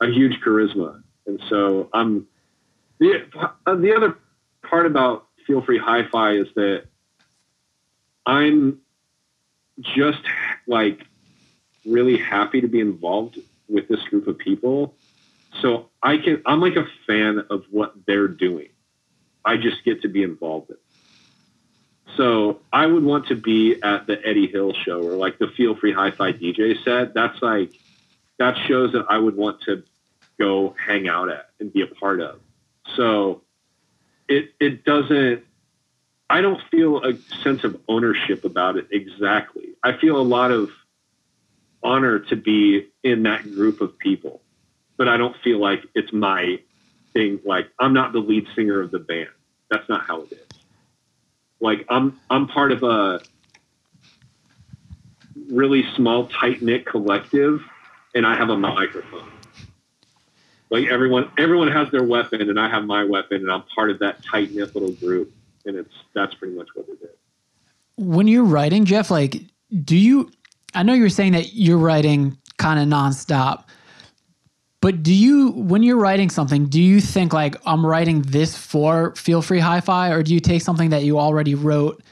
a 0.00 0.06
huge 0.06 0.40
charisma, 0.40 1.02
and 1.26 1.40
so 1.48 1.88
I'm 1.92 2.26
the 2.98 3.26
uh, 3.66 3.74
the 3.74 3.94
other 3.94 4.18
part 4.62 4.86
about 4.86 5.26
Feel 5.46 5.62
Free 5.62 5.78
Hi-Fi 5.78 6.32
is 6.32 6.48
that 6.54 6.84
I'm 8.26 8.80
just 9.80 10.22
like 10.66 11.00
really 11.86 12.18
happy 12.18 12.60
to 12.60 12.68
be 12.68 12.80
involved 12.80 13.38
with 13.68 13.88
this 13.88 14.02
group 14.04 14.26
of 14.26 14.38
people. 14.38 14.94
So 15.62 15.88
I 16.02 16.18
can 16.18 16.42
I'm 16.44 16.60
like 16.60 16.76
a 16.76 16.86
fan 17.06 17.44
of 17.50 17.64
what 17.70 17.94
they're 18.06 18.28
doing. 18.28 18.68
I 19.44 19.56
just 19.56 19.84
get 19.84 20.02
to 20.02 20.08
be 20.08 20.22
involved 20.22 20.70
in. 20.70 20.76
So 22.16 22.60
I 22.72 22.86
would 22.86 23.04
want 23.04 23.28
to 23.28 23.36
be 23.36 23.80
at 23.82 24.06
the 24.06 24.20
Eddie 24.26 24.48
Hill 24.48 24.72
show 24.72 25.02
or 25.02 25.12
like 25.12 25.38
the 25.38 25.46
Feel 25.48 25.76
Free 25.76 25.92
Hi-Fi 25.92 26.32
DJ 26.32 26.82
set. 26.84 27.14
That's 27.14 27.40
like 27.40 27.72
that 28.38 28.56
shows 28.66 28.92
that 28.92 29.06
I 29.08 29.18
would 29.18 29.36
want 29.36 29.62
to 29.62 29.82
go 30.38 30.74
hang 30.84 31.08
out 31.08 31.28
at 31.28 31.50
and 31.60 31.72
be 31.72 31.82
a 31.82 31.86
part 31.86 32.20
of. 32.20 32.40
So 32.96 33.42
it 34.28 34.52
it 34.60 34.84
doesn't 34.84 35.44
I 36.30 36.40
don't 36.40 36.60
feel 36.70 37.02
a 37.04 37.16
sense 37.42 37.64
of 37.64 37.80
ownership 37.88 38.44
about 38.44 38.76
it 38.76 38.88
exactly. 38.90 39.70
I 39.82 39.96
feel 39.96 40.16
a 40.16 40.22
lot 40.22 40.50
of 40.50 40.70
honor 41.82 42.18
to 42.18 42.36
be 42.36 42.88
in 43.02 43.22
that 43.22 43.42
group 43.42 43.80
of 43.80 43.98
people, 43.98 44.42
but 44.96 45.08
I 45.08 45.16
don't 45.16 45.36
feel 45.42 45.58
like 45.58 45.84
it's 45.94 46.12
my 46.12 46.60
thing. 47.12 47.40
Like 47.44 47.68
I'm 47.78 47.92
not 47.92 48.12
the 48.12 48.18
lead 48.20 48.46
singer 48.54 48.80
of 48.80 48.90
the 48.90 48.98
band. 48.98 49.28
That's 49.70 49.88
not 49.88 50.06
how 50.06 50.22
it 50.22 50.32
is. 50.32 50.58
Like 51.60 51.86
I'm 51.88 52.20
I'm 52.30 52.46
part 52.46 52.72
of 52.72 52.82
a 52.82 53.20
really 55.50 55.84
small, 55.96 56.26
tight 56.26 56.62
knit 56.62 56.84
collective, 56.86 57.62
and 58.14 58.26
I 58.26 58.36
have 58.36 58.50
a 58.50 58.56
microphone. 58.56 59.30
Like 60.70 60.86
everyone, 60.88 61.30
everyone 61.38 61.68
has 61.72 61.90
their 61.90 62.04
weapon, 62.04 62.42
and 62.42 62.60
I 62.60 62.68
have 62.68 62.84
my 62.84 63.04
weapon, 63.04 63.42
and 63.42 63.50
I'm 63.50 63.62
part 63.74 63.90
of 63.90 63.98
that 64.00 64.22
tight 64.24 64.52
knit 64.52 64.74
little 64.74 64.92
group, 64.92 65.32
and 65.64 65.76
it's 65.76 65.94
that's 66.14 66.34
pretty 66.34 66.54
much 66.54 66.68
what 66.74 66.86
it 66.88 66.98
is. 67.02 67.10
when 67.96 68.28
you're 68.28 68.44
writing, 68.44 68.84
Jeff, 68.84 69.10
like, 69.10 69.42
do 69.84 69.96
you? 69.96 70.30
I 70.74 70.82
know 70.82 70.94
you're 70.94 71.08
saying 71.08 71.32
that 71.32 71.54
you're 71.54 71.78
writing 71.78 72.38
kind 72.58 72.78
of 72.78 72.86
nonstop, 72.86 73.64
but 74.80 75.02
do 75.02 75.12
you, 75.14 75.50
when 75.50 75.82
you're 75.82 75.96
writing 75.96 76.30
something, 76.30 76.66
do 76.66 76.80
you 76.80 77.00
think 77.00 77.32
like 77.32 77.56
I'm 77.66 77.84
writing 77.84 78.22
this 78.22 78.56
for 78.56 79.14
Feel 79.16 79.42
Free 79.42 79.58
Hi-Fi, 79.58 80.10
or 80.10 80.22
do 80.22 80.32
you 80.32 80.40
take 80.40 80.62
something 80.62 80.90
that 80.90 81.02
you 81.02 81.18
already 81.18 81.54
wrote 81.54 82.02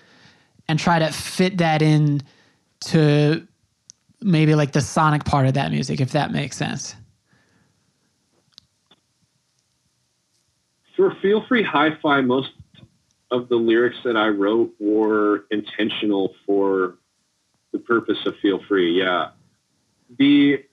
and 0.68 0.78
try 0.78 0.98
to 0.98 1.12
fit 1.12 1.59
that 1.59 1.82
in 1.82 2.23
to 2.86 3.47
maybe 4.20 4.55
like 4.55 4.72
the 4.72 4.80
sonic 4.80 5.24
part 5.24 5.47
of 5.47 5.55
that 5.55 5.70
music, 5.70 6.01
if 6.01 6.12
that 6.12 6.32
makes 6.32 6.56
sense? 6.56 6.97
For 10.97 11.14
Feel 11.20 11.44
Free 11.47 11.62
Hi-Fi, 11.62 12.22
most 12.22 12.51
of 13.30 13.48
the 13.48 13.56
lyrics 13.56 13.97
that 14.05 14.16
I 14.16 14.28
wrote 14.28 14.72
were 14.78 15.44
intentional 15.51 16.34
for 16.47 16.94
the 17.72 17.78
purpose 17.78 18.18
of 18.24 18.36
Feel 18.40 18.62
Free. 18.66 18.98
Yeah, 18.98 19.30
the 20.18 20.64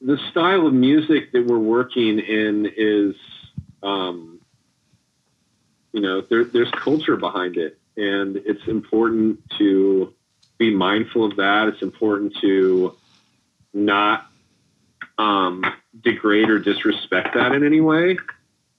the 0.00 0.18
style 0.30 0.66
of 0.66 0.72
music 0.72 1.32
that 1.32 1.44
we're 1.44 1.58
working 1.58 2.20
in 2.20 2.72
is, 2.76 3.14
um, 3.82 4.35
you 5.96 6.02
know, 6.02 6.20
there, 6.20 6.44
there's 6.44 6.70
culture 6.72 7.16
behind 7.16 7.56
it, 7.56 7.78
and 7.96 8.36
it's 8.36 8.66
important 8.66 9.40
to 9.56 10.12
be 10.58 10.74
mindful 10.74 11.24
of 11.24 11.36
that. 11.36 11.68
It's 11.68 11.80
important 11.80 12.36
to 12.42 12.94
not 13.72 14.26
um, 15.16 15.64
degrade 15.98 16.50
or 16.50 16.58
disrespect 16.58 17.32
that 17.32 17.52
in 17.52 17.64
any 17.64 17.80
way. 17.80 18.18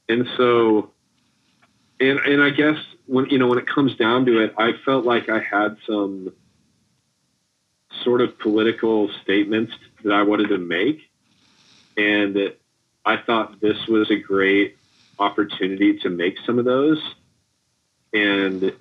And 0.07 0.29
so, 0.37 0.91
and 1.99 2.19
and 2.19 2.43
I 2.43 2.51
guess 2.51 2.77
when 3.07 3.25
you 3.31 3.39
know 3.39 3.47
when 3.47 3.57
it 3.57 3.65
comes 3.65 3.95
down 3.95 4.27
to 4.27 4.43
it, 4.43 4.53
I 4.55 4.73
felt 4.85 5.03
like 5.03 5.27
I 5.27 5.39
had 5.39 5.77
some 5.87 6.31
sort 8.03 8.21
of 8.21 8.37
political 8.37 9.09
statements 9.23 9.73
that 10.03 10.13
I 10.13 10.21
wanted 10.21 10.49
to 10.49 10.59
make, 10.59 10.99
and 11.97 12.53
I 13.03 13.17
thought 13.17 13.59
this 13.59 13.87
was 13.87 14.11
a 14.11 14.17
great 14.17 14.76
opportunity 15.19 15.99
to 15.99 16.09
make 16.09 16.37
some 16.45 16.59
of 16.59 16.65
those, 16.65 17.01
and 18.13 18.73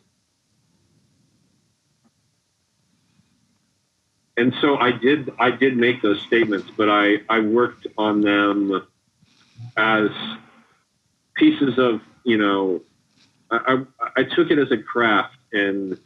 and 4.36 4.54
so 4.60 4.76
I 4.76 4.92
did 4.92 5.30
I 5.38 5.50
did 5.50 5.76
make 5.76 6.02
those 6.02 6.20
statements, 6.22 6.70
but 6.76 6.88
I 6.88 7.18
I 7.28 7.40
worked 7.40 7.86
on 7.96 8.20
them 8.20 8.86
as 9.76 10.10
pieces 11.34 11.78
of 11.78 12.00
you 12.24 12.36
know, 12.36 12.82
I, 13.50 13.84
I 13.96 14.20
I 14.20 14.24
took 14.24 14.50
it 14.50 14.58
as 14.58 14.72
a 14.72 14.78
craft 14.78 15.36
and 15.52 15.98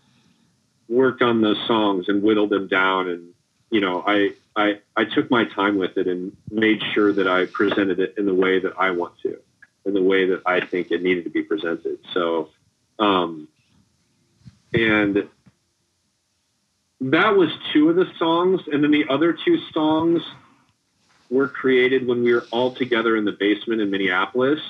worked 0.88 1.22
on 1.22 1.40
those 1.40 1.58
songs 1.66 2.08
and 2.08 2.22
whittled 2.22 2.50
them 2.50 2.68
down 2.68 3.08
and 3.08 3.32
you 3.70 3.80
know 3.80 4.04
I 4.06 4.34
I 4.54 4.80
I 4.96 5.04
took 5.04 5.30
my 5.30 5.44
time 5.44 5.78
with 5.78 5.96
it 5.96 6.06
and 6.06 6.36
made 6.50 6.82
sure 6.92 7.12
that 7.12 7.26
I 7.26 7.46
presented 7.46 8.00
it 8.00 8.14
in 8.18 8.26
the 8.26 8.34
way 8.34 8.60
that 8.60 8.74
I 8.78 8.90
want 8.90 9.14
to, 9.22 9.38
in 9.84 9.94
the 9.94 10.02
way 10.02 10.26
that 10.26 10.42
I 10.46 10.60
think 10.60 10.90
it 10.90 11.02
needed 11.02 11.24
to 11.24 11.30
be 11.30 11.42
presented. 11.42 11.98
So, 12.12 12.50
um, 12.98 13.48
and 14.72 15.28
that 17.00 17.36
was 17.36 17.50
two 17.72 17.88
of 17.88 17.96
the 17.96 18.06
songs, 18.18 18.60
and 18.70 18.84
then 18.84 18.90
the 18.90 19.06
other 19.08 19.32
two 19.32 19.58
songs 19.72 20.22
were 21.30 21.48
created 21.48 22.06
when 22.06 22.22
we 22.22 22.34
were 22.34 22.46
all 22.50 22.72
together 22.72 23.16
in 23.16 23.24
the 23.24 23.32
basement 23.32 23.80
in 23.80 23.90
Minneapolis. 23.90 24.60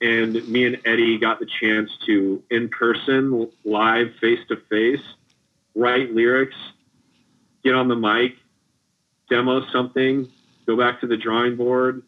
And 0.00 0.48
me 0.48 0.66
and 0.66 0.80
Eddie 0.86 1.18
got 1.18 1.40
the 1.40 1.46
chance 1.46 1.90
to, 2.06 2.42
in 2.50 2.70
person, 2.70 3.50
live, 3.64 4.14
face 4.20 4.40
to 4.48 4.56
face, 4.56 5.02
write 5.74 6.14
lyrics, 6.14 6.56
get 7.62 7.74
on 7.74 7.88
the 7.88 7.96
mic, 7.96 8.36
demo 9.28 9.66
something, 9.70 10.28
go 10.66 10.76
back 10.76 11.00
to 11.02 11.06
the 11.06 11.18
drawing 11.18 11.56
board, 11.56 12.02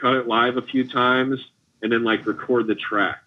cut 0.00 0.14
it 0.14 0.28
live 0.28 0.56
a 0.56 0.62
few 0.62 0.88
times, 0.88 1.40
and 1.82 1.92
then 1.92 2.04
like 2.04 2.26
record 2.26 2.66
the 2.66 2.74
track. 2.74 3.22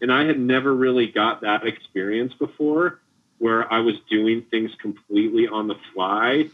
And 0.00 0.12
I 0.12 0.24
had 0.24 0.38
never 0.38 0.72
really 0.74 1.08
got 1.08 1.40
that 1.40 1.66
experience 1.66 2.32
before 2.34 3.00
where 3.38 3.70
I 3.72 3.80
was 3.80 3.96
doing 4.08 4.42
things 4.50 4.70
completely 4.80 5.48
on 5.48 5.68
the 5.68 5.76
fly 5.92 6.48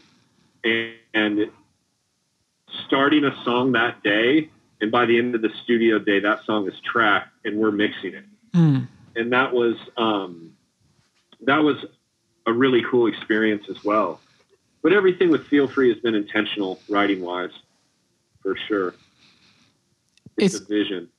and, 0.63 0.93
and 1.13 1.51
starting 2.85 3.23
a 3.25 3.43
song 3.43 3.73
that 3.73 4.03
day. 4.03 4.49
And 4.81 4.91
by 4.91 5.05
the 5.05 5.17
end 5.17 5.35
of 5.35 5.41
the 5.41 5.51
studio 5.63 5.99
day, 5.99 6.19
that 6.19 6.45
song 6.45 6.67
is 6.67 6.79
tracked 6.81 7.29
and 7.45 7.57
we're 7.57 7.71
mixing 7.71 8.13
it. 8.13 8.25
Mm. 8.53 8.87
And 9.15 9.31
that 9.31 9.53
was, 9.53 9.77
um, 9.97 10.55
that 11.41 11.63
was 11.63 11.85
a 12.45 12.53
really 12.53 12.83
cool 12.89 13.07
experience 13.07 13.65
as 13.69 13.83
well. 13.83 14.19
But 14.81 14.93
everything 14.93 15.29
with 15.29 15.47
Feel 15.47 15.67
Free 15.67 15.89
has 15.89 15.99
been 15.99 16.13
intentional 16.13 16.79
writing 16.89 17.21
wise, 17.21 17.51
for 18.41 18.55
sure. 18.55 18.93
It's, 20.37 20.55
It's- 20.55 20.61
a 20.61 20.65
vision. 20.65 21.09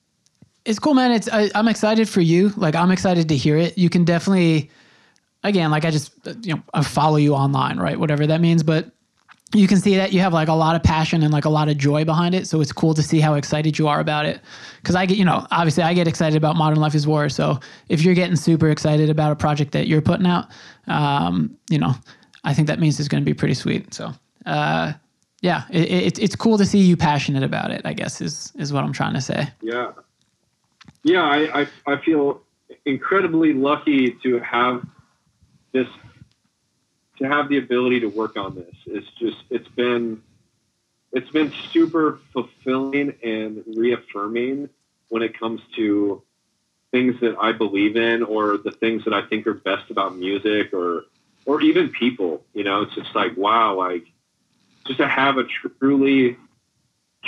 It's 0.66 0.78
cool, 0.78 0.94
man. 0.94 1.12
It's 1.12 1.28
I, 1.28 1.51
I'm 1.55 1.68
excited 1.68 2.09
for 2.09 2.20
you. 2.20 2.51
Like 2.56 2.74
I'm 2.74 2.90
excited 2.90 3.28
to 3.28 3.36
hear 3.36 3.56
it. 3.56 3.78
You 3.78 3.88
can 3.88 4.05
definitely, 4.05 4.70
again, 5.44 5.70
like 5.70 5.84
I 5.84 5.90
just 5.90 6.12
uh, 6.26 6.34
you 6.43 6.55
know 6.55 6.62
I 6.74 6.82
follow 6.82 7.16
you 7.16 7.34
online, 7.34 7.78
right? 7.78 7.98
Whatever 7.98 8.26
that 8.26 8.40
means, 8.40 8.62
but 8.62 8.90
you 9.55 9.68
can 9.68 9.78
see 9.78 9.97
that 9.97 10.12
you 10.12 10.20
have 10.20 10.32
like 10.32 10.48
a 10.48 10.52
lot 10.52 10.74
of 10.74 10.82
passion 10.82 11.22
and 11.22 11.32
like 11.32 11.44
a 11.44 11.48
lot 11.48 11.68
of 11.68 11.78
joy 11.78 12.05
behind 12.05 12.34
it. 12.34 12.47
So 12.48 12.60
it's 12.60 12.72
cool 12.72 12.94
to 12.94 13.02
see 13.02 13.20
how 13.20 13.34
excited 13.34 13.78
you 13.78 13.86
are 13.86 14.01
about 14.01 14.26
it. 14.26 14.40
Because 14.82 14.97
I 14.97 15.06
get, 15.06 15.16
you 15.18 15.24
know, 15.24 15.47
obviously 15.52 15.84
I 15.84 15.94
get 15.94 16.09
excited 16.09 16.36
about 16.36 16.56
Modern 16.56 16.80
Life 16.80 16.97
is 16.97 17.06
War. 17.06 17.28
So 17.28 17.60
if 17.88 18.02
you're 18.02 18.14
getting 18.14 18.34
super 18.34 18.70
excited 18.70 19.09
about 19.09 19.30
a 19.30 19.36
project 19.36 19.70
that 19.72 19.86
you're 19.86 20.02
putting 20.02 20.26
out, 20.26 20.48
um, 20.88 21.56
you 21.70 21.78
know, 21.78 21.94
I 22.43 22.55
think 22.55 22.66
that 22.66 22.80
means 22.80 22.98
it's 22.98 23.09
going 23.09 23.22
to 23.22 23.24
be 23.24 23.34
pretty 23.34 23.55
sweet. 23.55 23.94
So. 23.94 24.12
Uh, 24.44 24.93
yeah, 25.43 25.64
it, 25.70 25.90
it, 25.90 26.18
it's 26.18 26.34
cool 26.34 26.59
to 26.59 26.64
see 26.64 26.78
you 26.78 26.97
passionate 26.97 27.43
about 27.43 27.70
it. 27.70 27.82
I 27.84 27.93
guess 27.93 28.20
is 28.20 28.52
is 28.56 28.72
what 28.72 28.84
I'm 28.84 28.93
trying 28.93 29.14
to 29.14 29.20
say. 29.20 29.48
Yeah. 29.60 29.93
Yeah, 31.06 31.22
I, 31.22 31.60
I, 31.60 31.66
I 31.86 31.96
feel 31.98 32.42
incredibly 32.84 33.52
lucky 33.52 34.16
to 34.24 34.40
have 34.40 34.84
this, 35.70 35.86
to 37.18 37.28
have 37.28 37.48
the 37.48 37.58
ability 37.58 38.00
to 38.00 38.08
work 38.08 38.36
on 38.36 38.56
this. 38.56 38.74
It's 38.86 39.06
just, 39.16 39.36
it's 39.48 39.68
been, 39.68 40.20
it's 41.12 41.30
been 41.30 41.52
super 41.70 42.18
fulfilling 42.32 43.14
and 43.22 43.62
reaffirming 43.76 44.68
when 45.06 45.22
it 45.22 45.38
comes 45.38 45.60
to 45.76 46.24
things 46.90 47.20
that 47.20 47.36
I 47.40 47.52
believe 47.52 47.94
in 47.94 48.24
or 48.24 48.58
the 48.58 48.72
things 48.72 49.04
that 49.04 49.14
I 49.14 49.24
think 49.28 49.46
are 49.46 49.54
best 49.54 49.92
about 49.92 50.16
music 50.16 50.74
or, 50.74 51.04
or 51.44 51.60
even 51.60 51.90
people, 51.90 52.42
you 52.52 52.64
know, 52.64 52.82
it's 52.82 52.96
just 52.96 53.14
like, 53.14 53.36
wow, 53.36 53.76
like 53.76 54.06
just 54.88 54.98
to 54.98 55.06
have 55.06 55.36
a 55.38 55.44
truly, 55.44 56.36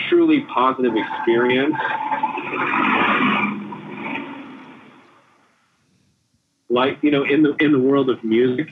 truly 0.09 0.40
positive 0.40 0.96
experience 0.96 1.76
like 6.69 6.99
you 7.03 7.11
know 7.11 7.24
in 7.24 7.43
the 7.43 7.55
in 7.57 7.73
the 7.73 7.78
world 7.78 8.11
of 8.11 8.23
music 8.23 8.69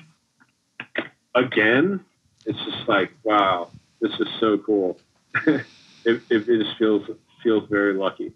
again 1.34 2.04
it's 2.44 2.58
just 2.64 2.88
like 2.88 3.12
wow 3.24 3.70
this 4.00 4.12
is 4.20 4.28
so 4.40 4.58
cool 4.58 4.98
it, 5.46 5.64
it, 6.04 6.22
it 6.30 6.62
just 6.62 6.76
feels 6.78 7.08
feels 7.42 7.68
very 7.68 7.94
lucky 7.94 8.32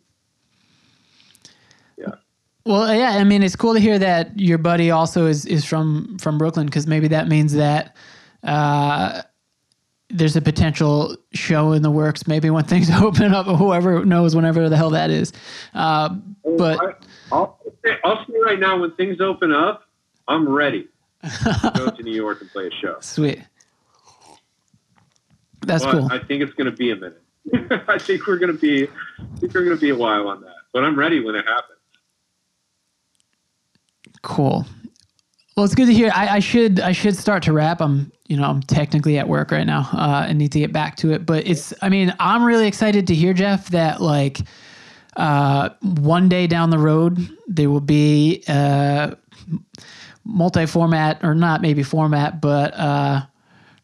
yeah 1.99 2.15
Well, 2.67 2.95
yeah, 2.95 3.13
I 3.13 3.25
mean, 3.25 3.43
it's 3.43 3.57
cool 3.57 3.75
to 3.75 3.81
hear 3.81 3.99
that 3.99 4.39
your 4.39 4.59
buddy 4.59 4.91
also 4.91 5.27
is 5.27 5.47
is 5.47 5.65
from 5.65 6.19
from 6.19 6.39
Brooklyn 6.39 6.67
because 6.67 6.87
maybe 6.87 7.09
that 7.09 7.27
means 7.27 7.55
that 7.55 7.97
uh, 8.43 9.23
there's 10.11 10.37
a 10.37 10.43
potential 10.43 11.17
show 11.33 11.73
in 11.73 11.83
the 11.83 11.91
works. 11.91 12.27
Maybe 12.27 12.51
when 12.51 12.65
things 12.73 12.91
open 12.91 13.33
up, 13.35 13.47
whoever 13.47 14.05
knows, 14.05 14.37
whenever 14.37 14.69
the 14.69 14.77
hell 14.77 14.91
that 14.91 15.11
is. 15.11 15.33
Uh, 15.75 16.17
but 16.59 16.79
I, 17.33 17.47
I'll, 17.85 17.97
I'll 18.05 18.27
say 18.27 18.35
right 18.45 18.59
now 18.59 18.79
when 18.79 18.93
things 18.93 19.21
open 19.21 19.53
up 19.53 19.85
i'm 20.29 20.49
ready 20.49 20.89
to 21.23 21.73
go 21.77 21.91
to 21.91 22.03
new 22.03 22.15
york 22.15 22.41
and 22.41 22.51
play 22.51 22.67
a 22.67 22.71
show 22.71 22.97
sweet, 23.01 23.41
that's 25.63 25.85
but 25.85 25.93
cool. 25.93 26.09
i 26.11 26.19
think 26.19 26.43
it's 26.43 26.55
going 26.55 26.71
to 26.71 26.77
be 26.77 26.91
a 26.91 26.97
minute 26.97 27.23
i 27.89 27.99
think 27.99 28.27
we're 28.27 28.39
going 28.39 28.53
to 28.53 28.59
be 28.59 28.85
i 28.85 29.39
think 29.39 29.55
we're 29.55 29.65
going 29.65 29.77
to 29.77 29.81
be 29.81 29.91
a 29.91 29.97
while 29.97 30.29
on 30.29 30.41
that 30.41 30.55
but 30.73 30.85
i'm 30.85 30.99
ready 30.99 31.23
when 31.23 31.35
it 31.35 31.45
happens 31.47 31.77
Cool. 34.23 34.67
Well, 35.57 35.65
it's 35.65 35.75
good 35.75 35.87
to 35.87 35.95
hear. 35.95 36.11
I, 36.15 36.37
I 36.37 36.39
should 36.39 36.81
I 36.81 36.93
should 36.93 37.17
start 37.17 37.43
to 37.45 37.53
wrap. 37.53 37.81
I'm 37.81 38.13
you 38.29 38.37
know 38.37 38.45
I'm 38.45 38.63
technically 38.63 39.19
at 39.19 39.29
work 39.29 39.51
right 39.51 39.67
now 39.67 39.89
uh, 39.93 40.27
and 40.29 40.39
need 40.39 40.53
to 40.53 40.59
get 40.59 40.73
back 40.73 40.97
to 40.97 41.13
it. 41.13 41.27
But 41.27 41.47
it's 41.47 41.75
I 41.83 41.89
mean 41.89 42.15
I'm 42.21 42.45
really 42.45 42.67
excited 42.67 43.07
to 43.09 43.15
hear 43.15 43.35
Jeff 43.35 43.69
that 43.71 44.01
like 44.01 44.41
uh, 45.17 45.71
one 45.81 46.29
day 46.29 46.47
down 46.47 46.71
the 46.71 46.79
road 46.79 47.19
there 47.49 47.69
will 47.69 47.81
be 47.81 48.45
uh, 48.49 49.15
multi-format 50.25 51.23
or 51.25 51.35
not 51.35 51.61
maybe 51.61 51.83
format, 51.83 52.41
but 52.41 52.73
uh, 52.75 53.23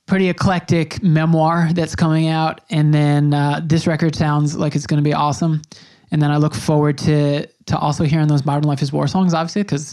pretty 0.07 0.29
eclectic 0.29 1.03
memoir 1.03 1.69
that's 1.73 1.97
coming 1.97 2.29
out. 2.29 2.61
And 2.71 2.95
then 2.95 3.35
uh, 3.35 3.61
this 3.65 3.87
record 3.87 4.15
sounds 4.15 4.57
like 4.57 4.75
it's 4.77 4.87
going 4.87 5.03
to 5.03 5.09
be 5.09 5.15
awesome. 5.15 5.63
And 6.11 6.23
then 6.23 6.31
I 6.31 6.37
look 6.37 6.55
forward 6.55 6.99
to 6.99 7.47
to 7.47 7.77
also 7.77 8.05
hearing 8.05 8.29
those 8.29 8.47
Modern 8.47 8.63
Life 8.63 8.81
is 8.81 8.93
War 8.93 9.09
songs, 9.09 9.35
obviously, 9.35 9.63
because 9.63 9.93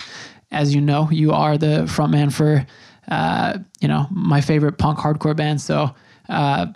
as 0.51 0.75
you 0.75 0.79
know, 0.79 1.09
you 1.09 1.31
are 1.31 1.57
the 1.57 1.85
frontman 1.87 2.31
for 2.31 2.65
uh, 3.07 3.57
you 3.81 3.87
know 3.87 4.07
my 4.11 4.39
favorite 4.39 4.77
punk 4.77 4.99
hardcore 4.99 5.35
band. 5.35 5.59
So 5.59 5.93
uh, 6.29 6.67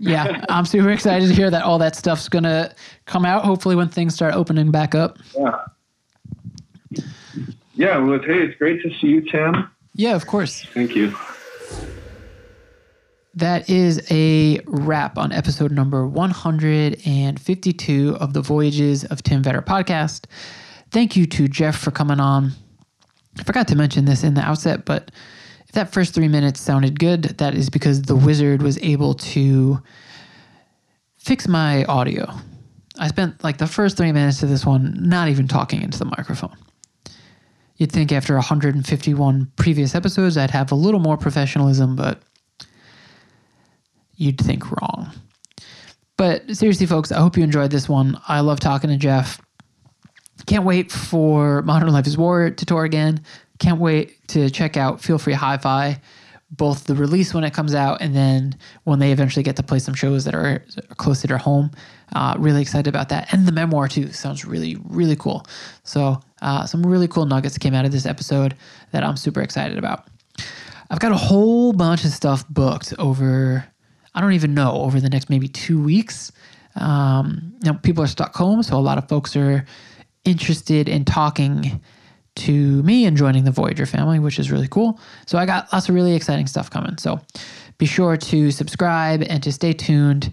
yeah, 0.00 0.44
I'm 0.48 0.64
super 0.64 0.90
excited 0.90 1.28
to 1.28 1.34
hear 1.34 1.50
that 1.50 1.62
all 1.62 1.78
that 1.78 1.94
stuff's 1.94 2.28
gonna 2.28 2.74
come 3.04 3.24
out. 3.24 3.44
Hopefully, 3.44 3.76
when 3.76 3.88
things 3.88 4.14
start 4.14 4.34
opening 4.34 4.70
back 4.70 4.94
up. 4.94 5.18
Yeah. 5.36 5.64
Yeah. 7.74 7.98
Well, 7.98 8.18
hey, 8.18 8.42
it's 8.42 8.58
great 8.58 8.82
to 8.82 8.90
see 8.98 9.08
you, 9.08 9.20
Tim. 9.20 9.70
Yeah, 9.94 10.16
of 10.16 10.26
course. 10.26 10.64
Thank 10.72 10.96
you. 10.96 11.14
That 13.34 13.70
is 13.70 14.04
a 14.10 14.60
wrap 14.66 15.16
on 15.16 15.32
episode 15.32 15.70
number 15.70 16.06
152 16.06 18.16
of 18.18 18.32
the 18.32 18.40
Voyages 18.40 19.04
of 19.04 19.22
Tim 19.22 19.42
Vetter 19.42 19.64
podcast. 19.64 20.24
Thank 20.90 21.16
you 21.16 21.26
to 21.26 21.46
Jeff 21.46 21.78
for 21.78 21.92
coming 21.92 22.18
on. 22.18 22.50
I 23.38 23.44
forgot 23.44 23.68
to 23.68 23.76
mention 23.76 24.06
this 24.06 24.24
in 24.24 24.34
the 24.34 24.40
outset, 24.40 24.84
but 24.84 25.12
if 25.70 25.74
that 25.74 25.92
first 25.92 26.14
three 26.14 26.26
minutes 26.26 26.60
sounded 26.60 26.98
good, 26.98 27.22
that 27.38 27.54
is 27.54 27.70
because 27.70 28.02
the 28.02 28.16
wizard 28.16 28.60
was 28.60 28.76
able 28.78 29.14
to 29.14 29.80
fix 31.16 31.46
my 31.46 31.84
audio. 31.84 32.28
I 32.98 33.06
spent 33.06 33.44
like 33.44 33.58
the 33.58 33.68
first 33.68 33.96
three 33.96 34.10
minutes 34.10 34.42
of 34.42 34.48
this 34.48 34.66
one 34.66 34.96
not 34.98 35.28
even 35.28 35.46
talking 35.46 35.82
into 35.82 35.96
the 35.96 36.06
microphone. 36.06 36.56
You'd 37.76 37.92
think 37.92 38.10
after 38.10 38.34
151 38.34 39.52
previous 39.54 39.94
episodes, 39.94 40.36
I'd 40.36 40.50
have 40.50 40.72
a 40.72 40.74
little 40.74 40.98
more 40.98 41.16
professionalism, 41.16 41.94
but 41.94 42.20
you'd 44.16 44.38
think 44.38 44.72
wrong. 44.72 45.12
But 46.16 46.50
seriously, 46.56 46.86
folks, 46.86 47.12
I 47.12 47.20
hope 47.20 47.36
you 47.36 47.44
enjoyed 47.44 47.70
this 47.70 47.88
one. 47.88 48.20
I 48.26 48.40
love 48.40 48.58
talking 48.58 48.90
to 48.90 48.96
Jeff. 48.96 49.40
Can't 50.46 50.64
wait 50.64 50.90
for 50.90 51.62
Modern 51.62 51.92
Life 51.92 52.08
is 52.08 52.18
War 52.18 52.50
to 52.50 52.66
tour 52.66 52.82
again. 52.82 53.22
Can't 53.60 53.78
wait 53.78 54.26
to 54.28 54.50
check 54.50 54.76
out 54.76 55.00
Feel 55.00 55.18
Free 55.18 55.34
Hi 55.34 55.58
Fi, 55.58 56.00
both 56.50 56.84
the 56.84 56.94
release 56.94 57.34
when 57.34 57.44
it 57.44 57.52
comes 57.52 57.74
out 57.74 58.00
and 58.00 58.16
then 58.16 58.56
when 58.84 58.98
they 58.98 59.12
eventually 59.12 59.42
get 59.42 59.54
to 59.56 59.62
play 59.62 59.78
some 59.78 59.94
shows 59.94 60.24
that 60.24 60.34
are 60.34 60.64
close 60.96 61.20
to 61.20 61.26
their 61.26 61.38
home. 61.38 61.70
Uh, 62.14 62.34
really 62.38 62.62
excited 62.62 62.88
about 62.88 63.10
that. 63.10 63.32
And 63.32 63.46
the 63.46 63.52
memoir, 63.52 63.86
too, 63.86 64.10
sounds 64.12 64.46
really, 64.46 64.76
really 64.84 65.14
cool. 65.14 65.46
So, 65.84 66.20
uh, 66.40 66.64
some 66.64 66.84
really 66.84 67.06
cool 67.06 67.26
nuggets 67.26 67.58
came 67.58 67.74
out 67.74 67.84
of 67.84 67.92
this 67.92 68.06
episode 68.06 68.56
that 68.92 69.04
I'm 69.04 69.16
super 69.16 69.42
excited 69.42 69.76
about. 69.76 70.08
I've 70.90 70.98
got 70.98 71.12
a 71.12 71.16
whole 71.16 71.74
bunch 71.74 72.04
of 72.04 72.10
stuff 72.12 72.48
booked 72.48 72.94
over, 72.98 73.64
I 74.14 74.20
don't 74.22 74.32
even 74.32 74.54
know, 74.54 74.72
over 74.72 75.00
the 75.00 75.10
next 75.10 75.28
maybe 75.28 75.48
two 75.48 75.80
weeks. 75.80 76.32
Um, 76.76 77.52
know, 77.62 77.74
people 77.74 78.02
are 78.02 78.08
stuck 78.08 78.34
home, 78.34 78.62
so 78.62 78.76
a 78.76 78.80
lot 78.80 78.96
of 78.96 79.06
folks 79.06 79.36
are 79.36 79.66
interested 80.24 80.88
in 80.88 81.04
talking 81.04 81.80
to 82.40 82.82
me 82.82 83.06
and 83.06 83.16
joining 83.16 83.44
the 83.44 83.50
Voyager 83.50 83.86
family, 83.86 84.18
which 84.18 84.38
is 84.38 84.50
really 84.50 84.68
cool. 84.68 85.00
So 85.26 85.38
I 85.38 85.46
got 85.46 85.72
lots 85.72 85.88
of 85.88 85.94
really 85.94 86.14
exciting 86.14 86.46
stuff 86.46 86.70
coming. 86.70 86.98
So 86.98 87.20
be 87.78 87.86
sure 87.86 88.16
to 88.16 88.50
subscribe 88.50 89.22
and 89.22 89.42
to 89.42 89.52
stay 89.52 89.72
tuned 89.72 90.32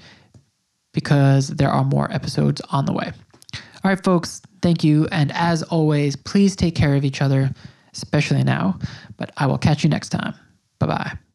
because 0.93 1.49
there 1.49 1.69
are 1.69 1.84
more 1.84 2.11
episodes 2.11 2.61
on 2.71 2.85
the 2.85 2.93
way. 2.93 3.11
All 3.53 3.91
right, 3.91 4.03
folks, 4.03 4.41
thank 4.61 4.84
you. 4.84 5.07
And 5.11 5.31
as 5.34 5.63
always, 5.63 6.15
please 6.15 6.55
take 6.55 6.75
care 6.75 6.95
of 6.95 7.05
each 7.05 7.21
other, 7.21 7.51
especially 7.93 8.43
now. 8.43 8.79
But 9.17 9.31
I 9.38 9.45
will 9.45 9.57
catch 9.57 9.84
you 9.84 9.89
next 9.89 10.09
time. 10.09 10.34
Bye 10.79 10.88
bye. 10.88 11.27